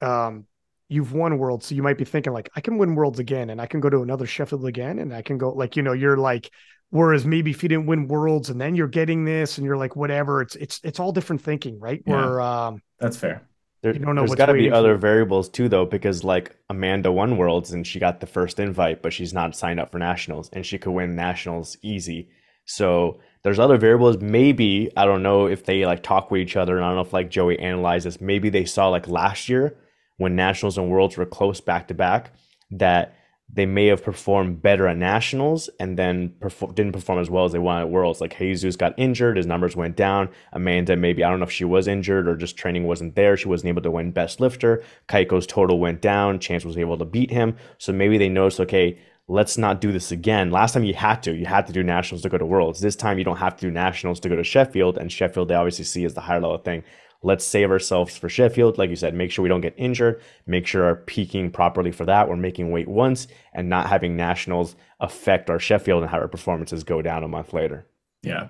Um, 0.00 0.46
you've 0.88 1.12
won 1.12 1.38
worlds, 1.38 1.66
so 1.66 1.74
you 1.74 1.82
might 1.82 1.98
be 1.98 2.04
thinking 2.04 2.32
like, 2.32 2.50
I 2.56 2.60
can 2.60 2.78
win 2.78 2.94
worlds 2.94 3.18
again, 3.18 3.50
and 3.50 3.60
I 3.60 3.66
can 3.66 3.80
go 3.80 3.90
to 3.90 4.02
another 4.02 4.26
Sheffield 4.26 4.66
again, 4.66 4.98
and 4.98 5.14
I 5.14 5.22
can 5.22 5.38
go 5.38 5.50
like 5.50 5.76
you 5.76 5.82
know, 5.82 5.92
you're 5.92 6.16
like. 6.16 6.50
Whereas 6.90 7.26
maybe 7.26 7.50
if 7.50 7.64
you 7.64 7.68
didn't 7.68 7.86
win 7.86 8.06
worlds 8.06 8.50
and 8.50 8.60
then 8.60 8.76
you're 8.76 8.86
getting 8.86 9.24
this 9.24 9.58
and 9.58 9.66
you're 9.66 9.76
like 9.76 9.96
whatever, 9.96 10.42
it's 10.42 10.54
it's 10.54 10.80
it's 10.84 11.00
all 11.00 11.10
different 11.10 11.42
thinking, 11.42 11.80
right? 11.80 12.00
Yeah. 12.06 12.14
Where 12.14 12.40
um, 12.40 12.82
That's 13.00 13.16
fair. 13.16 13.48
There, 13.84 13.92
You 13.92 13.98
don't 13.98 14.14
know 14.14 14.22
has 14.22 14.30
what's 14.30 14.38
got 14.38 14.46
to 14.46 14.54
be 14.54 14.70
for 14.70 14.76
other 14.76 14.96
variables 14.96 15.50
too, 15.50 15.68
though, 15.68 15.84
because 15.84 16.24
like 16.24 16.56
Amanda 16.70 17.12
won 17.12 17.36
Worlds 17.36 17.72
and 17.72 17.86
she 17.86 17.98
got 17.98 18.18
the 18.18 18.26
first 18.26 18.58
invite, 18.58 19.02
but 19.02 19.12
she's 19.12 19.34
not 19.34 19.54
signed 19.54 19.78
up 19.78 19.92
for 19.92 19.98
Nationals, 19.98 20.48
and 20.54 20.64
she 20.64 20.78
could 20.78 20.92
win 20.92 21.14
Nationals 21.14 21.76
easy. 21.82 22.30
So 22.64 23.20
there's 23.44 23.58
other 23.58 23.76
variables. 23.76 24.18
Maybe 24.18 24.90
I 24.96 25.04
don't 25.04 25.22
know 25.22 25.46
if 25.46 25.64
they 25.64 25.86
like 25.86 26.02
talk 26.02 26.30
with 26.30 26.40
each 26.40 26.56
other, 26.56 26.76
and 26.76 26.84
I 26.84 26.88
don't 26.88 26.96
know 26.96 27.02
if 27.02 27.12
like 27.12 27.30
Joey 27.30 27.58
analyzes. 27.58 28.20
Maybe 28.20 28.48
they 28.48 28.64
saw 28.64 28.88
like 28.88 29.06
last 29.06 29.48
year 29.48 29.76
when 30.16 30.34
Nationals 30.34 30.78
and 30.78 30.90
Worlds 30.90 31.16
were 31.16 31.26
close 31.26 31.60
back 31.60 31.88
to 31.88 31.94
back 31.94 32.32
that 32.70 33.14
they 33.52 33.66
may 33.66 33.86
have 33.86 34.02
performed 34.02 34.62
better 34.62 34.88
at 34.88 34.96
nationals 34.96 35.68
and 35.78 35.98
then 35.98 36.34
perfor- 36.40 36.74
didn't 36.74 36.92
perform 36.92 37.20
as 37.20 37.30
well 37.30 37.44
as 37.44 37.52
they 37.52 37.58
wanted 37.58 37.82
at 37.82 37.90
worlds. 37.90 38.20
Like 38.20 38.36
Jesus 38.36 38.74
got 38.74 38.98
injured, 38.98 39.36
his 39.36 39.46
numbers 39.46 39.76
went 39.76 39.96
down. 39.96 40.30
Amanda, 40.52 40.96
maybe 40.96 41.22
I 41.22 41.30
don't 41.30 41.38
know 41.38 41.46
if 41.46 41.52
she 41.52 41.64
was 41.64 41.86
injured 41.86 42.26
or 42.26 42.36
just 42.36 42.56
training 42.56 42.84
wasn't 42.84 43.14
there. 43.14 43.36
She 43.36 43.48
wasn't 43.48 43.68
able 43.68 43.82
to 43.82 43.90
win 43.90 44.10
best 44.10 44.40
lifter. 44.40 44.82
Kaiko's 45.08 45.46
total 45.46 45.78
went 45.78 46.00
down. 46.00 46.40
Chance 46.40 46.64
was 46.64 46.78
able 46.78 46.98
to 46.98 47.04
beat 47.04 47.30
him. 47.30 47.56
So 47.78 47.92
maybe 47.92 48.18
they 48.18 48.30
noticed, 48.30 48.60
okay, 48.60 48.98
let's 49.28 49.56
not 49.56 49.80
do 49.80 49.92
this 49.92 50.12
again. 50.12 50.50
Last 50.50 50.72
time 50.72 50.84
you 50.84 50.94
had 50.94 51.22
to, 51.22 51.34
you 51.34 51.46
had 51.46 51.66
to 51.66 51.72
do 51.72 51.82
nationals 51.82 52.22
to 52.22 52.28
go 52.28 52.38
to 52.38 52.46
worlds. 52.46 52.80
This 52.80 52.96
time 52.96 53.18
you 53.18 53.24
don't 53.24 53.38
have 53.38 53.56
to 53.56 53.66
do 53.66 53.70
nationals 53.70 54.20
to 54.20 54.28
go 54.28 54.36
to 54.36 54.44
Sheffield, 54.44 54.98
and 54.98 55.10
Sheffield 55.10 55.48
they 55.48 55.54
obviously 55.54 55.84
see 55.84 56.04
as 56.04 56.14
the 56.14 56.20
higher 56.20 56.40
level 56.40 56.58
thing. 56.58 56.84
Let's 57.22 57.44
save 57.44 57.70
ourselves 57.70 58.18
for 58.18 58.28
Sheffield. 58.28 58.76
Like 58.76 58.90
you 58.90 58.96
said, 58.96 59.14
make 59.14 59.30
sure 59.30 59.42
we 59.42 59.48
don't 59.48 59.62
get 59.62 59.74
injured, 59.78 60.20
make 60.46 60.66
sure 60.66 60.84
our 60.84 60.96
peaking 60.96 61.50
properly 61.50 61.90
for 61.90 62.04
that. 62.04 62.28
We're 62.28 62.36
making 62.36 62.70
weight 62.70 62.86
once 62.86 63.28
and 63.54 63.70
not 63.70 63.88
having 63.88 64.14
nationals 64.14 64.76
affect 65.00 65.48
our 65.48 65.58
Sheffield 65.58 66.02
and 66.02 66.10
how 66.10 66.18
our 66.18 66.28
performances 66.28 66.84
go 66.84 67.00
down 67.00 67.24
a 67.24 67.28
month 67.28 67.54
later. 67.54 67.86
Yeah. 68.22 68.48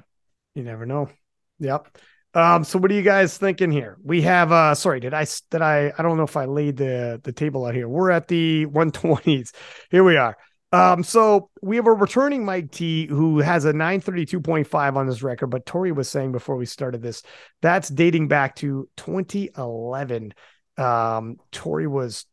You 0.57 0.65
never 0.65 0.87
know. 0.87 1.09
Yep. 1.61 1.99
Um, 2.35 2.65
so 2.65 2.81
what 2.81 2.91
are 2.91 2.95
you 2.95 3.03
guys 3.03 3.39
thinking 3.39 3.71
here? 3.71 3.97
We 4.03 4.23
have 4.23 4.51
uh 4.51 4.75
sorry, 4.75 4.99
did 4.99 5.15
I 5.15 5.25
did 5.53 5.63
I 5.63 5.93
I 5.97 6.03
don't 6.03 6.17
know 6.17 6.25
if 6.25 6.37
I 6.37 6.47
laid 6.47 6.77
the 6.77 7.21
the 7.23 7.33
table 7.33 7.65
out 7.65 7.75
here. 7.75 7.89
We're 7.89 8.11
at 8.11 8.27
the 8.27 8.67
120s. 8.67 9.53
Here 9.91 10.03
we 10.03 10.17
are. 10.17 10.37
Um, 10.75 11.05
so 11.05 11.51
we 11.63 11.77
have 11.77 11.87
a 11.87 11.93
returning 11.93 12.45
Mike 12.45 12.73
T 12.73 13.07
who 13.07 13.39
has 13.39 13.65
a 13.65 13.73
932.5 13.73 14.97
on 14.97 15.07
his 15.07 15.23
record, 15.23 15.47
but 15.47 15.65
Tori 15.67 15.93
was 15.93 16.09
saying 16.09 16.33
before 16.33 16.57
we 16.57 16.67
started 16.67 17.01
this, 17.01 17.23
that's 17.63 17.89
dating 17.89 18.27
back 18.27 18.57
to 18.57 18.89
2011. 18.97 20.35
Um, 20.77 21.37
Tori 21.53 21.87
was 21.87 22.27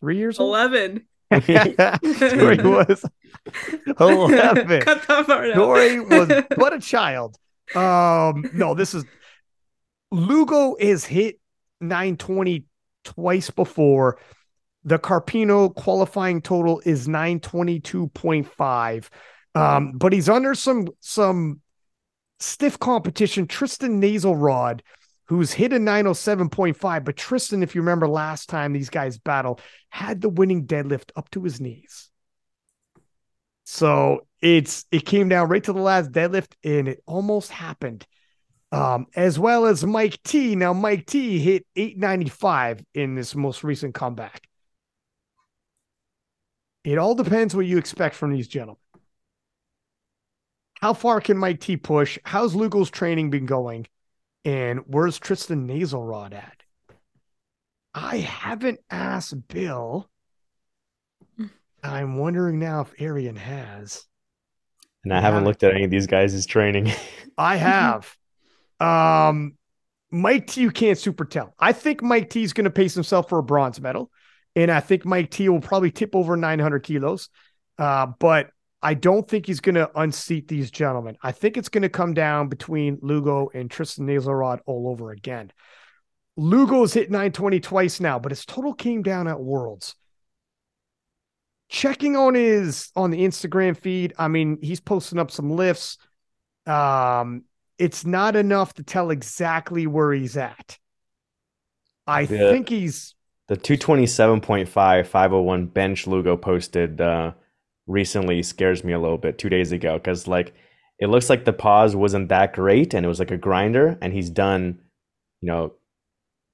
three 0.00 0.18
years 0.18 0.40
old. 0.40 0.56
11. 0.56 1.06
Tori 1.30 2.56
was 2.56 3.04
11. 4.00 4.80
Cut 4.80 5.06
that 5.06 5.26
part 5.26 5.50
out. 5.50 5.54
Dory 5.54 6.00
was 6.00 6.28
but 6.56 6.72
a 6.72 6.80
child. 6.80 7.36
Um, 7.76 8.50
no, 8.52 8.74
this 8.74 8.92
is 8.92 9.04
Lugo 10.10 10.74
is 10.80 11.04
hit 11.04 11.38
920 11.80 12.64
twice 13.04 13.50
before. 13.50 14.18
The 14.84 14.98
Carpino 14.98 15.74
qualifying 15.74 16.42
total 16.42 16.82
is 16.84 17.08
922.5. 17.08 19.08
Um, 19.54 19.92
but 19.92 20.12
he's 20.12 20.28
under 20.28 20.54
some 20.54 20.88
some 21.00 21.60
stiff 22.40 22.78
competition. 22.78 23.46
Tristan 23.46 24.00
Nasalrod, 24.00 24.80
who's 25.26 25.52
hit 25.52 25.72
a 25.72 25.78
907.5. 25.78 27.04
But 27.04 27.16
Tristan, 27.16 27.62
if 27.62 27.74
you 27.74 27.80
remember 27.80 28.08
last 28.08 28.48
time 28.48 28.72
these 28.72 28.90
guys 28.90 29.18
battled, 29.18 29.60
had 29.90 30.20
the 30.20 30.28
winning 30.28 30.66
deadlift 30.66 31.10
up 31.16 31.30
to 31.30 31.42
his 31.42 31.60
knees. 31.60 32.10
So 33.64 34.26
it's 34.42 34.84
it 34.90 35.06
came 35.06 35.28
down 35.28 35.48
right 35.48 35.64
to 35.64 35.72
the 35.72 35.80
last 35.80 36.12
deadlift, 36.12 36.52
and 36.62 36.88
it 36.88 37.02
almost 37.06 37.50
happened. 37.50 38.06
Um, 38.72 39.06
as 39.14 39.38
well 39.38 39.66
as 39.66 39.84
Mike 39.84 40.20
T. 40.24 40.56
Now 40.56 40.72
Mike 40.72 41.06
T 41.06 41.38
hit 41.38 41.64
895 41.76 42.84
in 42.92 43.14
this 43.14 43.36
most 43.36 43.62
recent 43.62 43.94
comeback. 43.94 44.42
It 46.84 46.98
all 46.98 47.14
depends 47.14 47.56
what 47.56 47.66
you 47.66 47.78
expect 47.78 48.14
from 48.14 48.32
these 48.32 48.46
gentlemen. 48.46 48.78
How 50.80 50.92
far 50.92 51.20
can 51.20 51.38
Mike 51.38 51.60
T 51.60 51.76
push? 51.78 52.18
How's 52.24 52.54
Lugo's 52.54 52.90
training 52.90 53.30
been 53.30 53.46
going? 53.46 53.86
And 54.44 54.80
where's 54.86 55.18
Tristan 55.18 55.66
Nasalrod 55.66 56.34
at? 56.34 56.62
I 57.94 58.18
haven't 58.18 58.80
asked 58.90 59.48
Bill. 59.48 60.10
I'm 61.82 62.18
wondering 62.18 62.58
now 62.58 62.82
if 62.82 62.92
Arian 63.00 63.36
has. 63.36 64.04
And 65.04 65.12
I 65.12 65.20
haven't 65.20 65.44
looked 65.44 65.62
at 65.62 65.74
any 65.74 65.84
of 65.84 65.90
these 65.90 66.06
guys' 66.06 66.44
training. 66.46 66.92
I 67.38 67.56
have. 67.56 68.16
Um, 68.80 69.56
Mike 70.10 70.48
T, 70.48 70.62
you 70.62 70.70
can't 70.70 70.98
super 70.98 71.24
tell. 71.24 71.54
I 71.58 71.72
think 71.72 72.02
Mike 72.02 72.30
T 72.30 72.42
is 72.42 72.52
going 72.52 72.64
to 72.64 72.70
pace 72.70 72.94
himself 72.94 73.28
for 73.28 73.38
a 73.38 73.42
bronze 73.42 73.80
medal, 73.80 74.10
and 74.56 74.70
I 74.70 74.80
think 74.80 75.04
Mike 75.04 75.30
T 75.30 75.48
will 75.48 75.60
probably 75.60 75.90
tip 75.90 76.14
over 76.14 76.36
900 76.36 76.80
kilos. 76.80 77.28
Uh, 77.78 78.06
but 78.18 78.50
I 78.82 78.94
don't 78.94 79.26
think 79.26 79.46
he's 79.46 79.60
going 79.60 79.74
to 79.76 79.90
unseat 79.98 80.46
these 80.46 80.70
gentlemen. 80.70 81.16
I 81.22 81.32
think 81.32 81.56
it's 81.56 81.68
going 81.68 81.82
to 81.82 81.88
come 81.88 82.14
down 82.14 82.48
between 82.48 82.98
Lugo 83.02 83.50
and 83.54 83.70
Tristan 83.70 84.06
Nasalrod 84.06 84.60
all 84.66 84.88
over 84.88 85.10
again. 85.10 85.50
Lugo's 86.36 86.92
hit 86.92 87.10
920 87.10 87.60
twice 87.60 88.00
now, 88.00 88.18
but 88.18 88.32
his 88.32 88.44
total 88.44 88.74
came 88.74 89.02
down 89.02 89.26
at 89.28 89.40
Worlds. 89.40 89.94
Checking 91.68 92.14
on 92.16 92.34
his 92.34 92.90
on 92.94 93.10
the 93.10 93.20
Instagram 93.24 93.76
feed, 93.76 94.12
I 94.18 94.28
mean, 94.28 94.58
he's 94.60 94.80
posting 94.80 95.18
up 95.18 95.30
some 95.30 95.50
lifts. 95.50 95.96
Um, 96.66 97.44
it's 97.78 98.04
not 98.04 98.36
enough 98.36 98.74
to 98.74 98.82
tell 98.82 99.10
exactly 99.10 99.86
where 99.86 100.12
he's 100.12 100.36
at. 100.36 100.78
I 102.06 102.22
Yeah. 102.22 102.50
think 102.50 102.68
he's 102.68 103.14
The 103.48 103.56
227.5 103.56 105.06
501 105.06 105.66
bench 105.66 106.06
Lugo 106.06 106.36
posted 106.36 107.00
uh, 107.00 107.32
recently 107.86 108.42
scares 108.42 108.84
me 108.84 108.92
a 108.92 108.98
little 108.98 109.18
bit 109.18 109.38
two 109.38 109.50
days 109.50 109.72
ago 109.72 109.98
because 109.98 110.26
like 110.26 110.54
it 110.98 111.08
looks 111.08 111.28
like 111.28 111.44
the 111.44 111.52
pause 111.52 111.94
wasn't 111.94 112.28
that 112.28 112.54
great 112.54 112.94
and 112.94 113.04
it 113.04 113.08
was 113.08 113.18
like 113.18 113.30
a 113.30 113.36
grinder 113.36 113.98
and 114.00 114.12
he's 114.12 114.30
done 114.30 114.80
you 115.42 115.48
know 115.48 115.72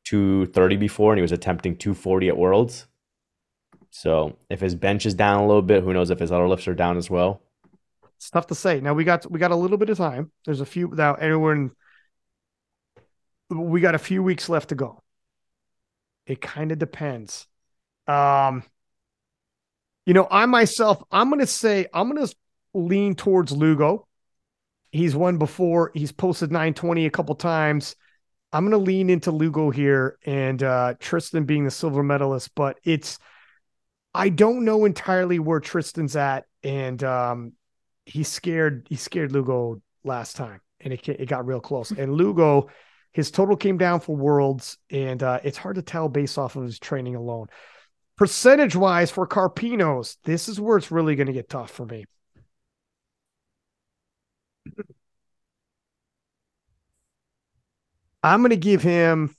230 0.06 0.76
before 0.76 1.12
and 1.12 1.18
he 1.18 1.22
was 1.22 1.30
attempting 1.30 1.76
240 1.76 2.28
at 2.28 2.36
worlds 2.36 2.86
so 3.90 4.36
if 4.48 4.60
his 4.60 4.74
bench 4.74 5.06
is 5.06 5.14
down 5.14 5.44
a 5.44 5.46
little 5.46 5.62
bit 5.62 5.84
who 5.84 5.92
knows 5.92 6.10
if 6.10 6.18
his 6.18 6.32
other 6.32 6.48
lifts 6.48 6.66
are 6.66 6.74
down 6.74 6.96
as 6.96 7.08
well 7.08 7.40
it's 8.20 8.28
tough 8.28 8.48
to 8.48 8.54
say. 8.54 8.80
Now 8.80 8.92
we 8.92 9.04
got 9.04 9.30
we 9.30 9.38
got 9.38 9.50
a 9.50 9.56
little 9.56 9.78
bit 9.78 9.88
of 9.88 9.96
time. 9.96 10.30
There's 10.44 10.60
a 10.60 10.66
few 10.66 10.88
now 10.88 11.14
everyone 11.14 11.70
we 13.48 13.80
got 13.80 13.94
a 13.94 13.98
few 13.98 14.22
weeks 14.22 14.50
left 14.50 14.68
to 14.68 14.74
go. 14.74 15.02
It 16.30 16.40
kind 16.40 16.70
of 16.70 16.78
depends. 16.78 17.48
Um 18.06 18.62
you 20.06 20.14
know, 20.14 20.26
I 20.30 20.46
myself, 20.46 21.02
I'm 21.10 21.28
gonna 21.30 21.46
say 21.46 21.86
I'm 21.92 22.08
gonna 22.08 22.28
lean 22.72 23.14
towards 23.16 23.52
Lugo. 23.52 24.06
He's 24.92 25.14
won 25.16 25.38
before, 25.38 25.90
he's 25.94 26.12
posted 26.12 26.52
920 26.52 27.06
a 27.06 27.10
couple 27.10 27.34
times. 27.34 27.96
I'm 28.52 28.64
gonna 28.64 28.78
lean 28.78 29.10
into 29.10 29.32
Lugo 29.32 29.70
here 29.70 30.18
and 30.24 30.62
uh 30.62 30.94
Tristan 31.00 31.44
being 31.44 31.64
the 31.64 31.70
silver 31.70 32.02
medalist, 32.02 32.52
but 32.54 32.78
it's 32.84 33.18
I 34.14 34.28
don't 34.28 34.64
know 34.64 34.84
entirely 34.84 35.40
where 35.40 35.60
Tristan's 35.60 36.16
at, 36.16 36.46
and 36.62 37.02
um 37.02 37.52
he 38.06 38.22
scared 38.22 38.86
he 38.88 38.96
scared 38.96 39.32
Lugo 39.32 39.82
last 40.04 40.36
time, 40.36 40.60
and 40.80 40.92
it 40.92 41.08
it 41.08 41.28
got 41.28 41.46
real 41.46 41.60
close. 41.60 41.90
And 41.90 42.14
Lugo, 42.14 42.70
his 43.12 43.30
total 43.30 43.56
came 43.56 43.78
down 43.78 44.00
for 44.00 44.16
worlds, 44.16 44.78
and 44.90 45.22
uh, 45.22 45.40
it's 45.42 45.58
hard 45.58 45.76
to 45.76 45.82
tell 45.82 46.08
based 46.08 46.38
off 46.38 46.56
of 46.56 46.64
his 46.64 46.78
training 46.78 47.16
alone. 47.16 47.48
Percentage 48.16 48.76
wise 48.76 49.10
for 49.10 49.26
Carpinos, 49.26 50.18
this 50.24 50.48
is 50.48 50.60
where 50.60 50.76
it's 50.76 50.90
really 50.90 51.16
going 51.16 51.26
to 51.26 51.32
get 51.32 51.48
tough 51.48 51.70
for 51.70 51.86
me. 51.86 52.04
I'm 58.22 58.40
going 58.40 58.50
to 58.50 58.56
give 58.56 58.82
him. 58.82 59.34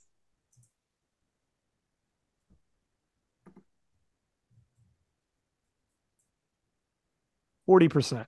Forty 7.66 7.88
percent. 7.88 8.26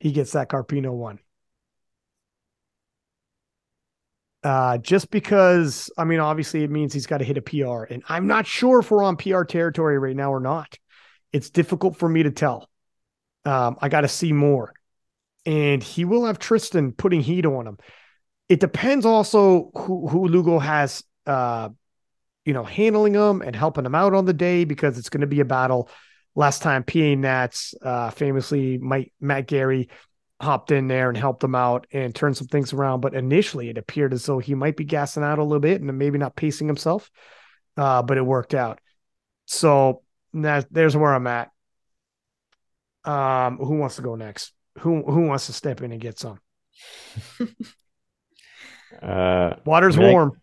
He 0.00 0.12
gets 0.12 0.32
that 0.32 0.48
Carpino 0.48 0.92
one. 0.92 1.20
Uh, 4.44 4.76
just 4.76 5.10
because, 5.10 5.90
I 5.96 6.04
mean, 6.04 6.20
obviously 6.20 6.62
it 6.62 6.70
means 6.70 6.92
he's 6.92 7.06
got 7.06 7.18
to 7.18 7.24
hit 7.24 7.38
a 7.38 7.42
PR, 7.42 7.84
and 7.84 8.02
I'm 8.10 8.26
not 8.26 8.46
sure 8.46 8.80
if 8.80 8.90
we're 8.90 9.02
on 9.02 9.16
PR 9.16 9.42
territory 9.44 9.98
right 9.98 10.14
now 10.14 10.32
or 10.32 10.40
not. 10.40 10.78
It's 11.32 11.48
difficult 11.48 11.96
for 11.96 12.08
me 12.08 12.22
to 12.24 12.30
tell. 12.30 12.68
Um, 13.46 13.76
I 13.80 13.88
got 13.88 14.02
to 14.02 14.08
see 14.08 14.32
more. 14.32 14.74
And 15.46 15.82
he 15.82 16.04
will 16.04 16.26
have 16.26 16.38
Tristan 16.38 16.92
putting 16.92 17.22
heat 17.22 17.46
on 17.46 17.66
him. 17.66 17.78
It 18.48 18.60
depends 18.60 19.06
also 19.06 19.70
who, 19.74 20.08
who 20.08 20.28
Lugo 20.28 20.58
has, 20.58 21.02
uh, 21.26 21.70
you 22.44 22.52
know, 22.52 22.64
handling 22.64 23.14
him 23.14 23.40
and 23.40 23.56
helping 23.56 23.86
him 23.86 23.94
out 23.94 24.14
on 24.14 24.26
the 24.26 24.32
day 24.34 24.64
because 24.64 24.98
it's 24.98 25.08
going 25.08 25.22
to 25.22 25.26
be 25.26 25.40
a 25.40 25.44
battle. 25.44 25.88
Last 26.34 26.62
time, 26.62 26.84
PA 26.84 27.14
Nats, 27.14 27.74
uh, 27.82 28.10
famously, 28.10 28.78
Mike, 28.78 29.12
Matt 29.20 29.46
Gary 29.46 29.88
hopped 30.44 30.70
in 30.70 30.88
there 30.88 31.08
and 31.08 31.18
helped 31.18 31.42
him 31.42 31.54
out 31.54 31.86
and 31.92 32.14
turned 32.14 32.36
some 32.36 32.46
things 32.46 32.72
around. 32.72 33.00
But 33.00 33.14
initially, 33.14 33.68
it 33.68 33.78
appeared 33.78 34.12
as 34.12 34.24
though 34.26 34.38
he 34.38 34.54
might 34.54 34.76
be 34.76 34.84
gassing 34.84 35.22
out 35.22 35.38
a 35.38 35.42
little 35.42 35.60
bit 35.60 35.80
and 35.80 35.98
maybe 35.98 36.18
not 36.18 36.36
pacing 36.36 36.66
himself, 36.66 37.10
uh, 37.76 38.02
but 38.02 38.16
it 38.16 38.24
worked 38.24 38.54
out. 38.54 38.80
So 39.46 40.02
that, 40.34 40.66
there's 40.70 40.96
where 40.96 41.14
I'm 41.14 41.26
at. 41.26 41.50
Um, 43.04 43.58
who 43.58 43.76
wants 43.76 43.96
to 43.96 44.02
go 44.02 44.14
next? 44.14 44.52
Who 44.78 45.02
who 45.02 45.26
wants 45.26 45.46
to 45.46 45.52
step 45.52 45.82
in 45.82 45.92
and 45.92 46.00
get 46.00 46.18
some? 46.18 46.40
uh, 49.02 49.56
Water's 49.64 49.96
I 49.96 50.00
mean, 50.00 50.12
warm. 50.12 50.40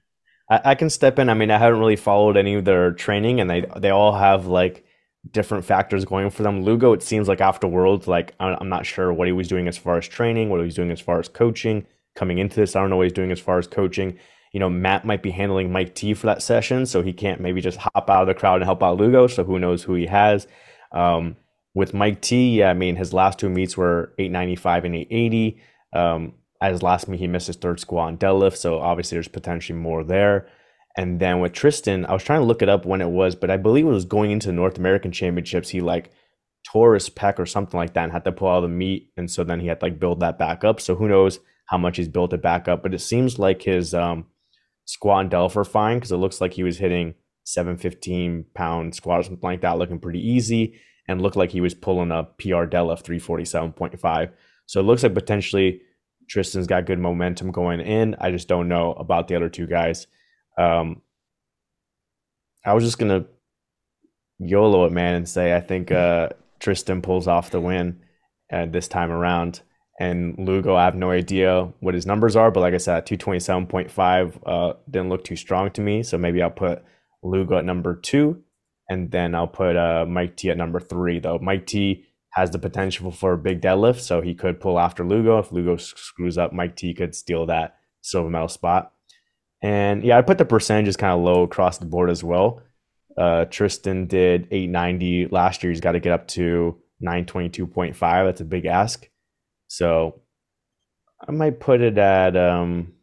I, 0.50 0.62
I 0.66 0.76
can 0.76 0.90
step 0.90 1.18
in. 1.20 1.30
I 1.30 1.34
mean, 1.34 1.50
I 1.50 1.58
haven't 1.58 1.80
really 1.80 1.96
followed 1.96 2.38
any 2.38 2.54
of 2.54 2.64
their 2.64 2.92
training, 2.92 3.42
and 3.42 3.50
they 3.50 3.66
they 3.78 3.90
all 3.90 4.14
have 4.14 4.46
like 4.46 4.86
different 5.30 5.66
factors 5.66 6.06
going 6.06 6.30
for 6.30 6.44
them. 6.44 6.64
Lugo, 6.64 6.94
it 6.94 7.04
seems 7.04 7.28
like 7.28 7.42
after 7.42 7.68
Worlds, 7.68 8.08
like 8.08 8.34
I'm 8.40 8.70
not 8.70 8.86
sure 8.86 9.14
what 9.14 9.28
he 9.28 9.32
was 9.32 9.48
doing 9.48 9.68
as 9.68 9.78
far 9.78 9.98
as 9.98 10.08
training, 10.08 10.50
what 10.50 10.60
he 10.60 10.66
was 10.66 10.76
doing 10.76 10.92
as 10.92 11.02
far 11.02 11.20
as 11.20 11.28
coaching. 11.28 11.86
Coming 12.16 12.40
into 12.40 12.56
this, 12.56 12.76
I 12.76 12.82
don't 12.82 12.90
know 12.90 12.98
what 12.98 13.06
he's 13.06 13.14
doing 13.14 13.32
as 13.32 13.40
far 13.40 13.58
as 13.58 13.68
coaching. 13.68 14.18
You 14.52 14.60
know, 14.60 14.70
Matt 14.70 15.06
might 15.06 15.24
be 15.24 15.32
handling 15.32 15.72
Mike 15.72 15.96
T 15.96 16.14
for 16.14 16.28
that 16.28 16.42
session, 16.42 16.86
so 16.86 17.02
he 17.02 17.14
can't 17.14 17.40
maybe 17.40 17.62
just 17.62 17.78
hop 17.78 18.10
out 18.10 18.24
of 18.24 18.28
the 18.28 18.34
crowd 18.34 18.56
and 18.56 18.66
help 18.66 18.84
out 18.84 18.98
Lugo. 18.98 19.28
So 19.28 19.44
who 19.44 19.60
knows 19.60 19.84
who 19.84 19.94
he 19.94 20.08
has. 20.08 20.48
Um, 20.92 21.38
with 21.74 21.94
Mike 21.94 22.20
T, 22.22 22.58
yeah, 22.58 22.70
I 22.70 22.74
mean, 22.74 22.98
his 22.98 23.14
last 23.14 23.40
two 23.40 23.50
meets 23.50 23.78
were 23.78 24.14
895 24.20 24.86
and 24.86 24.96
880. 24.96 25.62
Um, 25.94 26.34
his 26.62 26.84
last 26.84 27.08
meet, 27.08 27.20
he 27.20 27.28
missed 27.28 27.48
his 27.48 27.56
third 27.56 27.80
squat 27.80 28.10
and 28.10 28.20
deadlift, 28.20 28.58
so 28.58 28.80
obviously 28.80 29.16
there's 29.16 29.28
potentially 29.28 29.80
more 29.80 30.04
there. 30.04 30.48
And 30.98 31.20
then 31.20 31.40
with 31.40 31.54
Tristan, 31.54 32.06
I 32.06 32.14
was 32.14 32.24
trying 32.24 32.42
to 32.42 32.46
look 32.46 32.62
it 32.62 32.70
up 32.70 32.86
when 32.86 33.02
it 33.02 33.10
was, 33.10 33.36
but 33.36 33.50
I 33.50 33.58
believe 33.58 33.86
it 33.86 33.90
was 33.90 34.06
going 34.06 34.32
into 34.32 34.48
the 34.48 34.54
North 34.54 34.78
American 34.78 35.12
Championships. 35.12 35.70
He 35.70 35.80
like 35.82 36.12
tore 36.64 36.94
his 36.94 37.10
pec 37.10 37.40
or 37.40 37.46
something 37.46 37.78
like 37.78 37.94
that 37.94 38.04
and 38.04 38.12
had 38.12 38.26
to 38.26 38.32
pull 38.32 38.50
out 38.50 38.62
the 38.62 38.68
meat, 38.68 39.12
and 39.18 39.30
so 39.30 39.44
then 39.44 39.60
he 39.60 39.68
had 39.68 39.80
to 39.80 39.86
like 39.86 40.00
build 40.00 40.20
that 40.20 40.38
back 40.38 40.64
up. 40.64 40.82
So 40.82 40.96
who 40.96 41.08
knows 41.08 41.40
how 41.68 41.78
much 41.78 41.98
he's 41.98 42.10
built 42.10 42.34
it 42.34 42.42
back 42.42 42.68
up? 42.68 42.84
But 42.84 42.94
it 42.94 43.00
seems 43.00 43.40
like 43.40 43.62
his 43.62 43.94
um, 43.94 44.26
squat 44.86 45.22
and 45.22 45.32
deadlift 45.32 45.56
are 45.56 45.64
fine 45.64 45.98
because 45.98 46.12
it 46.12 46.18
looks 46.18 46.42
like 46.42 46.54
he 46.54 46.64
was 46.64 46.78
hitting 46.78 47.14
715 47.46 48.46
pound 48.54 48.96
squat 48.96 49.20
or 49.20 49.24
something 49.24 49.42
like 49.42 49.62
that, 49.62 49.78
looking 49.78 50.00
pretty 50.00 50.26
easy, 50.26 50.80
and 51.08 51.22
looked 51.22 51.36
like 51.38 51.52
he 51.52 51.62
was 51.62 51.74
pulling 51.74 52.12
a 52.12 52.24
PR 52.24 52.66
deadlift 52.66 53.04
347.5. 53.04 54.32
So 54.66 54.80
it 54.80 54.84
looks 54.84 55.04
like 55.04 55.14
potentially 55.14 55.82
Tristan's 56.30 56.68
got 56.68 56.86
good 56.86 57.00
momentum 57.00 57.52
going 57.52 57.80
in. 57.80 58.16
I 58.20 58.32
just 58.32 58.48
don't 58.48 58.68
know 58.68 58.94
about 58.94 59.28
the 59.28 59.36
other 59.36 59.50
two 59.50 59.68
guys. 59.68 60.08
Um, 60.58 61.02
I 62.66 62.74
was 62.74 62.84
just 62.84 63.00
gonna 63.00 63.26
YOLO 64.40 64.86
it, 64.86 64.92
man, 64.92 65.16
and 65.16 65.30
say 65.30 65.56
I 65.56 65.62
think 65.62 65.92
uh, 65.92 66.30
Tristan 66.60 67.02
pulls 67.02 67.28
off 67.28 67.52
the 67.52 67.62
win 67.62 68.02
uh, 68.52 68.66
this 68.66 68.88
time 68.88 69.12
around. 69.12 69.62
And 70.00 70.36
Lugo, 70.40 70.76
I 70.76 70.86
have 70.86 70.96
no 70.96 71.12
idea 71.12 71.72
what 71.80 71.94
his 71.94 72.08
numbers 72.08 72.36
are, 72.36 72.50
but 72.50 72.62
like 72.62 72.74
I 72.74 72.78
said, 72.78 73.06
227.5 73.06 74.40
uh, 74.46 74.74
didn't 74.90 75.10
look 75.10 75.24
too 75.24 75.36
strong 75.36 75.70
to 75.72 75.82
me. 75.82 76.02
So 76.02 76.18
maybe 76.18 76.42
I'll 76.42 76.50
put 76.50 76.84
Lugo 77.22 77.58
at 77.58 77.66
number 77.66 77.96
two, 77.96 78.42
and 78.90 79.12
then 79.12 79.36
I'll 79.36 79.48
put 79.48 79.76
uh, 79.76 80.06
Mike 80.08 80.38
T 80.38 80.50
at 80.50 80.58
number 80.58 80.80
three, 80.80 81.20
though. 81.20 81.38
Mike 81.40 81.68
T 81.68 82.06
has 82.32 82.50
the 82.50 82.58
potential 82.58 83.12
for 83.12 83.34
a 83.34 83.38
big 83.38 83.62
deadlift, 83.62 84.00
so 84.00 84.22
he 84.22 84.34
could 84.34 84.60
pull 84.60 84.80
after 84.80 85.06
Lugo. 85.06 85.38
If 85.38 85.52
Lugo 85.52 85.76
screws 85.78 86.38
up, 86.38 86.52
Mike 86.52 86.76
T 86.76 86.94
could 86.96 87.14
steal 87.14 87.46
that 87.46 87.76
silver 88.02 88.30
medal 88.30 88.48
spot. 88.48 88.94
And 89.62 90.04
yeah, 90.04 90.18
I 90.18 90.22
put 90.22 90.38
the 90.38 90.46
percentages 90.46 90.98
kind 90.98 91.14
of 91.14 91.24
low 91.24 91.44
across 91.44 91.78
the 91.78 91.86
board 91.86 92.10
as 92.10 92.24
well. 92.24 92.62
Uh, 93.18 93.46
Tristan 93.46 94.08
did 94.08 94.48
890 94.52 95.28
last 95.28 95.64
year. 95.64 95.72
He's 95.72 95.82
got 95.82 95.92
to 95.92 96.00
get 96.00 96.14
up 96.14 96.28
to 96.30 96.78
922.5. 97.04 98.00
That's 98.00 98.42
a 98.42 98.46
big 98.46 98.66
ask. 98.66 99.08
So 99.68 100.22
I 101.28 101.32
might 101.32 101.60
put 101.60 101.82
it 101.82 101.98
at 101.98 102.36
um 102.36 102.94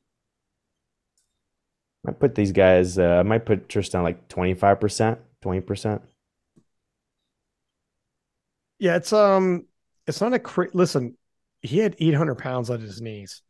I 2.06 2.12
put 2.12 2.34
these 2.34 2.52
guys 2.52 2.98
uh, 2.98 3.18
I 3.20 3.22
might 3.22 3.44
put 3.44 3.68
Tristan 3.68 4.02
like 4.02 4.28
25%, 4.28 5.18
20%. 5.42 6.00
Yeah, 8.78 8.96
it's 8.96 9.12
um, 9.12 9.66
it's 10.06 10.20
not 10.20 10.32
a 10.32 10.38
cra- 10.38 10.70
listen. 10.72 11.16
He 11.60 11.78
had 11.78 11.96
800 11.98 12.36
pounds 12.36 12.70
on 12.70 12.80
his 12.80 13.00
knees. 13.00 13.42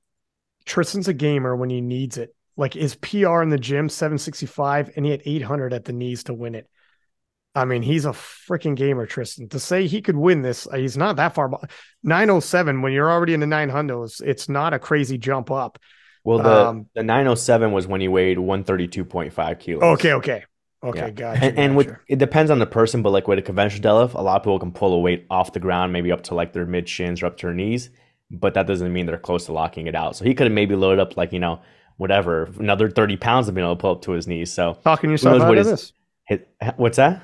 Tristan's 0.64 1.08
a 1.08 1.12
gamer 1.12 1.54
when 1.54 1.70
he 1.70 1.80
needs 1.80 2.16
it. 2.16 2.34
Like 2.58 2.74
his 2.74 2.96
PR 2.96 3.40
in 3.40 3.48
the 3.48 3.56
gym 3.56 3.88
765, 3.88 4.90
and 4.96 5.06
he 5.06 5.12
had 5.12 5.22
800 5.24 5.72
at 5.72 5.84
the 5.86 5.92
knees 5.94 6.24
to 6.24 6.34
win 6.34 6.54
it. 6.54 6.68
I 7.54 7.64
mean, 7.64 7.82
he's 7.82 8.04
a 8.04 8.10
freaking 8.10 8.76
gamer, 8.76 9.06
Tristan. 9.06 9.48
To 9.50 9.58
say 9.60 9.86
he 9.86 10.02
could 10.02 10.16
win 10.16 10.42
this, 10.42 10.66
uh, 10.66 10.76
he's 10.76 10.96
not 10.96 11.16
that 11.16 11.34
far. 11.34 11.48
be- 11.48 11.56
907 12.02 12.82
when 12.82 12.92
you're 12.92 13.10
already 13.10 13.32
in 13.32 13.40
the 13.40 13.46
900s, 13.46 14.20
it's 14.20 14.48
not 14.48 14.74
a 14.74 14.78
crazy 14.78 15.18
jump 15.18 15.50
up. 15.50 15.78
Well, 16.24 16.38
the 16.38 16.66
Um, 16.66 16.86
the 16.94 17.02
907 17.02 17.72
was 17.72 17.86
when 17.86 18.00
he 18.00 18.08
weighed 18.08 18.38
132.5 18.38 19.58
kilos. 19.60 19.82
Okay, 19.82 20.12
okay, 20.14 20.44
okay, 20.82 20.98
Yeah. 20.98 21.10
gotcha. 21.10 21.44
and, 21.44 21.58
and 21.58 21.76
with 21.76 21.96
it 22.08 22.18
depends 22.18 22.50
on 22.50 22.58
the 22.58 22.66
person, 22.66 23.02
but 23.02 23.10
like 23.10 23.28
with 23.28 23.38
a 23.38 23.42
conventional 23.42 23.82
deadlift, 23.88 24.14
a 24.14 24.20
lot 24.22 24.36
of 24.36 24.42
people 24.42 24.58
can 24.58 24.72
pull 24.72 24.92
a 24.94 24.98
weight 24.98 25.26
off 25.30 25.52
the 25.52 25.60
ground, 25.60 25.92
maybe 25.92 26.12
up 26.12 26.24
to 26.24 26.34
like 26.34 26.52
their 26.52 26.66
mid 26.66 26.88
shins 26.88 27.22
or 27.22 27.26
up 27.26 27.36
to 27.38 27.46
their 27.46 27.54
knees, 27.54 27.90
but 28.30 28.54
that 28.54 28.66
doesn't 28.66 28.92
mean 28.92 29.06
they're 29.06 29.16
close 29.16 29.46
to 29.46 29.52
locking 29.52 29.86
it 29.86 29.94
out. 29.94 30.16
So 30.16 30.24
he 30.24 30.34
could 30.34 30.46
have 30.48 30.52
maybe 30.54 30.74
loaded 30.76 31.00
up 31.00 31.16
like 31.16 31.32
you 31.32 31.38
know 31.40 31.60
whatever 31.98 32.48
another 32.58 32.88
30 32.90 33.16
pounds 33.18 33.48
of 33.48 33.54
being 33.54 33.66
able 33.66 33.76
to 33.76 33.80
pull 33.80 33.92
up 33.92 34.02
to 34.02 34.12
his 34.12 34.26
knees. 34.26 34.50
So 34.52 34.78
talking 34.82 35.10
yourself 35.10 35.42
out 35.42 35.48
what 35.48 35.58
of 35.58 35.66
his- 35.66 35.80
this. 35.80 35.92
hit, 36.24 36.48
what's 36.76 36.96
that? 36.96 37.22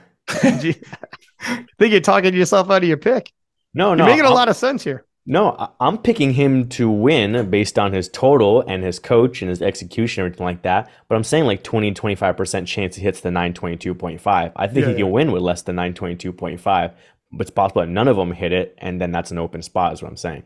Gee, 0.61 0.75
think 1.79 1.93
you're 1.93 2.01
talking 2.01 2.35
yourself 2.35 2.71
out 2.71 2.83
of 2.83 2.89
your 2.89 2.97
pick. 2.99 3.33
No, 3.75 3.89
You're 3.89 3.97
no, 3.97 4.07
making 4.07 4.21
a 4.25 4.27
I'm- 4.27 4.35
lot 4.35 4.49
of 4.49 4.57
sense 4.57 4.85
here. 4.85 5.05
No, 5.27 5.57
I- 5.59 5.69
I'm 5.81 5.97
picking 5.99 6.35
him 6.35 6.69
to 6.71 6.91
win 6.91 7.49
based 7.51 7.79
on 7.79 7.93
his 7.93 8.09
total 8.11 8.61
and 8.69 8.85
his 8.85 8.99
coach 8.99 9.41
and 9.43 9.49
his 9.49 9.63
execution, 9.63 10.23
everything 10.25 10.45
like 10.45 10.63
that. 10.63 10.91
But 11.09 11.17
I'm 11.17 11.25
saying 11.25 11.45
like 11.45 11.63
20 11.63 11.93
25% 11.95 12.67
chance 12.67 12.97
he 12.97 13.03
hits 13.03 13.21
the 13.23 13.31
922.5. 13.31 14.53
I 14.55 14.67
think 14.67 14.79
Yeah, 14.85 14.87
he 14.89 14.93
can 14.93 14.99
yeah. 15.07 15.13
win 15.13 15.33
with 15.33 15.43
less 15.43 15.63
than 15.63 15.77
922.5, 15.77 16.93
but 17.33 17.41
it's 17.41 17.51
possible 17.51 17.81
that 17.83 17.89
none 17.89 18.07
of 18.09 18.17
them 18.17 18.33
hit 18.33 18.53
it, 18.53 18.75
and 18.79 19.01
then 19.01 19.13
that's 19.13 19.31
an 19.31 19.39
open 19.39 19.63
spot, 19.63 19.95
is 19.95 20.03
what 20.03 20.09
I'm 20.11 20.17
saying. 20.17 20.43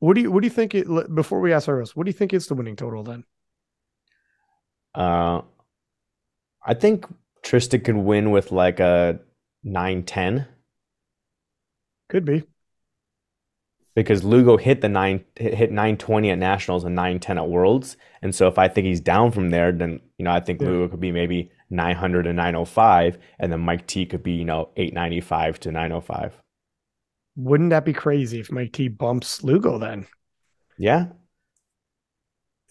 What 0.00 0.14
do 0.14 0.20
you 0.20 0.30
what 0.30 0.42
do 0.42 0.46
you 0.46 0.50
think 0.52 0.74
it 0.74 0.86
before 1.14 1.40
we 1.40 1.52
ask 1.52 1.68
ours, 1.68 1.96
what 1.96 2.04
do 2.04 2.10
you 2.10 2.14
think 2.16 2.32
is 2.32 2.46
the 2.46 2.54
winning 2.54 2.76
total 2.76 3.02
then? 3.02 3.24
Uh, 4.94 5.42
I 6.64 6.74
think 6.74 7.06
Tristan 7.42 7.80
could 7.80 7.96
win 7.96 8.30
with 8.30 8.50
like 8.52 8.80
a 8.80 9.20
910 9.64 10.46
Could 12.08 12.24
be. 12.24 12.44
because 13.94 14.22
Lugo 14.24 14.56
hit 14.56 14.80
the 14.80 14.88
nine 14.88 15.24
hit 15.36 15.54
hit 15.54 15.70
920 15.70 16.30
at 16.30 16.38
nationals 16.38 16.84
and 16.84 16.94
910 16.94 17.38
at 17.38 17.48
worlds. 17.48 17.96
And 18.22 18.34
so 18.34 18.48
if 18.48 18.58
I 18.58 18.68
think 18.68 18.86
he's 18.86 19.00
down 19.00 19.30
from 19.30 19.50
there, 19.50 19.72
then 19.72 20.00
you 20.18 20.24
know 20.24 20.32
I 20.32 20.40
think 20.40 20.60
Yeah. 20.60 20.68
Lugo 20.68 20.88
could 20.88 21.00
be 21.00 21.12
maybe 21.12 21.50
900 21.70 22.26
and 22.26 22.36
905, 22.36 23.18
and 23.38 23.52
then 23.52 23.60
Mike 23.60 23.86
T 23.86 24.06
could 24.06 24.22
be 24.22 24.32
you 24.32 24.44
know 24.44 24.70
895 24.76 25.60
to 25.60 25.70
905. 25.72 26.34
Wouldn't 27.36 27.70
that 27.70 27.84
be 27.84 27.92
crazy 27.92 28.40
if 28.40 28.50
Mike 28.50 28.72
T 28.72 28.88
bumps 28.88 29.44
Lugo 29.44 29.78
then? 29.78 30.06
Yeah. 30.76 31.06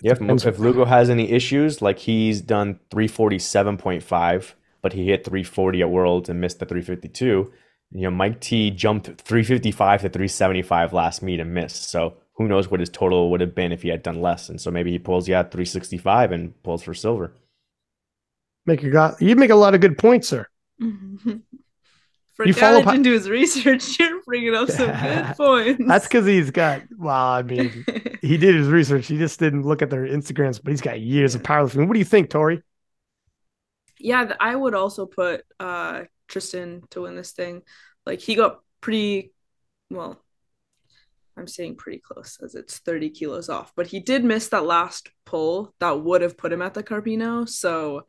Yeah, 0.01 0.13
if, 0.19 0.45
if 0.45 0.59
Lugo 0.59 0.85
has 0.85 1.09
any 1.09 1.31
issues, 1.31 1.81
like 1.81 1.99
he's 1.99 2.41
done 2.41 2.79
347.5, 2.91 4.53
but 4.81 4.93
he 4.93 5.07
hit 5.07 5.23
340 5.25 5.81
at 5.81 5.89
Worlds 5.89 6.29
and 6.29 6.39
missed 6.39 6.59
the 6.59 6.65
352. 6.65 7.51
You 7.91 8.01
know, 8.01 8.11
Mike 8.11 8.39
T 8.39 8.69
jumped 8.69 9.07
355 9.07 10.01
to 10.01 10.09
375 10.09 10.93
last 10.93 11.23
meet 11.23 11.39
and 11.39 11.53
missed. 11.53 11.89
So 11.89 12.15
who 12.33 12.47
knows 12.47 12.69
what 12.69 12.79
his 12.79 12.89
total 12.89 13.31
would 13.31 13.41
have 13.41 13.55
been 13.55 13.71
if 13.71 13.81
he 13.81 13.89
had 13.89 14.03
done 14.03 14.21
less. 14.21 14.49
And 14.49 14.61
so 14.61 14.69
maybe 14.69 14.91
he 14.91 14.99
pulls, 14.99 15.27
yeah, 15.27 15.41
365 15.41 16.31
and 16.31 16.63
pulls 16.63 16.83
for 16.83 16.93
silver. 16.93 17.33
Make 18.67 18.83
you 18.83 18.91
got 18.91 19.21
you 19.21 19.35
make 19.35 19.49
a 19.49 19.55
lot 19.55 19.73
of 19.73 19.81
good 19.81 19.97
points, 19.97 20.27
sir. 20.27 20.45
For 22.33 22.45
You 22.45 22.53
follow 22.53 22.75
that 22.77 22.85
pa- 22.85 22.91
didn't 22.91 23.05
do 23.05 23.13
his 23.13 23.27
research, 23.27 23.97
you're 23.99 24.21
bringing 24.21 24.53
up 24.53 24.69
some 24.69 24.91
good 24.91 25.25
points. 25.37 25.83
That's 25.87 26.05
because 26.05 26.27
he's 26.27 26.51
got 26.51 26.83
well, 26.95 27.15
I 27.15 27.41
mean, 27.41 27.83
he 28.21 28.37
did 28.37 28.55
his 28.55 28.67
research. 28.67 29.07
He 29.07 29.17
just 29.17 29.39
didn't 29.39 29.63
look 29.63 29.81
at 29.81 29.89
their 29.89 30.05
Instagrams, 30.05 30.61
but 30.63 30.71
he's 30.71 30.81
got 30.81 30.99
years 30.99 31.35
of 31.35 31.43
powerlifting. 31.43 31.87
What 31.87 31.93
do 31.93 31.99
you 31.99 32.05
think, 32.05 32.29
Tori? 32.29 32.61
yeah, 33.99 34.33
I 34.39 34.55
would 34.55 34.73
also 34.73 35.05
put 35.05 35.43
uh 35.59 36.03
Tristan 36.27 36.83
to 36.91 37.01
win 37.01 37.15
this 37.15 37.31
thing. 37.31 37.61
Like 38.05 38.19
he 38.19 38.35
got 38.35 38.59
pretty 38.81 39.33
well. 39.89 40.21
I'm 41.37 41.47
saying 41.47 41.75
pretty 41.75 41.99
close 41.99 42.39
as 42.43 42.55
it's 42.55 42.79
30 42.79 43.11
kilos 43.11 43.47
off, 43.47 43.71
but 43.75 43.87
he 43.87 43.99
did 43.99 44.23
miss 44.23 44.49
that 44.49 44.65
last 44.65 45.09
pull 45.23 45.73
that 45.79 46.01
would 46.01 46.21
have 46.21 46.37
put 46.37 46.51
him 46.51 46.63
at 46.63 46.73
the 46.73 46.83
Carpino. 46.83 47.47
So 47.47 48.05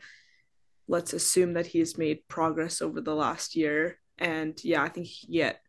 let's 0.86 1.12
assume 1.12 1.52
that 1.52 1.66
he's 1.66 1.98
made 1.98 2.26
progress 2.28 2.80
over 2.80 3.02
the 3.02 3.14
last 3.14 3.54
year. 3.54 3.98
And 4.16 4.58
yeah, 4.64 4.82
I 4.82 4.88
think 4.88 5.06
he 5.06 5.30
get 5.30 5.60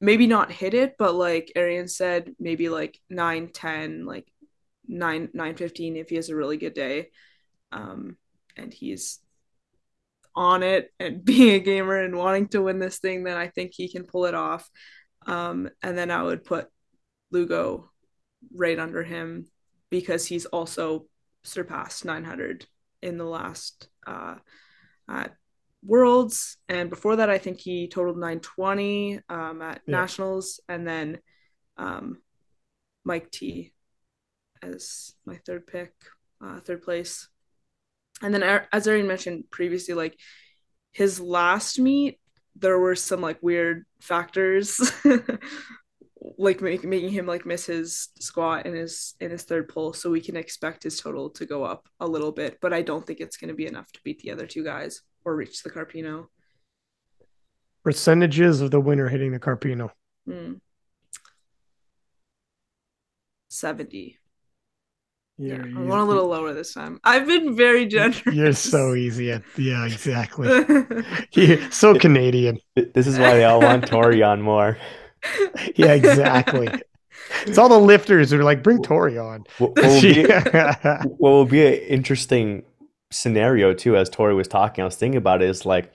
maybe 0.00 0.26
not 0.26 0.50
hit 0.50 0.74
it, 0.74 0.96
but 0.98 1.14
like 1.14 1.52
Arian 1.56 1.88
said, 1.88 2.34
maybe 2.38 2.68
like 2.68 2.98
9, 3.10 3.48
10, 3.52 4.06
like 4.06 4.26
9, 4.88 5.28
9, 5.32 5.54
15 5.56 5.96
if 5.96 6.08
he 6.08 6.16
has 6.16 6.30
a 6.30 6.36
really 6.36 6.56
good 6.56 6.74
day. 6.74 7.10
Um, 7.72 8.16
and 8.56 8.72
he's 8.72 9.20
on 10.34 10.62
it 10.62 10.92
and 10.98 11.24
being 11.24 11.54
a 11.54 11.58
gamer 11.60 11.96
and 11.96 12.16
wanting 12.16 12.48
to 12.48 12.62
win 12.62 12.78
this 12.78 12.98
thing, 12.98 13.24
then 13.24 13.36
I 13.36 13.48
think 13.48 13.72
he 13.74 13.90
can 13.90 14.04
pull 14.04 14.26
it 14.26 14.34
off. 14.34 14.68
Um, 15.26 15.68
and 15.82 15.96
then 15.96 16.10
I 16.10 16.22
would 16.22 16.44
put 16.44 16.68
Lugo 17.30 17.90
right 18.54 18.78
under 18.78 19.02
him 19.02 19.46
because 19.90 20.26
he's 20.26 20.46
also 20.46 21.06
surpassed 21.42 22.04
900 22.04 22.66
in 23.02 23.18
the 23.18 23.24
last 23.24 23.88
uh, 24.06 24.36
at 25.08 25.34
Worlds, 25.84 26.56
and 26.68 26.90
before 26.90 27.16
that, 27.16 27.30
I 27.30 27.38
think 27.38 27.58
he 27.58 27.88
totaled 27.88 28.16
920 28.16 29.20
um, 29.28 29.62
at 29.62 29.80
yeah. 29.86 29.96
Nationals, 30.00 30.60
and 30.68 30.86
then 30.86 31.18
um, 31.76 32.18
Mike 33.04 33.30
T 33.30 33.72
as 34.62 35.14
my 35.24 35.36
third 35.46 35.66
pick, 35.66 35.92
uh, 36.44 36.60
third 36.60 36.82
place. 36.82 37.28
And 38.22 38.34
then, 38.34 38.42
as 38.72 38.86
Arian 38.86 39.06
mentioned 39.06 39.44
previously, 39.50 39.94
like 39.94 40.18
his 40.92 41.18
last 41.18 41.78
meet, 41.78 42.20
there 42.56 42.78
were 42.78 42.94
some 42.94 43.20
like 43.20 43.42
weird 43.42 43.86
factors 44.00 44.92
like 46.38 46.60
make, 46.60 46.84
making 46.84 47.10
him 47.10 47.26
like 47.26 47.46
miss 47.46 47.66
his 47.66 48.08
squat 48.18 48.66
in 48.66 48.74
his 48.74 49.14
in 49.20 49.30
his 49.30 49.44
third 49.44 49.68
pull 49.68 49.92
so 49.92 50.10
we 50.10 50.20
can 50.20 50.36
expect 50.36 50.82
his 50.82 51.00
total 51.00 51.30
to 51.30 51.46
go 51.46 51.64
up 51.64 51.88
a 52.00 52.06
little 52.06 52.32
bit 52.32 52.58
but 52.60 52.72
i 52.72 52.82
don't 52.82 53.06
think 53.06 53.20
it's 53.20 53.36
going 53.36 53.48
to 53.48 53.54
be 53.54 53.66
enough 53.66 53.90
to 53.92 54.00
beat 54.04 54.18
the 54.20 54.30
other 54.30 54.46
two 54.46 54.64
guys 54.64 55.02
or 55.24 55.34
reach 55.34 55.62
the 55.62 55.70
carpino 55.70 56.26
percentages 57.82 58.60
of 58.60 58.70
the 58.70 58.80
winner 58.80 59.08
hitting 59.08 59.32
the 59.32 59.40
carpino 59.40 59.90
hmm. 60.26 60.54
70 63.48 64.18
yeah, 65.40 65.54
yeah 65.54 65.62
I'm 65.62 65.88
going 65.88 66.00
a 66.00 66.04
little 66.04 66.28
lower 66.28 66.52
this 66.52 66.74
time. 66.74 67.00
I've 67.02 67.26
been 67.26 67.56
very 67.56 67.86
generous. 67.86 68.20
You're 68.26 68.52
so 68.52 68.94
easy 68.94 69.32
at 69.32 69.42
yeah, 69.56 69.86
exactly. 69.86 70.48
you're 71.32 71.70
so 71.70 71.98
Canadian. 71.98 72.58
This 72.74 73.06
is 73.06 73.18
why 73.18 73.36
they 73.36 73.44
all 73.44 73.62
want 73.62 73.86
Tori 73.86 74.22
on 74.22 74.42
more. 74.42 74.76
yeah, 75.76 75.94
exactly. 75.94 76.68
It's 77.46 77.56
all 77.56 77.70
the 77.70 77.78
lifters 77.78 78.30
who 78.30 78.40
are 78.40 78.44
like, 78.44 78.62
bring 78.62 78.82
Tori 78.82 79.16
on. 79.16 79.44
What, 79.56 79.76
what 79.76 79.84
will 79.86 80.00
be, 80.02 80.24
what 81.16 81.30
will 81.30 81.46
be 81.46 81.66
an 81.66 81.74
interesting 81.74 82.64
scenario 83.10 83.74
too, 83.74 83.96
as 83.96 84.08
Tori 84.08 84.34
was 84.34 84.48
talking, 84.48 84.82
I 84.82 84.84
was 84.84 84.96
thinking 84.96 85.18
about 85.18 85.42
it 85.42 85.48
is 85.48 85.66
like, 85.66 85.92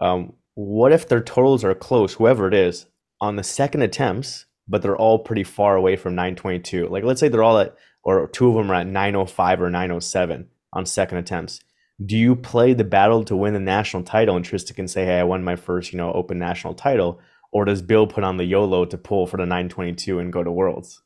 um, 0.00 0.34
what 0.54 0.92
if 0.92 1.08
their 1.08 1.20
totals 1.20 1.64
are 1.64 1.74
close, 1.74 2.14
whoever 2.14 2.48
it 2.48 2.54
is, 2.54 2.86
on 3.20 3.36
the 3.36 3.42
second 3.42 3.82
attempts, 3.82 4.46
but 4.66 4.82
they're 4.82 4.96
all 4.96 5.18
pretty 5.18 5.44
far 5.44 5.76
away 5.76 5.96
from 5.96 6.14
922. 6.14 6.88
Like 6.88 7.04
let's 7.04 7.20
say 7.20 7.28
they're 7.28 7.42
all 7.42 7.58
at, 7.58 7.76
or 8.02 8.28
two 8.28 8.48
of 8.48 8.54
them 8.54 8.70
are 8.70 8.74
at 8.74 8.86
905 8.86 9.62
or 9.62 9.70
907 9.70 10.48
on 10.72 10.86
second 10.86 11.18
attempts. 11.18 11.60
Do 12.04 12.16
you 12.16 12.36
play 12.36 12.74
the 12.74 12.84
battle 12.84 13.24
to 13.24 13.36
win 13.36 13.54
the 13.54 13.60
national 13.60 14.04
title 14.04 14.36
and 14.36 14.44
Tristan 14.44 14.76
can 14.76 14.88
say, 14.88 15.04
hey, 15.04 15.18
I 15.18 15.24
won 15.24 15.42
my 15.42 15.56
first, 15.56 15.92
you 15.92 15.96
know, 15.96 16.12
open 16.12 16.38
national 16.38 16.74
title? 16.74 17.20
or 17.50 17.64
does 17.64 17.82
Bill 17.82 18.06
put 18.06 18.24
on 18.24 18.36
the 18.36 18.44
YOLO 18.44 18.84
to 18.86 18.98
pull 18.98 19.26
for 19.26 19.36
the 19.36 19.44
922 19.46 20.18
and 20.18 20.32
go 20.32 20.42
to 20.42 20.50
Worlds? 20.50 21.02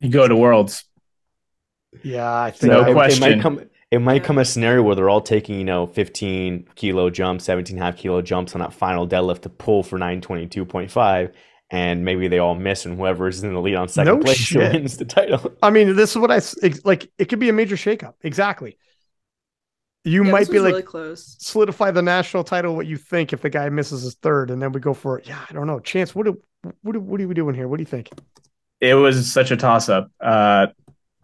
You 0.00 0.10
go 0.10 0.26
to 0.26 0.36
Worlds. 0.36 0.84
Yeah, 2.02 2.30
I 2.30 2.50
think 2.50 2.72
no 2.72 2.84
it, 2.84 2.92
question. 2.92 3.24
It 3.24 3.36
might 3.36 3.42
come. 3.42 3.60
It 3.90 4.00
might 4.00 4.24
come 4.24 4.38
a 4.38 4.44
scenario 4.44 4.82
where 4.82 4.96
they're 4.96 5.08
all 5.08 5.20
taking, 5.20 5.58
you 5.58 5.64
know, 5.64 5.86
15 5.86 6.68
kilo 6.74 7.08
jumps, 7.08 7.44
17 7.44 7.76
half 7.76 7.96
kilo 7.96 8.20
jumps 8.20 8.54
on 8.54 8.60
that 8.60 8.72
final 8.72 9.06
deadlift 9.06 9.42
to 9.42 9.48
pull 9.48 9.84
for 9.84 9.96
922.5, 9.98 11.32
and 11.70 12.04
maybe 12.04 12.26
they 12.26 12.40
all 12.40 12.56
miss, 12.56 12.84
and 12.84 12.96
whoever 12.96 13.28
is 13.28 13.44
in 13.44 13.54
the 13.54 13.60
lead 13.60 13.76
on 13.76 13.88
second 13.88 14.18
no 14.18 14.24
place 14.24 14.36
shit. 14.38 14.72
wins 14.72 14.96
the 14.96 15.04
title. 15.04 15.52
I 15.62 15.70
mean, 15.70 15.94
this 15.94 16.10
is 16.10 16.18
what 16.18 16.32
I 16.32 16.40
like. 16.84 17.10
It 17.18 17.26
could 17.26 17.38
be 17.38 17.48
a 17.48 17.52
major 17.52 17.76
shakeup. 17.76 18.14
Exactly 18.22 18.76
you 20.06 20.24
yeah, 20.24 20.30
might 20.30 20.48
be 20.48 20.60
like 20.60 20.70
really 20.70 20.82
close. 20.82 21.36
solidify 21.40 21.90
the 21.90 22.00
national 22.00 22.44
title 22.44 22.76
what 22.76 22.86
you 22.86 22.96
think 22.96 23.32
if 23.32 23.42
the 23.42 23.50
guy 23.50 23.68
misses 23.68 24.02
his 24.02 24.14
third 24.14 24.50
and 24.50 24.62
then 24.62 24.70
we 24.72 24.80
go 24.80 24.94
for 24.94 25.18
it 25.18 25.26
yeah 25.26 25.44
i 25.50 25.52
don't 25.52 25.66
know 25.66 25.80
chance 25.80 26.14
what 26.14 26.26
do, 26.26 26.40
what, 26.82 26.92
do, 26.92 27.00
what 27.00 27.20
are 27.20 27.28
we 27.28 27.34
doing 27.34 27.54
here 27.54 27.66
what 27.66 27.76
do 27.76 27.82
you 27.82 27.86
think 27.86 28.08
it 28.80 28.94
was 28.94 29.30
such 29.30 29.50
a 29.50 29.56
toss 29.56 29.88
up 29.88 30.10
uh 30.20 30.68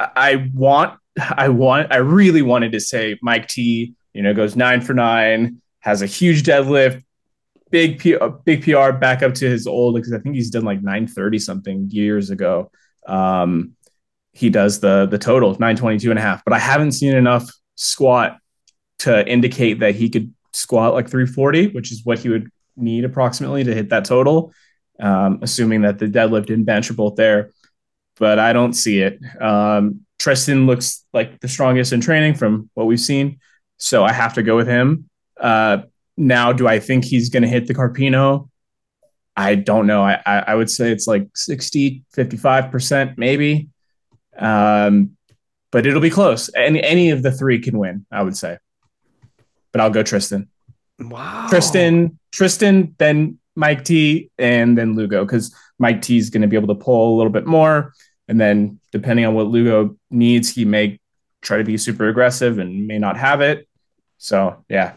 i 0.01 0.51
want 0.53 0.99
i 1.37 1.49
want 1.49 1.93
i 1.93 1.97
really 1.97 2.43
wanted 2.43 2.73
to 2.73 2.81
say 2.81 3.19
mike 3.23 3.49
t 3.49 3.95
you 4.13 4.23
know 4.23 4.35
goes 4.35 4.57
nine 4.57 4.81
for 4.81 4.95
nine 4.95 5.61
has 5.81 6.03
a 6.03 6.07
huge 6.07 6.43
deadlift 6.43 7.03
big 7.71 7.99
P- 7.99 8.19
big 8.45 8.63
pr 8.63 8.93
back 8.93 9.23
up 9.23 9.35
to 9.35 9.49
his 9.49 9.67
old 9.67 9.95
because 9.95 10.13
i 10.13 10.19
think 10.19 10.35
he's 10.35 10.51
done 10.51 10.65
like 10.65 10.83
930 10.83 11.39
something 11.39 11.89
years 11.91 12.31
ago 12.31 12.71
um 13.07 13.73
he 14.33 14.49
does 14.49 14.81
the 14.81 15.07
the 15.07 15.19
total 15.19 15.51
922 15.51 16.11
and 16.11 16.19
a 16.19 16.23
half 16.23 16.45
but 16.45 16.55
i 16.55 16.59
haven't 16.59 16.93
seen 16.93 17.15
enough 17.15 17.51
squat 17.75 18.39
to 18.99 19.29
indicate 19.29 19.81
that 19.81 19.95
he 19.95 20.09
could 20.09 20.33
squat 20.53 20.95
like 20.95 21.09
340, 21.09 21.69
which 21.69 21.91
is 21.91 22.05
what 22.05 22.19
he 22.19 22.29
would 22.29 22.51
need 22.77 23.05
approximately 23.05 23.65
to 23.65 23.75
hit 23.75 23.89
that 23.91 24.05
total, 24.05 24.53
um, 25.01 25.41
assuming 25.43 25.83
that 25.83 25.99
the 25.99 26.07
deadlift 26.07 26.53
and 26.53 26.65
bench 26.65 26.91
are 26.91 26.95
both 26.95 27.17
there. 27.17 27.51
But 28.19 28.39
I 28.39 28.53
don't 28.53 28.75
see 28.75 29.01
it. 29.01 29.19
Um, 29.41 30.03
Tristan 30.23 30.67
looks 30.67 31.05
like 31.13 31.41
the 31.41 31.49
strongest 31.49 31.93
in 31.93 32.01
training 32.01 32.35
from 32.35 32.71
what 32.75 32.87
we've 32.87 33.01
seen. 33.01 33.41
So 33.77 34.05
I 34.05 34.13
have 34.13 34.35
to 34.35 34.43
go 34.43 34.57
with 34.57 34.69
him. 34.69 35.09
Uh, 35.39 35.83
now, 36.17 36.53
do 36.53 36.69
I 36.69 36.79
think 36.79 37.05
he's 37.05 37.29
going 37.29 37.43
to 37.43 37.49
hit 37.49 37.67
the 37.67 37.75
Carpino? 37.75 38.49
I 39.37 39.57
don't 39.57 39.87
know. 39.87 40.03
I, 40.03 40.21
I, 40.25 40.39
I, 40.39 40.55
would 40.55 40.71
say 40.71 40.93
it's 40.93 41.07
like 41.07 41.27
60, 41.35 42.05
55%, 42.15 43.17
maybe. 43.17 43.69
Um, 44.39 45.17
but 45.71 45.87
it'll 45.87 46.03
be 46.03 46.11
close. 46.11 46.51
Any, 46.55 46.83
any 46.83 47.11
of 47.11 47.23
the 47.23 47.33
three 47.33 47.59
can 47.59 47.79
win, 47.79 48.07
I 48.13 48.23
would 48.23 48.37
say 48.37 48.59
but 49.73 49.81
I'll 49.81 49.91
go 49.91 50.03
Tristan. 50.03 50.49
Wow. 51.01 51.47
Tristan, 51.49 52.19
Tristan, 52.31 52.95
then 52.99 53.39
Mike 53.57 53.85
T, 53.85 54.31
and 54.39 54.79
then 54.79 54.95
Lugo 54.95 55.25
because 55.25 55.55
Mike 55.79 56.03
T 56.03 56.19
is 56.19 56.31
going 56.31 56.43
to 56.43 56.49
be 56.49 56.57
able 56.57 56.75
to 56.75 56.81
pull 56.81 57.15
a 57.15 57.17
little 57.17 57.33
bit 57.33 57.47
more. 57.47 57.93
And 58.29 58.41
then 58.41 58.81
depending 58.93 59.25
on 59.27 59.35
what 59.35 59.49
Lugo 59.49 59.97
needs, 60.11 60.55
he 60.55 60.65
may 60.65 61.01
try 61.41 61.59
to 61.59 61.65
be 61.65 61.77
super 61.77 62.09
aggressive 62.09 62.59
and 62.59 62.87
may 62.87 62.99
not 62.99 63.17
have 63.17 63.41
it. 63.41 63.69
So 64.19 64.65
yeah, 64.69 64.95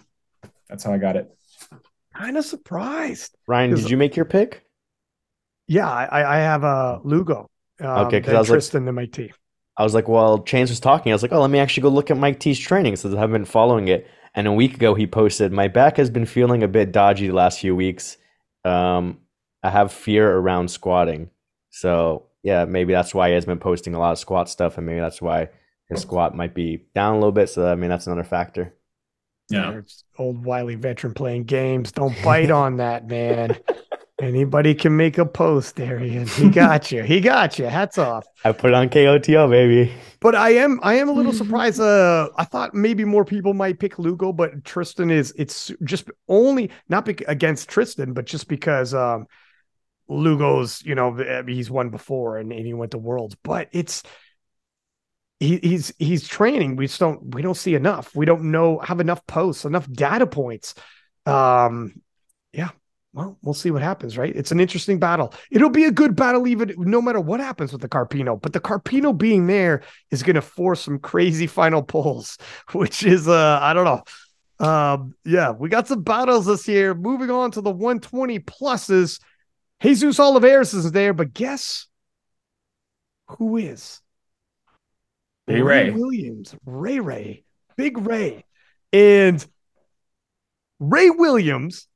that's 0.70 0.84
how 0.84 0.94
I 0.94 0.98
got 0.98 1.16
it. 1.16 1.36
Kind 2.16 2.38
of 2.38 2.46
surprised. 2.46 3.36
Ryan, 3.48 3.72
did 3.72 3.90
you 3.90 3.98
make 3.98 4.16
your 4.16 4.26
pick? 4.26 4.64
Yeah, 5.68 5.90
I, 5.90 6.38
I 6.38 6.38
have 6.38 6.64
a 6.64 6.68
uh, 6.68 7.00
Lugo. 7.04 7.50
Um, 7.82 8.08
okay, 8.08 8.20
because 8.20 8.34
I 8.34 8.40
was 8.40 8.48
Tristan 8.48 8.84
like, 8.84 8.90
and 8.90 8.96
Mike 8.96 9.12
T. 9.12 9.34
I 9.78 9.84
was 9.84 9.94
like, 9.94 10.08
well, 10.08 10.40
Chance 10.44 10.70
was 10.70 10.80
talking. 10.80 11.12
I 11.12 11.16
was 11.16 11.22
like, 11.22 11.34
oh, 11.34 11.42
let 11.42 11.50
me 11.50 11.60
actually 11.60 11.82
go 11.82 11.90
look 11.90 12.10
at 12.10 12.18
Mike 12.18 12.40
T's 12.40 12.58
training 12.58 12.96
since 12.96 13.14
I 13.14 13.20
haven't 13.20 13.34
been 13.34 13.46
following 13.46 13.88
it. 13.90 14.08
And 14.34 14.48
a 14.48 14.52
week 14.54 14.76
ago, 14.76 14.94
he 14.96 15.08
posted, 15.08 15.52
My 15.52 15.68
back 15.68 15.98
has 15.98 16.10
been 16.10 16.26
feeling 16.26 16.64
a 16.64 16.68
bit 16.68 16.92
dodgy 16.92 17.28
the 17.28 17.34
last 17.34 17.60
few 17.60 17.76
weeks. 17.76 18.18
Um, 18.64 19.20
I 19.64 19.70
have 19.70 19.92
fear 19.92 20.32
around 20.32 20.70
squatting. 20.70 21.30
So, 21.72 22.28
yeah, 22.46 22.66
maybe 22.66 22.94
that's 22.94 23.14
why 23.16 23.30
he 23.30 23.34
has 23.34 23.44
been 23.44 23.58
posting 23.58 23.96
a 23.96 24.00
lot 24.00 24.12
of 24.12 24.20
squat 24.20 24.48
stuff. 24.48 24.78
And 24.78 24.86
maybe 24.86 25.00
that's 25.00 25.20
why 25.20 25.50
his 25.90 26.02
squat 26.02 26.36
might 26.36 26.54
be 26.54 26.86
down 26.94 27.16
a 27.16 27.18
little 27.18 27.32
bit. 27.32 27.50
So, 27.50 27.68
I 27.68 27.74
mean, 27.74 27.90
that's 27.90 28.06
another 28.06 28.24
factor. 28.24 28.76
Yeah. 29.50 29.82
Old 30.20 30.46
wily 30.46 30.76
veteran 30.76 31.16
playing 31.16 31.46
games. 31.46 31.92
Don't 31.92 32.16
bite 32.24 32.52
on 32.52 32.78
that, 32.78 33.08
man. 33.08 33.58
Anybody 34.22 34.76
can 34.76 34.96
make 34.96 35.18
a 35.18 35.26
post, 35.26 35.80
Arian. 35.80 36.28
He 36.28 36.50
got 36.50 36.92
you. 36.92 37.02
He 37.02 37.20
got 37.20 37.58
you. 37.58 37.66
Hats 37.66 37.98
off. 37.98 38.28
I 38.46 38.52
put 38.52 38.70
it 38.70 38.74
on 38.76 38.90
KOTL, 38.90 39.50
baby. 39.50 39.92
But 40.20 40.36
I 40.36 40.52
am 40.52 40.80
I 40.84 40.94
am 40.94 41.10
a 41.10 41.14
little 41.14 41.34
surprised. 41.44 41.82
Uh, 41.82 42.30
I 42.38 42.46
thought 42.46 42.76
maybe 42.76 43.06
more 43.06 43.26
people 43.26 43.56
might 43.56 43.80
pick 43.80 43.98
Lugo, 43.98 44.32
but 44.32 44.64
Tristan 44.64 45.10
is 45.10 45.34
it's 45.36 45.72
just 45.84 46.10
only 46.30 46.70
not 46.90 47.06
be- 47.06 47.26
against 47.28 47.70
Tristan, 47.70 48.14
but 48.14 48.26
just 48.26 48.48
because 48.48 48.94
um, 48.94 49.26
Lugo's 50.10 50.84
you 50.84 50.96
know 50.96 51.44
he's 51.48 51.72
won 51.72 51.90
before 51.90 52.38
and, 52.38 52.52
and 52.52 52.66
he 52.66 52.74
went 52.74 52.92
to 52.92 52.98
Worlds, 52.98 53.36
but 53.44 53.70
it's 53.72 54.04
he, 55.40 55.58
he's 55.58 55.94
he's 56.00 56.28
training. 56.28 56.76
We 56.76 56.88
just 56.88 57.00
don't 57.00 57.34
we 57.34 57.42
don't 57.42 57.58
see 57.58 57.76
enough. 57.76 58.16
We 58.16 58.26
don't 58.26 58.52
know 58.52 58.80
have 58.80 59.00
enough 59.00 59.26
posts, 59.28 59.66
enough 59.66 59.92
data 59.92 60.28
points. 60.28 60.76
Um, 61.26 62.02
yeah, 62.54 62.70
well, 63.16 63.38
we'll 63.42 63.54
see 63.54 63.72
what 63.72 63.82
happens, 63.82 64.18
right? 64.18 64.36
It's 64.36 64.52
an 64.52 64.60
interesting 64.60 65.00
battle. 65.00 65.34
It'll 65.50 65.70
be 65.70 65.86
a 65.86 65.92
good 65.92 66.18
battle, 66.18 66.48
even 66.48 66.74
no 66.78 67.02
matter 67.02 67.22
what 67.22 67.40
happens 67.40 67.72
with 67.72 67.82
the 67.82 67.88
Carpino. 67.88 68.42
But 68.42 68.52
the 68.52 68.60
Carpino 68.60 69.18
being 69.18 69.48
there 69.48 69.84
is 70.12 70.22
going 70.22 70.36
to 70.36 70.42
force 70.42 70.82
some 70.82 71.00
crazy 71.00 71.48
final 71.48 71.82
pulls, 71.82 72.38
which 72.74 73.04
is, 73.06 73.30
uh, 73.30 73.60
I 73.62 73.74
don't 73.74 73.86
know. 73.86 74.04
Um, 74.68 75.16
yeah, 75.24 75.52
we 75.52 75.70
got 75.70 75.88
some 75.88 76.04
battles 76.04 76.46
this 76.46 76.68
year. 76.68 76.94
Moving 76.94 77.30
on 77.32 77.52
to 77.52 77.62
the 77.62 77.72
120 77.72 78.40
pluses. 78.40 79.22
Jesus 79.82 80.20
Olivares 80.20 80.74
is 80.74 80.92
there, 80.92 81.14
but 81.14 81.34
guess 81.34 81.88
who 83.28 83.58
is? 83.58 84.02
Ray 85.48 85.62
Ray 85.62 85.92
Williams, 85.92 86.56
Ray 86.66 87.00
Ray, 87.00 87.44
Big 87.78 87.98
Ray, 88.00 88.46
and 88.92 89.46
Ray 90.80 91.10
Williams 91.10 91.88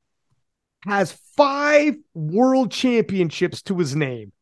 has 0.84 1.18
five 1.36 1.96
world 2.14 2.70
championships 2.70 3.62
to 3.62 3.78
his 3.78 3.96
name. 3.96 4.32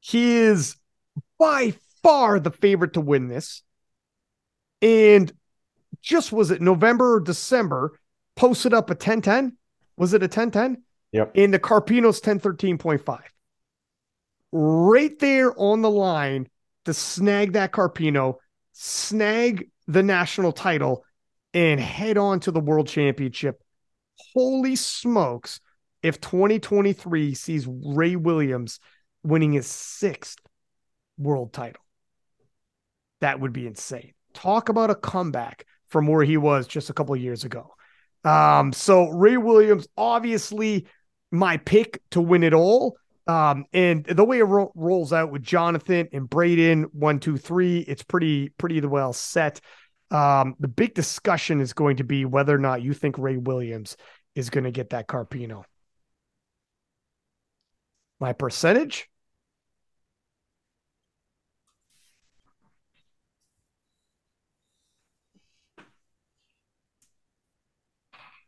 He 0.00 0.32
is 0.36 0.76
by 1.38 1.74
far 2.02 2.38
the 2.38 2.50
favorite 2.50 2.94
to 2.94 3.00
win 3.00 3.28
this. 3.28 3.62
And 4.82 5.32
just 6.02 6.32
was 6.32 6.50
it 6.50 6.60
November 6.60 7.14
or 7.14 7.20
December, 7.20 7.98
posted 8.36 8.74
up 8.74 8.90
a 8.90 8.94
1010. 8.94 9.56
Was 9.96 10.12
it 10.12 10.22
a 10.22 10.26
1010? 10.26 10.83
Yep. 11.14 11.30
In 11.34 11.52
the 11.52 11.60
Carpino's 11.60 12.20
1013.5. 12.20 13.20
Right 14.50 15.18
there 15.20 15.52
on 15.56 15.80
the 15.80 15.90
line 15.90 16.48
to 16.86 16.92
snag 16.92 17.52
that 17.52 17.70
Carpino, 17.70 18.38
snag 18.72 19.70
the 19.86 20.02
national 20.02 20.50
title, 20.50 21.04
and 21.54 21.78
head 21.78 22.18
on 22.18 22.40
to 22.40 22.50
the 22.50 22.58
world 22.58 22.88
championship. 22.88 23.62
Holy 24.34 24.74
smokes. 24.74 25.60
If 26.02 26.20
2023 26.20 27.34
sees 27.34 27.68
Ray 27.68 28.16
Williams 28.16 28.80
winning 29.22 29.52
his 29.52 29.68
sixth 29.68 30.40
world 31.16 31.52
title, 31.52 31.82
that 33.20 33.38
would 33.38 33.52
be 33.52 33.68
insane. 33.68 34.14
Talk 34.32 34.68
about 34.68 34.90
a 34.90 34.96
comeback 34.96 35.64
from 35.86 36.08
where 36.08 36.24
he 36.24 36.36
was 36.36 36.66
just 36.66 36.90
a 36.90 36.92
couple 36.92 37.14
years 37.14 37.44
ago. 37.44 37.72
Um, 38.24 38.72
so 38.72 39.10
Ray 39.10 39.36
Williams, 39.36 39.86
obviously 39.96 40.86
my 41.34 41.56
pick 41.58 42.00
to 42.10 42.20
win 42.20 42.42
it 42.42 42.54
all. 42.54 42.96
Um, 43.26 43.64
and 43.72 44.04
the 44.04 44.24
way 44.24 44.38
it 44.38 44.44
ro- 44.44 44.72
rolls 44.74 45.12
out 45.12 45.32
with 45.32 45.42
Jonathan 45.42 46.08
and 46.12 46.28
Braden, 46.28 46.84
one, 46.92 47.20
two, 47.20 47.36
three, 47.38 47.78
it's 47.80 48.02
pretty, 48.02 48.50
pretty 48.50 48.80
well 48.80 49.12
set. 49.12 49.60
Um, 50.10 50.54
the 50.60 50.68
big 50.68 50.94
discussion 50.94 51.60
is 51.60 51.72
going 51.72 51.96
to 51.96 52.04
be 52.04 52.24
whether 52.24 52.54
or 52.54 52.58
not 52.58 52.82
you 52.82 52.92
think 52.92 53.18
Ray 53.18 53.38
Williams 53.38 53.96
is 54.34 54.50
going 54.50 54.64
to 54.64 54.70
get 54.70 54.90
that 54.90 55.08
Carpino. 55.08 55.64
My 58.20 58.32
percentage? 58.32 59.08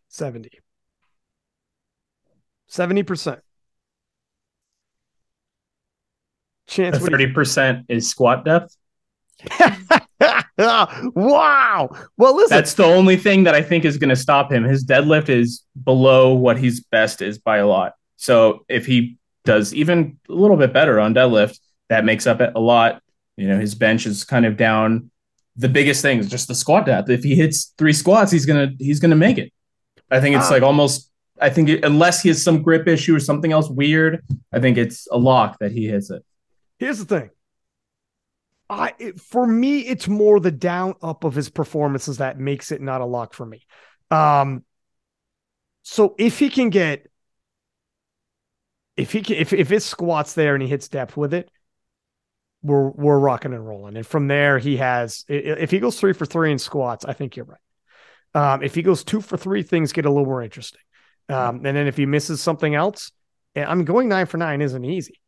Seventy. 0.08 0.60
Seventy 2.76 3.02
percent. 3.02 3.40
Chance. 6.66 7.00
what 7.00 7.06
do 7.10 7.12
you- 7.12 7.18
Thirty 7.18 7.32
percent 7.32 7.86
is 7.88 8.10
squat 8.10 8.44
depth. 8.44 8.76
wow. 10.58 11.88
Well, 12.18 12.36
listen. 12.36 12.54
That's 12.56 12.74
the 12.74 12.84
only 12.84 13.16
thing 13.16 13.44
that 13.44 13.54
I 13.54 13.62
think 13.62 13.84
is 13.86 13.96
going 13.96 14.10
to 14.10 14.16
stop 14.16 14.52
him. 14.52 14.64
His 14.64 14.84
deadlift 14.84 15.30
is 15.30 15.62
below 15.84 16.34
what 16.34 16.58
he's 16.58 16.80
best 16.80 17.22
is 17.22 17.38
by 17.38 17.58
a 17.58 17.66
lot. 17.66 17.92
So 18.16 18.64
if 18.68 18.84
he 18.84 19.16
does 19.46 19.72
even 19.74 20.18
a 20.28 20.32
little 20.32 20.56
bit 20.58 20.72
better 20.74 21.00
on 21.00 21.14
deadlift, 21.14 21.58
that 21.88 22.04
makes 22.04 22.26
up 22.26 22.40
a 22.40 22.60
lot. 22.60 23.00
You 23.38 23.48
know, 23.48 23.58
his 23.58 23.74
bench 23.74 24.04
is 24.06 24.24
kind 24.24 24.44
of 24.44 24.56
down. 24.58 25.10
The 25.56 25.68
biggest 25.70 26.02
thing 26.02 26.18
is 26.18 26.28
just 26.28 26.48
the 26.48 26.54
squat 26.54 26.84
depth. 26.84 27.08
If 27.08 27.22
he 27.24 27.34
hits 27.36 27.72
three 27.78 27.94
squats, 27.94 28.30
he's 28.32 28.44
gonna 28.44 28.72
he's 28.78 29.00
gonna 29.00 29.16
make 29.16 29.38
it. 29.38 29.50
I 30.10 30.20
think 30.20 30.36
it's 30.36 30.46
Ah. 30.50 30.54
like 30.54 30.62
almost. 30.62 31.10
I 31.40 31.50
think 31.50 31.68
it, 31.68 31.84
unless 31.84 32.22
he 32.22 32.28
has 32.28 32.42
some 32.42 32.62
grip 32.62 32.88
issue 32.88 33.14
or 33.14 33.20
something 33.20 33.52
else 33.52 33.68
weird, 33.68 34.24
I 34.52 34.60
think 34.60 34.78
it's 34.78 35.06
a 35.10 35.18
lock 35.18 35.58
that 35.60 35.72
he 35.72 35.86
hits 35.86 36.10
it. 36.10 36.24
Here's 36.78 36.98
the 36.98 37.04
thing. 37.04 37.30
I 38.68 38.94
it, 38.98 39.20
for 39.20 39.46
me, 39.46 39.80
it's 39.80 40.08
more 40.08 40.40
the 40.40 40.50
down 40.50 40.94
up 41.02 41.24
of 41.24 41.34
his 41.34 41.48
performances 41.48 42.18
that 42.18 42.38
makes 42.38 42.72
it 42.72 42.80
not 42.80 43.00
a 43.00 43.04
lock 43.04 43.32
for 43.32 43.46
me. 43.46 43.64
Um, 44.10 44.64
so 45.82 46.14
if 46.18 46.38
he 46.38 46.50
can 46.50 46.70
get, 46.70 47.08
if 48.96 49.12
he 49.12 49.22
can, 49.22 49.36
if 49.36 49.52
if 49.52 49.68
his 49.68 49.84
squats 49.84 50.32
there 50.34 50.54
and 50.54 50.62
he 50.62 50.68
hits 50.68 50.88
depth 50.88 51.16
with 51.16 51.32
it, 51.32 51.48
we're 52.62 52.90
we're 52.90 53.18
rocking 53.18 53.52
and 53.52 53.66
rolling. 53.66 53.96
And 53.96 54.06
from 54.06 54.26
there, 54.26 54.58
he 54.58 54.78
has. 54.78 55.24
If 55.28 55.70
he 55.70 55.78
goes 55.78 56.00
three 56.00 56.12
for 56.12 56.26
three 56.26 56.50
in 56.50 56.58
squats, 56.58 57.04
I 57.04 57.12
think 57.12 57.36
you're 57.36 57.46
right. 57.46 57.60
Um, 58.34 58.62
if 58.62 58.74
he 58.74 58.82
goes 58.82 59.04
two 59.04 59.20
for 59.20 59.36
three, 59.36 59.62
things 59.62 59.92
get 59.92 60.06
a 60.06 60.10
little 60.10 60.26
more 60.26 60.42
interesting. 60.42 60.80
Um, 61.28 61.56
and 61.64 61.76
then 61.76 61.86
if 61.86 61.96
he 61.96 62.06
misses 62.06 62.40
something 62.40 62.74
else, 62.74 63.10
I'm 63.54 63.84
going 63.84 64.08
nine 64.08 64.26
for 64.26 64.36
nine 64.36 64.60
isn't 64.60 64.84
easy. 64.84 65.20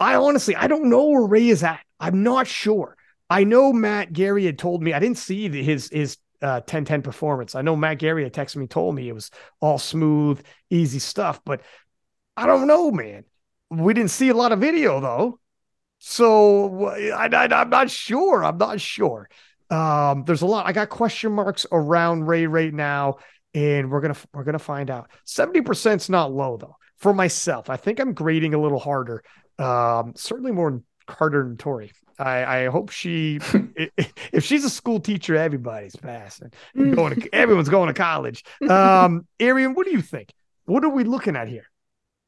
I 0.00 0.16
honestly, 0.16 0.56
I 0.56 0.66
don't 0.66 0.90
know 0.90 1.06
where 1.06 1.24
Ray 1.24 1.48
is 1.48 1.62
at. 1.62 1.80
I'm 2.00 2.22
not 2.22 2.46
sure. 2.46 2.96
I 3.30 3.44
know 3.44 3.72
Matt 3.72 4.12
Gary 4.12 4.44
had 4.44 4.58
told 4.58 4.82
me. 4.82 4.92
I 4.92 4.98
didn't 4.98 5.18
see 5.18 5.48
his 5.48 5.88
his 5.90 6.18
uh, 6.42 6.60
10-10 6.62 7.02
performance. 7.02 7.54
I 7.54 7.62
know 7.62 7.76
Matt 7.76 7.98
Gary 7.98 8.24
had 8.24 8.34
texted 8.34 8.56
me, 8.56 8.66
told 8.66 8.94
me 8.94 9.08
it 9.08 9.14
was 9.14 9.30
all 9.60 9.78
smooth, 9.78 10.44
easy 10.68 10.98
stuff. 10.98 11.40
But 11.44 11.62
I 12.36 12.46
don't 12.46 12.66
know, 12.66 12.90
man. 12.90 13.24
We 13.70 13.94
didn't 13.94 14.10
see 14.10 14.28
a 14.28 14.34
lot 14.34 14.52
of 14.52 14.58
video 14.60 15.00
though, 15.00 15.40
so 15.98 16.88
I, 16.88 17.28
I'm 17.28 17.70
not 17.70 17.90
sure. 17.90 18.44
I'm 18.44 18.58
not 18.58 18.80
sure. 18.80 19.28
Um, 19.70 20.24
there's 20.24 20.42
a 20.42 20.46
lot. 20.46 20.66
I 20.66 20.72
got 20.72 20.90
question 20.90 21.32
marks 21.32 21.66
around 21.72 22.26
Ray 22.26 22.46
right 22.46 22.72
now, 22.72 23.16
and 23.54 23.90
we're 23.90 24.00
gonna 24.00 24.16
we're 24.32 24.44
gonna 24.44 24.58
find 24.58 24.90
out. 24.90 25.10
Seventy 25.24 25.60
percent's 25.60 26.08
not 26.08 26.32
low 26.32 26.56
though. 26.56 26.76
For 26.96 27.12
myself, 27.12 27.70
I 27.70 27.76
think 27.76 28.00
I'm 28.00 28.14
grading 28.14 28.54
a 28.54 28.60
little 28.60 28.78
harder. 28.78 29.22
Um, 29.58 30.14
certainly 30.16 30.52
more 30.52 30.70
than 30.70 30.84
Carter 31.06 31.42
and 31.42 31.58
Tori. 31.58 31.92
I, 32.18 32.44
I 32.44 32.66
hope 32.66 32.90
she, 32.90 33.40
if 34.32 34.44
she's 34.44 34.64
a 34.64 34.70
school 34.70 35.00
teacher, 35.00 35.36
everybody's 35.36 35.96
passing. 35.96 36.52
Going 36.76 37.20
to, 37.20 37.34
everyone's 37.34 37.68
going 37.68 37.88
to 37.88 37.94
college. 37.94 38.44
Um, 38.70 39.26
Arian, 39.40 39.74
what 39.74 39.86
do 39.86 39.92
you 39.92 40.00
think? 40.00 40.32
What 40.64 40.84
are 40.84 40.88
we 40.88 41.04
looking 41.04 41.36
at 41.36 41.48
here? 41.48 41.66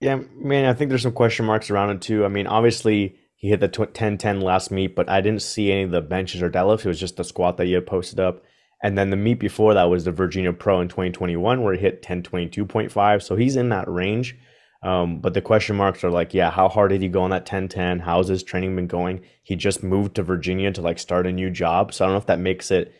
Yeah, 0.00 0.20
man, 0.34 0.66
I 0.66 0.74
think 0.74 0.90
there's 0.90 1.02
some 1.02 1.12
question 1.12 1.46
marks 1.46 1.70
around 1.70 1.90
it 1.90 2.02
too. 2.02 2.24
I 2.24 2.28
mean, 2.28 2.46
obviously 2.46 3.16
he 3.36 3.48
hit 3.48 3.60
the 3.60 3.68
tw- 3.68 3.94
10-10 3.94 4.42
last 4.42 4.70
meet, 4.70 4.94
but 4.94 5.08
I 5.08 5.20
didn't 5.20 5.42
see 5.42 5.72
any 5.72 5.82
of 5.84 5.90
the 5.90 6.02
benches 6.02 6.42
or 6.42 6.50
deadlifts. 6.50 6.84
It 6.84 6.88
was 6.88 7.00
just 7.00 7.16
the 7.16 7.24
squat 7.24 7.56
that 7.56 7.66
you 7.66 7.76
had 7.76 7.86
posted 7.86 8.20
up. 8.20 8.42
And 8.82 8.96
then 8.96 9.10
the 9.10 9.16
meet 9.16 9.40
before 9.40 9.74
that 9.74 9.84
was 9.84 10.04
the 10.04 10.12
Virginia 10.12 10.52
Pro 10.52 10.80
in 10.80 10.88
2021 10.88 11.62
where 11.62 11.74
he 11.74 11.80
hit 11.80 12.02
1022.5. 12.02 13.22
So 13.22 13.36
he's 13.36 13.56
in 13.56 13.70
that 13.70 13.88
range. 13.88 14.36
Um, 14.82 15.20
but 15.20 15.34
the 15.34 15.40
question 15.40 15.76
marks 15.76 16.04
are 16.04 16.10
like, 16.10 16.34
yeah, 16.34 16.50
how 16.50 16.68
hard 16.68 16.90
did 16.90 17.00
he 17.00 17.08
go 17.08 17.22
on 17.22 17.30
that 17.30 17.42
1010? 17.42 18.00
How's 18.00 18.28
his 18.28 18.42
training 18.42 18.76
been 18.76 18.86
going? 18.86 19.22
He 19.42 19.56
just 19.56 19.82
moved 19.82 20.14
to 20.16 20.22
Virginia 20.22 20.70
to 20.72 20.82
like 20.82 20.98
start 20.98 21.26
a 21.26 21.32
new 21.32 21.50
job. 21.50 21.92
So 21.92 22.04
I 22.04 22.06
don't 22.06 22.14
know 22.14 22.18
if 22.18 22.26
that 22.26 22.38
makes 22.38 22.70
it 22.70 22.94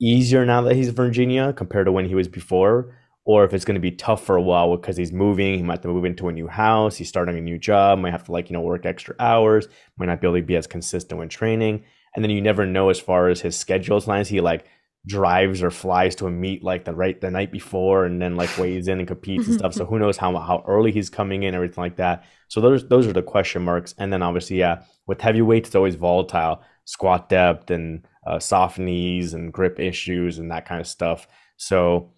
easier 0.00 0.44
now 0.44 0.62
that 0.62 0.74
he's 0.74 0.88
Virginia 0.90 1.52
compared 1.52 1.86
to 1.86 1.92
when 1.92 2.06
he 2.06 2.14
was 2.14 2.28
before, 2.28 2.98
or 3.24 3.44
if 3.44 3.54
it's 3.54 3.64
going 3.64 3.76
to 3.76 3.80
be 3.80 3.92
tough 3.92 4.24
for 4.24 4.36
a 4.36 4.42
while 4.42 4.76
because 4.76 4.96
he's 4.96 5.12
moving. 5.12 5.56
He 5.56 5.62
might 5.62 5.74
have 5.74 5.82
to 5.82 5.88
move 5.88 6.04
into 6.04 6.28
a 6.28 6.32
new 6.32 6.48
house. 6.48 6.96
He's 6.96 7.08
starting 7.08 7.38
a 7.38 7.40
new 7.40 7.58
job. 7.58 8.00
Might 8.00 8.10
have 8.10 8.24
to 8.24 8.32
like 8.32 8.50
you 8.50 8.54
know 8.54 8.60
work 8.60 8.84
extra 8.84 9.14
hours. 9.20 9.68
Might 9.96 10.06
not 10.06 10.20
be 10.20 10.26
able 10.26 10.36
to 10.36 10.42
be 10.42 10.56
as 10.56 10.66
consistent 10.66 11.18
when 11.18 11.28
training. 11.28 11.84
And 12.14 12.22
then 12.22 12.30
you 12.30 12.42
never 12.42 12.66
know 12.66 12.90
as 12.90 13.00
far 13.00 13.28
as 13.28 13.40
his 13.40 13.56
schedules 13.56 14.08
lines. 14.08 14.28
He 14.28 14.40
like 14.40 14.66
drives 15.06 15.62
or 15.62 15.70
flies 15.70 16.14
to 16.14 16.26
a 16.26 16.30
meet 16.30 16.62
like 16.62 16.84
the 16.84 16.94
right 16.94 17.20
the 17.20 17.30
night 17.30 17.50
before 17.50 18.04
and 18.04 18.22
then 18.22 18.36
like 18.36 18.56
weighs 18.56 18.86
in 18.86 18.98
and 18.98 19.08
competes 19.08 19.48
and 19.48 19.58
stuff. 19.58 19.74
So 19.74 19.84
who 19.86 19.98
knows 19.98 20.16
how 20.16 20.36
how 20.38 20.64
early 20.66 20.92
he's 20.92 21.10
coming 21.10 21.42
in, 21.42 21.54
everything 21.54 21.82
like 21.82 21.96
that. 21.96 22.24
So 22.48 22.60
those 22.60 22.86
those 22.88 23.06
are 23.06 23.12
the 23.12 23.22
question 23.22 23.64
marks. 23.64 23.94
And 23.98 24.12
then 24.12 24.22
obviously, 24.22 24.58
yeah, 24.58 24.82
with 25.06 25.20
heavyweight, 25.20 25.66
it's 25.66 25.74
always 25.74 25.96
volatile. 25.96 26.62
Squat 26.84 27.28
depth 27.28 27.70
and 27.70 28.06
uh, 28.26 28.38
soft 28.38 28.78
knees 28.78 29.34
and 29.34 29.52
grip 29.52 29.80
issues 29.80 30.38
and 30.38 30.50
that 30.50 30.66
kind 30.66 30.80
of 30.80 30.86
stuff. 30.86 31.26
So 31.56 32.12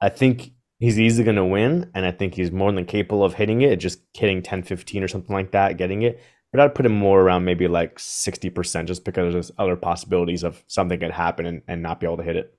I 0.00 0.08
think 0.08 0.52
he's 0.78 0.98
easily 0.98 1.24
going 1.24 1.36
to 1.36 1.44
win, 1.44 1.90
and 1.94 2.04
I 2.04 2.10
think 2.10 2.34
he's 2.34 2.50
more 2.50 2.72
than 2.72 2.84
capable 2.86 3.24
of 3.24 3.34
hitting 3.34 3.62
it. 3.62 3.76
Just 3.76 4.00
hitting 4.14 4.42
10, 4.42 4.62
15 4.62 5.02
or 5.02 5.08
something 5.08 5.34
like 5.34 5.52
that, 5.52 5.76
getting 5.76 6.02
it. 6.02 6.20
But 6.52 6.60
I'd 6.60 6.74
put 6.74 6.86
him 6.86 6.92
more 6.92 7.20
around 7.20 7.44
maybe 7.44 7.68
like 7.68 7.98
60% 7.98 8.86
just 8.86 9.04
because 9.04 9.32
there's 9.32 9.52
other 9.56 9.76
possibilities 9.76 10.42
of 10.42 10.62
something 10.66 10.98
could 10.98 11.12
happen 11.12 11.46
and, 11.46 11.62
and 11.68 11.82
not 11.82 12.00
be 12.00 12.06
able 12.06 12.16
to 12.16 12.24
hit 12.24 12.36
it. 12.36 12.54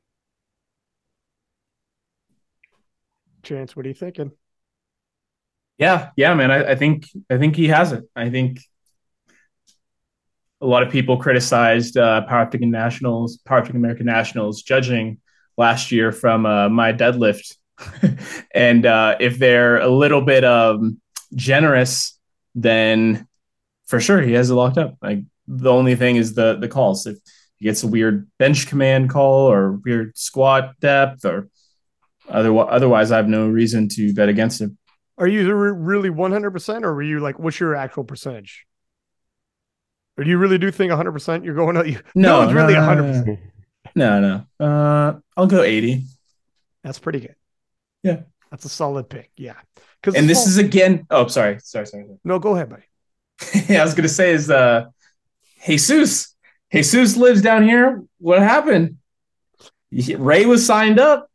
Chance, 3.43 3.75
what 3.75 3.85
are 3.85 3.89
you 3.89 3.95
thinking? 3.95 4.31
Yeah, 5.77 6.11
yeah, 6.15 6.33
man. 6.35 6.51
I, 6.51 6.71
I 6.71 6.75
think 6.75 7.07
I 7.29 7.39
think 7.39 7.55
he 7.55 7.67
has 7.69 7.91
it. 7.91 8.03
I 8.15 8.29
think 8.29 8.59
a 10.61 10.65
lot 10.67 10.83
of 10.83 10.91
people 10.91 11.17
criticized 11.17 11.97
uh, 11.97 12.23
powerlifting 12.29 12.69
nationals, 12.69 13.39
powerlifting 13.47 13.75
American 13.75 14.05
nationals 14.05 14.61
judging 14.61 15.17
last 15.57 15.91
year 15.91 16.11
from 16.11 16.45
uh, 16.45 16.69
my 16.69 16.93
deadlift, 16.93 17.55
and 18.53 18.85
uh, 18.85 19.15
if 19.19 19.39
they're 19.39 19.79
a 19.79 19.87
little 19.87 20.21
bit 20.21 20.45
um, 20.45 21.01
generous, 21.33 22.17
then 22.53 23.27
for 23.91 23.99
sure 23.99 24.21
he 24.21 24.31
has 24.33 24.49
it 24.49 24.53
locked 24.53 24.77
up. 24.77 24.95
Like 25.01 25.19
the 25.47 25.69
only 25.69 25.95
thing 25.95 26.15
is 26.15 26.33
the 26.33 26.55
the 26.55 26.69
calls. 26.69 27.05
If 27.05 27.17
he 27.57 27.65
gets 27.65 27.83
a 27.83 27.87
weird 27.87 28.27
bench 28.39 28.67
command 28.67 29.09
call 29.09 29.51
or 29.51 29.73
weird 29.73 30.17
squat 30.17 30.79
depth 30.79 31.25
or 31.25 31.49
other, 32.29 32.57
otherwise, 32.57 33.11
I 33.11 33.17
have 33.17 33.27
no 33.27 33.49
reason 33.49 33.89
to 33.89 34.13
bet 34.13 34.29
against 34.29 34.61
him. 34.61 34.77
Are 35.17 35.27
you 35.27 35.53
really 35.53 36.09
100% 36.09 36.83
or 36.83 36.95
were 36.95 37.01
you 37.03 37.19
like, 37.19 37.37
what's 37.37 37.59
your 37.59 37.75
actual 37.75 38.05
percentage? 38.05 38.65
Or 40.17 40.23
do 40.23 40.29
you 40.29 40.37
really 40.37 40.57
do 40.57 40.71
think 40.71 40.91
100% 40.91 41.43
you're 41.43 41.53
going 41.53 41.75
to, 41.75 41.87
you, 41.87 41.99
no, 42.15 42.43
it's 42.43 42.53
really 42.53 42.73
no, 42.73 42.79
100%. 42.79 43.37
No, 43.93 44.19
no. 44.19 44.65
Uh, 44.65 45.19
I'll 45.35 45.47
go 45.47 45.61
80. 45.61 46.05
That's 46.83 46.97
pretty 46.97 47.19
good. 47.19 47.35
Yeah. 48.03 48.21
That's 48.49 48.65
a 48.65 48.69
solid 48.69 49.09
pick. 49.09 49.31
Yeah. 49.35 49.55
Because 50.01 50.15
and 50.15 50.29
this 50.29 50.47
is 50.47 50.57
again. 50.57 51.05
Oh, 51.11 51.27
sorry, 51.27 51.59
sorry. 51.59 51.85
sorry. 51.85 52.05
No, 52.23 52.39
go 52.39 52.55
ahead, 52.55 52.69
buddy. 52.69 52.83
yeah, 53.67 53.81
I 53.81 53.85
was 53.85 53.93
gonna 53.93 54.07
say 54.07 54.31
is 54.31 54.49
uh, 54.49 54.85
Jesus. 55.65 56.35
Jesus 56.71 57.17
lives 57.17 57.41
down 57.41 57.63
here. 57.63 58.03
What 58.19 58.39
happened? 58.39 58.97
Ray 59.91 60.45
was 60.45 60.65
signed 60.65 60.99
up. 60.99 61.29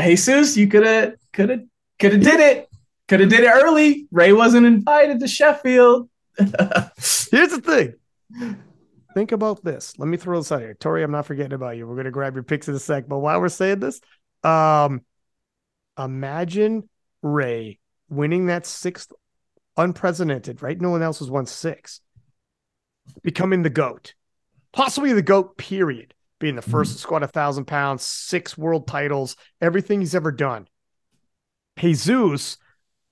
Jesus, 0.00 0.56
you 0.56 0.68
could 0.68 0.86
have, 0.86 1.14
could 1.32 1.50
have, 1.50 1.60
could 1.98 2.12
have 2.12 2.22
did 2.22 2.40
it. 2.40 2.68
Could 3.08 3.20
have 3.20 3.28
did 3.28 3.40
it 3.40 3.50
early. 3.52 4.06
Ray 4.10 4.32
wasn't 4.32 4.66
invited 4.66 5.20
to 5.20 5.28
Sheffield. 5.28 6.08
Here's 6.38 6.50
the 6.96 7.60
thing. 7.62 8.56
Think 9.12 9.32
about 9.32 9.62
this. 9.62 9.98
Let 9.98 10.08
me 10.08 10.16
throw 10.16 10.38
this 10.38 10.50
out 10.50 10.60
here. 10.60 10.74
Tori, 10.74 11.02
I'm 11.02 11.10
not 11.10 11.26
forgetting 11.26 11.52
about 11.52 11.76
you. 11.76 11.86
We're 11.86 11.96
gonna 11.96 12.10
grab 12.10 12.34
your 12.34 12.42
picks 12.42 12.68
in 12.68 12.74
a 12.74 12.78
sec. 12.78 13.06
But 13.06 13.18
while 13.18 13.40
we're 13.40 13.50
saying 13.50 13.80
this, 13.80 14.00
um, 14.42 15.02
imagine 15.98 16.88
Ray 17.20 17.78
winning 18.08 18.46
that 18.46 18.64
sixth 18.64 19.12
unprecedented, 19.76 20.62
right? 20.62 20.80
No 20.80 20.90
one 20.90 21.02
else 21.02 21.20
has 21.20 21.30
won 21.30 21.46
six. 21.46 22.00
Becoming 23.22 23.62
the 23.62 23.70
GOAT, 23.70 24.14
possibly 24.72 25.12
the 25.12 25.22
GOAT, 25.22 25.56
period. 25.56 26.14
Being 26.38 26.56
the 26.56 26.62
first 26.62 26.90
mm-hmm. 26.90 26.96
to 26.96 27.02
squat 27.02 27.22
a 27.22 27.28
thousand 27.28 27.66
pounds, 27.66 28.04
six 28.04 28.58
world 28.58 28.88
titles, 28.88 29.36
everything 29.60 30.00
he's 30.00 30.14
ever 30.14 30.32
done. 30.32 30.66
Jesus 31.78 32.58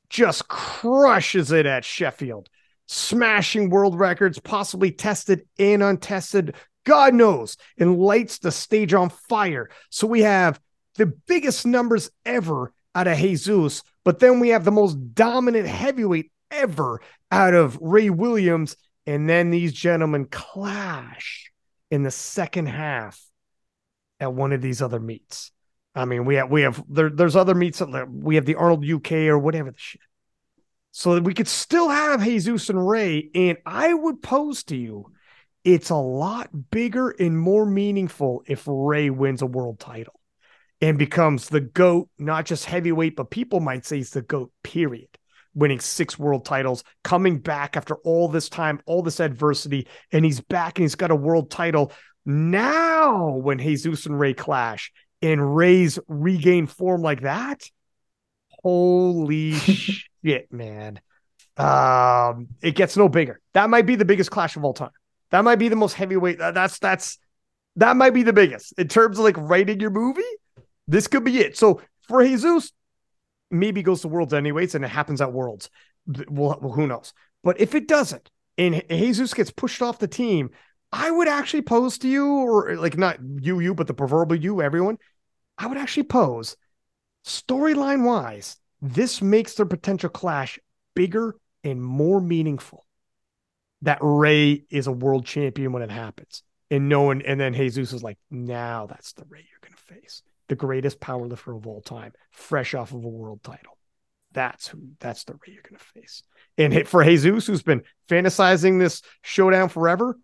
just 0.09 0.49
crushes 0.49 1.53
it 1.53 1.65
at 1.65 1.85
Sheffield, 1.85 2.49
smashing 2.87 3.71
world 3.71 3.99
records, 3.99 4.41
possibly 4.41 4.91
tested 4.91 5.47
and 5.59 5.83
untested. 5.83 6.57
God 6.85 7.15
knows, 7.15 7.57
and 7.79 7.99
lights 7.99 8.39
the 8.39 8.51
stage 8.51 8.95
on 8.95 9.11
fire. 9.11 9.71
So 9.91 10.07
we 10.07 10.23
have 10.23 10.61
the 10.97 11.07
biggest 11.07 11.67
numbers 11.67 12.11
ever 12.27 12.73
out 12.95 13.07
of 13.07 13.17
Jesus, 13.17 13.83
but 14.05 14.19
then 14.19 14.41
we 14.41 14.49
have 14.49 14.65
the 14.65 14.73
most 14.73 15.15
dominant 15.15 15.69
heavyweight 15.69 16.33
ever 16.51 17.01
out 17.31 17.55
of 17.55 17.79
Ray 17.81 18.11
Williams. 18.11 18.77
And 19.07 19.29
then 19.29 19.51
these 19.51 19.73
gentlemen 19.73 20.27
clash 20.27 21.51
in 21.91 22.03
the 22.03 22.11
second 22.11 22.67
half 22.67 23.21
at 24.21 24.33
one 24.33 24.53
of 24.53 24.61
these 24.61 24.83
other 24.83 25.01
meets. 25.01 25.53
I 25.95 26.05
mean, 26.05 26.25
we 26.25 26.37
have 26.37 26.51
we 26.51 26.63
have 26.63 26.83
there, 26.89 27.11
there's 27.11 27.37
other 27.37 27.55
meets 27.55 27.81
that 27.81 28.09
we 28.09 28.37
have 28.37 28.45
the 28.45 28.55
Arnold 28.55 28.89
UK 28.89 29.13
or 29.13 29.39
whatever 29.39 29.71
the 29.71 29.79
shit. 29.79 30.01
So 30.93 31.15
that 31.15 31.25
we 31.25 31.35
could 31.35 31.49
still 31.49 31.89
have 31.89 32.23
Jesus 32.23 32.69
and 32.69 32.89
Ray. 32.89 33.31
And 33.35 33.59
I 33.65 33.95
would 33.95 34.23
pose 34.23 34.65
to 34.65 34.77
you, 34.77 35.13
it's 35.65 35.91
a 35.91 35.97
lot 35.97 36.71
bigger 36.71 37.11
and 37.11 37.39
more 37.39 37.67
meaningful 37.67 38.43
if 38.47 38.65
Ray 38.67 39.11
wins 39.11 39.43
a 39.43 39.47
world 39.47 39.79
title 39.79 40.19
and 40.81 40.99
becomes 40.99 41.49
the 41.49 41.61
GOAT, 41.61 42.09
not 42.19 42.47
just 42.47 42.65
heavyweight, 42.65 43.15
but 43.15 43.31
people 43.31 43.61
might 43.61 43.85
say 43.85 43.97
he's 43.97 44.11
the 44.11 44.23
GOAT, 44.23 44.51
period. 44.63 45.09
Winning 45.55 45.81
six 45.81 46.19
world 46.19 46.45
titles, 46.45 46.85
coming 47.03 47.39
back 47.39 47.77
after 47.77 47.97
all 47.97 48.29
this 48.29 48.49
time, 48.49 48.81
all 48.87 49.03
this 49.03 49.21
adversity, 49.21 49.89
and 50.13 50.25
he's 50.25 50.41
back 50.41 50.79
and 50.79 50.85
he's 50.85 50.95
got 50.95 51.11
a 51.11 51.17
world 51.17 51.51
title. 51.51 51.93
Now, 52.25 53.31
when 53.31 53.59
Jesus 53.59 54.07
and 54.07 54.19
Ray 54.19 54.35
clash 54.35 54.93
and 55.23 55.57
Ray's 55.57 55.99
regain 56.07 56.67
form 56.67 57.03
like 57.03 57.23
that, 57.23 57.63
holy 58.63 59.53
shit, 59.55 60.53
man. 60.53 61.01
Um, 61.57 62.49
it 62.63 62.75
gets 62.75 62.97
no 62.97 63.09
bigger. 63.09 63.41
That 63.53 63.69
might 63.71 63.87
be 63.87 63.97
the 63.97 64.05
biggest 64.05 64.31
clash 64.31 64.57
of 64.57 64.65
all 64.65 64.75
time. 64.75 64.91
That 65.31 65.45
might 65.45 65.59
be 65.59 65.69
the 65.69 65.77
most 65.77 65.95
heavyweight. 65.95 66.39
That's 66.39 66.79
that's 66.79 67.19
that 67.77 67.97
might 67.97 68.15
be 68.15 68.23
the 68.23 68.33
biggest 68.33 68.73
in 68.79 68.89
terms 68.89 69.19
of 69.19 69.25
like 69.25 69.37
writing 69.37 69.81
your 69.81 69.91
movie. 69.91 70.23
This 70.89 71.07
could 71.07 71.25
be 71.25 71.39
it. 71.39 71.57
So 71.57 71.81
for 72.09 72.25
Jesus, 72.25 72.73
maybe 73.51 73.83
goes 73.83 74.03
to 74.03 74.09
Worlds 74.09 74.35
anyways, 74.35 74.75
and 74.75 74.85
it 74.85 74.89
happens 74.89 75.21
at 75.21 75.33
Worlds. 75.33 75.71
Well, 76.29 76.59
who 76.61 76.87
knows? 76.87 77.13
But 77.43 77.61
if 77.61 77.75
it 77.75 77.89
doesn't, 77.89 78.31
and 78.59 78.83
Jesus 78.91 79.35
gets 79.35 79.51
pushed 79.51 79.83
off 79.83 79.99
the 79.99 80.09
team, 80.09 80.51
I 80.93 81.11
would 81.11 81.29
actually 81.29 81.63
pose 81.63 81.99
to 81.99 82.09
you, 82.09 82.27
or 82.27 82.77
like 82.77 82.99
not 82.99 83.19
you, 83.41 83.61
you, 83.61 83.75
but 83.75 83.87
the 83.87 83.95
proverbial 83.95 84.43
you, 84.43 84.63
everyone. 84.63 84.99
I 85.57 85.67
would 85.67 85.79
actually 85.79 86.05
pose, 86.05 86.57
storyline 87.25 88.05
wise, 88.05 88.57
this 88.83 89.23
makes 89.23 89.55
their 89.55 89.67
potential 89.67 90.11
clash 90.11 90.59
bigger 90.95 91.37
and 91.63 91.83
more 91.83 92.21
meaningful. 92.21 92.87
That 93.83 93.99
Ray 94.01 94.65
is 94.71 94.87
a 94.87 94.93
world 94.93 95.25
champion 95.25 95.73
when 95.73 95.83
it 95.83 95.91
happens, 95.91 96.43
and 96.71 96.89
no 96.89 97.03
one, 97.03 97.23
and 97.23 97.41
then 97.41 97.55
Jesus 97.55 97.93
is 97.93 98.03
like, 98.03 98.19
now 98.31 98.87
that's 98.87 99.13
the 99.13 99.25
Ray 99.29 99.47
you're 99.51 99.61
going 99.61 99.77
to 99.77 99.95
face 99.95 100.23
the 100.51 100.57
greatest 100.57 100.99
powerlifter 100.99 101.57
of 101.57 101.67
all 101.69 101.81
time, 101.81 102.13
fresh 102.33 102.75
off 102.75 102.93
of 102.93 103.05
a 103.05 103.09
world 103.09 103.41
title. 103.43 103.79
That's 104.33 104.67
who. 104.67 104.81
That's 104.99 105.23
the 105.25 105.35
Ray 105.35 105.55
you're 105.55 105.63
going 105.63 105.79
to 105.79 106.01
face. 106.01 106.25
And 106.59 106.87
for 106.89 107.05
Jesus, 107.05 107.47
who's 107.47 107.63
been 107.63 107.83
fantasizing 108.09 108.81
this 108.81 109.01
showdown 109.23 109.69
forever, 109.69 110.19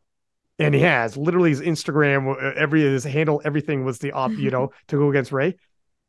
and 0.59 0.75
he 0.75 0.81
has 0.81 1.17
literally 1.17 1.51
his 1.51 1.61
Instagram, 1.61 2.31
uh, 2.31 2.55
every 2.57 2.83
his 2.83 3.05
handle, 3.05 3.41
everything 3.45 3.85
was 3.85 4.01
the 4.01 4.13
op, 4.13 4.33
you 4.33 4.51
know, 4.51 4.73
to 4.89 4.99
go 4.99 5.11
against 5.11 5.31
Ray. 5.31 5.57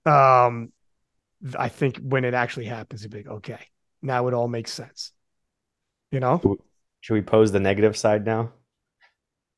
Um, 0.06 0.72
I 1.58 1.70
think 1.70 1.98
when 1.98 2.26
it 2.26 2.34
actually 2.34 2.66
happens, 2.66 3.04
he'd 3.04 3.12
be 3.12 3.20
like, 3.20 3.28
okay, 3.28 3.60
now 4.02 4.28
it 4.28 4.34
all 4.34 4.48
makes 4.48 4.74
sense. 4.74 5.12
You 6.12 6.20
know. 6.20 6.58
Should 7.02 7.14
we 7.14 7.22
pose 7.22 7.52
the 7.52 7.60
negative 7.60 7.96
side 7.96 8.26
now? 8.26 8.52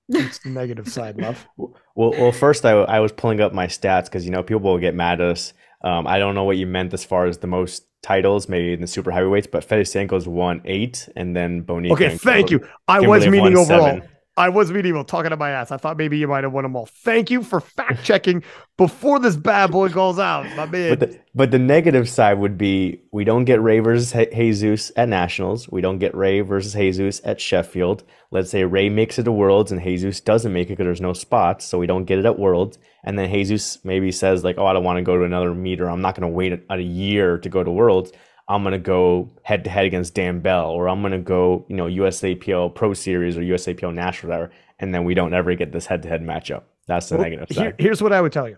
It's 0.10 0.40
the 0.40 0.50
negative 0.50 0.88
side, 0.88 1.18
love. 1.18 1.48
Well, 1.96 2.12
well, 2.18 2.32
first 2.32 2.66
I, 2.66 2.72
I 2.72 3.02
was 3.02 3.12
pulling 3.12 3.42
up 3.42 3.52
my 3.54 3.68
stats 3.68 4.06
because 4.06 4.24
you 4.24 4.32
know 4.32 4.42
people 4.42 4.62
will 4.62 4.78
get 4.78 4.96
mad 4.96 5.20
at 5.20 5.32
us. 5.32 5.54
Um, 5.84 6.08
I 6.08 6.18
don't 6.18 6.34
know 6.34 6.46
what 6.46 6.56
you 6.56 6.66
meant 6.66 6.94
as 6.94 7.04
far 7.04 7.26
as 7.26 7.40
the 7.40 7.48
most 7.48 7.84
titles, 8.02 8.48
maybe 8.48 8.72
in 8.72 8.80
the 8.80 8.88
super 8.88 9.12
heavyweights, 9.12 9.48
but 9.48 9.68
Fedosienko's 9.68 10.26
won 10.26 10.62
eight, 10.64 11.10
and 11.18 11.36
then 11.36 11.62
Bonita. 11.62 11.94
Okay, 11.96 12.18
thank 12.18 12.52
you. 12.52 12.66
I 12.88 13.02
was 13.02 13.28
meaning 13.28 13.58
overall. 13.58 13.66
Seven. 13.66 14.10
I 14.40 14.48
was 14.48 14.72
medieval 14.72 15.04
talking 15.04 15.32
to 15.32 15.36
my 15.36 15.50
ass. 15.52 15.70
I 15.70 15.76
thought 15.76 15.98
maybe 15.98 16.18
you 16.18 16.26
might 16.26 16.46
have 16.46 16.54
won 16.54 16.64
them 16.64 16.74
all. 16.74 16.86
Thank 16.86 17.30
you 17.30 17.44
for 17.44 17.60
fact 17.60 18.06
checking 18.06 18.42
before 18.78 19.20
this 19.20 19.36
bad 19.36 19.70
boy 19.70 19.90
goes 19.90 20.18
out, 20.18 20.46
my 20.56 20.66
man. 20.66 20.98
But 20.98 21.00
the, 21.02 21.20
but 21.36 21.52
the 21.52 21.60
negative 21.60 22.08
side 22.08 22.40
would 22.40 22.58
be 22.58 23.02
we 23.12 23.26
don't 23.26 23.44
get 23.44 23.62
Ray 23.62 23.80
versus 23.80 24.14
Jesus 24.34 24.94
at 24.96 25.10
Nationals. 25.10 25.68
We 25.68 25.82
don't 25.82 26.00
get 26.00 26.16
Ray 26.16 26.40
versus 26.40 26.72
Jesus 26.72 27.20
at 27.26 27.42
Sheffield. 27.42 28.06
Let's 28.32 28.50
say 28.50 28.64
Ray 28.64 28.88
makes 28.88 29.20
it 29.20 29.24
to 29.24 29.32
Worlds 29.34 29.74
and 29.74 29.84
Jesus 29.84 30.22
doesn't 30.22 30.54
make 30.54 30.68
it 30.68 30.78
because 30.78 30.86
there's 30.86 31.02
no 31.02 31.12
spots, 31.12 31.66
so 31.66 31.78
we 31.78 31.88
don't 31.88 32.06
get 32.06 32.18
it 32.18 32.26
at 32.26 32.40
Worlds. 32.40 32.80
And 33.04 33.20
then 33.20 33.30
Jesus 33.30 33.84
maybe 33.84 34.10
says 34.10 34.46
like, 34.46 34.58
"Oh, 34.58 34.66
I 34.66 34.72
don't 34.72 34.86
want 34.86 35.00
to 35.00 35.04
go 35.04 35.18
to 35.18 35.26
another 35.26 35.54
meter. 35.54 35.90
I'm 35.90 36.02
not 36.02 36.16
going 36.16 36.32
to 36.32 36.34
wait 36.34 36.54
a, 36.54 36.62
a 36.70 36.80
year 36.80 37.40
to 37.40 37.50
go 37.50 37.62
to 37.62 37.72
Worlds." 37.72 38.14
I'm 38.50 38.64
gonna 38.64 38.80
go 38.80 39.30
head 39.44 39.64
to 39.66 39.70
head 39.70 39.86
against 39.86 40.16
Dan 40.16 40.40
Bell, 40.40 40.72
or 40.72 40.90
I'm 40.90 41.04
gonna 41.04 41.20
go, 41.20 41.66
you 41.70 41.76
know, 41.76 41.86
USAPL 41.86 42.74
Pro 42.74 42.96
Series 42.96 43.38
or 43.38 43.42
USAPL 43.42 43.94
National, 43.94 44.32
whatever, 44.32 44.52
and 44.80 44.94
then 44.94 45.04
we 45.04 45.14
don't 45.14 45.36
ever 45.36 45.54
get 45.54 45.72
this 45.72 45.86
head 45.86 46.02
to 46.02 46.10
head 46.10 46.24
matchup. 46.24 46.64
That's 46.88 47.10
the 47.10 47.16
well, 47.16 47.26
negative 47.26 47.48
side. 47.56 47.62
Here, 47.62 47.76
here's 47.78 48.02
what 48.02 48.12
I 48.12 48.20
would 48.20 48.32
tell 48.32 48.50
you. 48.50 48.58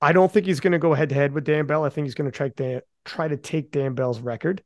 I 0.00 0.12
don't 0.12 0.30
think 0.30 0.46
he's 0.46 0.60
gonna 0.60 0.78
go 0.78 0.94
head 0.94 1.08
to 1.08 1.16
head 1.16 1.32
with 1.32 1.42
Dan 1.42 1.66
Bell. 1.66 1.84
I 1.84 1.88
think 1.88 2.06
he's 2.06 2.14
gonna 2.14 2.30
try 2.30 2.50
to 2.50 2.82
try 3.04 3.26
to 3.26 3.36
take 3.36 3.72
Dan 3.72 3.94
Bell's 3.94 4.20
record, 4.20 4.62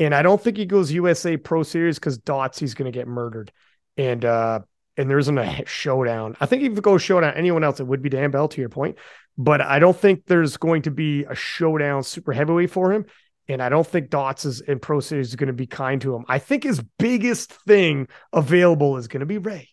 and 0.00 0.12
I 0.12 0.22
don't 0.22 0.42
think 0.42 0.56
he 0.56 0.66
goes 0.66 0.90
USA 0.90 1.36
Pro 1.36 1.62
Series 1.62 2.00
because 2.00 2.18
Dots 2.18 2.58
he's 2.58 2.74
gonna 2.74 2.90
get 2.90 3.06
murdered, 3.06 3.52
and 3.96 4.24
uh 4.24 4.60
and 4.96 5.08
there 5.08 5.18
isn't 5.18 5.38
a 5.38 5.62
showdown. 5.66 6.36
I 6.40 6.46
think 6.46 6.64
if 6.64 6.74
you 6.74 6.80
go 6.80 6.98
showdown 6.98 7.34
anyone 7.36 7.62
else, 7.62 7.78
it 7.78 7.86
would 7.86 8.02
be 8.02 8.08
Dan 8.08 8.32
Bell 8.32 8.48
to 8.48 8.60
your 8.60 8.70
point, 8.70 8.96
but 9.38 9.60
I 9.60 9.78
don't 9.78 9.96
think 9.96 10.26
there's 10.26 10.56
going 10.56 10.82
to 10.82 10.90
be 10.90 11.24
a 11.24 11.36
showdown 11.36 12.02
super 12.02 12.32
heavyweight 12.32 12.72
for 12.72 12.92
him. 12.92 13.06
And 13.48 13.62
I 13.62 13.68
don't 13.68 13.86
think 13.86 14.10
Dots 14.10 14.44
is 14.44 14.60
in 14.60 14.78
Pro 14.78 15.00
Series 15.00 15.28
is 15.28 15.36
going 15.36 15.48
to 15.48 15.52
be 15.52 15.66
kind 15.66 16.00
to 16.02 16.14
him. 16.14 16.24
I 16.28 16.38
think 16.38 16.64
his 16.64 16.82
biggest 16.98 17.52
thing 17.52 18.08
available 18.32 18.96
is 18.96 19.08
going 19.08 19.20
to 19.20 19.26
be 19.26 19.38
Ray. 19.38 19.68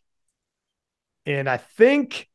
And 1.25 1.49
I 1.49 1.57
think 1.57 2.27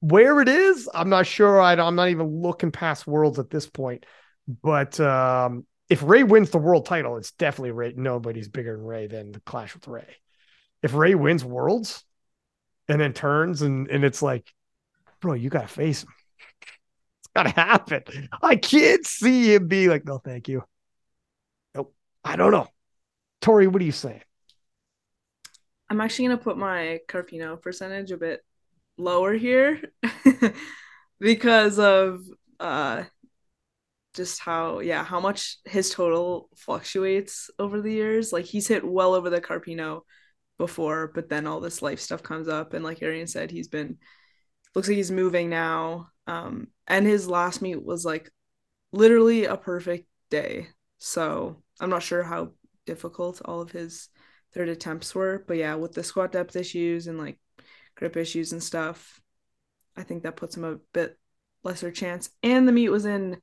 where 0.00 0.40
it 0.40 0.48
is, 0.48 0.88
I'm 0.92 1.08
not 1.08 1.26
sure. 1.26 1.60
I, 1.60 1.74
am 1.74 1.96
not 1.96 2.10
even 2.10 2.42
looking 2.42 2.70
past 2.70 3.06
worlds 3.06 3.38
at 3.38 3.50
this 3.50 3.66
point. 3.66 4.06
But 4.46 5.00
um, 5.00 5.66
if 5.88 6.02
Ray 6.02 6.22
wins 6.22 6.50
the 6.50 6.58
world 6.58 6.86
title, 6.86 7.16
it's 7.16 7.32
definitely 7.32 7.72
Ray. 7.72 7.94
Nobody's 7.96 8.48
bigger 8.48 8.76
than 8.76 8.84
Ray 8.84 9.06
than 9.06 9.32
the 9.32 9.40
clash 9.40 9.74
with 9.74 9.88
Ray. 9.88 10.16
If 10.82 10.94
Ray 10.94 11.14
wins 11.14 11.44
worlds 11.44 12.04
and 12.88 13.00
then 13.00 13.14
turns 13.14 13.62
and, 13.62 13.88
and 13.88 14.04
it's 14.04 14.22
like, 14.22 14.46
bro, 15.20 15.32
you 15.32 15.48
got 15.48 15.62
to 15.62 15.68
face 15.68 16.02
him. 16.02 16.10
it's 16.62 17.28
got 17.34 17.44
to 17.44 17.48
happen. 17.48 18.28
I 18.42 18.56
can't 18.56 19.06
see 19.06 19.54
him 19.54 19.66
be 19.66 19.88
like, 19.88 20.04
no, 20.04 20.18
thank 20.18 20.48
you. 20.48 20.62
I 22.24 22.36
don't 22.36 22.52
know. 22.52 22.68
Tori, 23.40 23.66
what 23.66 23.80
do 23.80 23.84
you 23.84 23.92
say? 23.92 24.22
I'm 25.90 26.00
actually 26.00 26.28
to 26.28 26.38
put 26.38 26.56
my 26.56 27.00
Carpino 27.08 27.60
percentage 27.60 28.10
a 28.10 28.16
bit 28.16 28.40
lower 28.96 29.34
here 29.34 29.82
because 31.20 31.78
of 31.78 32.22
uh 32.60 33.02
just 34.14 34.38
how 34.38 34.78
yeah 34.78 35.02
how 35.02 35.18
much 35.18 35.58
his 35.64 35.90
total 35.90 36.48
fluctuates 36.56 37.50
over 37.58 37.80
the 37.80 37.92
years 37.92 38.32
like 38.32 38.44
he's 38.44 38.68
hit 38.68 38.84
well 38.84 39.14
over 39.14 39.28
the 39.30 39.40
carpino 39.40 40.02
before 40.58 41.10
but 41.12 41.28
then 41.28 41.48
all 41.48 41.58
this 41.58 41.82
life 41.82 41.98
stuff 41.98 42.22
comes 42.22 42.46
up 42.46 42.72
and 42.72 42.84
like 42.84 43.02
arian 43.02 43.26
said 43.26 43.50
he's 43.50 43.66
been 43.66 43.98
looks 44.76 44.86
like 44.86 44.96
he's 44.96 45.10
moving 45.10 45.50
now 45.50 46.06
um 46.28 46.68
and 46.86 47.04
his 47.04 47.28
last 47.28 47.60
meet 47.60 47.82
was 47.82 48.04
like 48.04 48.30
literally 48.94 49.44
a 49.44 49.56
perfect 49.56 50.06
day. 50.30 50.68
So 50.98 51.62
I'm 51.80 51.90
not 51.90 52.02
sure 52.02 52.22
how 52.22 52.52
difficult 52.86 53.42
all 53.44 53.60
of 53.60 53.72
his 53.72 54.08
third 54.52 54.68
attempts 54.68 55.14
were, 55.14 55.44
but 55.46 55.56
yeah, 55.56 55.74
with 55.74 55.92
the 55.92 56.04
squat 56.04 56.32
depth 56.32 56.56
issues 56.56 57.06
and 57.06 57.18
like 57.18 57.38
grip 57.96 58.16
issues 58.16 58.52
and 58.52 58.62
stuff, 58.62 59.20
I 59.96 60.02
think 60.02 60.22
that 60.22 60.36
puts 60.36 60.56
him 60.56 60.64
a 60.64 60.78
bit 60.92 61.18
lesser 61.62 61.90
chance. 61.90 62.30
And 62.42 62.66
the 62.68 62.72
meet 62.72 62.90
was 62.90 63.04
in 63.04 63.40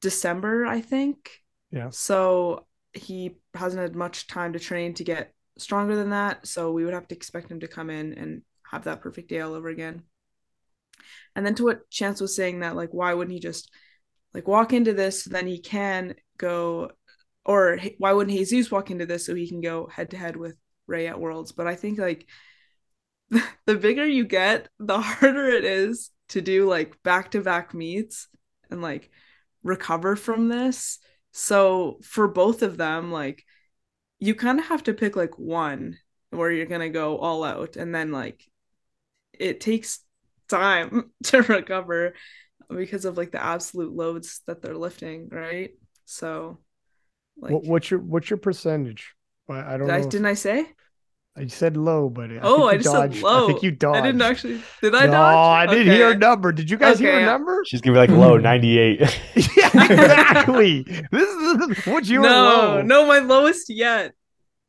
December, 0.00 0.66
I 0.66 0.80
think. 0.80 1.30
Yeah. 1.70 1.90
So 1.90 2.66
he 2.92 3.36
hasn't 3.54 3.82
had 3.82 3.94
much 3.94 4.26
time 4.26 4.54
to 4.54 4.58
train 4.58 4.94
to 4.94 5.04
get 5.04 5.32
stronger 5.58 5.94
than 5.94 6.10
that. 6.10 6.46
So 6.46 6.72
we 6.72 6.84
would 6.84 6.94
have 6.94 7.08
to 7.08 7.14
expect 7.14 7.50
him 7.50 7.60
to 7.60 7.68
come 7.68 7.90
in 7.90 8.14
and 8.14 8.42
have 8.70 8.84
that 8.84 9.00
perfect 9.00 9.28
day 9.28 9.40
all 9.40 9.54
over 9.54 9.68
again. 9.68 10.02
And 11.36 11.44
then 11.44 11.54
to 11.56 11.64
what 11.64 11.90
Chance 11.90 12.20
was 12.20 12.34
saying 12.34 12.60
that 12.60 12.76
like 12.76 12.90
why 12.92 13.14
wouldn't 13.14 13.32
he 13.32 13.40
just 13.40 13.70
like 14.34 14.46
walk 14.46 14.72
into 14.72 14.92
this 14.92 15.24
then 15.24 15.46
he 15.46 15.58
can 15.58 16.14
go 16.38 16.90
or 17.44 17.78
why 17.98 18.12
wouldn't 18.12 18.36
Jesus 18.36 18.70
walk 18.70 18.90
into 18.90 19.06
this 19.06 19.26
so 19.26 19.34
he 19.34 19.48
can 19.48 19.60
go 19.60 19.86
head 19.86 20.10
to 20.10 20.16
head 20.16 20.36
with 20.36 20.56
Ray 20.86 21.06
at 21.06 21.20
Worlds? 21.20 21.52
But 21.52 21.66
I 21.66 21.74
think 21.74 21.98
like 21.98 22.26
the 23.66 23.76
bigger 23.76 24.06
you 24.06 24.24
get, 24.24 24.68
the 24.78 25.00
harder 25.00 25.48
it 25.48 25.64
is 25.64 26.10
to 26.28 26.40
do 26.40 26.68
like 26.68 27.02
back 27.02 27.32
to 27.32 27.40
back 27.40 27.74
meets 27.74 28.28
and 28.70 28.82
like 28.82 29.10
recover 29.62 30.16
from 30.16 30.48
this. 30.48 30.98
So 31.32 31.98
for 32.02 32.28
both 32.28 32.62
of 32.62 32.76
them, 32.76 33.12
like 33.12 33.44
you 34.18 34.34
kind 34.34 34.58
of 34.58 34.66
have 34.66 34.82
to 34.84 34.94
pick 34.94 35.16
like 35.16 35.38
one 35.38 35.98
where 36.30 36.50
you're 36.50 36.66
gonna 36.66 36.90
go 36.90 37.18
all 37.18 37.42
out, 37.44 37.76
and 37.76 37.94
then 37.94 38.12
like 38.12 38.44
it 39.32 39.60
takes 39.60 40.00
time 40.48 41.10
to 41.24 41.42
recover 41.42 42.14
because 42.68 43.04
of 43.04 43.16
like 43.16 43.32
the 43.32 43.42
absolute 43.42 43.92
loads 43.92 44.42
that 44.46 44.62
they're 44.62 44.76
lifting, 44.76 45.28
right? 45.30 45.70
So, 46.04 46.58
like, 47.40 47.52
what, 47.52 47.64
what's 47.64 47.90
your 47.90 48.00
what's 48.00 48.30
your 48.30 48.38
percentage? 48.38 49.14
I, 49.48 49.74
I 49.74 49.76
don't 49.76 49.86
did 49.86 49.88
know. 49.88 49.94
I, 49.94 50.02
didn't 50.02 50.26
I 50.26 50.34
say? 50.34 50.66
I 51.36 51.46
said 51.46 51.76
low, 51.76 52.08
but 52.08 52.30
I 52.30 52.40
oh, 52.42 52.66
I 52.66 52.76
just 52.76 52.86
dodged. 52.86 53.14
said 53.14 53.22
low. 53.22 53.44
I 53.44 53.46
think 53.46 53.62
you 53.62 53.70
dodged. 53.70 53.98
I 53.98 54.02
didn't 54.02 54.22
actually. 54.22 54.60
Did 54.82 54.94
I 54.94 55.06
no, 55.06 55.12
dodge? 55.12 55.68
I 55.68 55.72
didn't 55.72 55.88
okay. 55.88 55.96
hear 55.96 56.10
a 56.10 56.18
number. 56.18 56.52
Did 56.52 56.68
you 56.70 56.76
guys 56.76 56.96
Okay. 56.96 57.04
hear 57.04 57.20
a 57.20 57.24
number? 57.24 57.62
She's 57.66 57.80
gonna 57.80 57.94
be 57.94 57.98
like 57.98 58.10
low 58.10 58.36
98. 58.38 59.00
yeah, 59.56 59.66
exactly. 59.84 60.82
this 60.82 61.28
is 61.28 61.86
what's 61.86 62.08
your 62.08 62.22
no, 62.22 62.28
low? 62.28 62.82
no, 62.82 63.06
my 63.06 63.18
lowest 63.18 63.70
yet. 63.70 64.12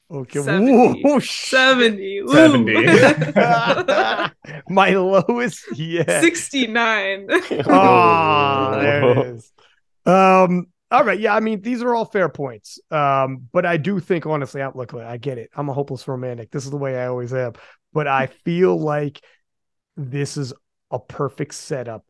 Okay. 0.10 0.42
70. 0.42 1.02
Whoa, 1.04 1.20
shit. 1.20 1.50
70. 1.50 2.18
Ooh. 2.20 2.28
70. 2.28 2.74
My 4.70 4.90
lowest 4.90 5.78
yet. 5.78 6.22
69. 6.22 7.28
Oh, 7.66 8.80
there 8.80 9.04
it 9.04 9.18
is. 9.36 9.52
Um, 10.06 10.68
all 10.92 11.06
right. 11.06 11.20
Yeah, 11.20 11.34
I 11.36 11.40
mean, 11.40 11.62
these 11.62 11.82
are 11.82 11.96
all 11.96 12.06
fair 12.06 12.30
points. 12.30 12.80
Um, 12.92 13.48
but 13.52 13.66
I 13.66 13.78
do 13.78 14.00
think 14.00 14.26
honestly, 14.26 14.62
I 14.62 14.70
look, 14.74 14.94
I 14.94 15.18
get 15.18 15.38
it. 15.38 15.50
I'm 15.56 15.70
a 15.70 15.74
hopeless 15.74 16.08
romantic. 16.08 16.52
This 16.52 16.66
is 16.66 16.72
the 16.72 16.78
way 16.78 16.98
I 17.00 17.08
always 17.08 17.34
am. 17.34 17.54
But 17.94 18.08
I 18.08 18.28
feel 18.28 18.78
like 18.78 19.22
this 19.96 20.38
is 20.38 20.54
a 20.92 21.00
perfect 21.00 21.54
setup 21.54 22.06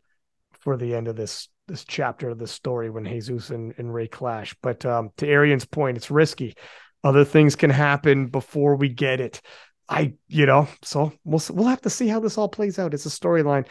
for 0.60 0.78
the 0.78 0.96
end 0.96 1.08
of 1.08 1.16
this 1.16 1.48
this 1.68 1.86
chapter 1.86 2.30
of 2.30 2.38
the 2.38 2.48
story 2.48 2.90
when 2.90 3.06
Jesus 3.06 3.50
and, 3.50 3.74
and 3.78 3.94
Ray 3.94 4.08
clash. 4.08 4.56
But 4.62 4.86
um, 4.86 5.12
to 5.18 5.28
Arian's 5.28 5.66
point, 5.66 5.96
it's 5.96 6.12
risky. 6.12 6.56
Other 7.04 7.24
things 7.24 7.56
can 7.56 7.70
happen 7.70 8.28
before 8.28 8.76
we 8.76 8.90
get 8.90 9.20
it. 9.20 9.42
I, 9.88 10.14
you 10.28 10.46
know, 10.46 10.68
so 10.84 11.14
we'll 11.24 11.42
we'll 11.50 11.68
have 11.68 11.82
to 11.82 11.90
see 11.90 12.08
how 12.08 12.20
this 12.20 12.38
all 12.38 12.50
plays 12.50 12.80
out. 12.80 12.94
It's 12.94 13.06
a 13.06 13.10
storyline. 13.10 13.68